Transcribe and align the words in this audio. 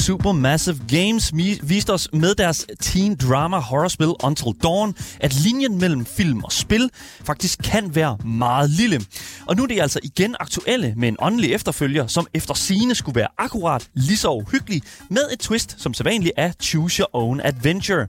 Supermassive 0.00 0.80
Games 0.88 1.32
viste 1.62 1.92
os 1.92 2.08
med 2.12 2.34
deres 2.34 2.66
teen 2.80 3.14
drama 3.14 3.58
horrorspil 3.58 4.12
Until 4.22 4.52
Dawn, 4.62 4.94
at 5.20 5.34
linjen 5.34 5.78
mellem 5.78 6.06
film 6.06 6.44
og 6.44 6.52
spil 6.52 6.90
faktisk 7.24 7.58
kan 7.64 7.94
være 7.94 8.18
meget 8.24 8.70
lille. 8.70 9.00
Og 9.46 9.56
nu 9.56 9.62
er 9.62 9.66
de 9.66 9.82
altså 9.82 10.00
igen 10.02 10.36
aktuelle 10.40 10.94
med 10.96 11.08
en 11.08 11.16
åndelig 11.18 11.52
efterfølger, 11.52 12.06
som 12.06 12.26
efter 12.34 12.54
sine 12.54 12.94
skulle 12.94 13.16
være 13.16 13.28
akkurat 13.38 13.88
lige 13.94 14.16
så 14.16 14.30
uhyggelig, 14.30 14.82
med 15.10 15.22
et 15.32 15.38
twist, 15.38 15.76
som 15.78 15.94
sædvanligt 15.94 16.32
er 16.36 16.52
Choose 16.62 17.00
Your 17.00 17.16
Own 17.16 17.40
Adventure. 17.40 18.06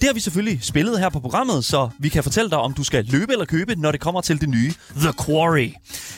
Det 0.00 0.06
har 0.08 0.12
vi 0.12 0.20
selvfølgelig 0.20 0.58
spillet 0.62 0.98
her 0.98 1.08
på 1.08 1.20
programmet, 1.20 1.64
så 1.64 1.88
vi 1.98 2.08
kan 2.08 2.22
fortælle 2.22 2.50
dig, 2.50 2.58
om 2.58 2.72
du 2.72 2.84
skal 2.84 3.04
løbe 3.04 3.32
eller 3.32 3.44
købe, 3.44 3.76
når 3.76 3.92
det 3.92 4.00
kommer 4.00 4.20
til 4.20 4.40
det 4.40 4.48
nye 4.48 4.72
The 4.96 5.12
Quarry. 5.26 5.68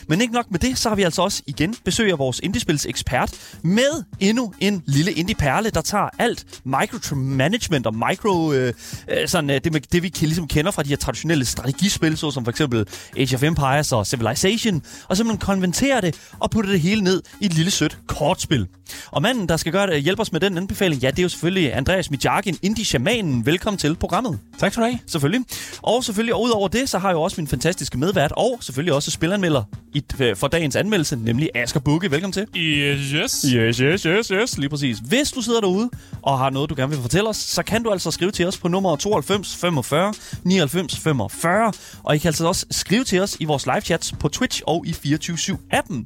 Men 0.07 0.21
ikke 0.21 0.33
nok 0.33 0.51
med 0.51 0.59
det, 0.59 0.77
så 0.77 0.89
har 0.89 0.95
vi 0.95 1.03
altså 1.03 1.21
også 1.21 1.43
igen 1.47 1.75
besøg 1.85 2.11
af 2.11 2.19
vores 2.19 2.39
indiespils 2.43 2.85
ekspert 2.85 3.31
med 3.61 4.03
endnu 4.19 4.53
en 4.59 4.83
lille 4.85 5.02
indie-perle, 5.11 5.69
der 5.69 5.81
tager 5.81 6.09
alt 6.19 6.45
micromanagement 6.65 7.87
og 7.87 7.95
micro... 7.95 8.51
Øh, 8.51 8.73
øh, 9.07 9.27
sådan, 9.27 9.49
øh, 9.49 9.61
det, 9.63 9.93
det, 9.93 10.03
vi 10.03 10.11
ligesom 10.21 10.47
kender 10.47 10.71
fra 10.71 10.83
de 10.83 10.89
her 10.89 10.95
traditionelle 10.95 11.45
strategispil, 11.45 12.17
så 12.17 12.31
som 12.31 12.43
for 12.43 12.49
eksempel 12.49 12.87
Age 13.17 13.35
of 13.35 13.43
Empires 13.43 13.91
og 13.91 14.07
Civilization, 14.07 14.81
og 15.09 15.17
simpelthen 15.17 15.39
konverterer 15.39 16.01
det 16.01 16.15
og 16.39 16.51
putter 16.51 16.71
det 16.71 16.79
hele 16.79 17.01
ned 17.01 17.21
i 17.39 17.45
et 17.45 17.53
lille 17.53 17.71
sødt 17.71 17.97
kortspil. 18.07 18.67
Og 19.11 19.21
manden, 19.21 19.49
der 19.49 19.57
skal 19.57 19.71
gøre 19.71 19.87
det, 19.87 20.03
hjælpe 20.03 20.21
os 20.21 20.31
med 20.31 20.39
den 20.39 20.57
anbefaling, 20.57 21.01
ja, 21.01 21.11
det 21.11 21.19
er 21.19 21.23
jo 21.23 21.29
selvfølgelig 21.29 21.75
Andreas 21.75 22.11
Mijakin, 22.11 22.57
indie-shamanen. 22.61 23.45
Velkommen 23.45 23.77
til 23.77 23.95
programmet. 23.95 24.39
Tak 24.59 24.71
skal 24.71 24.83
du 24.83 24.87
have. 24.87 24.99
Selvfølgelig. 25.07 25.45
Og 25.81 26.03
selvfølgelig, 26.03 26.33
og 26.33 26.41
udover 26.41 26.67
det, 26.67 26.89
så 26.89 26.97
har 26.99 27.09
jeg 27.09 27.15
jo 27.15 27.21
også 27.21 27.41
min 27.41 27.47
fantastiske 27.47 27.97
medvært, 27.97 28.31
og 28.37 28.57
selvfølgelig 28.61 28.93
også 28.93 29.11
spilanmelder 29.11 29.63
i, 29.93 30.03
øh, 30.19 30.35
for 30.35 30.47
dagens 30.47 30.75
anmeldelse, 30.75 31.15
nemlig 31.15 31.49
Asger 31.55 31.79
Bukke. 31.79 32.11
Velkommen 32.11 32.33
til. 32.33 32.47
Yes, 32.61 32.99
yes. 33.09 33.45
Yes, 33.53 33.77
yes, 33.77 34.03
yes, 34.03 34.27
yes. 34.27 34.57
Lige 34.57 34.69
præcis. 34.69 34.92
Hvis 34.99 35.31
du 35.31 35.41
sidder 35.41 35.61
derude 35.61 35.89
og 36.21 36.39
har 36.39 36.49
noget, 36.49 36.69
du 36.69 36.75
gerne 36.75 36.91
vil 36.91 37.01
fortælle 37.01 37.29
os, 37.29 37.37
så 37.37 37.63
kan 37.63 37.83
du 37.83 37.91
altså 37.91 38.11
skrive 38.11 38.31
til 38.31 38.47
os 38.47 38.57
på 38.57 38.67
nummer 38.67 38.95
92 38.95 39.55
45 39.55 40.13
99 40.43 40.99
45. 40.99 41.73
Og 42.03 42.15
I 42.15 42.17
kan 42.17 42.27
altså 42.29 42.47
også 42.47 42.65
skrive 42.71 43.03
til 43.03 43.21
os 43.21 43.37
i 43.39 43.45
vores 43.45 43.65
live 43.65 43.81
chats 43.81 44.13
på 44.19 44.27
Twitch 44.27 44.61
og 44.67 44.87
i 44.87 44.91
24-7-appen. 44.91 46.05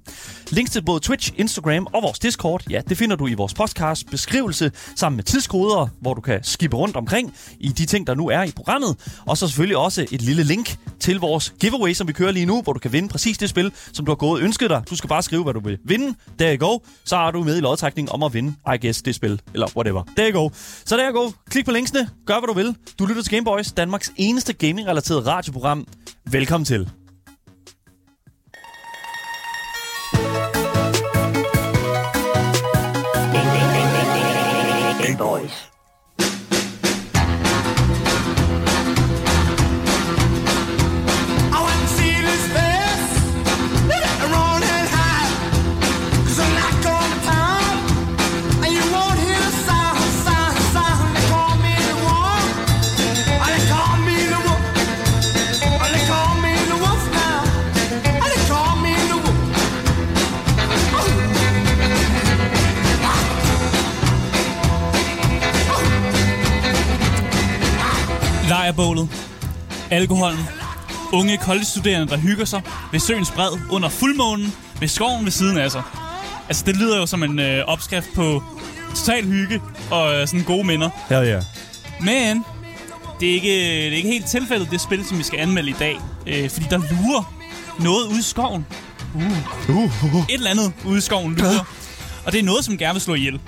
Links 0.49 0.71
til 0.71 0.81
både 0.81 0.99
Twitch, 0.99 1.33
Instagram 1.35 1.87
og 1.93 2.03
vores 2.03 2.19
Discord, 2.19 2.63
ja, 2.69 2.81
det 2.89 2.97
finder 2.97 3.15
du 3.15 3.27
i 3.27 3.33
vores 3.33 3.53
podcast 3.53 4.09
beskrivelse 4.09 4.71
sammen 4.95 5.15
med 5.15 5.23
tidskoder, 5.23 5.87
hvor 6.01 6.13
du 6.13 6.21
kan 6.21 6.39
skippe 6.43 6.77
rundt 6.77 6.95
omkring 6.95 7.33
i 7.59 7.69
de 7.69 7.85
ting, 7.85 8.07
der 8.07 8.15
nu 8.15 8.27
er 8.29 8.43
i 8.43 8.51
programmet. 8.55 9.21
Og 9.25 9.37
så 9.37 9.47
selvfølgelig 9.47 9.77
også 9.77 10.05
et 10.11 10.21
lille 10.21 10.43
link 10.43 10.77
til 10.99 11.19
vores 11.19 11.53
giveaway, 11.59 11.93
som 11.93 12.07
vi 12.07 12.13
kører 12.13 12.31
lige 12.31 12.45
nu, 12.45 12.61
hvor 12.61 12.73
du 12.73 12.79
kan 12.79 12.91
vinde 12.91 13.09
præcis 13.09 13.37
det 13.37 13.49
spil, 13.49 13.71
som 13.93 14.05
du 14.05 14.11
har 14.11 14.15
gået 14.15 14.41
og 14.41 14.45
ønsket 14.45 14.69
dig. 14.69 14.83
Du 14.89 14.95
skal 14.95 15.07
bare 15.07 15.23
skrive, 15.23 15.43
hvad 15.43 15.53
du 15.53 15.59
vil 15.59 15.77
vinde. 15.83 16.15
Der 16.39 16.57
you 16.59 16.67
go. 16.67 16.79
Så 17.05 17.15
er 17.15 17.31
du 17.31 17.43
med 17.43 17.57
i 17.57 17.59
lodtrækningen 17.59 18.11
om 18.13 18.23
at 18.23 18.33
vinde, 18.33 18.55
i 18.77 18.87
guess, 18.87 19.01
det 19.01 19.15
spil. 19.15 19.41
Eller 19.53 19.67
whatever. 19.75 20.03
There 20.15 20.31
you 20.31 20.41
go. 20.41 20.49
Så 20.85 20.97
der 20.97 21.11
you 21.11 21.23
go. 21.23 21.31
Klik 21.49 21.65
på 21.65 21.71
linksene. 21.71 22.09
Gør, 22.25 22.39
hvad 22.39 22.47
du 22.47 22.53
vil. 22.53 22.75
Du 22.99 23.05
lytter 23.05 23.21
til 23.21 23.31
Gameboys, 23.31 23.71
Danmarks 23.71 24.11
eneste 24.15 24.53
gaming-relateret 24.53 25.27
radioprogram. 25.27 25.87
Velkommen 26.25 26.65
til. 26.65 26.89
Gameboys. 35.03 35.76
Lejrbålet, 68.67 69.09
alkoholen, 69.91 70.39
unge 71.13 71.37
college-studerende, 71.37 72.07
der 72.07 72.17
hygger 72.17 72.45
sig 72.45 72.61
ved 72.91 72.99
søens 72.99 73.31
bred 73.31 73.59
under 73.69 73.89
fuldmånen 73.89 74.53
med 74.79 74.87
skoven 74.87 75.25
ved 75.25 75.31
siden 75.31 75.57
af 75.57 75.71
sig. 75.71 75.81
Altså, 76.47 76.63
det 76.65 76.75
lyder 76.75 76.97
jo 76.97 77.05
som 77.05 77.23
en 77.23 77.39
øh, 77.39 77.65
opskrift 77.65 78.07
på 78.15 78.43
total 78.95 79.25
hygge 79.25 79.61
og 79.91 80.13
øh, 80.15 80.27
sådan 80.27 80.43
gode 80.43 80.67
minder. 80.67 80.89
Ja, 81.09 81.19
ja. 81.19 81.39
Men 82.01 82.45
det 83.19 83.29
er, 83.29 83.33
ikke, 83.33 83.47
det 83.49 83.87
er 83.87 83.95
ikke 83.95 84.09
helt 84.09 84.25
tilfældet, 84.25 84.71
det 84.71 84.81
spil, 84.81 85.05
som 85.05 85.17
vi 85.17 85.23
skal 85.23 85.39
anmelde 85.39 85.69
i 85.69 85.75
dag. 85.79 85.99
Øh, 86.27 86.49
fordi 86.49 86.65
der 86.69 86.77
lurer 86.77 87.33
noget 87.79 88.07
ude 88.07 88.19
i 88.19 88.23
skoven. 88.23 88.65
Uh. 89.15 89.21
Uh, 89.69 89.75
uh, 89.75 90.15
uh. 90.15 90.23
Et 90.29 90.33
eller 90.33 90.49
andet 90.49 90.73
ude 90.85 90.97
i 90.97 91.01
skoven 91.01 91.35
lurer. 91.35 91.67
Og 92.25 92.31
det 92.31 92.39
er 92.39 92.43
noget, 92.43 92.65
som 92.65 92.77
gerne 92.77 92.93
vil 92.93 93.01
slå 93.01 93.13
ihjel. 93.13 93.39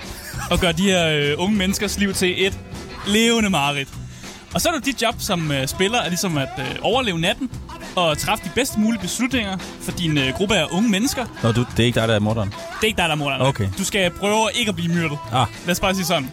Og 0.50 0.60
gøre 0.60 0.72
de 0.72 0.82
her 0.82 1.08
øh, 1.08 1.34
unge 1.38 1.56
menneskers 1.56 1.98
liv 1.98 2.14
til 2.14 2.46
et 2.46 2.58
levende 3.06 3.50
mareridt. 3.50 3.88
Og 4.54 4.60
så 4.60 4.68
er 4.68 4.72
det 4.72 4.84
dit 4.84 5.02
job 5.02 5.14
som 5.18 5.52
øh, 5.52 5.68
spiller 5.68 5.98
er 5.98 6.08
ligesom 6.08 6.38
at 6.38 6.48
øh, 6.58 6.64
overleve 6.82 7.18
natten 7.18 7.50
og 7.96 8.18
træffe 8.18 8.44
de 8.44 8.50
bedst 8.54 8.78
mulige 8.78 9.00
beslutninger 9.00 9.56
for 9.80 9.92
din 9.92 10.18
øh, 10.18 10.32
gruppe 10.34 10.56
af 10.56 10.66
unge 10.70 10.88
mennesker. 10.88 11.26
Nå, 11.42 11.52
du, 11.52 11.60
det 11.76 11.82
er 11.82 11.84
ikke 11.86 12.00
dig, 12.00 12.08
der 12.08 12.14
er 12.14 12.18
morderen? 12.18 12.48
Det 12.48 12.56
er 12.82 12.86
ikke 12.86 12.96
dig, 12.96 13.04
der 13.04 13.10
er 13.10 13.14
morderen. 13.14 13.42
Okay. 13.42 13.68
Du 13.78 13.84
skal 13.84 14.10
prøve 14.10 14.48
ikke 14.54 14.68
at 14.68 14.74
blive 14.76 14.94
myrdet. 14.94 15.18
Ah. 15.32 15.46
Lad 15.66 15.72
os 15.72 15.80
bare 15.80 15.94
sige 15.94 16.04
sådan. 16.06 16.30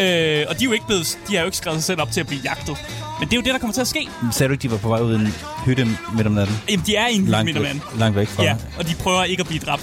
Øh, 0.00 0.44
og 0.48 0.58
de 0.58 0.64
er 0.64 0.68
jo 0.68 0.72
ikke 0.72 0.86
blevet, 0.86 1.18
de 1.28 1.34
har 1.34 1.40
jo 1.40 1.46
ikke 1.46 1.56
skrevet 1.56 1.78
sig 1.78 1.84
selv 1.84 2.00
op 2.00 2.10
til 2.12 2.20
at 2.20 2.26
blive 2.26 2.40
jagtet. 2.44 2.76
Men 3.20 3.28
det 3.28 3.32
er 3.34 3.36
jo 3.40 3.42
det, 3.44 3.52
der 3.52 3.58
kommer 3.58 3.74
til 3.74 3.80
at 3.80 3.88
ske. 3.88 4.08
Sagde 4.32 4.48
du 4.48 4.52
ikke, 4.52 4.62
de 4.62 4.70
var 4.70 4.76
på 4.78 4.88
vej 4.88 5.00
ud 5.00 5.12
i 5.12 5.20
en 5.20 5.34
hytte 5.64 5.84
midt 6.14 6.26
om 6.26 6.32
natten? 6.32 6.56
Jamen, 6.70 6.86
de 6.86 6.96
er 6.96 7.06
i 7.06 7.14
en 7.14 7.26
hytte 7.26 7.44
midt 7.44 7.56
om 7.56 7.62
natten. 7.62 7.82
Langt 7.98 8.16
væk 8.16 8.28
fra 8.28 8.42
Ja, 8.42 8.56
og 8.78 8.88
de 8.88 8.94
prøver 8.94 9.24
ikke 9.24 9.40
at 9.40 9.46
blive 9.46 9.60
dræbt. 9.60 9.82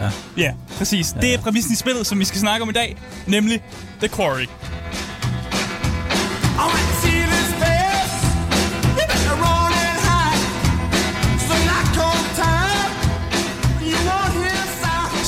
Ja. 0.00 0.10
Ja, 0.36 0.52
præcis. 0.78 1.12
Ja. 1.16 1.20
Det 1.20 1.34
er 1.34 1.38
præmissen 1.38 1.72
i 1.72 1.76
spillet, 1.76 2.06
som 2.06 2.18
vi 2.18 2.24
skal 2.24 2.40
snakke 2.40 2.62
om 2.62 2.68
i 2.68 2.72
dag. 2.72 2.96
Nemlig 3.26 3.62
The 3.98 4.08
Quarry. 4.08 4.46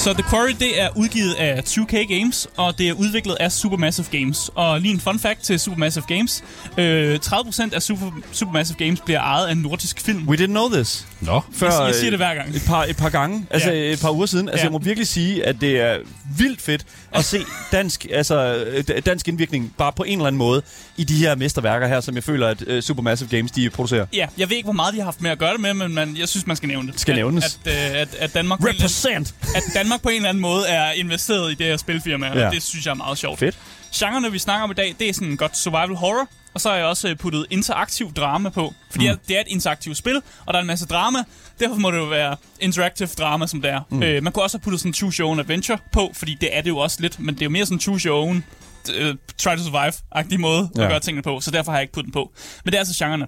Så 0.03 0.13
The 0.13 0.23
Quarry, 0.23 0.53
det 0.59 0.81
er 0.81 0.89
udgivet 0.97 1.35
af 1.35 1.63
2K 1.67 2.15
Games, 2.15 2.49
og 2.57 2.79
det 2.79 2.89
er 2.89 2.93
udviklet 2.93 3.37
af 3.41 3.53
Supermassive 3.53 4.07
Games. 4.11 4.51
Og 4.55 4.81
lige 4.81 4.95
en 4.95 5.01
fun 5.01 5.19
fact 5.19 5.41
til 5.43 5.61
Supermassive 5.61 6.05
Games. 6.09 6.45
Øh, 6.79 7.19
30% 7.25 7.75
af 7.75 7.83
Super, 7.83 8.11
Supermassive 8.33 8.77
Games 8.79 9.01
bliver 9.01 9.21
ejet 9.21 9.47
af 9.47 9.53
en 9.53 9.59
nordisk 9.59 10.01
film. 10.01 10.29
We 10.29 10.37
didn't 10.37 10.47
know 10.47 10.69
this. 10.69 11.07
Nå. 11.23 11.41
Før, 11.55 11.71
jeg, 11.71 11.87
jeg 11.87 11.95
siger 11.95 12.11
det 12.11 12.19
hver 12.19 12.35
gang. 12.35 12.57
Et 12.57 12.63
par, 12.67 12.85
et 12.85 12.97
par 12.97 13.09
gange, 13.09 13.47
altså 13.51 13.73
ja. 13.73 13.93
et 13.93 14.01
par 14.01 14.11
uger 14.11 14.27
siden. 14.27 14.49
Altså 14.49 14.61
ja. 14.61 14.65
jeg 14.65 14.73
må 14.73 14.79
virkelig 14.79 15.07
sige, 15.07 15.47
at 15.47 15.57
det 15.61 15.81
er 15.81 15.99
vildt 16.39 16.63
fedt 16.63 16.87
at 17.13 17.25
se 17.25 17.39
dansk, 17.73 18.07
altså, 18.13 18.65
dansk 19.07 19.29
indvirkning 19.29 19.75
bare 19.79 19.93
på 19.93 20.03
en 20.03 20.19
eller 20.19 20.27
anden 20.27 20.39
måde 20.39 20.63
i 20.97 21.05
de 21.05 21.17
her 21.17 21.35
mesterværker 21.35 21.87
her, 21.87 22.01
som 22.01 22.15
jeg 22.15 22.25
føler, 22.25 22.49
at 22.49 22.63
uh, 22.63 22.81
Supermassive 22.81 23.29
Games 23.29 23.51
de 23.51 23.71
producerer. 23.71 24.07
Ja, 24.13 24.27
jeg 24.39 24.51
ved 24.51 24.57
ikke, 24.57 24.67
hvor 24.67 24.73
meget 24.73 24.95
de 24.95 24.99
har 24.99 25.05
haft 25.05 25.21
med 25.21 25.31
at 25.31 25.39
gøre 25.39 25.53
det 25.53 25.61
med, 25.61 25.75
men 25.75 25.95
man, 25.95 26.17
jeg 26.17 26.29
synes, 26.29 26.47
man 26.47 26.57
skal 26.57 26.69
nævne 26.69 26.93
det. 26.93 27.01
Skal 27.01 27.15
nævnes. 27.15 27.59
At, 27.65 27.73
at, 27.73 27.95
at, 27.95 28.15
at 28.19 28.35
Danmark... 28.35 28.61
Represent! 28.65 29.35
At 29.55 29.63
Danmark 29.75 30.03
på 30.03 30.09
en 30.09 30.17
eller 30.17 30.29
anden 30.29 30.43
måde 30.43 30.67
er 30.69 30.93
investeret 30.93 31.53
i 31.53 31.55
det 31.55 31.67
her 31.67 31.77
spilfirma, 31.77 32.27
ja. 32.27 32.47
og 32.47 32.53
det 32.53 32.63
synes 32.63 32.85
jeg 32.87 32.91
er 32.91 32.95
meget 32.95 33.19
sjovt. 33.19 33.39
Fedt. 33.39 33.59
Genrerne, 33.95 34.33
vi 34.33 34.39
snakker 34.39 34.65
om 34.65 34.71
i 34.71 34.75
dag, 34.75 34.95
det 34.99 35.09
er 35.09 35.13
sådan 35.13 35.37
godt 35.37 35.57
survival 35.57 35.97
horror, 35.97 36.29
og 36.55 36.61
så 36.61 36.69
har 36.69 36.77
jeg 36.77 36.87
også 36.87 37.09
øh, 37.09 37.17
puttet 37.17 37.47
interaktiv 37.51 38.13
drama 38.13 38.49
på. 38.49 38.75
Fordi 38.91 39.11
mm. 39.11 39.19
det 39.29 39.37
er 39.37 39.41
et 39.41 39.47
interaktivt 39.49 39.97
spil, 39.97 40.17
og 40.47 40.55
der 40.55 40.59
er 40.59 40.61
en 40.61 40.67
masse 40.67 40.87
drama. 40.87 41.19
Derfor 41.61 41.77
må 41.77 41.91
det 41.91 41.99
jo 41.99 42.05
være 42.05 42.37
interactive 42.61 43.09
drama, 43.09 43.47
som 43.47 43.63
det 43.63 43.71
er. 43.71 43.81
Mm. 43.91 44.03
Øh, 44.03 44.23
man 44.23 44.33
kunne 44.33 44.43
også 44.43 44.59
have 44.59 44.63
puttet 44.63 44.81
sådan 44.81 44.95
choose 44.95 45.21
your 45.21 45.31
own 45.31 45.41
adventure 45.41 45.79
på, 45.93 46.11
fordi 46.15 46.35
det 46.41 46.57
er 46.57 46.61
det 46.61 46.71
jo 46.71 46.79
også 46.79 46.99
lidt, 47.01 47.21
men 47.21 47.35
det 47.35 47.43
er 47.43 47.47
jo 47.47 47.51
mere 47.51 47.67
sådan 47.67 47.81
choose 47.81 48.09
your 48.09 48.19
own 48.19 48.45
uh, 48.89 49.15
try 49.39 49.57
to 49.57 49.63
survive-agtig 49.63 50.41
måde 50.41 50.71
ja. 50.77 50.83
at 50.83 50.91
gøre 50.91 51.01
tingene 51.01 51.23
på, 51.23 51.41
så 51.41 51.51
derfor 51.51 51.73
har 51.73 51.79
jeg 51.79 51.83
ikke 51.83 51.93
puttet 51.93 52.07
den 52.07 52.13
på. 52.13 52.33
Men 52.65 52.73
det 52.73 52.75
er 52.75 52.81
altså 52.81 53.05
genrerne. 53.05 53.27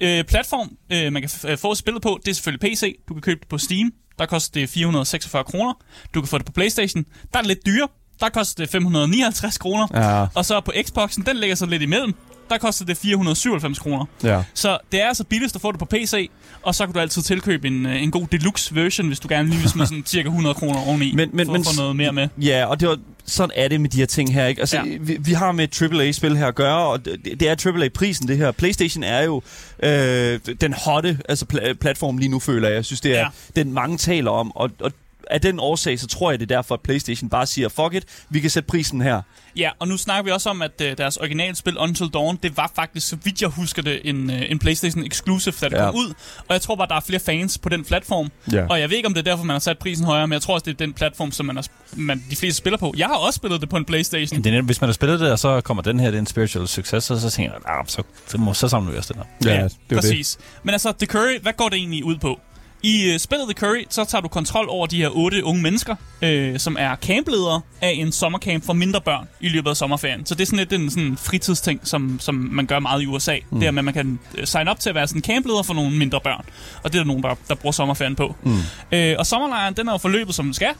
Øh, 0.00 0.24
platform, 0.24 0.76
øh, 0.92 1.12
man 1.12 1.22
kan 1.22 1.58
få 1.58 1.74
spillet 1.74 2.02
på, 2.02 2.20
det 2.24 2.30
er 2.30 2.34
selvfølgelig 2.34 2.70
PC. 2.70 2.96
Du 3.08 3.14
kan 3.14 3.22
købe 3.22 3.40
det 3.40 3.48
på 3.48 3.58
Steam. 3.58 3.92
Der 4.18 4.26
koster 4.26 4.60
det 4.60 4.68
446 4.68 5.44
kroner. 5.44 5.72
Du 6.14 6.20
kan 6.20 6.28
få 6.28 6.38
det 6.38 6.46
på 6.46 6.52
Playstation. 6.52 7.04
Der 7.32 7.38
er 7.38 7.42
det 7.42 7.46
lidt 7.46 7.66
dyre. 7.66 7.88
Der 8.20 8.28
koster 8.28 8.62
det 8.64 8.70
559 8.72 9.58
kroner. 9.58 9.86
Ja. 9.94 10.26
Og 10.34 10.44
så 10.44 10.60
på 10.60 10.72
Xboxen, 10.86 11.26
den 11.26 11.36
ligger 11.36 11.56
så 11.56 11.66
lidt 11.66 11.82
imellem. 11.82 12.14
Der 12.50 12.58
koster 12.58 12.84
det 12.84 12.96
497 12.96 13.78
kroner. 13.78 14.04
Ja. 14.22 14.42
Så 14.54 14.78
det 14.92 15.02
er 15.02 15.08
altså 15.08 15.24
billigst 15.24 15.54
at 15.54 15.60
få 15.60 15.72
det 15.72 15.78
på 15.78 15.84
PC, 15.84 16.30
og 16.62 16.74
så 16.74 16.86
kan 16.86 16.94
du 16.94 17.00
altid 17.00 17.22
tilkøbe 17.22 17.66
en, 17.66 17.86
en 17.86 18.10
god 18.10 18.26
deluxe 18.32 18.74
version, 18.74 19.06
hvis 19.06 19.20
du 19.20 19.28
gerne 19.28 19.48
lige 19.48 19.60
vil 19.60 19.68
smide 19.70 19.86
sådan 19.86 20.02
cirka 20.06 20.26
100 20.28 20.54
kroner 20.54 20.80
oveni, 20.86 21.14
men, 21.14 21.30
men, 21.32 21.46
for 21.46 21.52
men, 21.52 21.60
at 21.60 21.66
få 21.66 21.80
noget 21.80 21.96
mere 21.96 22.12
med. 22.12 22.28
Ja, 22.38 22.66
og 22.66 22.80
det 22.80 22.88
var 22.88 22.98
sådan 23.26 23.50
er 23.56 23.68
det 23.68 23.80
med 23.80 23.90
de 23.90 23.96
her 23.98 24.06
ting 24.06 24.34
her, 24.34 24.46
ikke? 24.46 24.60
Altså, 24.60 24.76
Ja. 24.76 24.82
vi, 25.00 25.16
vi 25.20 25.32
har 25.32 25.52
med 25.52 25.64
et 25.64 25.82
AAA-spil 25.82 26.36
her 26.36 26.46
at 26.46 26.54
gøre, 26.54 26.78
og 26.86 27.04
det, 27.04 27.40
det 27.40 27.48
er 27.48 27.72
AAA-prisen, 27.72 28.28
det 28.28 28.36
her. 28.36 28.50
PlayStation 28.50 29.04
er 29.04 29.22
jo 29.22 29.42
øh, 29.82 30.40
den 30.60 30.72
hotte 30.84 31.18
altså 31.28 31.46
pla- 31.54 31.72
platform 31.72 32.18
lige 32.18 32.28
nu, 32.28 32.38
føler 32.38 32.68
jeg. 32.68 32.74
Jeg 32.76 32.84
synes, 32.84 33.00
det 33.00 33.16
er 33.18 33.20
ja. 33.20 33.26
den, 33.62 33.72
mange 33.72 33.98
taler 33.98 34.30
om, 34.30 34.56
og, 34.56 34.70
og 34.80 34.92
af 35.30 35.40
den 35.40 35.60
årsag, 35.60 36.00
så 36.00 36.06
tror 36.06 36.30
jeg, 36.30 36.40
det 36.40 36.50
er 36.50 36.56
derfor, 36.56 36.74
at 36.74 36.80
PlayStation 36.80 37.30
bare 37.30 37.46
siger, 37.46 37.68
fuck 37.68 37.94
it, 37.94 38.04
vi 38.30 38.40
kan 38.40 38.50
sætte 38.50 38.66
prisen 38.66 39.00
her. 39.00 39.22
Ja, 39.56 39.70
og 39.78 39.88
nu 39.88 39.96
snakker 39.96 40.22
vi 40.24 40.30
også 40.30 40.50
om, 40.50 40.62
at 40.62 40.80
øh, 40.82 40.96
deres 40.98 41.16
originale 41.16 41.56
spil 41.56 41.78
Until 41.78 42.06
Dawn, 42.14 42.36
det 42.42 42.56
var 42.56 42.72
faktisk, 42.76 43.08
så 43.08 43.16
vidt 43.24 43.42
jeg 43.42 43.48
husker 43.48 43.82
det, 43.82 44.00
en, 44.04 44.30
øh, 44.30 44.42
en 44.50 44.58
PlayStation 44.58 45.06
Exclusive, 45.06 45.54
da 45.60 45.68
det 45.68 45.76
Ja. 45.76 45.84
kom 45.86 45.94
ud. 45.96 46.08
Og 46.38 46.44
jeg 46.52 46.60
tror 46.60 46.76
bare, 46.76 46.88
der 46.88 46.94
er 46.94 47.00
flere 47.00 47.20
fans 47.20 47.58
på 47.58 47.68
den 47.68 47.84
platform. 47.84 48.30
Ja. 48.52 48.66
Og 48.70 48.80
jeg 48.80 48.90
ved 48.90 48.96
ikke, 48.96 49.06
om 49.06 49.14
det 49.14 49.20
er 49.26 49.30
derfor, 49.30 49.44
man 49.44 49.54
har 49.54 49.58
sat 49.60 49.78
prisen 49.78 50.06
højere, 50.06 50.26
men 50.26 50.32
jeg 50.32 50.42
tror 50.42 50.54
også, 50.54 50.64
det 50.64 50.72
er 50.72 50.76
den 50.86 50.92
platform, 50.92 51.32
som 51.32 51.46
man, 51.46 51.56
har, 51.56 51.66
man 51.96 52.24
de 52.30 52.36
fleste 52.36 52.58
spiller 52.58 52.76
på. 52.78 52.94
Jeg 52.96 53.06
har 53.06 53.14
også 53.14 53.36
spillet 53.36 53.60
det 53.60 53.68
på 53.68 53.76
en 53.76 53.84
PlayStation. 53.84 54.38
Det 54.42 54.46
er, 54.46 54.50
netop- 54.62 54.66
hvis 54.66 54.80
man 54.80 54.88
har 54.88 54.92
spillet 54.92 55.20
det, 55.20 55.32
og 55.32 55.38
så 55.38 55.60
kommer 55.60 55.82
den 55.82 56.00
her, 56.00 56.06
det 56.10 56.14
er 56.16 56.20
en 56.20 56.26
spiritual 56.26 56.68
success, 56.68 57.06
så, 57.06 57.20
så 57.20 57.30
tænker 57.30 57.52
jeg, 57.52 57.60
ah, 57.78 57.84
så, 57.88 58.02
så, 58.26 58.38
må, 58.38 58.54
så 58.54 58.68
samler 58.68 58.92
vi 58.92 58.98
os 58.98 59.06
den 59.06 59.16
her. 59.16 59.50
Ja, 59.50 59.56
det 59.56 59.62
er 59.64 59.68
det. 59.88 59.96
præcis. 59.98 60.38
Men 60.62 60.72
altså, 60.72 60.92
The 60.98 61.06
Curry, 61.06 61.38
hvad 61.42 61.52
går 61.52 61.68
det 61.68 61.76
egentlig 61.76 62.04
ud 62.04 62.16
på? 62.16 62.40
I 62.84 63.14
uh, 63.14 63.18
spillet 63.18 63.48
The 63.48 63.54
Curry, 63.54 63.84
så 63.90 64.04
tager 64.04 64.22
du 64.22 64.28
kontrol 64.28 64.66
over 64.68 64.86
de 64.86 64.96
her 64.96 65.08
otte 65.08 65.44
unge 65.44 65.62
mennesker, 65.62 65.96
øh, 66.22 66.58
som 66.58 66.76
er 66.80 66.96
campledere 66.96 67.60
af 67.80 67.90
en 67.90 68.12
sommercamp 68.12 68.66
for 68.66 68.72
mindre 68.72 69.00
børn 69.00 69.28
i 69.40 69.48
løbet 69.48 69.70
af 69.70 69.76
sommerferien. 69.76 70.26
Så 70.26 70.34
det 70.34 70.42
er 70.42 70.46
sådan 70.46 70.58
lidt 70.58 70.72
en 70.72 70.90
sådan 70.90 71.16
fritidsting, 71.16 71.80
som, 71.82 72.20
som 72.20 72.34
man 72.34 72.66
gør 72.66 72.78
meget 72.78 73.02
i 73.02 73.06
USA. 73.06 73.36
Mm. 73.50 73.60
Det 73.60 73.66
er, 73.66 73.78
at 73.78 73.84
man 73.84 73.94
kan 73.94 74.18
uh, 74.38 74.44
sign 74.44 74.68
op 74.68 74.80
til 74.80 74.88
at 74.88 74.94
være 74.94 75.08
sådan 75.08 75.22
campleder 75.22 75.62
for 75.62 75.74
nogle 75.74 75.96
mindre 75.96 76.20
børn. 76.20 76.44
Og 76.82 76.92
det 76.92 76.98
er 76.98 77.02
der 77.02 77.06
nogen, 77.06 77.22
der, 77.22 77.34
der 77.48 77.54
bruger 77.54 77.72
sommerferien 77.72 78.16
på. 78.16 78.34
Mm. 78.42 78.58
Øh, 78.92 79.16
og 79.18 79.26
sommerlejren, 79.26 79.74
den 79.74 79.88
er 79.88 79.92
jo 79.92 79.98
forløbet, 79.98 80.34
som 80.34 80.44
den 80.44 80.54
skal. 80.54 80.70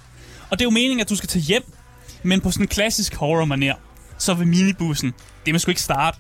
Og 0.51 0.59
det 0.59 0.61
er 0.61 0.67
jo 0.67 0.71
meningen, 0.71 1.01
at 1.01 1.11
du 1.11 1.17
skal 1.17 1.29
tage 1.29 1.43
hjem, 1.43 1.65
men 2.23 2.41
på 2.41 2.51
sådan 2.51 2.65
en 2.65 2.69
klassisk 2.69 3.15
horror-manér. 3.15 3.75
Så 4.19 4.35
vil 4.35 4.47
minibussen, 4.47 5.15
det 5.47 5.55
må 5.55 5.59
sgu 5.59 5.71
ikke 5.71 5.83
starte. 5.83 6.19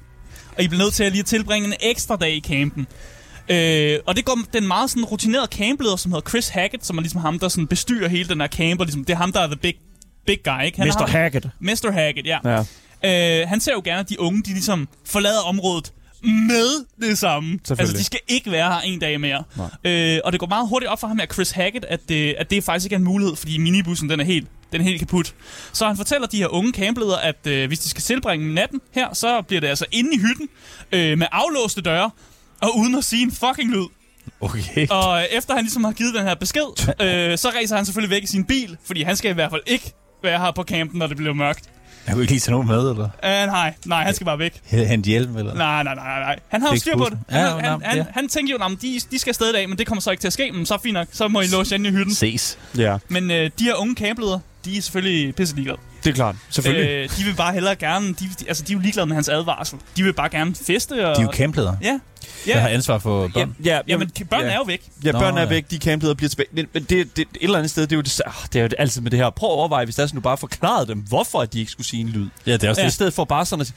Og 0.56 0.62
I 0.62 0.68
bliver 0.68 0.82
nødt 0.82 0.94
til 0.94 1.04
at 1.04 1.12
lige 1.12 1.22
tilbringe 1.22 1.68
en 1.68 1.74
ekstra 1.80 2.16
dag 2.16 2.36
i 2.36 2.40
campen. 2.40 2.86
Øh, 3.48 3.98
og 4.06 4.16
det 4.16 4.24
går 4.24 4.38
den 4.52 4.66
meget 4.66 4.90
sådan 4.90 5.04
rutinerede 5.04 5.48
campleder, 5.50 5.96
som 5.96 6.12
hedder 6.12 6.28
Chris 6.28 6.48
Hackett, 6.48 6.86
som 6.86 6.98
er 6.98 7.02
ligesom 7.02 7.20
ham, 7.20 7.38
der 7.38 7.48
sådan 7.48 7.66
bestyrer 7.66 8.08
hele 8.08 8.28
den 8.28 8.40
her 8.40 8.48
camp, 8.48 8.80
og 8.80 8.86
ligesom, 8.86 9.04
det 9.04 9.12
er 9.12 9.16
ham, 9.16 9.32
der 9.32 9.40
er 9.40 9.46
the 9.46 9.56
big, 9.56 9.74
big 10.26 10.38
guy, 10.44 10.64
ikke? 10.64 10.78
Han 10.78 10.88
Mr. 10.88 11.06
Hackett. 11.06 11.46
Mr. 11.60 11.90
Hackett, 11.92 12.26
ja. 12.26 12.38
Ja. 12.44 13.40
Øh, 13.42 13.48
han 13.48 13.60
ser 13.60 13.72
jo 13.72 13.82
gerne, 13.84 14.00
at 14.00 14.08
de 14.08 14.20
unge, 14.20 14.42
de 14.42 14.50
ligesom 14.50 14.88
forlader 15.04 15.40
området 15.40 15.92
med 16.22 16.84
det 17.00 17.18
samme. 17.18 17.58
Altså, 17.70 17.96
de 17.96 18.04
skal 18.04 18.20
ikke 18.28 18.50
være 18.50 18.72
her 18.72 18.80
en 18.80 18.98
dag 18.98 19.20
mere. 19.20 19.44
Øh, 19.84 20.20
og 20.24 20.32
det 20.32 20.40
går 20.40 20.46
meget 20.46 20.68
hurtigt 20.68 20.90
op 20.90 21.00
for 21.00 21.06
ham 21.06 21.18
her, 21.18 21.26
Chris 21.26 21.50
Hackett, 21.50 21.84
at, 21.84 22.00
det, 22.08 22.34
at 22.38 22.50
det 22.50 22.64
faktisk 22.64 22.86
ikke 22.86 22.94
er 22.94 22.98
en 22.98 23.04
mulighed, 23.04 23.36
fordi 23.36 23.58
minibussen, 23.58 24.10
den 24.10 24.20
er 24.20 24.24
helt, 24.24 24.48
den 24.72 24.80
er 24.80 24.84
helt 24.84 24.98
kaput. 24.98 25.34
Så 25.72 25.86
han 25.86 25.96
fortæller 25.96 26.26
de 26.26 26.36
her 26.36 26.48
unge 26.48 26.72
campledere, 26.72 27.24
at 27.24 27.46
øh, 27.46 27.66
hvis 27.66 27.78
de 27.78 27.88
skal 27.88 28.02
tilbringe 28.02 28.54
natten 28.54 28.80
her, 28.92 29.14
så 29.14 29.42
bliver 29.42 29.60
det 29.60 29.68
altså 29.68 29.84
inde 29.92 30.10
i 30.14 30.18
hytten 30.18 30.48
øh, 30.92 31.18
med 31.18 31.26
aflåste 31.32 31.80
døre, 31.80 32.10
og 32.64 32.76
uden 32.78 32.94
at 32.94 33.04
sige 33.04 33.22
en 33.22 33.32
fucking 33.32 33.70
lyd. 33.70 33.86
Okay. 34.40 34.86
Og 34.90 35.18
øh, 35.20 35.24
efter 35.24 35.54
han 35.54 35.64
ligesom 35.64 35.84
har 35.84 35.92
givet 35.92 36.14
den 36.14 36.22
her 36.22 36.34
besked, 36.34 36.88
øh, 37.00 37.38
så 37.38 37.48
racer 37.48 37.76
han 37.76 37.84
selvfølgelig 37.86 38.10
væk 38.10 38.22
i 38.22 38.26
sin 38.26 38.44
bil, 38.44 38.76
fordi 38.86 39.02
han 39.02 39.16
skal 39.16 39.30
i 39.30 39.34
hvert 39.34 39.50
fald 39.50 39.62
ikke 39.66 39.92
være 40.22 40.38
her 40.38 40.50
på 40.50 40.62
campen, 40.62 40.98
når 40.98 41.06
det 41.06 41.16
bliver 41.16 41.32
mørkt. 41.34 41.64
Jeg 42.06 42.14
kunne 42.14 42.22
ikke 42.22 42.32
lige 42.32 42.40
tage 42.40 42.52
nogen 42.52 42.68
med, 42.68 42.90
eller? 42.90 43.04
Uh, 43.04 43.10
nej, 43.52 43.74
nej, 43.86 44.04
han 44.04 44.14
skal 44.14 44.24
bare 44.24 44.38
væk. 44.38 44.60
Hente 44.64 45.06
hjelm, 45.06 45.36
eller? 45.36 45.54
Nej, 45.54 45.82
nej, 45.82 45.94
nej, 45.94 46.20
nej. 46.20 46.38
Han 46.48 46.62
har 46.62 46.70
jo 46.70 46.76
styr 46.76 46.96
på 46.96 47.04
det. 47.10 47.18
Han, 47.28 47.40
Ja, 47.40 47.46
ja, 47.56 47.70
han, 47.70 47.80
ja, 47.82 47.88
han, 47.88 48.06
han 48.14 48.28
tænker 48.28 48.54
jo, 48.58 48.64
at 48.64 48.82
de, 48.82 49.00
de 49.10 49.18
skal 49.18 49.30
afsted 49.30 49.48
i 49.50 49.52
dag, 49.52 49.68
men 49.68 49.78
det 49.78 49.86
kommer 49.86 50.02
så 50.02 50.10
ikke 50.10 50.20
til 50.20 50.26
at 50.26 50.32
ske. 50.32 50.52
Men 50.52 50.66
så 50.66 50.78
fint 50.82 50.94
nok, 50.94 51.08
så 51.12 51.28
må 51.28 51.40
I 51.40 51.46
låse 51.46 51.74
ind 51.74 51.86
i 51.86 51.90
hytten. 51.90 52.14
Ses. 52.14 52.58
Ja, 52.78 52.98
Men 53.08 53.30
øh, 53.30 53.50
de 53.58 53.64
her 53.64 53.74
unge 53.74 53.94
campledere, 53.94 54.40
de 54.64 54.76
er 54.76 54.82
selvfølgelig 54.82 55.34
pisse 55.34 55.54
ligeglade. 55.54 55.78
Det 56.04 56.10
er 56.10 56.14
klart. 56.14 56.36
Selvfølgelig. 56.50 56.90
Øh, 56.90 57.08
de 57.18 57.24
vil 57.24 57.34
bare 57.34 57.52
hellere 57.52 57.74
gerne, 57.76 58.08
de, 58.08 58.14
de, 58.14 58.48
altså 58.48 58.62
de 58.62 58.72
er 58.72 58.76
jo 58.76 58.80
ligeglade 58.80 59.06
med 59.06 59.14
hans 59.14 59.28
advarsel. 59.28 59.78
De 59.96 60.02
vil 60.02 60.12
bare 60.12 60.28
gerne 60.28 60.54
feste. 60.54 60.92
Og, 61.08 61.16
De 61.16 61.20
er 61.20 61.24
jo 61.26 61.30
campledere. 61.34 61.78
Ja, 61.82 61.98
Jeg 62.46 62.60
har 62.62 62.68
ja. 62.68 62.74
ansvar 62.74 62.98
for 62.98 63.22
ja. 63.22 63.28
børn. 63.28 63.56
ja, 63.64 63.80
Jamen, 63.88 64.10
børnene 64.30 64.48
ja. 64.48 64.54
er 64.54 64.58
jo 64.58 64.62
væk. 64.62 64.82
Ja, 65.04 65.12
Nå, 65.12 65.18
børnene 65.18 65.40
er 65.40 65.44
ja. 65.44 65.48
væk, 65.50 65.70
de 65.70 65.78
campledere 65.78 66.16
bliver 66.16 66.28
tilbage. 66.28 66.48
Men 66.52 66.66
men 66.72 66.82
det, 66.82 67.16
det, 67.16 67.22
et 67.22 67.26
eller 67.40 67.58
andet 67.58 67.70
sted, 67.70 67.82
det 67.82 67.92
er 67.92 67.96
jo, 67.96 68.02
det, 68.02 68.20
ah, 68.26 68.32
det 68.52 68.58
er 68.58 68.62
jo 68.62 68.68
altid 68.78 69.00
med 69.00 69.10
det 69.10 69.18
her. 69.18 69.30
Prøv 69.30 69.48
at 69.50 69.52
overveje, 69.54 69.84
hvis 69.84 69.94
der 69.94 70.06
sådan, 70.06 70.16
du 70.16 70.20
bare 70.22 70.36
forklarede 70.36 70.86
dem, 70.86 70.98
hvorfor 70.98 71.44
de 71.44 71.60
ikke 71.60 71.72
skulle 71.72 71.86
sige 71.86 72.00
en 72.00 72.08
lyd. 72.08 72.28
Ja, 72.46 72.52
det 72.52 72.64
er 72.64 72.68
også 72.68 72.80
Ja. 72.80 72.84
ja. 72.84 72.88
I 72.88 72.92
stedet 72.92 73.14
for 73.14 73.24
bare 73.24 73.46
sådan 73.46 73.60
at 73.60 73.66
sige, 73.66 73.76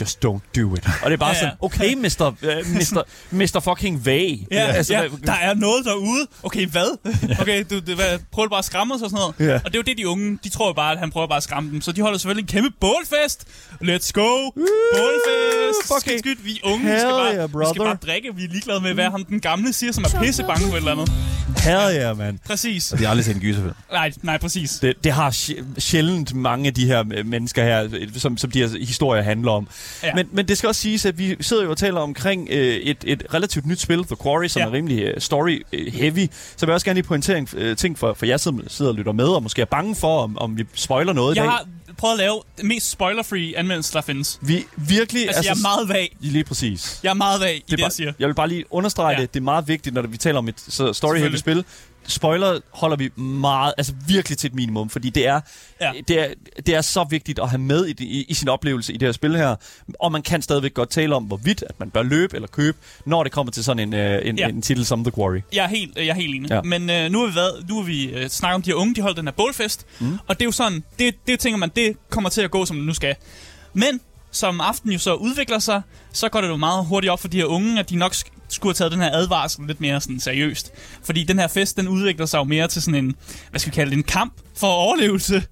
just 0.00 0.24
don't 0.24 0.60
do 0.60 0.74
it. 0.74 0.86
Og 1.02 1.10
det 1.10 1.12
er 1.12 1.16
bare 1.16 1.28
Ja, 1.30 1.34
sådan, 1.40 1.54
okay, 1.60 1.94
Mr. 1.94 2.26
Uh, 2.42 2.74
Mr. 2.76 3.02
Mr. 3.30 3.60
fucking 3.60 4.06
Vag. 4.06 4.46
Ja, 4.50 4.58
altså, 4.66 4.92
ja, 4.94 5.02
der 5.26 5.32
er 5.32 5.54
noget 5.54 5.84
derude. 5.84 6.26
Okay, 6.42 6.66
hvad? 6.66 6.98
Okay, 7.40 7.64
du, 7.70 7.80
du 7.80 7.94
hvad, 7.94 8.18
prøver 8.32 8.46
du 8.46 8.50
bare 8.50 8.58
at 8.58 8.64
skræmme 8.64 8.94
os 8.94 9.02
og 9.02 9.10
sådan 9.10 9.32
noget? 9.38 9.50
Ja. 9.52 9.54
Og 9.64 9.64
det 9.64 9.74
er 9.74 9.78
jo 9.78 9.82
det, 9.82 9.98
de 9.98 10.08
unge, 10.08 10.38
de 10.44 10.48
tror 10.48 10.66
jo 10.66 10.72
bare, 10.72 10.92
at 10.92 10.98
han 10.98 11.10
prøver 11.10 11.26
bare 11.26 11.36
at 11.36 11.42
skræmme 11.42 11.70
dem. 11.70 11.80
Så 11.80 11.92
de 11.92 12.00
holder 12.00 12.18
selvfølgelig 12.18 12.42
en 12.42 12.48
kæmpe 12.62 12.70
bålfest. 12.80 13.44
Let's 13.84 14.10
go! 14.12 14.50
Bålfest! 14.94 15.78
fucking 15.92 16.18
Skidt, 16.18 16.38
skidt. 16.38 16.44
Vi 16.44 16.60
er 16.64 16.68
unge, 16.72 16.92
vi 16.92 16.98
skal, 16.98 17.10
bare, 17.10 17.34
yeah, 17.34 17.48
vi 17.60 17.64
skal 17.74 17.82
bare 17.84 17.96
drikke. 18.06 18.34
Vi 18.36 18.44
er 18.44 18.48
ligeglade 18.48 18.80
med, 18.80 18.94
hvad 18.94 19.04
ham 19.04 19.24
den 19.24 19.40
gamle 19.40 19.72
siger, 19.72 19.92
som 19.92 20.04
er 20.04 20.20
pisse 20.22 20.42
bange 20.42 20.66
for 20.66 20.72
et 20.72 20.76
eller 20.76 20.92
andet. 20.92 21.12
Hell 21.64 21.96
yeah, 22.02 22.18
man. 22.18 22.38
Præcis. 22.46 22.92
Og 22.92 22.98
de 22.98 23.04
har 23.04 23.10
aldrig 23.10 23.24
set 23.24 23.34
en 23.34 23.40
gyserfilm. 23.40 23.74
Nej, 23.92 24.12
nej, 24.22 24.38
præcis. 24.38 24.70
Det, 24.70 24.94
det 25.04 25.12
har 25.12 25.30
sj- 25.30 25.80
sjældent 25.80 26.34
mange 26.34 26.66
af 26.66 26.74
de 26.74 26.86
her 26.86 27.04
øh, 27.14 27.26
mennesker 27.26 27.64
her, 27.64 27.88
øh, 27.92 28.08
som, 28.16 28.36
som 28.36 28.50
de 28.50 28.58
her 28.58 28.78
historier 28.86 29.22
handler 29.22 29.52
om. 29.52 29.68
Ja. 30.02 30.14
Men, 30.14 30.28
men 30.32 30.48
det 30.48 30.58
skal 30.58 30.68
også 30.68 30.80
siges, 30.80 31.06
at 31.06 31.18
vi 31.18 31.36
sidder 31.40 31.64
jo 31.64 31.70
og 31.70 31.76
taler 31.76 32.00
omkring 32.00 32.48
øh, 32.50 32.76
et, 32.76 32.96
et 33.06 33.22
relativt 33.34 33.66
nyt 33.66 33.80
spil, 33.80 34.04
The 34.04 34.16
Quarry, 34.22 34.46
som 34.48 34.60
Ja. 34.60 34.66
er 34.68 34.72
rimelig 34.72 35.02
øh, 35.02 35.14
story-heavy. 35.20 36.28
Så 36.56 36.66
vil 36.66 36.70
jeg 36.70 36.74
også 36.74 36.84
gerne 36.86 36.94
lige 36.96 37.06
pointere 37.08 37.38
en 37.38 37.48
øh, 37.56 37.76
ting 37.76 37.98
for, 37.98 38.14
for 38.14 38.26
jer, 38.26 38.36
som 38.36 38.68
sidder 38.68 38.90
og 38.90 38.96
lytter 38.96 39.12
med, 39.12 39.24
og 39.28 39.42
måske 39.42 39.62
er 39.62 39.66
bange 39.66 39.96
for, 39.96 40.22
om, 40.22 40.38
om 40.38 40.58
vi 40.58 40.64
spoiler 40.74 41.12
noget 41.12 41.36
i 41.36 41.38
Jeg 41.38 41.44
dag. 41.44 41.50
har 41.52 41.66
prøvet 41.98 42.12
at 42.14 42.18
lave 42.18 42.40
den 42.60 42.68
mest 42.68 42.90
spoiler-free 42.90 43.58
anmeldelse, 43.58 43.92
der 43.92 44.00
findes. 44.00 44.38
Vi 44.42 44.64
virkelig... 44.76 45.26
Altså, 45.26 45.42
jeg 45.44 45.50
er 45.50 45.62
meget 45.62 45.88
vag. 45.88 46.16
Lige 46.20 46.44
præcis. 46.44 47.00
Jeg 47.02 47.10
er 47.10 47.14
meget 47.14 47.40
vag 47.40 47.54
i 47.56 47.58
det, 47.58 47.62
er 47.62 47.64
jeg 47.70 47.78
bare, 47.84 47.90
siger. 47.90 48.12
jeg 48.18 48.28
vil 48.28 48.34
bare 48.34 48.48
lige 48.48 48.64
understrege 48.70 49.14
Ja. 49.16 49.20
det. 49.22 49.34
Det 49.34 49.40
er 49.40 49.44
meget 49.44 49.68
vigtigt, 49.68 49.94
når 49.94 50.02
vi 50.02 50.16
taler 50.16 50.38
om 50.38 50.48
et 50.48 50.54
story-heavy 50.92 51.36
spil. 51.36 51.64
Spoiler 52.08 52.60
holder 52.72 52.96
vi 52.96 53.10
meget, 53.22 53.74
altså 53.78 53.92
virkelig 54.06 54.38
til 54.38 54.48
et 54.48 54.54
minimum, 54.54 54.88
fordi 54.90 55.10
det 55.10 55.26
er, 55.26 55.40
Ja. 55.80 55.92
det 56.08 56.20
er, 56.20 56.26
det 56.66 56.74
er 56.74 56.80
så 56.80 57.04
vigtigt 57.10 57.38
at 57.38 57.48
have 57.50 57.58
med 57.60 57.86
i, 57.86 57.94
i, 58.04 58.24
i 58.28 58.34
sin 58.34 58.48
oplevelse 58.48 58.92
i 58.92 58.96
det 58.96 59.06
her 59.08 59.12
spil 59.12 59.36
her. 59.36 59.56
Og 60.00 60.12
man 60.12 60.22
kan 60.22 60.42
stadigvæk 60.42 60.74
godt 60.74 60.90
tale 60.90 61.14
om, 61.16 61.24
hvorvidt 61.24 61.64
at 61.68 61.80
man 61.80 61.90
bør 61.90 62.02
løbe 62.02 62.34
eller 62.36 62.48
købe, 62.48 62.78
når 63.04 63.22
det 63.22 63.32
kommer 63.32 63.52
til 63.52 63.64
sådan 63.64 63.78
en, 63.88 63.94
øh, 63.94 64.20
en, 64.28 64.38
Ja. 64.38 64.48
en 64.48 64.62
titel 64.62 64.86
som 64.86 65.04
The 65.04 65.10
Quarry. 65.12 65.40
Jeg 65.52 65.64
er 65.64 65.68
helt, 65.68 65.96
jeg 65.96 66.06
er 66.06 66.14
helt 66.14 66.34
enig. 66.34 66.50
Ja. 66.50 66.62
Men 66.62 66.90
øh, 66.90 67.10
nu 67.10 67.20
har 67.20 67.26
vi, 67.26 67.34
været, 67.34 67.68
nu 67.68 67.76
har 67.76 67.82
vi 67.82 68.04
øh, 68.04 68.28
snakket 68.28 68.54
om 68.56 68.62
de 68.62 68.70
her 68.70 68.74
unge, 68.76 68.94
de 68.94 69.00
holdt 69.00 69.16
den 69.16 69.26
her 69.26 69.32
bålfest. 69.32 69.86
Mm. 70.00 70.18
Og 70.26 70.34
det 70.38 70.42
er 70.42 70.46
jo 70.46 70.52
sådan, 70.52 70.84
det, 70.98 71.14
det 71.26 71.40
tænker 71.40 71.58
man, 71.58 71.70
det 71.76 71.96
kommer 72.10 72.30
til 72.30 72.42
at 72.42 72.50
gå, 72.50 72.64
som 72.66 72.76
det 72.76 72.86
nu 72.86 72.94
skal. 72.94 73.14
Men 73.74 74.00
som 74.30 74.60
aftenen 74.60 74.92
jo 74.92 74.98
så 74.98 75.14
udvikler 75.14 75.58
sig, 75.58 75.82
så 76.12 76.28
går 76.28 76.40
det 76.40 76.48
jo 76.48 76.56
meget 76.56 76.86
hurtigt 76.86 77.10
op 77.10 77.20
for 77.20 77.28
de 77.28 77.36
her 77.36 77.44
unge, 77.44 77.78
at 77.80 77.90
de 77.90 77.96
nok 77.96 78.14
skulle 78.48 78.70
have 78.70 78.74
taget 78.74 78.92
den 78.92 79.00
her 79.00 79.10
advarsel 79.12 79.66
lidt 79.66 79.80
mere 79.80 80.00
sådan 80.00 80.20
seriøst. 80.20 80.72
Fordi 81.04 81.24
den 81.24 81.38
her 81.38 81.48
fest, 81.48 81.76
den 81.76 81.88
udvikler 81.88 82.26
sig 82.26 82.38
jo 82.38 82.44
mere 82.44 82.68
til 82.68 82.82
sådan 82.82 83.04
en, 83.04 83.14
hvad 83.50 83.60
skal 83.60 83.72
vi 83.72 83.74
kalde 83.74 83.90
det, 83.90 83.96
en 83.96 84.02
kamp 84.02 84.32
for 84.56 84.66
overlevelse 84.66 85.42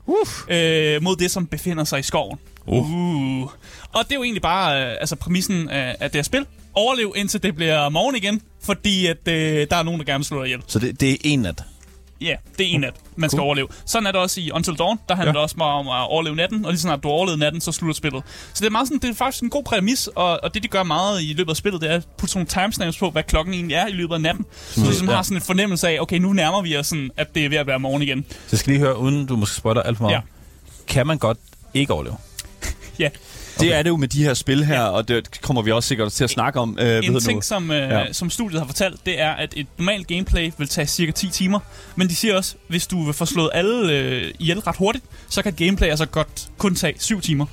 øh, 0.48 1.02
mod 1.02 1.16
det, 1.16 1.30
som 1.30 1.46
befinder 1.46 1.84
sig 1.84 1.98
i 1.98 2.02
skoven. 2.02 2.38
Uh. 2.66 2.92
Uh. 2.92 3.42
Og 3.92 4.04
det 4.04 4.12
er 4.12 4.16
jo 4.16 4.22
egentlig 4.22 4.42
bare 4.42 4.82
øh, 4.82 4.96
altså 5.00 5.16
præmissen 5.16 5.68
af, 5.68 5.96
af 6.00 6.10
det 6.10 6.18
her 6.18 6.22
spil. 6.22 6.46
Overlev 6.74 7.12
indtil 7.16 7.42
det 7.42 7.54
bliver 7.54 7.88
morgen 7.88 8.16
igen, 8.16 8.42
fordi 8.62 9.06
at, 9.06 9.28
øh, 9.28 9.66
der 9.70 9.76
er 9.76 9.82
nogen, 9.82 10.00
der 10.00 10.06
gerne 10.06 10.18
vil 10.18 10.24
slå 10.24 10.38
dig 10.38 10.46
ihjel. 10.46 10.62
Så 10.66 10.78
det, 10.78 11.00
det 11.00 11.12
er 11.12 11.16
en 11.24 11.38
nat. 11.38 11.62
Ja, 12.20 12.34
det 12.58 12.66
er 12.66 12.70
en 12.74 12.80
nat, 12.80 12.94
man 13.16 13.30
skal 13.30 13.36
Cool. 13.38 13.46
overleve. 13.46 13.68
Sådan 13.86 14.06
er 14.06 14.12
det 14.12 14.20
også 14.20 14.40
i 14.40 14.50
Until 14.50 14.74
Dawn. 14.74 14.98
Der 15.08 15.14
handler 15.14 15.30
ja. 15.30 15.32
Det 15.32 15.42
også 15.42 15.56
bare 15.56 15.74
om 15.74 15.88
at 15.88 16.08
overleve 16.10 16.36
natten, 16.36 16.64
og 16.64 16.70
lige 16.72 16.80
snart 16.80 17.02
du 17.02 17.08
overlever 17.08 17.38
natten, 17.38 17.60
så 17.60 17.72
slutter 17.72 17.94
spillet. 17.94 18.22
Så 18.54 18.60
det 18.60 18.66
er, 18.66 18.70
meget 18.70 18.88
sådan, 18.88 19.00
det 19.00 19.10
er 19.10 19.14
faktisk 19.14 19.42
en 19.42 19.50
god 19.50 19.64
præmis, 19.64 20.06
og, 20.06 20.40
og 20.42 20.54
det, 20.54 20.62
de 20.62 20.68
gør 20.68 20.82
meget 20.82 21.22
i 21.22 21.32
løbet 21.36 21.50
af 21.50 21.56
spillet, 21.56 21.80
det 21.80 21.90
er 21.90 21.94
at 21.96 22.06
putte 22.18 22.32
sådan 22.32 22.38
nogle 22.54 22.66
timestamps 22.66 22.98
på, 22.98 23.10
hvad 23.10 23.22
klokken 23.22 23.54
egentlig 23.54 23.74
er 23.74 23.86
i 23.86 23.92
løbet 23.92 24.14
af 24.14 24.20
natten. 24.20 24.44
Så 24.70 24.80
du 24.80 24.86
ligesom 24.86 25.08
ja. 25.08 25.14
har 25.14 25.22
sådan 25.22 25.36
en 25.36 25.42
fornemmelse 25.42 25.88
af, 25.88 25.98
okay, 26.00 26.18
nu 26.18 26.32
nærmer 26.32 26.62
vi 26.62 26.76
os 26.76 26.86
sådan, 26.86 27.10
at 27.16 27.34
det 27.34 27.44
er 27.44 27.48
ved 27.48 27.58
at 27.58 27.66
være 27.66 27.78
morgen 27.78 28.02
igen. 28.02 28.24
Så 28.30 28.36
jeg 28.52 28.58
skal 28.58 28.72
lige 28.72 28.80
høre, 28.80 28.98
uden 28.98 29.26
du 29.26 29.36
måske 29.36 29.56
spoiler 29.56 29.82
alt 29.82 29.96
for 29.96 30.04
meget. 30.04 30.14
Ja. 30.14 30.20
Kan 30.86 31.06
man 31.06 31.18
godt 31.18 31.38
ikke 31.74 31.92
overleve? 31.92 32.16
Ja, 32.98 33.08
Det 33.60 33.74
er 33.74 33.82
det 33.82 33.90
jo 33.90 33.96
med 33.96 34.08
de 34.08 34.24
her 34.24 34.34
spil 34.34 34.64
her, 34.64 34.80
ja. 34.80 34.88
og 34.88 35.08
det 35.08 35.40
kommer 35.40 35.62
vi 35.62 35.72
også 35.72 35.88
sikkert 35.88 36.12
til 36.12 36.24
at 36.24 36.30
snakke 36.30 36.60
om. 36.60 36.78
Øh, 36.80 37.04
en 37.04 37.20
ting, 37.20 37.44
som, 37.44 37.70
øh, 37.70 37.76
Ja. 37.90 38.12
som 38.12 38.30
studiet 38.30 38.60
har 38.60 38.66
fortalt, 38.66 39.06
det 39.06 39.20
er, 39.20 39.30
at 39.30 39.52
et 39.56 39.66
normalt 39.78 40.06
gameplay 40.06 40.50
vil 40.58 40.68
tage 40.68 40.86
cirka 40.86 41.12
10 41.12 41.28
timer. 41.30 41.58
Men 41.96 42.08
de 42.08 42.14
siger 42.16 42.36
også, 42.36 42.54
hvis 42.68 42.86
du 42.86 43.04
vil 43.04 43.14
få 43.14 43.24
slået 43.24 43.50
alle 43.54 43.92
øh, 43.92 44.34
ihjel 44.38 44.58
ret 44.60 44.76
hurtigt, 44.76 45.04
så 45.28 45.42
kan 45.42 45.52
et 45.52 45.58
gameplay 45.58 45.88
altså 45.88 46.06
godt 46.06 46.48
kun 46.58 46.74
tage 46.74 46.94
7 46.98 47.20
timer. 47.20 47.46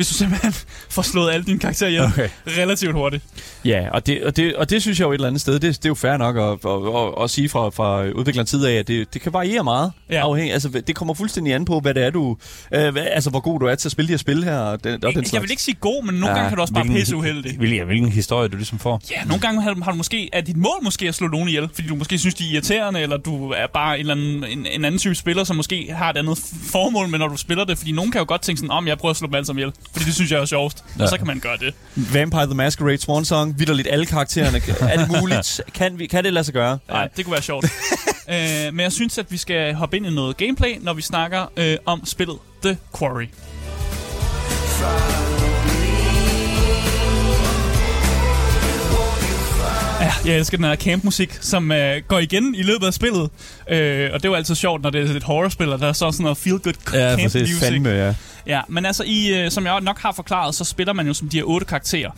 Hvis 0.00 0.08
du 0.08 0.14
simpelthen 0.14 0.52
får 0.90 1.02
slået 1.02 1.32
alle 1.32 1.44
dine 1.46 1.58
karakterer 1.58 1.88
ihjel 1.90 2.04
Okay. 2.04 2.28
relativt 2.58 2.92
hurtigt. 2.92 3.24
Ja, 3.64 3.88
og 3.92 4.06
det, 4.06 4.24
og, 4.24 4.36
det, 4.36 4.56
og 4.56 4.70
det 4.70 4.82
synes 4.82 5.00
jeg 5.00 5.06
jo 5.06 5.10
et 5.10 5.14
eller 5.14 5.26
andet 5.28 5.40
sted, 5.40 5.54
det, 5.54 5.62
det 5.62 5.84
er 5.84 5.88
jo 5.88 5.94
fair 5.94 6.16
nok 6.16 6.36
at, 6.36 6.42
at, 6.70 7.16
at, 7.18 7.24
at 7.24 7.30
sige 7.30 7.48
fra, 7.48 7.68
fra 7.70 8.08
udviklerens 8.08 8.50
side 8.50 8.70
af, 8.70 8.74
at 8.74 8.88
det, 8.88 9.14
det 9.14 9.22
kan 9.22 9.32
variere 9.32 9.64
meget. 9.64 9.92
Ja. 10.10 10.14
Ja. 10.14 10.20
Afhæng, 10.22 10.50
altså, 10.52 10.68
det 10.86 10.96
kommer 10.96 11.14
fuldstændig 11.14 11.54
an 11.54 11.64
på, 11.64 11.80
hvad 11.80 11.94
det 11.94 12.04
er, 12.04 12.10
du... 12.10 12.36
Øh, 12.74 12.92
hvad, 12.92 13.02
altså, 13.10 13.30
hvor 13.30 13.40
god 13.40 13.60
du 13.60 13.66
er 13.66 13.74
til 13.74 13.88
at 13.88 13.92
spille 13.92 14.06
de 14.06 14.12
her 14.12 14.18
spil 14.18 14.44
her. 14.44 14.58
Og 14.58 14.84
den, 14.84 14.92
og 14.94 15.00
den 15.00 15.08
Jeg, 15.08 15.16
jeg 15.16 15.26
slags. 15.26 15.42
vil 15.42 15.50
ikke 15.50 15.62
sige 15.62 15.76
god, 15.80 16.04
men 16.04 16.14
nogle 16.14 16.28
Ja, 16.28 16.34
gange 16.34 16.48
kan 16.48 16.56
du 16.56 16.62
også 16.62 16.74
bare 16.74 16.84
pisse 16.84 17.16
uheldig. 17.16 17.56
Hvilken, 17.58 17.86
hvilken 17.86 18.12
historie 18.12 18.48
du 18.48 18.56
ligesom 18.56 18.78
får. 18.78 19.00
Ja, 19.10 19.24
nogle 19.24 19.40
gange 19.40 19.62
har, 19.62 19.74
du- 19.74 19.82
har 19.82 19.90
du 19.90 19.96
måske, 19.96 20.28
er 20.32 20.40
dit 20.40 20.56
mål 20.56 20.78
måske 20.82 21.08
at 21.08 21.14
slå 21.14 21.26
nogen 21.28 21.48
ihjel, 21.48 21.68
fordi 21.74 21.88
du 21.88 21.94
måske 21.94 22.18
synes, 22.18 22.34
de 22.34 22.44
er 22.48 22.52
irriterende, 22.52 23.00
eller 23.00 23.16
du 23.16 23.50
er 23.50 23.66
bare 23.74 23.94
en, 23.94 24.00
eller 24.00 24.14
anden, 24.14 24.44
en, 24.44 24.66
en 24.66 24.84
anden 24.84 24.98
type 24.98 25.14
spiller, 25.14 25.44
som 25.44 25.56
måske 25.56 25.92
har 25.92 26.10
et 26.10 26.16
andet 26.16 26.38
formål 26.72 27.08
med, 27.08 27.18
når 27.18 27.28
du 27.28 27.36
spiller 27.36 27.64
det. 27.64 27.78
Fordi 27.78 27.92
nogen 27.92 28.10
kan 28.10 28.18
jo 28.18 28.24
godt 28.28 28.40
tænke 28.42 28.58
sådan, 28.58 28.70
om 28.70 28.88
jeg 28.88 28.98
prøver 28.98 29.10
at 29.10 29.16
slå 29.16 29.26
dem 29.26 29.34
alle 29.34 29.46
sammen 29.46 29.58
ihjel, 29.60 29.72
fordi 29.92 30.04
det 30.04 30.14
synes 30.14 30.30
jeg 30.30 30.40
er 30.40 30.44
sjovest. 30.44 30.84
Ja. 30.98 31.02
Og 31.02 31.08
så 31.08 31.16
kan 31.16 31.26
man 31.26 31.40
gøre 31.40 31.56
det. 31.56 31.74
Vampire 31.94 32.46
the 32.46 32.54
Masquerade 32.54 32.98
Swan 32.98 33.24
Song, 33.24 33.58
vidderligt 33.58 33.88
alle 33.90 34.06
karaktererne. 34.06 34.62
er 34.80 34.96
det 34.96 35.20
muligt? 35.20 35.60
Kan, 35.74 35.98
vi, 35.98 36.06
kan 36.06 36.24
det 36.24 36.32
lade 36.32 36.44
sig 36.44 36.54
gøre? 36.54 36.78
Ja, 36.92 37.06
det 37.16 37.24
kunne 37.24 37.32
være 37.32 37.42
sjovt. 37.42 37.64
øh, 38.30 38.36
men 38.72 38.80
jeg 38.80 38.92
synes, 38.92 39.18
at 39.18 39.26
vi 39.32 39.36
skal 39.36 39.74
hoppe 39.74 39.96
ind 39.96 40.06
i 40.06 40.10
noget 40.10 40.36
gameplay, 40.36 40.76
når 40.80 40.92
vi 40.92 41.02
snakker 41.02 41.52
øh, 41.56 41.76
om 41.86 42.06
spillet 42.06 42.36
The 42.62 42.78
Quarry. 42.98 43.26
Ja, 50.00 50.12
jeg 50.24 50.36
elsker 50.36 50.56
den 50.56 50.64
her 50.66 50.76
campmusik, 50.76 51.38
som 51.40 51.72
øh, 51.72 52.02
går 52.08 52.18
igen 52.18 52.54
i 52.54 52.62
løbet 52.62 52.86
af 52.86 52.94
spillet. 52.94 53.30
Øh, 53.70 54.10
og 54.12 54.18
det 54.22 54.24
er 54.24 54.28
jo 54.28 54.34
altid 54.34 54.54
sjovt, 54.54 54.82
når 54.82 54.90
det 54.90 55.10
er 55.10 55.14
et 55.14 55.22
horrorspil, 55.22 55.72
og 55.72 55.78
der 55.80 55.86
er 55.88 55.92
så 55.92 56.12
sådan 56.12 56.22
noget 56.24 56.38
feel-good 56.38 56.94
Ja, 56.98 57.16
camp 57.16 57.22
music. 57.34 57.58
Fandme, 57.60 57.88
ja. 57.88 58.14
Ja, 58.46 58.60
men 58.68 58.86
altså, 58.86 59.04
i, 59.06 59.28
øh, 59.44 59.50
som 59.50 59.64
jeg 59.66 59.80
nok 59.80 59.98
har 59.98 60.12
forklaret, 60.12 60.54
så 60.54 60.64
spiller 60.64 60.92
man 60.92 61.06
jo 61.06 61.14
som 61.14 61.28
de 61.28 61.36
her 61.36 61.44
otte 61.44 61.66
karakterer. 61.66 62.10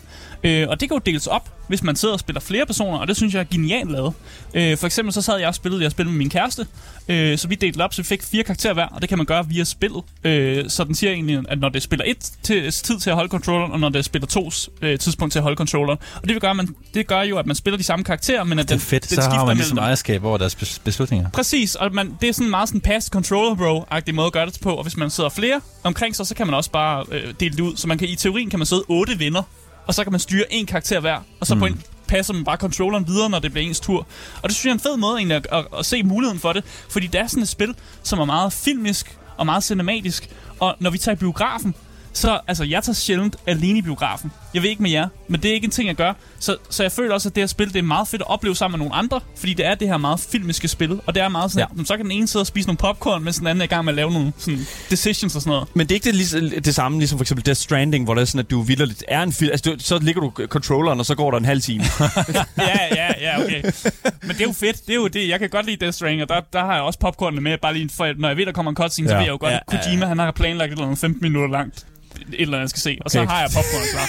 Øh, 0.43 0.67
og 0.69 0.79
det 0.79 0.89
kan 0.89 0.95
jo 0.95 1.01
deles 1.05 1.27
op, 1.27 1.49
hvis 1.67 1.83
man 1.83 1.95
sidder 1.95 2.13
og 2.13 2.19
spiller 2.19 2.39
flere 2.39 2.65
personer, 2.65 2.97
og 2.97 3.07
det 3.07 3.17
synes 3.17 3.33
jeg 3.33 3.39
er 3.39 3.43
genialt 3.51 3.91
lavet. 3.91 4.13
Øh, 4.53 4.77
for 4.77 4.85
eksempel 4.85 5.13
så 5.13 5.21
sad 5.21 5.37
jeg 5.39 5.47
og 5.47 5.55
spillede, 5.55 5.83
jeg 5.83 5.91
spillede 5.91 6.11
med 6.13 6.17
min 6.17 6.29
kæreste, 6.29 6.65
øh, 7.07 7.37
så 7.37 7.47
vi 7.47 7.55
delte 7.55 7.81
op, 7.81 7.93
så 7.93 8.01
vi 8.01 8.05
fik 8.05 8.23
fire 8.23 8.43
karakterer 8.43 8.73
hver, 8.73 8.85
og 8.85 9.01
det 9.01 9.09
kan 9.09 9.17
man 9.17 9.25
gøre 9.25 9.47
via 9.49 9.63
spillet. 9.63 10.03
Øh, 10.23 10.65
så 10.69 10.83
den 10.83 10.95
siger 10.95 11.11
egentlig, 11.13 11.39
at 11.49 11.59
når 11.59 11.69
det 11.69 11.83
spiller 11.83 12.05
et 12.07 12.31
til, 12.43 12.71
tid 12.71 12.99
til 12.99 13.09
at 13.09 13.15
holde 13.15 13.29
controlleren, 13.29 13.71
og 13.71 13.79
når 13.79 13.89
det 13.89 14.05
spiller 14.05 14.27
tos 14.27 14.69
øh, 14.81 14.99
tidspunkt 14.99 15.31
til 15.31 15.39
at 15.39 15.43
holde 15.43 15.57
controlleren. 15.57 15.99
Og 16.15 16.21
det, 16.23 16.29
vil 16.33 16.41
gøre, 16.41 16.55
man, 16.55 16.75
det 16.93 17.07
gør 17.07 17.21
jo, 17.21 17.37
at 17.37 17.45
man 17.45 17.55
spiller 17.55 17.77
de 17.77 17.83
samme 17.83 18.05
karakterer, 18.05 18.43
men 18.43 18.59
at 18.59 18.65
Det 18.67 18.71
er 18.73 18.77
den, 18.77 18.81
fedt. 18.85 19.09
den 19.09 19.15
Så 19.15 19.21
har 19.21 19.29
skifter 19.29 19.45
man 19.45 19.57
ligesom 19.57 19.77
ejerskab 19.77 20.23
over 20.25 20.37
deres 20.37 20.55
bes- 20.55 20.79
beslutninger. 20.83 21.29
Præcis, 21.29 21.42
og 21.79 21.93
man, 21.93 22.17
det 22.21 22.29
er 22.29 22.33
sådan 22.33 22.49
meget 22.49 22.69
sådan 22.69 22.81
past 22.81 23.09
controller 23.09 23.55
bro-agtig 23.55 24.15
måde 24.15 24.27
at 24.27 24.33
gøre 24.33 24.45
det 24.45 24.57
på, 24.61 24.73
og 24.73 24.83
hvis 24.83 24.97
man 24.97 25.09
sidder 25.09 25.29
flere 25.29 25.61
omkring 25.83 26.15
sig, 26.15 26.27
så 26.27 26.35
kan 26.35 26.47
man 26.47 26.53
også 26.53 26.71
bare 26.71 27.05
øh, 27.11 27.33
dele 27.39 27.57
det 27.57 27.59
ud. 27.59 27.75
Så 27.75 27.87
man 27.87 27.97
kan 27.97 28.07
i 28.07 28.15
teorien 28.15 28.49
kan 28.49 28.59
man 28.59 28.65
sidde 28.65 28.83
otte 28.87 29.19
venner, 29.19 29.43
og 29.87 29.93
så 29.93 30.03
kan 30.03 30.11
man 30.11 30.19
styre 30.19 30.53
en 30.53 30.65
karakter 30.65 30.99
hver, 30.99 31.19
og 31.39 31.47
så 31.47 31.55
mm. 31.55 31.59
på 31.59 31.65
en 31.65 31.81
passer 32.07 32.33
man 32.33 32.43
bare 32.43 32.57
controlleren 32.57 33.07
videre, 33.07 33.29
når 33.29 33.39
det 33.39 33.51
bliver 33.51 33.67
ens 33.67 33.79
tur. 33.79 34.07
Og 34.41 34.49
det 34.49 34.55
synes 34.55 34.65
jeg 34.65 34.69
er 34.69 34.73
en 34.73 34.79
fed 34.79 34.97
måde 34.97 35.17
egentlig 35.17 35.37
at, 35.37 35.47
at, 35.51 35.65
at 35.79 35.85
se 35.85 36.03
muligheden 36.03 36.39
for 36.39 36.53
det, 36.53 36.63
fordi 36.89 37.07
det 37.07 37.21
er 37.21 37.27
sådan 37.27 37.43
et 37.43 37.49
spil, 37.49 37.75
som 38.03 38.19
er 38.19 38.25
meget 38.25 38.53
filmisk 38.53 39.17
og 39.37 39.45
meget 39.45 39.63
cinematisk, 39.63 40.29
og 40.59 40.75
når 40.79 40.89
vi 40.89 40.97
tager 40.97 41.15
i 41.15 41.19
biografen, 41.19 41.75
så 42.13 42.39
altså, 42.47 42.63
jeg 42.63 42.83
tager 42.83 42.93
sjældent 42.93 43.35
alene 43.47 43.79
i 43.79 43.81
biografen. 43.81 44.31
Jeg 44.53 44.61
ved 44.61 44.69
ikke 44.69 44.81
med 44.83 44.91
jer, 44.91 45.07
men 45.27 45.41
det 45.43 45.49
er 45.49 45.53
ikke 45.55 45.65
en 45.65 45.71
ting, 45.71 45.87
jeg 45.87 45.95
gør. 45.95 46.13
Så, 46.39 46.57
så 46.69 46.83
jeg 46.83 46.91
føler 46.91 47.13
også, 47.13 47.29
at 47.29 47.35
det 47.35 47.41
her 47.41 47.47
spil, 47.47 47.67
det 47.67 47.75
er 47.79 47.81
meget 47.83 48.07
fedt 48.07 48.21
at 48.21 48.29
opleve 48.29 48.55
sammen 48.55 48.79
med 48.79 48.85
nogle 48.85 48.95
andre, 48.95 49.19
fordi 49.37 49.53
det 49.53 49.65
er 49.65 49.75
det 49.75 49.87
her 49.87 49.97
meget 49.97 50.19
filmiske 50.31 50.67
spil, 50.67 51.01
og 51.05 51.15
det 51.15 51.23
er 51.23 51.29
meget 51.29 51.51
sådan, 51.51 51.67
ja. 51.77 51.81
at, 51.81 51.87
så 51.87 51.95
kan 51.97 52.05
den 52.05 52.11
ene 52.11 52.27
sidde 52.27 52.43
og 52.43 52.47
spise 52.47 52.67
nogle 52.67 52.77
popcorn, 52.77 53.23
mens 53.23 53.37
den 53.37 53.47
anden 53.47 53.61
er 53.61 53.65
i 53.65 53.67
gang 53.67 53.85
med 53.85 53.93
at 53.93 53.95
lave 53.95 54.11
nogle 54.11 54.33
sådan, 54.37 54.59
decisions 54.89 55.35
og 55.35 55.41
sådan 55.41 55.51
noget. 55.51 55.67
Men 55.73 55.87
det 55.87 55.91
er 55.91 55.95
ikke 55.95 56.05
det, 56.05 56.15
lige, 56.15 56.59
det 56.59 56.75
samme, 56.75 56.97
ligesom 56.99 57.17
for 57.19 57.23
eksempel 57.23 57.45
Death 57.45 57.59
Stranding, 57.59 58.05
hvor 58.05 58.13
det 58.13 58.21
er 58.21 58.25
sådan, 58.25 58.39
at 58.39 58.51
du 58.51 58.61
vildt 58.61 59.03
er 59.07 59.23
en 59.23 59.33
film. 59.33 59.51
Altså, 59.51 59.71
du, 59.71 59.75
så 59.79 59.99
ligger 59.99 60.21
du 60.21 60.31
controlleren, 60.47 60.99
og 60.99 61.05
så 61.05 61.15
går 61.15 61.31
der 61.31 61.37
en 61.37 61.45
halv 61.45 61.61
time. 61.61 61.83
ja, 62.57 62.95
ja, 62.95 63.07
ja, 63.21 63.43
okay. 63.43 63.63
Men 64.21 64.29
det 64.29 64.41
er 64.41 64.45
jo 64.47 64.53
fedt. 64.53 64.81
Det 64.87 64.89
er 64.89 64.95
jo 64.95 65.07
det. 65.07 65.29
Jeg 65.29 65.39
kan 65.39 65.49
godt 65.49 65.65
lide 65.65 65.77
Death 65.77 65.95
Stranding, 65.95 66.21
og 66.21 66.29
der, 66.29 66.41
der 66.53 66.59
har 66.65 66.73
jeg 66.73 66.81
også 66.81 66.99
popcornene 66.99 67.41
med. 67.41 67.57
Bare 67.57 67.73
lige 67.73 67.89
for, 67.89 68.13
når 68.17 68.27
jeg 68.27 68.37
ved, 68.37 68.45
der 68.45 68.51
kommer 68.51 68.69
en 68.69 68.75
cutscene, 68.75 69.07
ja. 69.07 69.11
så 69.11 69.13
Ja. 69.13 69.19
ved 69.19 69.25
jeg 69.25 69.31
jo 69.31 69.37
godt, 69.39 69.51
Ja, 69.51 69.59
at 69.77 69.83
Kojima, 69.85 70.05
han 70.05 70.19
har 70.19 70.31
planlagt 70.31 70.67
et 70.69 70.71
eller 70.71 70.85
andet 70.85 70.99
15 70.99 71.21
minutter 71.21 71.49
langt 71.57 71.85
et 72.27 72.41
eller 72.41 72.53
andet, 72.57 72.59
jeg 72.61 72.69
skal 72.69 72.81
se. 72.81 72.97
Og 73.05 73.11
så 73.11 73.19
Okay. 73.19 73.31
har 73.31 73.39
jeg 73.41 73.49
popcorn 73.55 73.83
klar. 73.91 74.07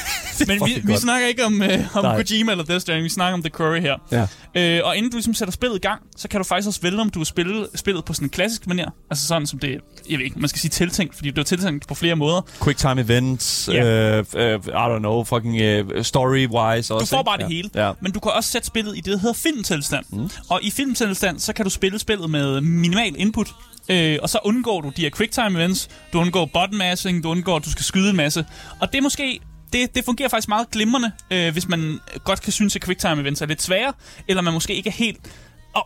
Men 0.49 0.67
vi, 0.69 0.81
vi 0.87 0.93
godt. 0.93 1.01
snakker 1.01 1.29
ikke 1.29 1.45
om, 1.45 1.63
øh, 1.63 1.97
om 1.97 2.05
Nej. 2.05 2.17
Kojima 2.17 2.51
eller 2.53 2.65
Death 2.65 2.81
Stranding, 2.83 3.05
vi 3.05 3.09
snakker 3.09 3.35
om 3.35 3.43
The 3.43 3.51
Curry 3.51 3.81
her. 3.81 3.97
ja. 4.13 4.27
Øh, 4.57 4.81
og 4.85 4.97
inden 4.97 5.11
du 5.11 5.17
ligesom 5.17 5.35
sætter 5.35 5.53
spillet 5.53 5.77
i 5.77 5.81
gang, 5.81 6.01
så 6.17 6.29
kan 6.29 6.41
du 6.41 6.45
faktisk 6.45 6.67
også 6.69 6.81
vælge, 6.81 7.01
om 7.01 7.11
du 7.11 7.19
vil 7.19 7.27
spille 7.27 7.67
spillet 7.75 8.05
på 8.05 8.13
sådan 8.13 8.27
en 8.27 8.31
klassisk 8.31 8.63
manér. 8.67 9.07
Altså 9.11 9.27
sådan 9.27 9.47
som 9.47 9.59
det, 9.59 9.81
jeg 10.11 10.19
ved 10.19 10.25
ikke, 10.25 10.39
man 10.39 10.49
skal 10.49 10.61
sige 10.61 10.71
tiltænkt, 10.71 11.15
fordi 11.17 11.31
det 11.31 11.39
er 11.39 11.43
tiltænkt 11.43 11.89
på 11.89 11.95
flere 11.95 12.17
måder. 12.17 12.41
Quick 12.65 12.79
time 12.79 13.01
events, 13.01 13.69
Ja. 13.73 13.85
øh, 14.19 14.25
øh, 14.37 14.61
I 14.67 14.71
don't 14.71 14.99
know, 14.99 15.25
fucking 15.25 15.55
uh, 15.55 15.89
story-wise 16.03 16.77
også. 16.95 16.95
Du 17.01 17.07
får 17.07 17.19
ikke? 17.19 17.25
bare 17.27 17.37
det 17.37 17.43
ja. 17.43 17.49
hele. 17.49 17.71
Ja. 17.75 17.93
Men 18.01 18.13
du 18.13 18.21
kan 18.21 18.33
også 18.33 18.51
sætte 18.51 18.67
spillet 18.67 18.97
i 18.97 19.01
det, 19.01 19.13
der 19.13 19.19
hedder 19.19 19.35
filmtilstand. 19.35 20.05
Mm. 20.11 20.31
Og 20.49 20.61
i 20.63 20.71
filmtilstand, 20.71 21.39
så 21.39 21.53
kan 21.53 21.65
du 21.65 21.71
spille 21.71 21.99
spillet 21.99 22.31
med 22.31 22.61
minimal 22.61 23.15
input. 23.19 23.49
Øh, 23.89 24.19
og 24.23 24.29
så 24.29 24.39
undgår 24.45 24.81
du 24.81 24.93
de 24.97 25.03
her 25.03 25.11
quicktime 25.11 25.59
events. 25.59 25.89
Du 26.13 26.21
undgår 26.21 26.45
button 26.45 26.79
mashing, 26.79 27.23
du 27.23 27.29
undgår, 27.29 27.57
at 27.57 27.65
du 27.65 27.71
skal 27.71 27.85
skyde 27.85 28.11
en 28.11 28.17
masse. 28.17 28.47
Og 28.81 28.93
det 28.93 28.99
er 28.99 29.03
måske... 29.03 29.41
Det, 29.73 29.95
det 29.95 30.05
fungerer 30.05 30.29
faktisk 30.29 30.49
meget 30.49 30.71
glimrende, 30.71 31.13
øh, 31.31 31.53
hvis 31.53 31.69
man 31.69 32.01
godt 32.25 32.43
kan 32.43 32.53
synes, 32.53 32.77
at 32.77 32.85
quicktime 32.85 33.21
events 33.21 33.43
er 33.43 33.47
lidt 33.47 33.63
svære, 33.63 33.93
eller 34.29 34.43
man 34.43 34.53
måske 34.53 34.75
ikke 34.75 34.89
er 34.89 34.93
helt 34.93 35.19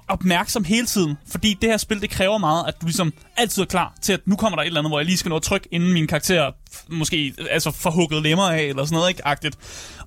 opmærksom 0.09 0.65
hele 0.65 0.87
tiden. 0.87 1.19
Fordi 1.31 1.59
det 1.63 1.71
her 1.71 1.77
spil, 1.77 2.01
det 2.01 2.11
kræver 2.11 2.39
meget, 2.39 2.65
at 2.69 2.81
du 2.81 2.87
ligesom 2.87 3.13
altid 3.37 3.63
er 3.63 3.67
klar 3.67 3.95
til, 4.03 4.13
at 4.13 4.21
nu 4.27 4.37
kommer 4.37 4.57
der 4.57 4.63
et 4.63 4.67
eller 4.67 4.81
andet, 4.81 4.91
hvor 4.91 4.99
jeg 4.99 5.07
lige 5.07 5.17
skal 5.17 5.29
nå 5.29 5.37
at 5.37 5.43
trykke, 5.43 5.69
inden 5.71 5.93
min 5.93 6.07
karakter 6.07 6.51
måske 6.91 7.35
altså 7.51 7.71
får 7.71 7.91
hugget 7.91 8.23
lemmer 8.23 8.45
af, 8.45 8.63
eller 8.63 8.85
sådan 8.85 8.97
noget, 8.97 9.09
ikke? 9.09 9.27
Agtigt. 9.27 9.57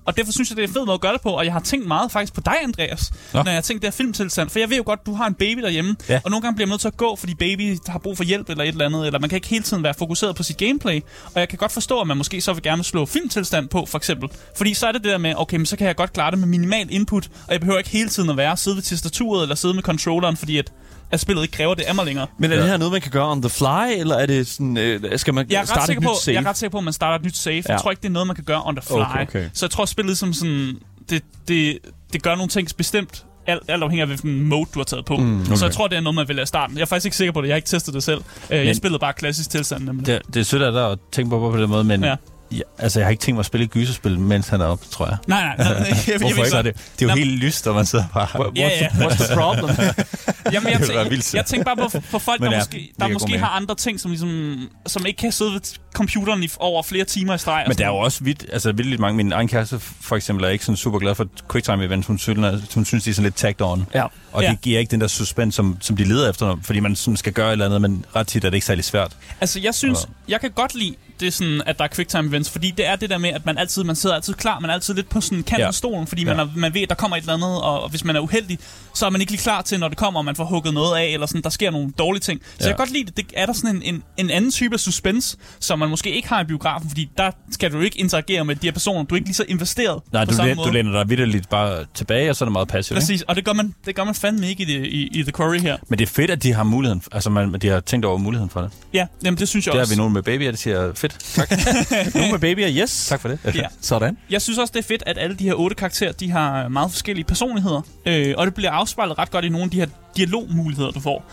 Og 0.04 0.16
derfor 0.16 0.32
synes 0.32 0.50
jeg, 0.50 0.56
det 0.56 0.64
er 0.64 0.68
en 0.68 0.74
fed 0.74 0.84
måde 0.84 0.94
at 0.94 1.00
gøre 1.00 1.12
det 1.12 1.20
på, 1.20 1.30
og 1.30 1.44
jeg 1.44 1.52
har 1.52 1.60
tænkt 1.60 1.86
meget 1.86 2.12
faktisk 2.12 2.34
på 2.34 2.40
dig, 2.44 2.54
Andreas, 2.62 3.12
Nå. 3.34 3.42
når 3.42 3.50
jeg 3.50 3.54
har 3.56 3.60
tænkt 3.62 3.82
det 3.82 3.86
her 3.86 3.92
filmtilstand. 3.96 4.50
For 4.50 4.58
jeg 4.58 4.70
ved 4.70 4.76
jo 4.76 4.82
godt, 4.86 5.06
du 5.06 5.14
har 5.14 5.26
en 5.26 5.34
baby 5.34 5.60
derhjemme, 5.62 5.96
Ja. 6.08 6.20
og 6.24 6.30
nogle 6.30 6.42
gange 6.42 6.56
bliver 6.56 6.66
man 6.66 6.72
nødt 6.72 6.80
til 6.80 6.88
at 6.88 6.96
gå, 6.96 7.16
fordi 7.16 7.34
baby 7.34 7.78
har 7.88 7.98
brug 7.98 8.16
for 8.16 8.24
hjælp 8.24 8.48
eller 8.48 8.64
et 8.64 8.68
eller 8.68 8.86
andet, 8.86 9.06
eller 9.06 9.18
man 9.18 9.28
kan 9.28 9.36
ikke 9.36 9.48
hele 9.48 9.62
tiden 9.64 9.82
være 9.82 9.94
fokuseret 9.94 10.36
på 10.36 10.42
sit 10.42 10.56
gameplay. 10.56 11.00
Og 11.34 11.40
jeg 11.40 11.48
kan 11.48 11.58
godt 11.58 11.72
forstå, 11.72 12.00
at 12.00 12.06
man 12.06 12.16
måske 12.16 12.40
så 12.40 12.52
vil 12.52 12.62
gerne 12.62 12.84
slå 12.84 13.06
filmtilstand 13.06 13.68
på, 13.68 13.86
for 13.86 13.98
eksempel. 13.98 14.28
Fordi 14.56 14.74
så 14.74 14.86
er 14.86 14.92
det 14.92 15.04
det 15.04 15.10
der 15.12 15.18
med, 15.18 15.34
okay, 15.36 15.56
men 15.56 15.66
så 15.66 15.76
kan 15.76 15.86
jeg 15.86 15.96
godt 15.96 16.12
klare 16.12 16.30
det 16.30 16.38
med 16.38 16.48
minimal 16.48 16.86
input, 16.90 17.28
og 17.46 17.52
jeg 17.52 17.60
behøver 17.60 17.78
ikke 17.78 17.90
hele 17.90 18.08
tiden 18.08 18.30
at 18.30 18.36
være 18.36 18.56
sidde 18.56 18.76
ved 18.76 18.82
tastaturet 18.82 19.42
eller 19.42 19.54
sidde 19.54 19.74
med 19.74 19.82
controlleren, 19.82 20.36
fordi 20.36 20.58
at, 20.58 20.72
at 21.12 21.20
spillet 21.20 21.42
ikke 21.42 21.52
kræver 21.52 21.74
det 21.74 21.82
af 21.82 21.94
mig 21.94 22.04
længere. 22.04 22.26
Men 22.38 22.50
er 22.52 22.56
Ja. 22.56 22.62
det 22.62 22.70
her 22.70 22.76
noget, 22.76 22.92
man 22.92 23.00
kan 23.00 23.10
gøre 23.10 23.30
on 23.30 23.42
the 23.42 23.48
fly, 23.50 23.98
eller 24.00 24.14
er 24.16 24.26
det 24.26 24.46
sådan, 24.46 24.76
øh, 24.76 25.18
skal 25.18 25.34
man 25.34 25.46
Jeg 25.50 25.56
er, 25.56 25.60
ret 25.60 25.68
starte 25.68 25.86
sikker 25.86 26.00
et 26.00 26.04
på, 26.06 26.10
nyt 26.12 26.16
save? 26.22 26.34
jeg 26.34 26.44
er 26.44 26.48
ret 26.48 26.56
sikker 26.58 26.70
på, 26.70 26.78
at 26.78 26.84
man 26.84 26.92
starter 26.92 27.18
et 27.18 27.24
nyt 27.24 27.36
save. 27.36 27.62
Ja. 27.68 27.72
Jeg 27.72 27.80
tror 27.80 27.90
ikke, 27.90 28.00
det 28.00 28.08
er 28.08 28.12
noget, 28.12 28.26
man 28.26 28.36
kan 28.36 28.44
gøre 28.44 28.62
on 28.64 28.76
the 28.76 28.82
fly. 28.86 28.94
Okay, 28.96 29.22
okay. 29.22 29.48
Så 29.54 29.66
jeg 29.66 29.70
tror, 29.70 29.84
spillet 29.84 30.08
ligesom 30.10 30.32
sådan, 30.32 30.74
det, 31.10 31.22
det, 31.48 31.78
det 32.12 32.22
gør 32.22 32.34
nogle 32.34 32.48
ting 32.48 32.68
bestemt, 32.76 33.24
alt, 33.46 33.62
alt 33.68 33.82
afhængig 33.82 34.00
af, 34.00 34.06
hvilken 34.06 34.42
mode 34.42 34.66
du 34.74 34.78
har 34.78 34.84
taget 34.84 35.04
på. 35.04 35.16
Mm, 35.16 35.40
okay. 35.40 35.54
Så 35.56 35.64
jeg 35.66 35.74
tror, 35.74 35.88
det 35.88 35.96
er 35.96 36.00
noget, 36.00 36.14
man 36.14 36.28
vil 36.28 36.38
af 36.38 36.48
starten. 36.48 36.76
Jeg 36.76 36.82
er 36.82 36.86
faktisk 36.86 37.04
ikke 37.06 37.16
sikker 37.16 37.32
på 37.32 37.40
det. 37.40 37.48
Jeg 37.48 37.52
har 37.54 37.56
ikke 37.56 37.68
testet 37.68 37.94
det 37.94 38.02
selv. 38.02 38.20
Jeg 38.50 38.64
Men- 38.64 38.74
spillede 38.74 38.98
bare 38.98 39.12
klassisk 39.12 39.50
tilstand. 39.50 39.84
Nemlig. 39.84 40.06
Det, 40.06 40.22
det 40.34 40.40
er 40.40 40.44
sødt 40.44 40.62
af 40.62 40.72
dig 40.72 40.90
at 40.90 40.98
tænke 41.12 41.30
på 41.30 41.50
på 41.50 41.56
den 41.56 41.70
måde, 41.70 41.84
men 41.84 42.04
Ja. 42.04 42.16
Ja. 42.56 42.60
Altså, 42.78 42.98
jeg 43.00 43.06
har 43.06 43.10
ikke 43.10 43.20
tænkt 43.20 43.36
mig 43.36 43.40
at 43.40 43.46
spille 43.46 43.64
et 43.64 43.70
gyserspil, 43.70 44.18
mens 44.18 44.48
han 44.48 44.60
er 44.60 44.64
oppe, 44.64 44.86
tror 44.90 45.06
jeg. 45.06 45.16
Nej, 45.26 45.44
nej, 45.44 45.56
nej. 45.56 45.78
nej 45.78 45.88
jeg, 45.88 45.96
jeg, 46.08 46.18
Hvorfor 46.18 46.36
ikke? 46.36 46.50
Så 46.50 46.56
er 46.58 46.62
det, 46.62 46.74
det 46.76 47.02
er 47.02 47.06
jo 47.06 47.08
Nå. 47.08 47.14
helt 47.14 47.30
lyst, 47.38 47.66
og 47.66 47.74
man 47.74 47.86
sidder 47.86 48.04
bare... 48.14 48.26
What's, 48.26 48.52
Ja, 48.56 48.68
ja. 48.80 48.88
The, 48.88 49.04
what's 49.06 49.24
the 49.26 49.34
problem? 49.36 49.76
Jamen, 50.52 50.72
jeg, 50.72 50.78
Det 50.80 50.80
ville 50.80 50.94
være 50.94 51.04
tænk, 51.04 51.10
vildt, 51.10 51.34
jeg, 51.34 51.38
jeg 51.38 51.46
tænker 51.46 51.64
bare 51.74 51.90
på, 51.90 52.00
på 52.10 52.18
folk, 52.18 52.40
Men 52.40 52.50
der 52.50 52.56
ja, 52.56 52.60
måske, 52.60 52.92
der 53.00 53.08
måske 53.08 53.38
har 53.38 53.46
andre 53.48 53.74
ting, 53.74 54.00
som, 54.00 54.10
ligesom, 54.10 54.58
som 54.86 55.06
ikke 55.06 55.16
kan 55.18 55.32
sidde 55.32 55.52
ved 55.52 55.60
computeren 55.94 56.42
i, 56.42 56.48
over 56.56 56.82
flere 56.82 57.04
timer 57.04 57.34
i 57.34 57.38
streg. 57.38 57.62
og 57.66 57.68
Men 57.68 57.78
der 57.78 57.84
er 57.84 57.88
jo 57.88 57.96
også 57.96 58.24
vidt, 58.24 58.44
altså 58.52 58.72
vildt 58.72 59.00
mange. 59.00 59.16
Min 59.16 59.32
egen 59.32 59.48
kæreste 59.48 59.78
for 59.78 60.16
eksempel 60.16 60.44
er 60.44 60.48
ikke 60.48 60.64
sådan 60.64 60.76
super 60.76 60.98
glad 60.98 61.14
for 61.14 61.26
quicktime 61.52 61.84
events. 61.84 62.06
Hun 62.06 62.18
synes, 62.18 62.62
hun 62.74 62.84
synes 62.84 63.04
de 63.04 63.10
er 63.10 63.14
sådan 63.14 63.24
lidt 63.24 63.34
tagged 63.36 63.60
on. 63.66 63.86
ja. 63.94 64.04
Og 64.32 64.42
Ja. 64.42 64.50
det 64.50 64.60
giver 64.60 64.78
ikke 64.78 64.90
den 64.90 65.00
der 65.00 65.06
suspens, 65.06 65.54
som, 65.54 65.76
som 65.80 65.96
de 65.96 66.04
leder 66.04 66.30
efter, 66.30 66.56
fordi 66.62 66.80
man 66.80 66.96
sådan 66.96 67.16
skal 67.16 67.32
gøre 67.32 67.48
et 67.48 67.52
eller 67.52 67.66
andet, 67.66 67.80
men 67.80 68.04
ret 68.16 68.26
tit 68.26 68.44
er 68.44 68.50
det 68.50 68.54
ikke 68.54 68.66
særlig 68.66 68.84
svært. 68.84 69.16
Altså, 69.40 69.60
jeg 69.60 69.74
synes, 69.74 69.98
Ja. 70.28 70.32
jeg 70.32 70.40
kan 70.40 70.50
godt 70.50 70.74
lide 70.74 70.94
det 71.20 71.26
er 71.28 71.32
sådan, 71.32 71.62
at 71.66 71.78
der 71.78 71.84
er 71.84 71.88
quicktime 71.94 72.28
events, 72.28 72.50
fordi 72.50 72.70
det 72.76 72.86
er 72.86 72.96
det 72.96 73.10
der 73.10 73.18
med, 73.18 73.30
at 73.30 73.46
man 73.46 73.58
altid, 73.58 73.84
man 73.84 73.96
sidder 73.96 74.16
altid 74.16 74.34
klar, 74.34 74.58
man 74.60 74.70
er 74.70 74.74
altid 74.74 74.94
lidt 74.94 75.08
på 75.08 75.20
sådan 75.20 75.38
kanten 75.42 75.58
Ja. 75.60 75.66
af 75.66 75.74
stolen, 75.74 76.06
fordi 76.06 76.24
man, 76.24 76.36
Ja. 76.36 76.42
er, 76.42 76.48
man 76.56 76.74
ved, 76.74 76.82
at 76.82 76.88
der 76.88 76.94
kommer 76.94 77.16
et 77.16 77.20
eller 77.20 77.34
andet, 77.34 77.62
og, 77.62 77.82
og 77.82 77.88
hvis 77.90 78.04
man 78.04 78.16
er 78.16 78.20
uheldig, 78.20 78.58
så 78.94 79.06
er 79.06 79.10
man 79.10 79.20
ikke 79.20 79.32
lige 79.32 79.42
klar 79.42 79.62
til, 79.62 79.80
når 79.80 79.88
det 79.88 79.98
kommer, 79.98 80.20
og 80.20 80.24
man 80.24 80.36
får 80.36 80.44
hugget 80.44 80.74
noget 80.74 80.96
af, 80.98 81.04
eller 81.06 81.26
sådan, 81.26 81.42
der 81.42 81.50
sker 81.50 81.70
nogle 81.70 81.90
dårlige 81.98 82.20
ting. 82.20 82.40
Så 82.44 82.48
Ja. 82.60 82.64
jeg 82.66 82.70
kan 82.76 82.76
godt 82.76 82.90
lide 82.92 83.04
det. 83.04 83.16
Det 83.16 83.26
er 83.36 83.46
der 83.46 83.52
sådan 83.52 83.76
en, 83.76 83.82
en, 83.94 84.02
en 84.16 84.30
anden 84.30 84.50
type 84.50 84.74
af 84.74 84.80
suspense, 84.80 85.36
som 85.60 85.78
man 85.78 85.88
måske 85.88 86.10
ikke 86.16 86.28
har 86.28 86.40
i 86.42 86.44
biografen, 86.44 86.88
fordi 86.88 87.10
der 87.18 87.30
skal 87.50 87.72
du 87.72 87.80
ikke 87.80 87.98
interagere 88.00 88.44
med 88.44 88.56
de 88.56 88.66
her 88.66 88.72
personer. 88.72 89.02
Du 89.04 89.14
er 89.14 89.16
ikke 89.16 89.28
lige 89.28 89.34
så 89.36 89.44
investeret 89.48 90.02
Nej, 90.12 90.24
på 90.24 90.30
du, 90.32 90.42
læ- 90.42 90.54
måde. 90.54 90.68
du 90.68 90.72
læner 90.72 90.92
dig 90.92 91.08
vidderligt 91.10 91.48
bare 91.48 91.84
tilbage, 91.94 92.30
og 92.30 92.36
så 92.36 92.44
er 92.44 92.46
det 92.46 92.52
meget 92.52 92.68
passivt. 92.68 92.90
ikke? 92.98 93.00
Præcis, 93.00 93.22
og 93.22 93.36
det 93.36 93.44
gør 93.44 93.52
man, 93.52 93.74
det 93.86 93.94
gør 93.94 94.04
man 94.04 94.14
fandme 94.14 94.48
ikke 94.48 94.62
i, 94.62 94.66
det, 94.66 94.86
i, 94.86 95.08
i 95.12 95.22
The 95.22 95.32
Quarry 95.32 95.58
her. 95.58 95.76
Men 95.88 95.98
det 95.98 96.08
er 96.08 96.12
fedt, 96.12 96.30
at 96.30 96.42
de 96.42 96.52
har 96.52 96.62
muligheden, 96.62 97.02
altså 97.12 97.30
man, 97.30 97.52
de 97.52 97.68
har 97.68 97.80
tænkt 97.80 98.06
over 98.06 98.18
muligheden 98.18 98.50
for 98.50 98.60
det. 98.60 98.70
Ja, 98.94 99.06
jamen 99.24 99.38
det 99.38 99.48
synes 99.48 99.66
jeg 99.66 99.72
Det 99.72 99.80
også. 99.80 99.92
vi 99.92 99.96
nogen 99.96 100.12
med 100.12 100.22
babyer, 100.22 100.50
det 100.50 100.60
siger 100.60 100.92
fedt. 101.02 101.18
Tak, 101.18 101.50
Nogle 102.14 102.30
med 102.30 102.38
babyer, 102.38 102.70
yes. 102.82 103.06
tak 103.06 103.20
for 103.20 103.28
det. 103.28 103.38
Ja. 103.54 103.66
Sådan. 103.80 104.18
Jeg 104.30 104.42
synes 104.42 104.58
også, 104.58 104.72
det 104.72 104.78
er 104.78 104.88
fedt, 104.88 105.02
at 105.06 105.18
alle 105.18 105.36
de 105.36 105.44
her 105.44 105.54
otte 105.54 105.76
karakterer, 105.76 106.12
de 106.12 106.30
har 106.30 106.68
meget 106.68 106.90
forskellige 106.90 107.24
personligheder. 107.24 107.80
Øh, 108.06 108.34
og 108.36 108.46
det 108.46 108.54
bliver 108.54 108.70
afspejlet 108.70 109.18
ret 109.18 109.30
godt 109.30 109.44
i 109.44 109.48
nogle 109.48 109.64
af 109.64 109.70
de 109.70 109.76
her 109.80 109.86
dialogmuligheder, 110.16 110.90
du 110.90 111.00
får. 111.00 111.24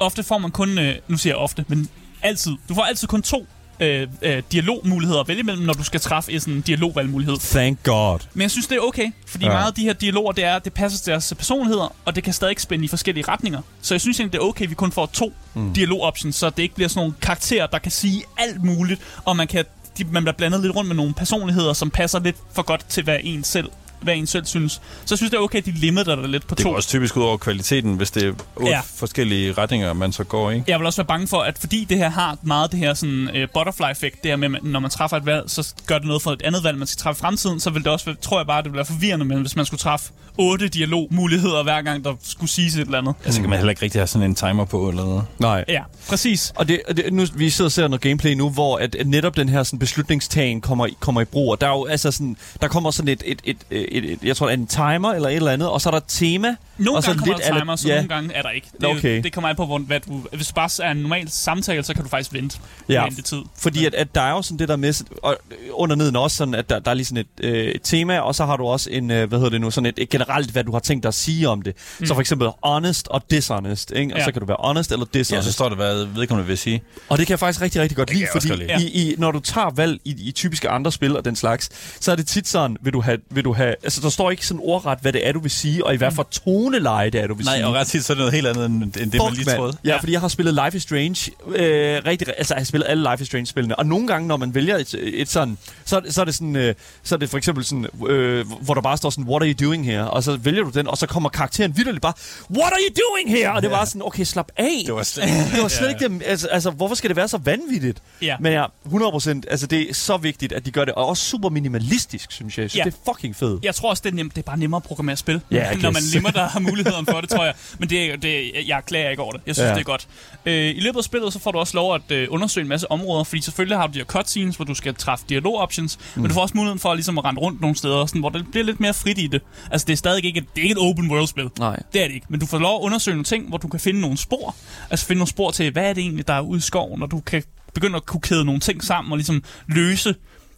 Ofte 0.00 0.22
får 0.22 0.38
man 0.38 0.50
kun, 0.50 0.78
øh, 0.78 0.94
nu 1.08 1.16
siger 1.16 1.32
jeg 1.32 1.38
ofte, 1.38 1.64
men 1.68 1.88
altid. 2.22 2.52
Du 2.68 2.74
får 2.74 2.82
altid 2.82 3.08
kun 3.08 3.22
to 3.22 3.46
øh, 3.80 4.08
øh, 4.22 4.42
dialogmuligheder 4.52 5.20
at 5.20 5.28
vælge 5.28 5.40
imellem, 5.40 5.64
når 5.64 5.72
du 5.72 5.84
skal 5.84 6.00
træffe 6.00 6.32
en 6.32 6.40
sådan 6.40 6.60
dialogvalgmulighed. 6.60 7.36
Thank 7.38 7.82
God. 7.82 8.18
Men 8.34 8.42
jeg 8.42 8.50
synes, 8.50 8.66
det 8.66 8.76
er 8.76 8.80
okay, 8.80 9.10
fordi 9.26 9.44
ja. 9.44 9.52
meget 9.52 9.66
af 9.66 9.74
de 9.74 9.82
her 9.82 9.92
dialoger, 9.92 10.32
det 10.32 10.44
er, 10.44 10.58
det 10.58 10.72
passer 10.72 10.98
til 10.98 11.10
deres 11.12 11.34
personligheder, 11.36 11.94
og 12.04 12.14
det 12.14 12.24
kan 12.24 12.32
stadig 12.32 12.60
spænde 12.60 12.84
i 12.84 12.88
forskellige 12.88 13.24
retninger. 13.28 13.60
Så 13.82 13.94
jeg 13.94 14.00
synes 14.00 14.20
egentlig, 14.20 14.32
det 14.32 14.38
er 14.38 14.48
okay, 14.48 14.64
at 14.64 14.70
vi 14.70 14.74
kun 14.74 14.92
får 14.92 15.06
to 15.06 15.32
mm. 15.54 15.74
dialog-options, 15.74 16.36
så 16.36 16.50
det 16.50 16.62
ikke 16.62 16.74
bliver 16.74 16.88
sådan 16.88 17.00
nogle 17.00 17.14
karakterer, 17.22 17.66
der 17.66 17.78
kan 17.78 17.92
sige 17.92 18.24
alt 18.38 18.64
muligt, 18.64 19.00
og 19.24 19.36
man 19.36 19.46
kan 19.46 19.64
de, 19.98 20.04
man 20.04 20.22
bliver 20.22 20.36
blandet 20.36 20.60
lidt 20.60 20.76
rundt 20.76 20.88
med 20.88 20.96
nogle 20.96 21.14
personligheder, 21.14 21.72
som 21.72 21.90
passer 21.90 22.20
lidt 22.20 22.36
for 22.52 22.62
godt 22.62 22.86
til, 22.88 23.04
hvad 23.04 23.18
en 23.22 23.44
selv 23.44 23.70
hvad 24.06 24.14
en 24.16 24.26
selv 24.26 24.46
synes. 24.46 24.72
Så 24.72 24.80
jeg 25.10 25.18
synes, 25.18 25.30
det 25.30 25.36
er 25.38 25.42
okay, 25.42 25.58
at 25.58 25.66
de 25.66 25.70
limiter 25.70 26.16
det 26.16 26.30
lidt 26.30 26.46
på 26.46 26.54
Det 26.54 26.62
to. 26.62 26.68
går 26.70 26.76
også 26.76 26.88
typisk 26.88 27.16
ud 27.16 27.22
over 27.22 27.36
kvaliteten, 27.36 27.94
hvis 27.94 28.10
det 28.10 28.22
er 28.22 28.28
otte 28.28 28.66
Ja. 28.66 28.68
ja. 28.70 28.80
forskellige 28.96 29.52
retninger, 29.52 29.92
man 29.92 30.12
så 30.12 30.24
går 30.24 30.50
i. 30.50 30.62
Jeg 30.66 30.78
vil 30.78 30.86
også 30.86 30.96
være 31.02 31.06
bange 31.06 31.28
for, 31.28 31.38
at 31.40 31.58
fordi 31.58 31.84
det 31.84 31.98
her 31.98 32.10
har 32.10 32.38
meget 32.42 32.70
det 32.72 32.78
her 32.78 32.94
sådan, 32.94 33.28
uh, 33.34 33.48
butterfly-effekt, 33.54 34.22
det 34.22 34.30
her 34.30 34.36
med, 34.36 34.48
når 34.62 34.80
man 34.80 34.90
træffer 34.90 35.16
et 35.16 35.26
valg, 35.26 35.42
så 35.46 35.74
gør 35.86 35.98
det 35.98 36.06
noget 36.06 36.22
for 36.22 36.30
et 36.32 36.42
andet 36.42 36.64
valg, 36.64 36.78
man 36.78 36.86
skal 36.86 36.98
træffe 37.02 37.18
i 37.18 37.20
fremtiden, 37.20 37.60
så 37.60 37.70
vil 37.70 37.84
det 37.84 37.92
også, 37.92 38.04
være- 38.06 38.16
tror 38.22 38.38
jeg 38.38 38.46
bare, 38.46 38.62
det 38.62 38.70
vil 38.72 38.76
være 38.76 38.84
forvirrende, 38.86 39.24
men 39.24 39.40
hvis 39.40 39.56
man 39.56 39.66
skulle 39.66 39.78
træffe 39.78 40.10
otte 40.38 40.68
dialogmuligheder 40.68 41.62
hver 41.62 41.82
gang, 41.82 42.04
der 42.04 42.14
skulle 42.22 42.50
siges 42.50 42.74
et 42.74 42.80
eller 42.80 42.98
andet. 42.98 43.14
Altså 43.24 43.40
kan 43.40 43.50
man 43.50 43.58
heller 43.58 43.70
ikke 43.70 43.82
rigtig 43.82 43.98
have 44.00 44.06
sådan 44.06 44.28
en 44.30 44.34
timer 44.34 44.64
på 44.64 44.88
eller 44.88 45.04
noget. 45.04 45.24
Nej. 45.38 45.64
Ja, 45.68 45.82
præcis. 46.08 46.52
Og 46.56 46.68
det, 46.68 46.80
og 46.88 46.96
det, 46.96 47.12
nu, 47.12 47.24
vi 47.34 47.50
sidder 47.50 47.68
og 47.68 47.72
ser 47.72 47.88
noget 47.88 48.00
gameplay 48.00 48.32
nu, 48.32 48.50
hvor 48.50 48.76
at, 48.76 48.94
at 48.94 49.06
netop 49.06 49.36
den 49.36 49.48
her 49.48 49.62
sådan, 49.62 49.78
beslutningstagen 49.78 50.60
kommer, 50.60 50.86
i- 50.86 50.96
kommer 51.00 51.20
i 51.20 51.24
brug. 51.24 51.50
Og 51.50 51.60
der 51.60 51.66
er 51.66 51.70
jo 51.70 51.84
altså 51.84 52.10
sådan, 52.10 52.36
der 52.62 52.68
kommer 52.68 52.90
sådan 52.90 53.08
et, 53.08 53.22
et, 53.26 53.40
et, 53.44 53.56
et, 53.70 53.95
et, 54.04 54.18
jeg 54.22 54.36
tror, 54.36 54.48
en 54.50 54.66
timer 54.66 55.12
eller 55.12 55.28
et 55.28 55.36
eller 55.36 55.52
andet, 55.52 55.68
og 55.68 55.80
så 55.80 55.88
er 55.88 55.90
der 55.90 55.98
et 55.98 56.04
tema. 56.08 56.56
Nogle 56.78 56.98
og 56.98 57.02
gange 57.04 57.18
kommer 57.18 57.36
der 57.36 57.58
timer, 57.58 57.76
så 57.76 57.88
ja. 57.88 57.94
nogle 57.94 58.08
gange 58.08 58.34
er 58.34 58.42
der 58.42 58.50
ikke. 58.50 58.68
Det, 58.80 58.84
Okay. 58.88 59.22
det 59.22 59.32
kommer 59.32 59.48
an 59.48 59.56
på, 59.56 59.66
hvor, 59.66 59.78
hvad 59.78 60.00
du, 60.00 60.22
hvis 60.32 60.52
bare 60.52 60.70
er 60.86 60.90
en 60.90 60.96
normal 60.96 61.28
samtale, 61.30 61.82
så 61.84 61.94
kan 61.94 62.02
du 62.02 62.08
faktisk 62.08 62.32
vente 62.32 62.58
Ja, 62.88 63.04
ja. 63.04 63.08
tid. 63.24 63.42
Fordi 63.58 63.86
at, 63.86 63.94
at 63.94 64.14
der 64.14 64.20
er 64.20 64.30
jo 64.30 64.42
sådan 64.42 64.58
det 64.58 64.68
der 64.68 64.76
med, 64.76 65.04
og 65.22 65.36
under 65.72 65.96
neden 65.96 66.16
også 66.16 66.36
sådan, 66.36 66.54
at 66.54 66.70
der, 66.70 66.78
der 66.78 66.90
er 66.90 66.94
lige 66.94 67.04
sådan 67.06 67.24
et, 67.38 67.44
øh, 67.44 67.64
et 67.66 67.80
tema, 67.84 68.18
og 68.18 68.34
så 68.34 68.44
har 68.46 68.56
du 68.56 68.64
også 68.66 68.90
en, 68.90 69.10
øh, 69.10 69.28
hvad 69.28 69.38
hedder 69.38 69.50
det 69.50 69.60
nu, 69.60 69.70
sådan 69.70 69.86
et, 69.86 69.94
et 69.98 70.08
generelt, 70.08 70.50
hvad 70.50 70.64
du 70.64 70.72
har 70.72 70.78
tænkt 70.78 71.02
dig 71.02 71.08
at 71.08 71.14
sige 71.14 71.48
om 71.48 71.62
det. 71.62 71.74
Mm. 72.00 72.06
Så 72.06 72.14
for 72.14 72.20
eksempel 72.20 72.48
honest 72.62 73.08
og 73.08 73.22
dishonest, 73.30 73.92
ikke? 73.96 74.14
Og 74.14 74.18
Ja. 74.18 74.24
så 74.24 74.32
kan 74.32 74.40
du 74.40 74.46
være 74.46 74.56
honest 74.60 74.92
eller 74.92 75.06
Ja, 75.14 75.18
dishonest. 75.18 75.46
så 75.46 75.52
står 75.52 75.68
det, 75.68 75.78
hvad 75.78 76.04
vedkommende 76.04 76.46
vil 76.48 76.58
sige. 76.58 76.82
Og 77.08 77.18
det 77.18 77.26
kan 77.26 77.32
jeg 77.32 77.38
faktisk 77.38 77.62
rigtig, 77.62 77.80
rigtig 77.82 77.96
godt 77.96 78.12
lide, 78.12 78.26
fordi 78.32 78.48
godt 78.48 78.58
lide. 78.60 78.82
i, 78.90 79.12
i, 79.12 79.14
når 79.18 79.30
du 79.30 79.40
tager 79.40 79.70
valg 79.70 80.00
i, 80.04 80.14
i 80.28 80.32
typiske 80.32 80.68
andre 80.68 80.92
spil 80.92 81.16
og 81.16 81.24
den 81.24 81.36
slags, 81.36 81.70
så 82.00 82.12
er 82.12 82.16
det 82.16 82.26
tit 82.26 82.48
sådan, 82.48 82.76
vil 82.82 82.92
du 82.92 83.00
have, 83.00 83.18
vil 83.30 83.44
du 83.44 83.52
have 83.52 83.74
altså 83.82 84.00
der 84.00 84.08
står 84.08 84.30
ikke 84.30 84.46
sådan 84.46 84.60
ordret, 84.64 84.98
hvad 85.02 85.12
det 85.12 85.28
er, 85.28 85.32
du 85.32 85.40
vil 85.40 85.50
sige, 85.50 85.86
og 85.86 85.94
i 85.94 85.96
hvad 85.96 86.10
for 86.10 86.28
toneleje 86.66 87.10
det 87.10 87.20
er, 87.20 87.26
du 87.26 87.34
vil 87.34 87.44
Nej, 87.44 87.54
sige. 87.56 87.66
og 87.66 87.74
ret 87.74 87.86
tit 87.86 88.04
så 88.04 88.12
er 88.12 88.14
det 88.14 88.18
noget 88.18 88.32
helt 88.34 88.46
andet, 88.46 88.66
end, 88.66 88.82
end 88.82 88.92
det, 88.92 89.06
man 89.14 89.20
Fuck, 89.20 89.36
lige 89.36 89.44
mand. 89.46 89.56
troede. 89.56 89.76
Ja, 89.84 89.90
Ja. 89.90 89.98
fordi 89.98 90.12
jeg 90.12 90.20
har 90.20 90.28
spillet 90.28 90.54
Life 90.64 90.76
is 90.76 90.82
Strange 90.82 91.30
øh, 91.46 92.02
rigtig, 92.06 92.28
altså 92.38 92.54
jeg 92.54 92.60
har 92.60 92.64
spillet 92.64 92.86
alle 92.88 93.10
Life 93.10 93.22
is 93.22 93.26
Strange-spillene, 93.28 93.76
og 93.78 93.86
nogle 93.86 94.06
gange, 94.06 94.28
når 94.28 94.36
man 94.36 94.54
vælger 94.54 94.76
et, 94.76 94.94
et 95.02 95.28
sådan, 95.28 95.58
så, 95.84 95.96
er 95.96 96.00
det- 96.00 96.14
så 96.14 96.20
er 96.20 96.24
det 96.24 96.34
sådan, 96.34 96.56
øh, 96.56 96.74
så 97.02 97.14
er 97.14 97.18
det 97.18 97.30
for 97.30 97.38
eksempel 97.38 97.64
sådan, 97.64 97.86
øh, 98.08 98.46
hvor 98.60 98.74
der 98.74 98.80
bare 98.80 98.96
står 98.96 99.10
sådan, 99.10 99.24
what 99.24 99.42
are 99.42 99.50
you 99.52 99.66
doing 99.66 99.84
here? 99.86 100.10
Og 100.10 100.22
så 100.22 100.36
vælger 100.36 100.62
du 100.62 100.70
den, 100.70 100.88
og 100.88 100.98
så 100.98 101.06
kommer 101.06 101.28
karakteren 101.28 101.76
vidderligt 101.76 102.02
bare, 102.02 102.12
what 102.50 102.72
are 102.72 102.80
you 102.88 102.94
doing 103.10 103.38
here? 103.38 103.52
Og 103.52 103.62
det 103.62 103.70
var 103.70 103.84
sådan, 103.84 104.02
okay, 104.04 104.24
slap 104.24 104.48
af. 104.56 104.82
Det 104.86 104.94
var 104.94 105.02
slet, 105.02 105.24
Det 105.54 105.62
var 105.62 105.68
slet 105.68 105.88
ikke 105.88 106.08
det. 106.08 106.22
Altså, 106.26 106.46
altså, 106.48 106.70
hvorfor 106.70 106.94
skal 106.94 107.08
det 107.08 107.16
være 107.16 107.28
så 107.28 107.38
vanvittigt? 107.38 108.02
Ja. 108.22 108.36
Men 108.40 108.52
ja, 108.52 108.64
100%. 108.86 109.40
Altså, 109.50 109.66
det 109.66 109.90
er 109.90 109.94
så 109.94 110.16
vigtigt, 110.16 110.52
at 110.52 110.66
de 110.66 110.70
gør 110.70 110.84
det. 110.84 110.94
Og 110.94 111.06
også 111.06 111.24
super 111.24 111.48
minimalistisk, 111.48 112.32
synes 112.32 112.58
jeg. 112.58 112.62
Jeg 112.62 112.70
synes, 112.70 112.84
Ja. 112.86 112.90
det 112.90 112.94
er 113.06 113.12
fucking 113.12 113.36
fedt. 113.36 113.64
Jeg 113.64 113.74
tror 113.74 113.90
også, 113.90 114.00
det 114.04 114.10
er, 114.10 114.14
nemt, 114.14 114.34
det 114.36 114.42
er 114.42 114.46
bare 114.46 114.58
nemmere 114.58 114.76
at 114.78 114.82
programmere 114.82 115.16
spil, 115.16 115.40
Ja, 115.50 115.74
når 115.82 115.90
man 115.90 116.02
limmer 116.12 116.30
der 116.30 116.48
har 116.56 116.70
muligheden 116.70 117.06
for 117.06 117.20
det, 117.20 117.30
tror 117.30 117.44
jeg. 117.44 117.54
Men 117.78 117.90
det, 117.90 118.04
er- 118.12 118.16
det, 118.16 118.50
jeg 118.66 118.82
klager 118.86 119.10
ikke 119.10 119.22
over 119.22 119.32
det. 119.32 119.40
Jeg 119.46 119.54
synes, 119.54 119.68
Ja. 119.68 119.74
det 119.74 119.80
er 119.80 119.84
godt. 119.84 120.08
Øh, 120.46 120.70
I 120.76 120.80
løbet 120.80 120.98
af 120.98 121.04
spillet, 121.04 121.32
så 121.32 121.38
får 121.38 121.52
du 121.52 121.58
også 121.58 121.74
lov 121.76 121.94
at 121.94 122.10
øh, 122.10 122.26
undersøge 122.30 122.62
en 122.62 122.68
masse 122.68 122.90
områder, 122.90 123.24
fordi 123.24 123.40
selvfølgelig 123.42 123.78
har 123.78 123.86
du 123.86 123.92
de 123.92 123.98
her 123.98 124.04
cutscenes, 124.04 124.56
hvor 124.56 124.64
du 124.64 124.74
skal 124.74 124.94
træffe 124.94 125.24
dialog-options, 125.28 125.98
mm. 126.14 126.20
men 126.22 126.28
du 126.28 126.34
får 126.34 126.40
også 126.40 126.54
muligheden 126.56 126.78
for 126.80 126.94
ligesom 126.94 127.18
at 127.18 127.24
rende 127.24 127.40
rundt 127.40 127.60
nogle 127.60 127.76
steder, 127.76 128.06
sådan, 128.06 128.20
hvor 128.20 128.28
det 128.30 128.46
bliver 128.50 128.64
lidt 128.64 128.80
mere 128.80 128.94
frit 128.94 129.18
i 129.18 129.26
det. 129.26 129.42
Altså, 129.70 129.84
det 129.84 129.92
er 129.92 129.96
stadig 129.96 130.24
ikke 130.24 130.38
et, 130.38 130.46
det 130.54 130.60
er 130.60 130.62
ikke 130.62 130.72
et 130.72 130.90
open 130.90 131.10
world-spil. 131.10 131.48
Nej. 131.58 131.82
Det 131.92 132.02
er 132.02 132.06
det 132.06 132.14
ikke. 132.14 132.26
Men 132.28 132.40
du 132.40 132.46
får 132.46 132.58
lov 132.58 132.76
at 132.80 132.84
undersøge 132.84 133.14
nogle 133.14 133.24
ting, 133.24 133.48
hvor 133.48 133.58
du 133.58 133.68
kan 133.68 133.80
finde 133.80 134.00
nogle 134.00 134.16
spor. 134.18 134.54
Altså 134.90 135.06
finde 135.06 135.18
nogle 135.18 135.30
spor 135.30 135.50
til, 135.50 135.72
hvad 135.72 135.84
er 135.90 135.92
det 135.92 136.00
egentlig, 136.00 136.28
der 136.28 136.34
er 136.34 136.40
ude 136.40 136.58
i 136.58 136.60
skoven, 136.60 137.02
og 137.02 137.10
du 137.10 137.20
kan 137.20 137.42
begynde 137.74 137.96
at 137.96 138.06
kunne 138.06 138.20
kæde 138.20 138.44
nogle 138.44 138.60
ting 138.60 138.84
sammen 138.84 139.12
og 139.12 139.16
ligesom 139.18 139.42
løse 139.68 140.14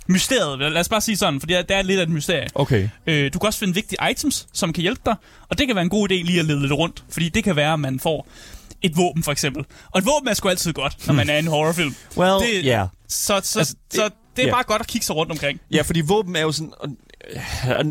mysteriet. 0.09 0.59
Lad 0.73 0.81
os 0.81 0.89
bare 0.89 1.01
sige 1.01 1.17
sådan, 1.17 1.41
for 1.41 1.47
det 1.47 1.57
er, 1.71 1.75
er 1.77 1.83
lidt 1.83 1.99
af 1.99 2.03
et 2.03 2.09
mysterie. 2.09 2.47
Okay. 2.55 2.89
Øh, 3.07 3.33
du 3.33 3.39
kan 3.39 3.47
også 3.47 3.59
finde 3.59 3.75
vigtige 3.75 4.11
items, 4.11 4.47
som 4.53 4.73
kan 4.73 4.83
hjælpe 4.83 5.01
dig, 5.07 5.15
og 5.49 5.59
det 5.59 5.67
kan 5.67 5.77
være 5.77 5.83
en 5.85 5.91
god 5.91 6.11
idé 6.11 6.15
lige 6.15 6.39
at 6.41 6.45
lede 6.45 6.61
lidt 6.61 6.73
rundt, 6.73 7.05
fordi 7.11 7.29
det 7.29 7.45
kan 7.45 7.57
være, 7.57 7.73
at 7.73 7.81
man 7.81 8.01
får 8.01 8.27
et 8.83 8.97
våben 8.97 9.23
for 9.23 9.33
eksempel. 9.33 9.65
Og 9.91 9.99
et 9.99 10.07
våben 10.07 10.29
er 10.29 10.35
sgu 10.35 10.49
altid 10.49 10.73
godt, 10.73 11.07
når 11.07 11.15
man 11.15 11.31
er 11.31 11.37
i 11.37 11.39
en 11.39 11.47
horrorfilm. 11.47 11.95
Well, 12.17 12.33
Det-. 12.33 12.65
Yeah. 12.65 12.89
Så, 13.09 13.41
så, 13.45 13.59
Altså, 13.59 13.75
det- 13.93 14.01
så 14.01 14.11
det 14.37 14.43
er 14.43 14.47
ja. 14.49 14.55
bare 14.55 14.63
godt 14.65 14.81
at 14.81 14.87
kigge 14.87 15.05
sig 15.05 15.17
rundt 15.17 15.33
omkring. 15.33 15.61
Ja, 15.71 15.83
fordi 15.83 16.01
våben 16.01 16.37
er 16.37 16.41
jo 16.41 16.53
sådan... 16.53 16.73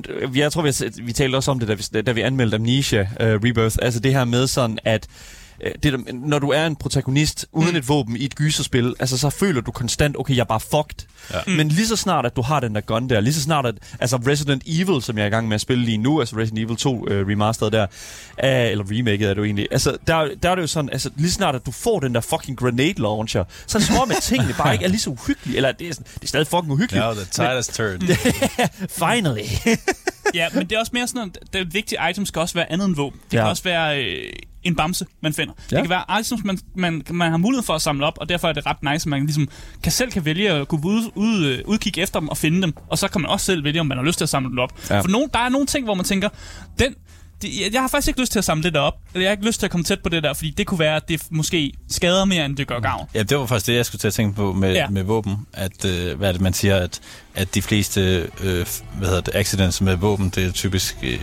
øh, 0.09 0.37
Jeg 0.37 0.51
tror, 0.51 0.61
vi, 0.61 0.71
vi 1.03 1.13
talte 1.13 1.35
også 1.35 1.51
om 1.51 1.59
det, 1.59 1.67
da 1.67 1.73
vi, 1.73 2.01
da 2.01 2.11
vi 2.11 2.21
anmeldte 2.21 2.55
Amnesia 2.55 3.01
uh, 3.01 3.07
Rebirth. 3.19 3.75
Altså 3.81 3.99
det 3.99 4.13
her 4.13 4.25
med 4.25 4.47
sådan, 4.47 4.79
at 4.83 5.07
det 5.83 5.93
der, 5.93 5.99
når 6.13 6.39
du 6.39 6.49
er 6.49 6.65
en 6.65 6.75
protagonist 6.75 7.45
uden 7.51 7.71
Mm. 7.71 7.75
et 7.77 7.89
våben 7.89 8.17
i 8.17 8.25
et 8.25 8.35
gyserspil, 8.35 8.93
altså 8.99 9.17
så 9.17 9.29
føler 9.29 9.61
du 9.61 9.71
konstant, 9.71 10.15
okay, 10.19 10.35
jeg 10.35 10.41
er 10.41 10.45
bare 10.45 10.59
fucked. 10.59 11.07
Ja. 11.33 11.39
Mm. 11.47 11.53
Men 11.53 11.69
lige 11.69 11.87
så 11.87 11.95
snart, 11.95 12.25
at 12.25 12.35
du 12.35 12.41
har 12.41 12.59
den 12.59 12.75
der 12.75 12.81
gun 12.81 13.09
der, 13.09 13.19
lige 13.19 13.33
så 13.33 13.41
snart, 13.41 13.65
at 13.65 13.75
altså 13.99 14.17
Resident 14.27 14.63
Evil, 14.65 15.01
som 15.01 15.17
jeg 15.17 15.23
er 15.23 15.27
i 15.27 15.29
gang 15.29 15.47
med 15.47 15.55
at 15.55 15.61
spille 15.61 15.85
lige 15.85 15.97
nu, 15.97 16.19
altså 16.19 16.37
Resident 16.37 16.59
Evil 16.59 16.77
2 16.77 16.95
uh, 16.95 17.07
remastered 17.09 17.71
der, 17.71 17.83
uh, 17.83 17.89
eller 18.43 18.85
remaket 18.91 19.25
er 19.29 19.33
det 19.33 19.37
jo 19.37 19.43
egentlig, 19.43 19.67
altså 19.71 19.97
der, 20.07 20.27
der 20.43 20.49
er 20.49 20.55
det 20.55 20.61
jo 20.61 20.67
sådan, 20.67 20.89
altså 20.89 21.09
lige 21.15 21.29
så 21.29 21.35
snart, 21.35 21.55
at 21.55 21.65
du 21.65 21.71
får 21.71 21.99
den 21.99 22.15
der 22.15 22.21
fucking 22.21 22.57
grenade 22.57 22.93
launcher, 23.01 23.43
så 23.67 23.77
er 23.77 23.79
det 23.79 23.87
som 23.87 23.97
om, 23.97 24.11
at 24.11 24.17
tingene 24.21 24.53
bare 24.57 24.73
ikke 24.73 24.85
er 24.85 24.89
lige 24.89 24.99
så 25.01 25.09
uhyggelige, 25.09 25.55
eller 25.57 25.71
det 25.71 25.87
er, 25.89 25.93
sådan, 25.93 26.07
det 26.13 26.23
er 26.23 26.27
stadig 26.27 26.47
fucking 26.47 26.71
uhyggeligt. 26.71 27.05
Now 27.05 27.13
the 27.13 27.25
tide 27.31 27.47
has 27.47 27.67
turned. 27.67 28.01
Finally. 29.05 29.43
Ja, 30.33 30.47
men 30.53 30.67
det 30.69 30.75
er 30.75 30.79
også 30.79 30.91
mere 30.93 31.07
sådan, 31.07 31.31
at 31.41 31.53
det 31.53 31.73
vigtige 31.73 31.99
item 32.11 32.25
skal 32.25 32.39
også 32.39 32.53
være 32.53 32.71
andet 32.71 32.87
end 32.87 32.95
våben. 32.95 33.19
Det 33.25 33.33
Ja. 33.37 33.41
kan 33.41 33.49
også 33.49 33.63
være 33.63 34.03
øh, 34.05 34.29
en 34.63 34.75
bamse, 34.75 35.05
man 35.21 35.33
finder. 35.33 35.53
Ja. 35.71 35.75
Det 35.75 35.83
kan 35.83 35.89
være 35.89 36.19
items, 36.19 36.43
man, 36.43 36.59
man, 36.75 37.01
man 37.09 37.29
har 37.31 37.37
mulighed 37.37 37.63
for 37.63 37.73
at 37.73 37.81
samle 37.81 38.05
op, 38.05 38.17
og 38.21 38.29
derfor 38.29 38.47
er 38.47 38.53
det 38.53 38.65
ret 38.65 38.83
nice, 38.83 38.93
at 38.93 39.05
man 39.05 39.21
ligesom 39.25 39.47
kan 39.83 39.91
selv 39.91 40.11
kan 40.11 40.25
vælge 40.25 40.49
at 40.51 40.67
gå 40.67 40.79
ud, 40.83 41.11
ud, 41.15 41.45
øh, 41.45 41.59
udkigge 41.65 42.01
efter 42.01 42.19
dem 42.19 42.29
og 42.29 42.37
finde 42.37 42.61
dem. 42.61 42.73
Og 42.87 42.97
så 42.97 43.07
kan 43.07 43.21
man 43.21 43.31
også 43.31 43.45
selv 43.45 43.63
vælge, 43.63 43.79
om 43.79 43.85
man 43.85 43.97
har 43.97 44.05
lyst 44.05 44.17
til 44.17 44.25
at 44.25 44.29
samle 44.29 44.49
dem 44.49 44.59
op. 44.59 44.89
Ja. 44.89 44.99
For 44.99 45.07
nogen, 45.07 45.29
der 45.33 45.39
er 45.39 45.49
nogle 45.49 45.67
ting, 45.67 45.85
hvor 45.85 45.93
man 45.93 46.05
tænker, 46.05 46.29
den, 46.79 46.95
det, 47.41 47.59
jeg- 47.61 47.73
jeg 47.73 47.81
har 47.81 47.87
faktisk 47.87 48.07
ikke 48.07 48.19
lyst 48.19 48.31
til 48.31 48.39
at 48.39 48.45
samle 48.45 48.63
det 48.63 48.73
der 48.73 48.79
op. 48.79 48.93
Eller 49.13 49.23
jeg 49.23 49.29
har 49.29 49.31
ikke 49.31 49.45
lyst 49.45 49.59
til 49.59 49.67
at 49.67 49.71
komme 49.71 49.83
tæt 49.83 49.99
på 50.03 50.09
det 50.09 50.23
der, 50.23 50.33
fordi 50.33 50.49
det 50.49 50.67
kunne 50.67 50.79
være, 50.79 50.95
at 50.95 51.09
det 51.09 51.21
måske 51.29 51.71
skader 51.89 52.25
mere, 52.25 52.45
end 52.45 52.57
det 52.57 52.67
gør 52.67 52.79
gavn. 52.79 53.07
Ja, 53.15 53.23
det 53.23 53.37
var 53.37 53.45
faktisk 53.45 53.67
det, 53.67 53.75
jeg 53.75 53.85
skulle 53.85 53.99
til 53.99 54.07
at 54.07 54.13
tænke 54.13 54.35
på 54.35 54.53
med, 54.53 54.73
ja. 54.73 54.89
Med 54.89 55.03
våben. 55.03 55.35
At, 55.53 55.85
øh, 55.85 56.17
hvad 56.17 56.27
er 56.27 56.31
det, 56.31 56.41
man 56.41 56.53
siger, 56.53 56.75
at, 56.75 56.99
at 57.35 57.55
de 57.55 57.61
fleste 57.61 58.01
øh, 58.43 58.65
hvad 58.97 59.07
hedder 59.07 59.21
det, 59.21 59.35
accidents 59.35 59.81
med 59.81 59.95
våben, 59.95 60.29
det 60.29 60.45
er 60.45 60.51
typisk 60.51 60.97
øh, 61.03 61.19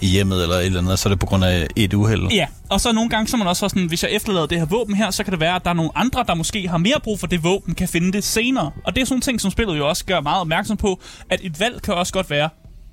i 0.00 0.06
hjemmet 0.06 0.42
eller 0.42 0.56
et 0.56 0.66
eller 0.66 0.80
andet, 0.80 0.98
så 0.98 1.08
er 1.08 1.10
det 1.10 1.20
på 1.20 1.26
grund 1.26 1.44
af 1.44 1.66
et 1.76 1.94
uheld. 1.94 2.28
Ja, 2.32 2.46
og 2.68 2.80
så 2.80 2.92
nogle 2.92 3.10
gange 3.10 3.28
så 3.28 3.36
man 3.36 3.46
også 3.46 3.68
sådan, 3.68 3.86
hvis 3.86 4.02
jeg 4.02 4.10
efterlader 4.12 4.46
det 4.46 4.58
her 4.58 4.64
våben 4.66 4.94
her, 4.94 5.10
så 5.10 5.24
kan 5.24 5.30
det 5.32 5.40
være, 5.40 5.54
at 5.56 5.64
der 5.64 5.70
er 5.70 5.74
nogle 5.74 5.90
andre, 5.94 6.24
der 6.28 6.34
måske 6.34 6.68
har 6.68 6.78
mere 6.78 7.00
brug 7.04 7.20
for 7.20 7.26
det 7.26 7.44
våben, 7.44 7.74
kan 7.74 7.88
finde 7.88 8.12
det 8.12 8.24
senere. 8.24 8.70
Og 8.84 8.94
det 8.94 9.00
er 9.00 9.04
sådan 9.04 9.12
nogle 9.14 9.22
ting, 9.22 9.40
som 9.40 9.50
spillet 9.50 9.78
jo 9.78 9.88
også 9.88 10.04
gør 10.04 10.20
meget 10.20 10.40
opmærksom 10.40 10.76
på, 10.76 11.00
at 11.30 11.40
et 11.42 11.60
valg 11.60 11.82
kan 11.82 11.94
også 11.94 12.12
godt 12.12 12.30
være 12.30 12.48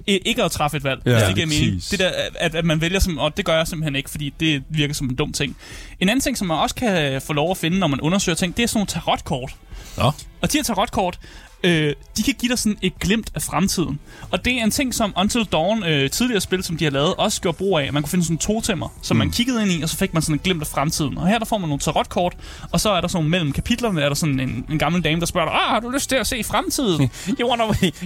ikke 0.08 0.44
at 0.44 0.52
træffe 0.52 0.78
et 0.78 0.84
valg, 0.84 1.02
Ja, 1.06 1.12
ja, 1.12 1.28
det 1.28 1.36
giver 1.36 1.48
mening. 1.48 1.82
Det 1.92 2.00
der, 2.00 2.12
at, 2.36 2.56
at 2.56 2.66
man 2.66 2.82
vælger 2.82 3.00
som, 3.00 3.18
og 3.18 3.38
det 3.38 3.46
gør 3.46 3.58
jeg 3.58 3.68
simpelthen 3.68 3.96
ikke, 3.96 4.10
fordi 4.10 4.34
det 4.40 4.64
virker 4.70 4.94
som 4.94 5.08
en 5.10 5.16
dum 5.16 5.34
ting. 5.34 5.58
En 6.00 6.10
anden 6.10 6.22
ting, 6.22 6.38
som 6.38 6.48
man 6.48 6.58
også 6.58 6.76
kan 6.76 7.22
få 7.22 7.34
lov 7.34 7.52
at 7.52 7.58
finde, 7.58 7.80
når 7.80 7.88
man 7.88 8.02
undersøger 8.02 8.36
ting, 8.36 8.58
det 8.58 8.64
er 8.64 8.68
sådan 8.68 8.78
nogle 8.78 8.88
tarotkort. 8.88 9.56
Nå, 9.98 10.12
Og 10.42 10.52
de 10.52 10.58
her 10.58 10.64
tarotkort, 10.64 11.20
øh, 11.66 11.94
de 12.18 12.24
kan 12.24 12.34
give 12.40 12.50
dig 12.50 12.60
sådan 12.60 12.78
et 12.82 13.00
glimt 13.00 13.32
af 13.36 13.42
fremtiden. 13.42 14.00
Og 14.32 14.46
det 14.46 14.60
er 14.60 14.64
en 14.64 14.72
ting, 14.72 14.94
som 14.94 15.14
Until 15.18 15.44
Dawn, 15.52 15.84
øh, 15.84 16.10
tidligere 16.10 16.42
spil, 16.42 16.64
som 16.64 16.78
de 16.78 16.84
har 16.84 16.92
lavet, 16.92 17.16
også 17.16 17.42
gjorde 17.42 17.58
brug 17.58 17.80
af. 17.80 17.94
Man 17.94 18.04
kunne 18.04 18.10
finde 18.10 18.26
sådan 18.26 18.38
totemmer, 18.38 18.90
som 19.02 19.16
mm. 19.16 19.20
man 19.20 19.32
kiggede 19.32 19.62
ind 19.62 19.72
i, 19.72 19.82
og 19.82 19.90
så 19.90 19.98
fik 19.98 20.14
man 20.14 20.22
sådan 20.22 20.36
et 20.36 20.44
glimt 20.44 20.62
af 20.62 20.68
fremtiden. 20.68 21.18
Og 21.18 21.28
her 21.28 21.40
der 21.40 21.46
får 21.46 21.58
man 21.58 21.70
nogle 21.70 21.80
tarotkort, 21.80 22.34
og 22.72 22.80
så 22.80 22.90
er 22.90 23.02
der 23.02 23.08
sådan 23.08 23.30
mellem 23.30 23.52
kapitlerne, 23.52 24.02
er 24.02 24.08
der 24.08 24.16
sådan 24.16 24.40
en, 24.40 24.66
en 24.70 24.80
gammel 24.80 25.04
dame, 25.04 25.20
der 25.20 25.26
spørger 25.26 25.50
dig, 25.50 25.56
ah, 25.56 25.70
har 25.70 25.80
du 25.80 25.90
lyst 25.90 26.10
til 26.10 26.16
at 26.16 26.28
se 26.28 26.44
fremtiden? 26.44 27.10
You, 27.40 27.50
wanna, 27.50 27.64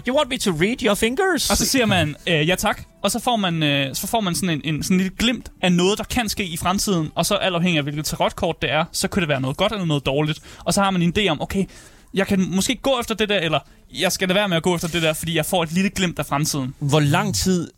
you 0.08 0.17
want 0.17 0.30
me 0.30 0.38
to 0.38 0.52
read 0.52 0.84
your 0.84 0.95
fingers? 0.95 1.50
og 1.50 1.58
så 1.58 1.65
siger 1.65 1.86
man, 1.86 2.15
øh, 2.28 2.48
ja 2.48 2.56
tak. 2.56 2.82
Og 3.02 3.12
så 3.12 3.19
får 3.19 3.36
man, 3.36 3.63
øh, 3.63 3.95
så 3.95 4.08
får 4.08 4.22
man 4.22 4.36
sådan 4.36 4.50
en, 4.50 4.76
en 4.76 4.84
sådan 4.84 4.95
en 4.95 5.02
lille 5.02 5.15
glimt 5.17 5.52
af 5.62 5.72
noget, 5.72 5.98
der 5.98 6.04
kan 6.04 6.30
ske 6.30 6.45
i 6.45 6.58
fremtiden. 6.58 7.12
Og 7.15 7.26
så 7.26 7.36
alt 7.36 7.56
afhængig 7.56 7.78
af, 7.78 7.84
hvilket 7.84 8.06
tarotkort 8.06 8.62
det 8.62 8.72
er, 8.72 8.86
så 8.91 9.08
kan 9.08 9.22
det 9.22 9.30
være 9.30 9.41
noget 9.41 9.58
godt 9.58 9.72
eller 9.72 9.86
noget 9.86 10.06
dårligt. 10.06 10.39
Og 10.65 10.74
så 10.74 10.82
har 10.82 10.91
man 10.91 11.02
en 11.02 11.13
idé 11.17 11.28
om, 11.28 11.41
okay, 11.41 11.65
jeg 12.13 12.28
kan 12.28 12.56
måske 12.56 12.76
gå 12.76 13.00
efter 13.00 13.15
det 13.15 13.30
der, 13.30 13.39
eller 13.39 13.60
jeg 14.00 14.12
skal 14.12 14.30
da 14.30 14.34
være 14.34 14.50
med 14.50 14.58
at 14.58 14.63
gå 14.63 14.76
efter 14.76 14.88
det 14.88 15.02
der, 15.02 15.13
fordi 15.13 15.36
jeg 15.36 15.45
får 15.45 15.63
et 15.63 15.72
lille 15.72 15.89
glimt 15.89 16.19
af 16.19 16.26
fremtiden. 16.26 16.76
Hvor 16.80 17.00
lang 17.00 17.36
tid 17.36 17.72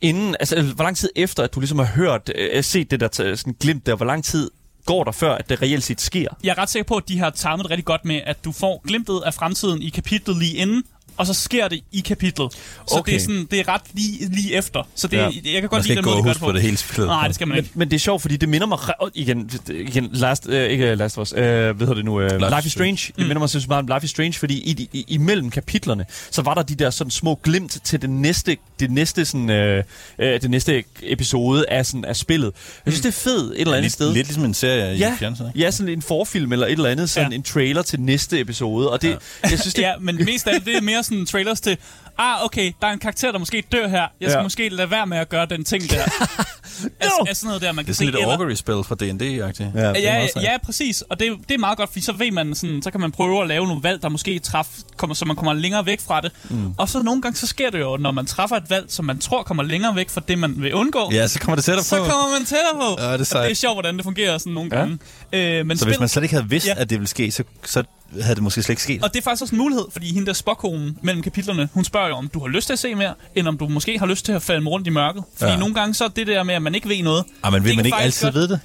inden, 0.00 0.36
altså 0.40 0.62
hvor 0.62 0.84
lang 0.84 0.96
tid 0.96 1.08
efter, 1.16 1.42
at 1.42 1.54
du 1.54 1.60
ligesom 1.60 1.78
har 1.78 1.86
hørt, 1.86 2.30
øh, 2.34 2.64
set 2.64 2.90
det 2.90 3.00
der 3.00 3.08
sådan 3.36 3.56
glimt 3.60 3.86
der, 3.86 3.96
hvor 3.96 4.06
lang 4.06 4.24
tid 4.24 4.50
går 4.86 5.04
der 5.04 5.12
før, 5.12 5.34
at 5.34 5.48
det 5.48 5.62
reelt 5.62 5.84
set 5.84 6.00
sker? 6.00 6.28
Jeg 6.44 6.50
er 6.50 6.58
ret 6.58 6.70
sikker 6.70 6.86
på, 6.86 6.96
at 6.96 7.08
de 7.08 7.18
har 7.18 7.30
det 7.30 7.70
rigtig 7.70 7.84
godt 7.84 8.04
med, 8.04 8.20
at 8.26 8.44
du 8.44 8.52
får 8.52 8.82
glimtet 8.86 9.22
af 9.26 9.34
fremtiden 9.34 9.82
i 9.82 9.88
kapitlet 9.88 10.36
lige 10.36 10.56
inden, 10.56 10.82
og 11.16 11.26
så 11.26 11.34
sker 11.34 11.68
det 11.68 11.80
i 11.92 12.00
kapitlet. 12.00 12.52
Så 12.52 12.58
Okay. 12.98 13.12
det, 13.12 13.16
er 13.16 13.20
sådan, 13.20 13.46
det 13.50 13.60
er 13.60 13.68
ret 13.68 13.80
lige, 13.92 14.28
lige 14.34 14.54
efter. 14.54 14.88
Så 14.94 15.06
det, 15.08 15.16
Ja. 15.16 15.30
jeg 15.52 15.60
kan 15.60 15.68
godt 15.68 15.86
lide 15.86 15.96
den 15.96 16.04
måde, 16.04 16.16
de 16.18 16.22
gør 16.22 16.32
det 16.32 16.40
på 16.40 16.52
det 16.52 16.62
hele 16.62 16.76
spillet. 16.76 17.06
Nej, 17.06 17.26
det 17.26 17.34
skal 17.34 17.48
man 17.48 17.54
Men, 17.56 17.64
ikke. 17.64 17.78
men 17.78 17.88
det 17.90 17.94
er 17.96 18.00
sjovt, 18.00 18.22
fordi 18.22 18.36
det 18.36 18.48
minder 18.48 18.66
mig... 18.66 18.78
igen, 19.14 19.50
igen 19.70 20.08
last, 20.12 20.46
øh, 20.48 20.70
ikke 20.70 20.94
Last 20.94 21.18
of 21.18 21.22
Us, 21.22 21.32
øh, 21.32 21.36
hvad 21.42 21.74
hedder 21.74 21.94
det 21.94 22.04
nu? 22.04 22.20
Øh, 22.20 22.30
Life, 22.40 22.54
Life 22.56 22.66
is 22.66 22.72
Strange. 22.72 22.98
Det 23.16 23.26
minder 23.26 23.38
mig 23.38 23.50
så 23.50 23.64
meget 23.68 23.82
om 23.90 23.96
Life 23.96 24.04
is 24.04 24.10
Strange, 24.10 24.32
fordi 24.32 24.54
i, 24.54 24.88
i, 24.92 25.04
imellem 25.08 25.50
kapitlerne, 25.50 26.04
så 26.30 26.42
var 26.42 26.54
der 26.54 26.62
de 26.62 26.74
der 26.74 26.90
sådan 26.90 27.10
små 27.10 27.40
glimt 27.42 27.78
til 27.84 28.02
det 28.02 28.10
næste, 28.10 28.56
det 28.80 28.90
næste, 28.90 29.24
sådan, 29.24 29.50
øh, 29.50 29.84
øh, 30.18 30.40
det 30.42 30.50
næste 30.50 30.84
episode 31.02 31.64
af, 31.70 31.86
sådan, 31.86 32.04
af 32.04 32.16
spillet. 32.16 32.52
Jeg 32.86 32.92
synes, 32.92 33.00
det 33.02 33.08
er 33.08 33.12
fedt 33.30 33.52
et 33.54 33.60
eller 33.60 33.72
andet 33.72 33.82
lidt, 33.82 33.92
sted. 33.92 34.12
lidt 34.14 34.26
ligesom 34.26 34.44
en 34.44 34.54
serie 34.54 34.94
ja, 34.96 35.14
i 35.14 35.16
fjernsynet. 35.18 35.48
ikke? 35.54 35.64
ja, 35.64 35.70
sådan 35.70 35.92
en 35.92 36.02
forfilm 36.02 36.52
eller 36.52 36.66
et 36.66 36.72
eller 36.72 36.90
andet, 36.90 37.10
sådan 37.10 37.30
Ja. 37.30 37.36
en 37.36 37.42
trailer 37.42 37.82
til 37.82 38.00
næste 38.00 38.40
episode. 38.40 38.90
Og 38.90 39.02
det, 39.02 39.08
ja. 39.08 39.16
jeg 39.50 39.60
synes, 39.60 39.74
det, 39.74 39.82
Ja, 39.82 39.92
men 40.00 40.24
mest 40.24 40.46
af 40.48 40.54
det, 40.54 40.66
det 40.66 40.76
er 40.76 40.80
mere 40.80 41.03
sådan 41.04 41.26
trailers 41.26 41.60
til, 41.60 41.76
ah, 42.18 42.44
okay, 42.44 42.72
der 42.82 42.86
er 42.88 42.92
en 42.92 42.98
karakter, 42.98 43.32
der 43.32 43.38
måske 43.38 43.64
dør 43.72 43.88
her. 43.88 44.06
Jeg 44.20 44.30
skal 44.30 44.38
Ja. 44.38 44.42
måske 44.42 44.68
lade 44.68 44.90
være 44.90 45.06
med 45.06 45.18
at 45.18 45.28
gøre 45.28 45.46
den 45.46 45.64
ting 45.64 45.90
der. 45.90 46.04
altså, 47.00 47.24
altså 47.28 47.40
sådan 47.40 47.48
noget 47.48 47.62
der, 47.62 47.72
man 47.72 47.78
Det 47.78 47.84
kan 47.86 47.90
er 47.90 47.94
se. 47.94 47.98
sådan 47.98 48.14
lidt 48.14 48.24
augury-spil 48.30 48.74
fra 48.84 48.94
D&D-agtigt. 48.94 49.78
Ja. 49.80 49.88
det 49.92 50.08
er 50.08 50.18
Ja, 50.20 50.26
ja, 50.42 50.58
præcis. 50.64 51.02
Og 51.02 51.20
det, 51.20 51.32
det 51.48 51.54
er 51.54 51.58
meget 51.58 51.78
godt, 51.78 51.88
fordi 51.90 52.00
så 52.00 52.12
ved 52.12 52.30
man 52.30 52.54
sådan, 52.54 52.82
så 52.82 52.90
kan 52.90 53.00
man 53.00 53.12
prøve 53.12 53.42
at 53.42 53.48
lave 53.48 53.66
nogle 53.66 53.82
valg, 53.82 54.02
der 54.02 54.08
måske 54.08 54.38
træf, 54.38 54.66
kommer, 54.96 55.14
så 55.14 55.24
man 55.24 55.36
kommer 55.36 55.52
længere 55.52 55.86
væk 55.86 56.00
fra 56.00 56.20
det. 56.20 56.32
Mm. 56.50 56.74
Og 56.78 56.88
så 56.88 57.02
nogle 57.02 57.22
gange, 57.22 57.36
så 57.36 57.46
sker 57.46 57.70
det 57.70 57.80
jo, 57.80 57.96
når 57.96 58.10
man 58.12 58.26
træffer 58.26 58.56
et 58.56 58.70
valg, 58.70 58.84
som 58.88 59.04
man 59.04 59.18
tror 59.18 59.42
kommer 59.42 59.62
længere 59.62 59.96
væk 59.96 60.10
fra 60.10 60.20
det, 60.28 60.38
man 60.38 60.54
vil 60.62 60.74
undgå. 60.74 61.10
Ja, 61.12 61.26
så 61.26 61.38
kommer 61.40 61.56
det 61.56 61.64
tættere 61.64 61.84
Så 61.84 61.96
på. 61.98 62.04
kommer 62.04 62.38
man 62.38 62.44
tættere 62.46 62.74
på. 62.96 63.02
Ja, 63.02 63.12
det 63.12 63.20
er 63.20 63.24
sejt. 63.24 63.44
det 63.44 63.50
er 63.50 63.54
sjovt, 63.54 63.74
hvordan 63.74 63.96
det 63.96 64.04
fungerer 64.04 64.38
sådan 64.38 64.52
nogle 64.52 64.70
Ja. 64.72 64.78
gange. 64.78 64.98
Øh, 65.32 65.66
men 65.66 65.76
Så 65.76 65.82
spil, 65.82 65.90
hvis 65.90 66.00
man 66.00 66.08
slet 66.08 66.22
ikke 66.22 66.34
havde 66.34 66.48
vidst, 66.48 66.66
Ja. 66.66 66.74
at 66.76 66.90
det 66.90 66.98
ville 66.98 67.08
ske, 67.08 67.30
så, 67.30 67.44
så 67.64 67.82
havde 68.22 68.34
det 68.34 68.42
måske 68.42 68.62
slet 68.62 68.72
ikke 68.72 68.82
sket. 68.82 69.02
Og 69.04 69.14
det 69.14 69.18
er 69.20 69.22
faktisk 69.24 69.42
også 69.42 69.54
en 69.54 69.58
mulighed, 69.58 69.84
fordi 69.92 70.12
hende 70.14 70.26
der 70.26 70.32
spokkonen 70.32 70.98
mellem 71.02 71.22
kapitlerne, 71.22 71.68
hun 71.72 71.84
spørger 71.84 72.08
jo, 72.08 72.14
om 72.14 72.28
du 72.28 72.38
har 72.40 72.46
lyst 72.48 72.66
til 72.66 72.72
at 72.72 72.78
se 72.78 72.94
mere, 72.94 73.14
end 73.34 73.48
om 73.48 73.58
du 73.58 73.68
måske 73.68 73.98
har 73.98 74.06
lyst 74.06 74.24
til 74.24 74.32
at 74.32 74.42
falde 74.42 74.68
rundt 74.68 74.86
i 74.86 74.90
mørket. 74.90 75.24
Fordi 75.36 75.52
ja. 75.52 75.58
nogle 75.58 75.74
gange 75.74 75.94
så 75.94 76.04
er 76.04 76.08
det 76.08 76.26
der 76.26 76.42
med, 76.42 76.54
at 76.54 76.62
man 76.64 76.74
ikke 76.74 76.88
ved 76.88 77.02
noget. 77.02 77.24
Ah, 77.42 77.52
men 77.52 77.64
vil 77.64 77.70
det 77.70 77.76
man 77.76 77.82
kan 77.84 77.86
ikke 77.86 77.96
altid 77.98 78.26
godt- 78.26 78.34
vide 78.34 78.48
det? 78.48 78.60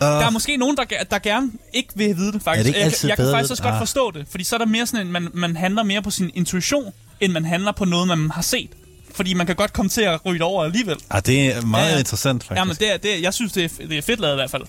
Uh, 0.00 0.06
Der 0.06 0.26
er 0.26 0.30
måske 0.30 0.56
nogen, 0.56 0.76
der, 0.76 0.84
der 1.10 1.18
gerne 1.18 1.50
ikke 1.72 1.88
vil 1.94 2.16
vide 2.16 2.32
det, 2.32 2.42
faktisk. 2.42 2.58
Er 2.58 2.62
det 2.62 2.66
ikke 2.68 2.78
jeg, 2.78 2.84
altid 2.84 3.08
jeg 3.08 3.16
kan 3.16 3.22
bedre 3.24 3.34
faktisk 3.36 3.50
også 3.50 3.62
godt 3.62 3.74
Ah. 3.74 3.80
forstå 3.80 4.10
det, 4.10 4.26
fordi 4.30 4.44
så 4.44 4.56
er 4.56 4.58
der 4.58 4.66
mere 4.66 4.86
sådan 4.86 5.06
en, 5.06 5.12
man, 5.12 5.28
man 5.34 5.56
handler 5.56 5.82
mere 5.82 6.02
på 6.02 6.10
sin 6.10 6.30
intuition, 6.34 6.92
end 7.20 7.32
man 7.32 7.44
handler 7.44 7.72
på 7.72 7.84
noget, 7.84 8.08
man 8.08 8.30
har 8.30 8.42
set. 8.42 8.70
Fordi 9.14 9.34
man 9.34 9.46
kan 9.46 9.56
godt 9.56 9.72
komme 9.72 9.88
til 9.88 10.00
at 10.00 10.26
ryge 10.26 10.44
over 10.44 10.64
alligevel. 10.64 10.96
ah, 11.10 11.22
det 11.26 11.56
er 11.56 11.60
meget 11.66 11.86
Ja, 11.86 11.92
ja. 11.92 11.98
interessant, 11.98 12.44
faktisk. 12.44 12.58
Jamen, 12.58 12.76
det 12.76 12.92
er, 12.92 12.96
det 12.96 13.14
er, 13.14 13.18
jeg 13.18 13.34
synes, 13.34 13.52
det 13.52 13.64
er, 13.64 13.86
det 13.86 13.98
er 13.98 14.02
fedt 14.02 14.20
lavet 14.20 14.34
i 14.34 14.36
hvert 14.36 14.50
fald. 14.50 14.62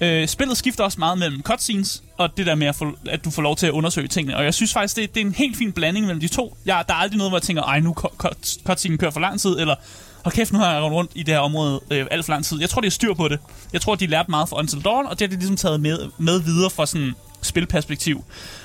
Øh, 0.00 0.28
spillet 0.28 0.56
skifter 0.56 0.84
også 0.84 0.98
meget 0.98 1.18
mellem 1.18 1.42
cutscenes, 1.42 2.02
og 2.18 2.36
det 2.36 2.46
der 2.46 2.54
med, 2.54 2.66
at, 2.66 2.76
få, 2.76 2.92
at 3.08 3.24
du 3.24 3.30
får 3.30 3.42
lov 3.42 3.56
til 3.56 3.66
at 3.66 3.72
undersøge 3.72 4.08
tingene. 4.08 4.36
Og 4.36 4.44
jeg 4.44 4.54
synes 4.54 4.72
faktisk, 4.72 4.96
det, 4.96 5.14
det 5.14 5.20
er 5.20 5.24
en 5.26 5.32
helt 5.34 5.56
fin 5.56 5.72
blanding 5.72 6.06
mellem 6.06 6.20
de 6.20 6.28
to. 6.28 6.56
Jeg, 6.66 6.84
der 6.88 6.94
er 6.94 6.98
aldrig 6.98 7.18
noget, 7.18 7.30
hvor 7.30 7.38
jeg 7.38 7.42
tænker, 7.42 7.62
ej, 7.62 7.80
nu 7.80 7.94
cut- 8.00 8.26
cut- 8.26 8.62
cutscenen 8.64 8.98
kører 8.98 9.10
for 9.10 9.20
lang 9.20 9.40
tid, 9.40 9.50
eller 9.58 9.74
hold 10.24 10.32
kæft, 10.32 10.52
nu 10.52 10.58
har 10.58 10.72
jeg 10.72 10.82
rundt 10.82 10.94
rundt 10.94 11.10
i 11.14 11.22
det 11.22 11.34
her 11.34 11.40
område 11.40 11.80
øh, 11.90 12.06
alt 12.10 12.24
for 12.24 12.32
lang 12.32 12.44
tid. 12.44 12.60
Jeg 12.60 12.70
tror, 12.70 12.80
de 12.80 12.86
har 12.86 12.90
styr 12.90 13.14
på 13.14 13.28
det. 13.28 13.38
Jeg 13.72 13.80
tror, 13.80 13.94
de 13.94 14.04
har 14.04 14.10
lært 14.10 14.28
meget 14.28 14.48
fra 14.48 14.58
Until 14.58 14.84
Dawn, 14.84 15.06
og 15.06 15.18
det 15.18 15.20
har 15.20 15.28
de 15.28 15.36
ligesom 15.36 15.56
taget 15.56 15.80
med, 15.80 15.98
med 16.18 16.40
videre 16.40 16.70
fra 16.70 16.86
sådan 16.86 17.14
spilperspektiv. 17.42 18.24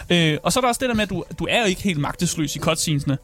Øh, 0.09 0.37
og 0.43 0.53
så 0.53 0.59
er 0.59 0.61
der 0.61 0.67
også 0.67 0.79
det 0.79 0.89
der 0.89 0.95
med, 0.95 1.03
at 1.03 1.09
du, 1.09 1.23
du 1.39 1.47
er 1.49 1.59
jo 1.59 1.65
ikke 1.65 1.81
helt 1.81 1.99
magtesløs 1.99 2.55
i 2.55 2.59
cutscenesene. 2.59 3.17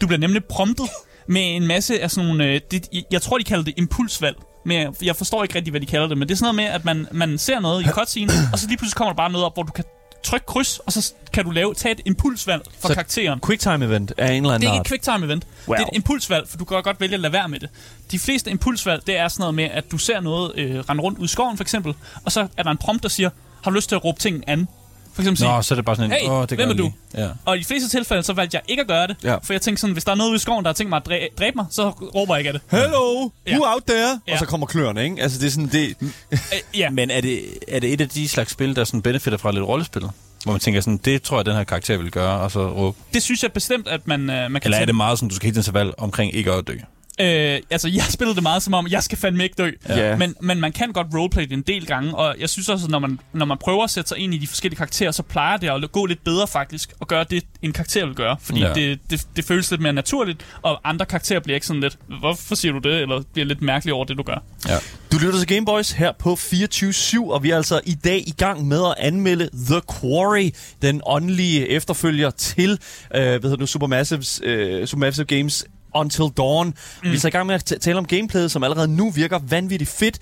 Du 0.00 0.06
bliver 0.06 0.20
nemlig 0.20 0.44
promptet 0.44 0.88
med 1.26 1.56
en 1.56 1.66
masse 1.66 2.00
af 2.00 2.10
sådan 2.10 2.28
nogle... 2.28 2.44
Øh, 2.44 2.60
det, 2.70 2.88
jeg 3.10 3.22
tror, 3.22 3.38
de 3.38 3.44
kalder 3.44 3.64
det 3.64 3.74
impulsvalg. 3.76 4.36
Men 4.66 4.80
jeg, 4.80 4.92
jeg 5.02 5.16
forstår 5.16 5.42
ikke 5.42 5.54
rigtig, 5.54 5.70
hvad 5.70 5.80
de 5.80 5.86
kalder 5.86 6.06
det. 6.06 6.18
Men 6.18 6.28
det 6.28 6.34
er 6.34 6.38
sådan 6.38 6.54
noget 6.54 6.70
med, 6.70 6.74
at 6.74 6.84
man, 6.84 7.08
man 7.12 7.38
ser 7.38 7.60
noget 7.60 7.86
i 7.86 7.88
cutscene, 7.88 8.32
og 8.52 8.58
så 8.58 8.66
lige 8.66 8.78
pludselig 8.78 8.96
kommer 8.96 9.12
der 9.12 9.16
bare 9.16 9.32
noget 9.32 9.46
op, 9.46 9.54
hvor 9.54 9.62
du 9.62 9.72
kan 9.72 9.84
trykke 10.24 10.46
kryds, 10.46 10.78
og 10.78 10.92
så 10.92 11.12
kan 11.32 11.44
du 11.44 11.50
lave, 11.50 11.74
tage 11.74 11.92
et 11.92 12.00
impulsvalg 12.04 12.62
fra 12.80 12.88
Så- 12.88 12.94
karakteren. 12.94 13.40
Quicktime 13.46 13.84
event 13.84 14.12
af 14.18 14.32
en 14.32 14.32
eller 14.44 14.48
Det 14.48 14.54
anden 14.54 14.68
er 14.68 14.72
ikke 14.72 14.80
et 14.80 14.86
quicktime 14.86 15.26
event. 15.26 15.46
Wow. 15.68 15.74
Det 15.76 15.82
er 15.82 15.86
et 15.86 15.96
impulsvalg, 15.96 16.48
for 16.48 16.56
du 16.56 16.64
kan 16.64 16.82
godt 16.82 17.00
vælge 17.00 17.14
at 17.14 17.20
lade 17.20 17.32
være 17.32 17.48
med 17.48 17.60
det. 17.60 17.68
De 18.10 18.18
fleste 18.18 18.50
impulsvalg, 18.50 19.06
det 19.06 19.18
er 19.18 19.28
sådan 19.28 19.42
noget 19.42 19.54
med, 19.54 19.64
at 19.64 19.90
du 19.90 19.98
ser 19.98 20.20
noget 20.20 20.52
øh, 20.56 20.78
rende 20.80 21.02
rundt 21.02 21.18
ud 21.18 21.24
i 21.24 21.28
skoven, 21.28 21.56
for 21.56 21.64
eksempel, 21.64 21.94
og 22.24 22.32
så 22.32 22.46
er 22.56 22.62
der 22.62 22.70
en 22.70 22.76
prompt, 22.76 23.02
der 23.02 23.08
siger, 23.08 23.30
har 23.64 23.70
du 23.70 23.74
lyst 23.76 23.88
til 23.88 23.96
at 23.96 24.04
råbe 24.04 24.20
ting 24.20 24.44
an? 24.46 24.68
For 25.14 25.22
eksempel 25.22 25.38
sige, 25.38 25.48
Nå, 25.50 25.62
så 25.62 25.74
er 25.74 25.76
det 25.76 25.84
bare 25.84 25.96
sådan 25.96 26.10
en... 26.12 26.16
Hey, 26.20 26.28
åh, 26.28 26.40
det 26.48 26.58
gør 26.58 26.66
hvem 26.66 26.70
er 26.70 26.82
du? 26.82 26.92
Ja. 27.14 27.28
og 27.44 27.56
i 27.56 27.60
de 27.60 27.64
fleste 27.64 27.88
tilfælde, 27.88 28.22
så 28.22 28.32
valgte 28.32 28.54
jeg 28.54 28.62
ikke 28.68 28.80
at 28.80 28.86
gøre 28.88 29.06
det. 29.06 29.16
Ja. 29.24 29.36
For 29.36 29.52
jeg 29.52 29.60
tænkte 29.62 29.80
sådan, 29.80 29.92
hvis 29.92 30.04
der 30.04 30.12
er 30.12 30.16
noget 30.16 30.30
ude 30.30 30.36
i 30.36 30.38
skoven, 30.38 30.64
der 30.64 30.68
har 30.68 30.74
tænkt 30.74 30.88
mig 30.90 30.96
at 30.96 31.08
dræ- 31.08 31.34
dræbe 31.38 31.56
mig, 31.56 31.66
så 31.70 31.88
råber 31.90 32.34
jeg 32.34 32.40
ikke 32.40 32.48
af 32.48 32.54
det. 32.54 32.62
Hello, 32.80 33.30
Ja. 33.46 33.52
who 33.56 33.64
out 33.74 33.82
there? 33.88 34.20
Ja. 34.28 34.32
Og 34.32 34.38
så 34.38 34.46
kommer 34.46 34.66
kløerne, 34.66 35.04
ikke? 35.04 35.22
Altså, 35.22 35.38
det 35.38 35.46
er 35.46 35.50
sådan, 35.50 35.68
det... 35.68 35.94
Øh, 36.30 36.38
ja, 36.78 36.90
Men 36.90 37.10
er 37.10 37.20
det, 37.20 37.40
er 37.68 37.80
det 37.80 37.92
et 37.92 38.00
af 38.00 38.08
de 38.08 38.28
slags 38.28 38.50
spil, 38.52 38.76
der 38.76 38.84
sådan 38.84 39.02
benefitter 39.02 39.38
fra 39.38 39.52
lidt 39.52 39.64
rollespil? 39.64 40.02
Hvor 40.44 40.52
man 40.52 40.60
tænker 40.60 40.80
sådan, 40.80 41.00
det 41.04 41.22
tror 41.22 41.38
jeg, 41.38 41.46
den 41.46 41.54
her 41.54 41.64
karakter 41.64 41.96
vil 41.96 42.10
gøre, 42.10 42.40
og 42.40 42.50
så 42.50 42.68
råbe. 42.68 42.98
det 43.14 43.22
synes 43.22 43.42
jeg 43.42 43.52
bestemt, 43.52 43.88
at 43.88 44.06
man, 44.06 44.20
øh, 44.20 44.26
man 44.50 44.52
kan 44.52 44.60
Eller 44.64 44.78
er 44.78 44.84
det 44.84 44.94
meget 44.94 45.18
sådan, 45.18 45.28
du 45.28 45.34
skal 45.34 45.46
hele 45.46 45.54
tiden 45.54 45.64
tage 45.64 45.74
valg 45.74 45.94
omkring 45.98 46.34
ikke 46.34 46.52
at 46.52 46.66
dø? 46.68 46.74
Øh, 47.20 47.60
altså, 47.70 47.88
jeg 47.88 48.04
spillede 48.10 48.34
det 48.34 48.42
meget 48.42 48.62
som 48.62 48.74
om, 48.74 48.86
jeg 48.90 49.02
skal 49.02 49.18
fandme 49.18 49.42
ikke 49.44 49.54
dø. 49.58 49.70
Ja. 49.88 50.16
Men, 50.16 50.34
men 50.40 50.60
man 50.60 50.72
kan 50.72 50.92
godt 50.92 51.06
roleplay 51.14 51.42
det 51.42 51.52
en 51.52 51.62
del 51.62 51.86
gange, 51.86 52.14
og 52.14 52.34
jeg 52.40 52.48
synes 52.48 52.68
også, 52.68 52.84
at 52.86 52.90
når 52.90 52.98
man, 52.98 53.20
når 53.32 53.46
man 53.46 53.58
prøver 53.58 53.84
at 53.84 53.90
sætte 53.90 54.08
sig 54.08 54.18
ind 54.18 54.34
i 54.34 54.38
de 54.38 54.46
forskellige 54.46 54.76
karakterer, 54.76 55.10
så 55.10 55.22
plejer 55.22 55.56
det 55.56 55.68
at 55.70 55.92
gå 55.92 56.06
lidt 56.06 56.24
bedre 56.24 56.46
faktisk, 56.46 56.92
at 57.00 57.08
gøre 57.08 57.24
det, 57.30 57.42
en 57.62 57.72
karakter 57.72 58.06
vil 58.06 58.14
gøre. 58.14 58.36
Fordi 58.40 58.60
Ja. 58.60 58.72
det, 58.72 58.98
det, 59.10 59.26
det 59.36 59.44
føles 59.44 59.70
lidt 59.70 59.80
mere 59.80 59.92
naturligt, 59.92 60.44
og 60.62 60.80
andre 60.84 61.06
karakterer 61.06 61.40
bliver 61.40 61.54
ikke 61.54 61.66
sådan 61.66 61.80
lidt, 61.82 61.98
hvorfor 62.20 62.54
siger 62.54 62.72
du 62.72 62.78
det, 62.78 63.00
eller 63.02 63.22
bliver 63.32 63.46
lidt 63.46 63.62
mærkelig 63.62 63.94
over 63.94 64.04
det, 64.04 64.18
du 64.18 64.22
gør. 64.22 64.42
Ja. 64.68 64.76
Du 65.12 65.18
lytter 65.18 65.38
til 65.38 65.46
Gameboys 65.48 65.90
her 65.90 66.12
på 66.12 66.32
24-7, 66.32 67.30
og 67.30 67.42
vi 67.42 67.50
er 67.50 67.56
altså 67.56 67.80
i 67.86 67.94
dag 67.94 68.18
i 68.28 68.34
gang 68.38 68.66
med 68.68 68.80
at 68.86 68.94
anmelde 69.06 69.50
The 69.66 69.80
Quarry, 70.00 70.50
den 70.82 71.00
åndelige 71.06 71.68
efterfølger 71.68 72.30
til, 72.30 72.70
øh, 72.70 72.78
hvad 73.10 73.22
hedder 73.32 73.48
det 73.48 73.60
nu, 73.60 73.66
Supermassives, 73.66 74.40
øh, 74.44 74.86
Supermassive 74.86 75.24
Games 75.26 75.64
Until 75.94 76.24
Dawn. 76.36 76.66
Mm. 76.66 77.10
Vi 77.10 77.16
er 77.16 77.20
så 77.20 77.28
i 77.28 77.30
gang 77.30 77.46
med 77.46 77.54
at 77.54 77.72
tale 77.80 77.98
om 77.98 78.06
gameplayet, 78.06 78.50
som 78.50 78.64
allerede 78.64 78.88
nu 78.88 79.10
virker 79.10 79.38
vanvittigt 79.48 79.90
fedt. 79.90 80.18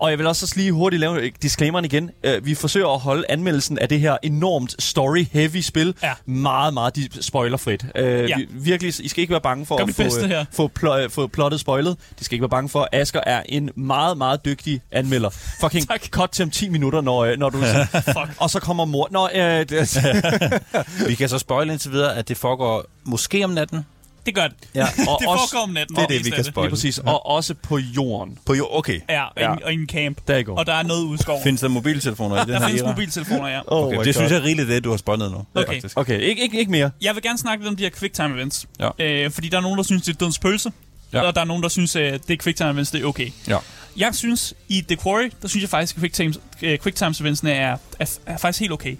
Og 0.00 0.10
jeg 0.10 0.18
vil 0.18 0.26
også 0.26 0.52
lige 0.56 0.72
hurtigt 0.72 1.00
lave 1.00 1.30
disclaimeren 1.42 1.84
igen. 1.84 2.10
Uh, 2.26 2.46
vi 2.46 2.54
forsøger 2.54 2.88
at 2.88 3.00
holde 3.00 3.24
anmeldelsen 3.28 3.78
af 3.78 3.88
det 3.88 4.00
her 4.00 4.16
enormt 4.22 4.74
story-heavy 4.82 5.60
spil 5.60 5.94
Ja. 6.02 6.12
meget, 6.26 6.74
meget 6.74 7.08
spoilerfrit. 7.20 7.82
Uh, 7.82 8.00
ja. 8.04 8.36
vi, 8.36 8.46
virkelig, 8.50 9.04
I 9.04 9.08
skal 9.08 9.20
ikke 9.20 9.30
være 9.30 9.40
bange 9.40 9.66
for 9.66 9.76
Gør 9.76 9.84
at 9.84 9.94
få, 9.94 10.02
bedste 10.02 10.20
øh, 10.20 10.28
her. 10.28 10.44
få, 10.52 10.70
pl- 10.78 11.06
få 11.08 11.26
plottet 11.26 11.60
spoilet. 11.60 11.96
De 12.18 12.24
skal 12.24 12.34
ikke 12.34 12.42
være 12.42 12.48
bange 12.48 12.68
for. 12.68 12.88
Asger 12.92 13.20
er 13.26 13.42
en 13.48 13.70
meget, 13.76 14.18
meget 14.18 14.44
dygtig 14.44 14.80
anmelder. 14.92 15.30
Fucking 15.60 15.88
Tak. 15.88 16.06
cut 16.10 16.30
til 16.30 16.42
om 16.42 16.50
10 16.50 16.68
minutter, 16.68 17.00
når, 17.00 17.24
øh, 17.24 17.38
når 17.38 17.50
du... 17.50 17.58
Fuck. 17.92 18.30
og 18.38 18.50
så 18.50 18.60
kommer 18.60 18.84
mor... 18.84 19.08
Nå, 19.10 19.28
øh, 19.34 19.68
det, 19.68 19.98
Vi 21.08 21.14
kan 21.14 21.28
så 21.28 21.38
spoile 21.38 21.72
indtil 21.72 21.92
videre, 21.92 22.16
at 22.16 22.28
det 22.28 22.36
foregår 22.36 22.84
måske 23.04 23.44
om 23.44 23.50
natten. 23.50 23.86
Det 24.26 24.34
gør 24.34 24.48
det. 24.48 24.54
Ja, 24.74 24.82
og 24.82 24.88
det 25.20 25.24
foregår 25.24 25.62
om 25.62 25.70
natten. 25.70 25.96
det 25.96 26.02
er 26.02 26.06
det, 26.06 26.24
vi 26.24 26.30
kan 26.30 26.44
lige 26.44 26.70
præcis. 26.70 26.98
Og 26.98 27.26
også 27.26 27.54
på 27.54 27.78
jorden. 27.78 28.38
På 28.46 28.54
jo, 28.54 28.68
okay. 28.70 29.00
Ja, 29.08 29.24
og, 29.24 29.32
Ja. 29.36 29.52
En, 29.52 29.62
og 29.64 29.74
en 29.74 29.86
camp. 29.88 30.18
Der 30.28 30.42
går. 30.42 30.58
Og 30.58 30.66
der 30.66 30.72
er 30.72 30.82
noget 30.82 31.02
ude 31.04 31.14
i 31.14 31.18
skoven. 31.22 31.42
Findes 31.42 31.60
der 31.60 31.68
mobiltelefoner 31.68 32.36
i 32.36 32.40
den 32.40 32.48
der 32.48 32.58
her 32.58 32.66
findes 32.66 32.82
era? 32.82 32.90
mobiltelefoner, 32.90 33.48
ja. 33.48 33.60
Oh 33.66 33.86
Okay, 33.86 33.96
det 34.04 34.14
synes 34.14 34.16
God. 34.16 34.30
jeg 34.30 34.38
er 34.38 34.44
rigeligt 34.44 34.68
det, 34.68 34.84
du 34.84 34.90
har 34.90 34.96
spottet 34.96 35.30
nu. 35.30 35.44
Okay. 35.54 35.66
Faktisk. 35.66 35.98
Okay, 35.98 36.20
ikke, 36.20 36.42
ikke, 36.42 36.58
ikke 36.58 36.70
mere. 36.70 36.90
Jeg 37.02 37.14
vil 37.14 37.22
gerne 37.22 37.38
snakke 37.38 37.64
lidt 37.64 37.70
om 37.70 37.76
de 37.76 37.82
her 37.82 37.90
quicktime 37.90 38.34
events. 38.34 38.66
Ja. 38.80 38.90
Øh, 38.98 39.30
fordi 39.30 39.48
der 39.48 39.56
er 39.56 39.62
nogen, 39.62 39.76
der 39.78 39.84
synes, 39.84 40.02
det 40.02 40.14
er 40.14 40.18
dødens 40.18 40.38
pølse. 40.38 40.72
Ja. 41.12 41.18
Ja. 41.18 41.26
Og 41.26 41.34
der 41.34 41.40
er 41.40 41.44
nogen, 41.44 41.62
der 41.62 41.68
synes, 41.68 41.96
at 41.96 42.28
det 42.28 42.42
quicktime 42.42 42.70
events, 42.70 42.90
det 42.90 43.00
er 43.02 43.06
okay. 43.06 43.30
Ja. 43.48 43.56
Jeg 43.96 44.14
synes, 44.14 44.54
i 44.68 44.84
The 44.88 44.96
Quarry, 44.96 45.30
der 45.42 45.48
synes 45.48 45.62
jeg 45.62 45.70
faktisk, 45.70 45.94
at 45.96 46.00
quicktime, 46.00 46.34
øh, 46.62 46.78
quicktime 46.78 47.14
eventsene 47.20 47.52
er, 47.52 47.76
er, 47.98 48.18
er 48.26 48.36
faktisk 48.36 48.60
helt 48.60 48.72
okay. 48.72 48.96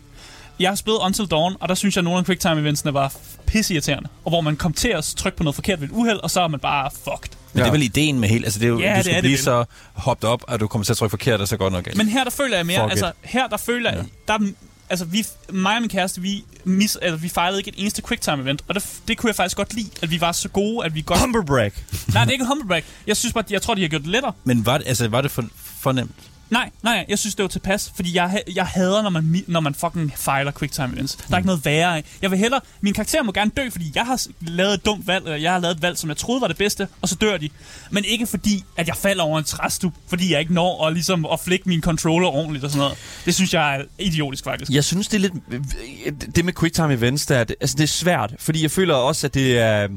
Jeg 0.59 0.71
har 0.71 0.75
spillet 0.77 1.01
Until 1.05 1.27
Dawn, 1.27 1.57
og 1.61 1.69
der 1.69 1.75
synes 1.75 1.97
jeg, 1.97 2.01
at 2.01 2.05
nogle 2.05 2.19
af 2.19 2.25
quicktime 2.27 2.61
eventsene 2.61 2.95
var 2.95 3.13
pisseirriterende. 3.47 4.09
Og 4.25 4.31
hvor 4.31 4.41
man 4.41 4.57
kom 4.57 4.73
til 4.73 4.89
at 4.89 5.05
trykke 5.17 5.37
på 5.39 5.43
noget 5.45 5.55
forkert 5.55 5.81
ved 5.81 5.89
et 5.89 5.93
uheld, 5.95 6.19
og 6.19 6.31
så 6.31 6.41
er 6.41 6.49
man 6.49 6.61
bare 6.61 6.91
fucked. 7.05 7.31
Men 7.53 7.59
det 7.59 7.61
Ja. 7.61 7.67
er 7.67 7.71
vel 7.73 7.83
ideen 7.83 8.21
med 8.21 8.29
helt... 8.29 8.45
Altså, 8.45 8.59
det 8.61 8.65
er 8.67 8.69
jo, 8.71 8.79
Ja, 8.81 8.93
du 8.93 8.97
det 8.99 9.05
det 9.15 9.21
blive 9.23 9.33
vel. 9.33 9.39
så 9.43 9.65
hoppet 9.95 10.31
op, 10.31 10.45
at 10.49 10.61
du 10.61 10.67
kommer 10.67 10.85
til 10.85 10.93
at 10.93 10.97
trykke 10.97 11.11
forkert, 11.11 11.41
og 11.41 11.49
så 11.49 11.57
går 11.57 11.65
det 11.65 11.73
noget 11.73 11.85
galt. 11.85 11.97
Men 11.97 12.09
her 12.09 12.25
der 12.25 12.31
føler 12.31 12.57
jeg 12.57 12.67
mere, 12.67 12.81
Fuck 12.83 12.91
altså 12.91 13.13
her 13.23 13.47
der 13.49 13.57
føler 13.57 13.93
jeg, 13.93 14.05
der 14.29 14.35
er- 14.35 14.53
altså 14.91 15.05
vi, 15.05 15.27
mig 15.53 15.75
og 15.77 15.81
min 15.83 15.89
kæreste, 15.91 16.21
vi, 16.21 16.45
mis, 16.65 16.97
altså, 16.97 17.17
vi 17.17 17.29
fejlede 17.29 17.61
ikke 17.61 17.69
et 17.69 17.75
eneste 17.79 18.03
quicktime 18.09 18.43
event, 18.43 18.63
og 18.69 18.75
det, 18.75 18.85
det 19.09 19.17
kunne 19.19 19.29
jeg 19.29 19.37
faktisk 19.37 19.57
godt 19.57 19.75
lide, 19.75 19.91
at 20.03 20.11
vi 20.11 20.21
var 20.21 20.33
så 20.33 20.49
gode, 20.49 20.87
at 20.87 20.95
vi 20.95 21.03
godt... 21.07 21.21
Humberbrag. 21.21 21.73
Nej, 22.15 22.25
det 22.25 22.29
er 22.29 22.33
ikke 22.33 22.43
en 22.43 22.49
humblebrag. 22.49 22.85
Jeg 23.07 23.17
synes 23.17 23.33
bare, 23.33 23.45
jeg 23.51 23.63
tror, 23.63 23.75
de 23.75 23.81
har 23.83 23.89
gjort 23.89 24.03
det 24.03 24.11
lettere. 24.11 24.33
Men 24.45 24.67
var 24.67 24.79
det, 24.79 24.87
altså, 24.89 25.09
var 25.09 25.21
det 25.21 25.31
for, 25.31 25.45
for 25.81 25.93
nemt? 25.93 26.11
Nej, 26.51 26.71
nej, 26.83 27.05
jeg 27.09 27.19
synes, 27.19 27.35
det 27.35 27.43
var 27.43 27.49
tilpas, 27.49 27.93
fordi 27.97 28.17
jeg, 28.17 28.43
jeg 28.55 28.67
hader, 28.67 29.03
når 29.03 29.11
man, 29.11 29.45
når 29.47 29.61
man 29.61 29.75
fucking 29.75 30.13
fejler 30.17 30.53
quicktime 30.59 30.93
events. 30.95 31.17
Der 31.17 31.35
er 31.35 31.37
ikke 31.39 31.47
noget 31.47 31.65
værre. 31.65 32.03
Jeg 32.23 32.31
vil 32.31 32.39
hellere, 32.39 32.61
min 32.81 32.95
karakter 32.95 33.23
må 33.23 33.33
gerne 33.33 33.51
dø, 33.57 33.71
fordi 33.71 33.93
jeg 33.95 34.07
har 34.07 34.23
lavet 34.41 34.75
et 34.75 34.85
dumt 34.87 35.07
valg, 35.07 35.25
eller 35.25 35.37
jeg 35.37 35.53
har 35.53 35.59
lavet 35.59 35.77
et 35.77 35.83
valg, 35.83 35.99
som 35.99 36.09
jeg 36.11 36.17
troede 36.17 36.41
var 36.41 36.49
det 36.49 36.57
bedste, 36.57 36.89
og 37.03 37.09
så 37.09 37.15
dør 37.15 37.37
de. 37.37 37.49
Men 37.91 38.05
ikke 38.05 38.27
fordi, 38.27 38.65
at 38.77 38.89
jeg 38.89 38.97
falder 38.97 39.23
over 39.25 39.39
en 39.39 39.45
træstup, 39.45 39.93
fordi 40.09 40.33
jeg 40.33 40.41
ikke 40.41 40.55
når 40.55 40.87
at, 40.87 40.93
ligesom, 40.93 41.27
at 41.33 41.41
flikke 41.41 41.69
min 41.69 41.81
controller 41.81 42.29
ordentligt 42.29 42.65
og 42.65 42.71
sådan 42.71 42.81
noget. 42.81 42.99
Det 43.25 43.35
synes 43.35 43.55
jeg 43.55 43.77
er 43.77 43.83
idiotisk, 43.99 44.45
faktisk. 44.45 44.71
Jeg 44.73 44.85
synes, 44.85 45.09
det 45.09 45.17
er 45.17 45.21
lidt... 45.21 46.37
Det 46.37 46.45
med 46.45 46.53
quicktime 46.53 46.93
events, 46.95 47.27
der, 47.27 47.37
er- 47.39 47.45
det, 47.45 47.57
altså, 47.61 47.77
det 47.77 47.83
er 47.83 47.89
svært, 47.89 48.35
fordi 48.39 48.63
jeg 48.63 48.71
føler 48.71 48.95
også, 48.95 49.27
at 49.27 49.35
det 49.35 49.59
er... 49.59 49.89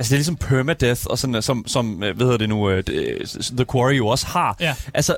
Altså, 0.00 0.10
det 0.10 0.14
er 0.16 0.18
ligesom 0.18 0.36
permadeath, 0.36 1.00
og 1.06 1.18
sådan, 1.18 1.42
som, 1.42 1.64
som, 1.66 2.02
øh, 2.02 2.16
hvad 2.16 2.26
hedder 2.26 2.38
det 2.38 2.48
nu, 2.48 2.70
øh, 2.70 2.82
det- 2.86 3.50
The 3.56 3.64
Quarry 3.72 3.96
jo 3.96 4.06
også 4.06 4.26
har. 4.26 4.56
Ja. 4.60 4.74
Altså, 4.94 5.16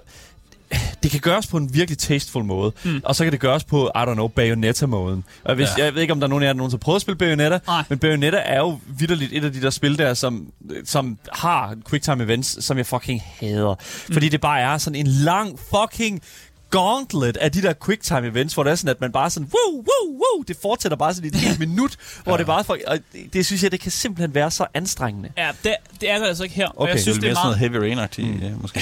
det 1.02 1.10
kan 1.10 1.20
gøres 1.20 1.46
på 1.46 1.56
en 1.56 1.74
virkelig 1.74 1.98
tasteful 1.98 2.44
måde, 2.44 2.72
mm. 2.84 3.00
og 3.04 3.16
så 3.16 3.24
kan 3.24 3.32
det 3.32 3.40
gøres 3.40 3.64
på, 3.64 3.86
I 3.86 3.98
don't 3.98 4.12
know, 4.12 4.28
Bayonetta-måden. 4.28 5.24
Og 5.44 5.54
hvis, 5.54 5.68
ja. 5.78 5.84
jeg 5.84 5.94
ved 5.94 6.02
ikke, 6.02 6.12
om 6.12 6.20
der 6.20 6.26
er 6.26 6.28
nogen 6.28 6.42
af 6.42 6.46
jer, 6.46 6.52
der 6.52 6.56
nogensinde 6.56 6.80
har 6.80 6.84
prøvet 6.84 6.96
at 6.96 7.02
spille 7.02 7.18
Bayonetta, 7.18 7.58
Nej. 7.66 7.84
men 7.88 7.98
Bayonetta 7.98 8.38
er 8.44 8.58
jo 8.58 8.78
vidderligt 8.98 9.32
et 9.32 9.44
af 9.44 9.52
de 9.52 9.62
der 9.62 9.70
spil 9.70 9.98
der, 9.98 10.14
som, 10.14 10.46
som 10.84 11.18
har 11.32 11.74
quicktime 11.90 12.24
events, 12.24 12.64
som 12.64 12.76
jeg 12.76 12.86
fucking 12.86 13.22
hader. 13.40 13.74
Mm. 14.08 14.12
Fordi 14.12 14.28
det 14.28 14.40
bare 14.40 14.60
er 14.60 14.78
sådan 14.78 15.00
en 15.00 15.06
lang 15.06 15.58
fucking 15.58 16.22
gauntlet 16.70 17.36
af 17.36 17.52
de 17.52 17.62
der 17.62 17.72
quicktime 17.84 18.26
events, 18.26 18.54
hvor 18.54 18.62
det 18.62 18.70
er 18.70 18.74
sådan, 18.74 18.88
at 18.90 19.00
man 19.00 19.12
bare 19.12 19.30
sådan, 19.30 19.50
woo, 19.52 19.76
woo, 19.76 20.12
woo, 20.12 20.42
det 20.48 20.56
fortsætter 20.62 20.96
bare 20.96 21.14
sådan 21.14 21.30
i 21.32 21.36
et 21.36 21.40
helt 21.40 21.58
minut, 21.68 21.96
hvor 22.24 22.36
det 22.36 22.46
bare, 22.46 22.64
for, 22.64 22.76
og 22.86 22.98
det, 23.12 23.32
det 23.32 23.46
synes 23.46 23.62
jeg, 23.62 23.72
det 23.72 23.80
kan 23.80 23.90
simpelthen 23.90 24.34
være 24.34 24.50
så 24.50 24.66
anstrengende. 24.74 25.28
Ja, 25.36 25.50
det, 25.64 25.74
det 26.00 26.10
er 26.10 26.18
det 26.18 26.26
altså 26.26 26.42
ikke 26.42 26.54
her. 26.56 26.66
Og 26.66 26.78
Okay, 26.78 26.88
jeg 26.88 26.94
Det 26.94 27.02
synes, 27.02 27.16
er 27.16 27.20
det 27.20 27.26
er 27.26 27.30
mere 27.30 27.36
sådan 27.36 27.46
meget, 27.46 27.72
noget 27.72 27.84
heavy 27.86 28.16
rain 28.18 28.34
mm. 28.34 28.42
ja, 28.42 28.50
måske. 28.60 28.80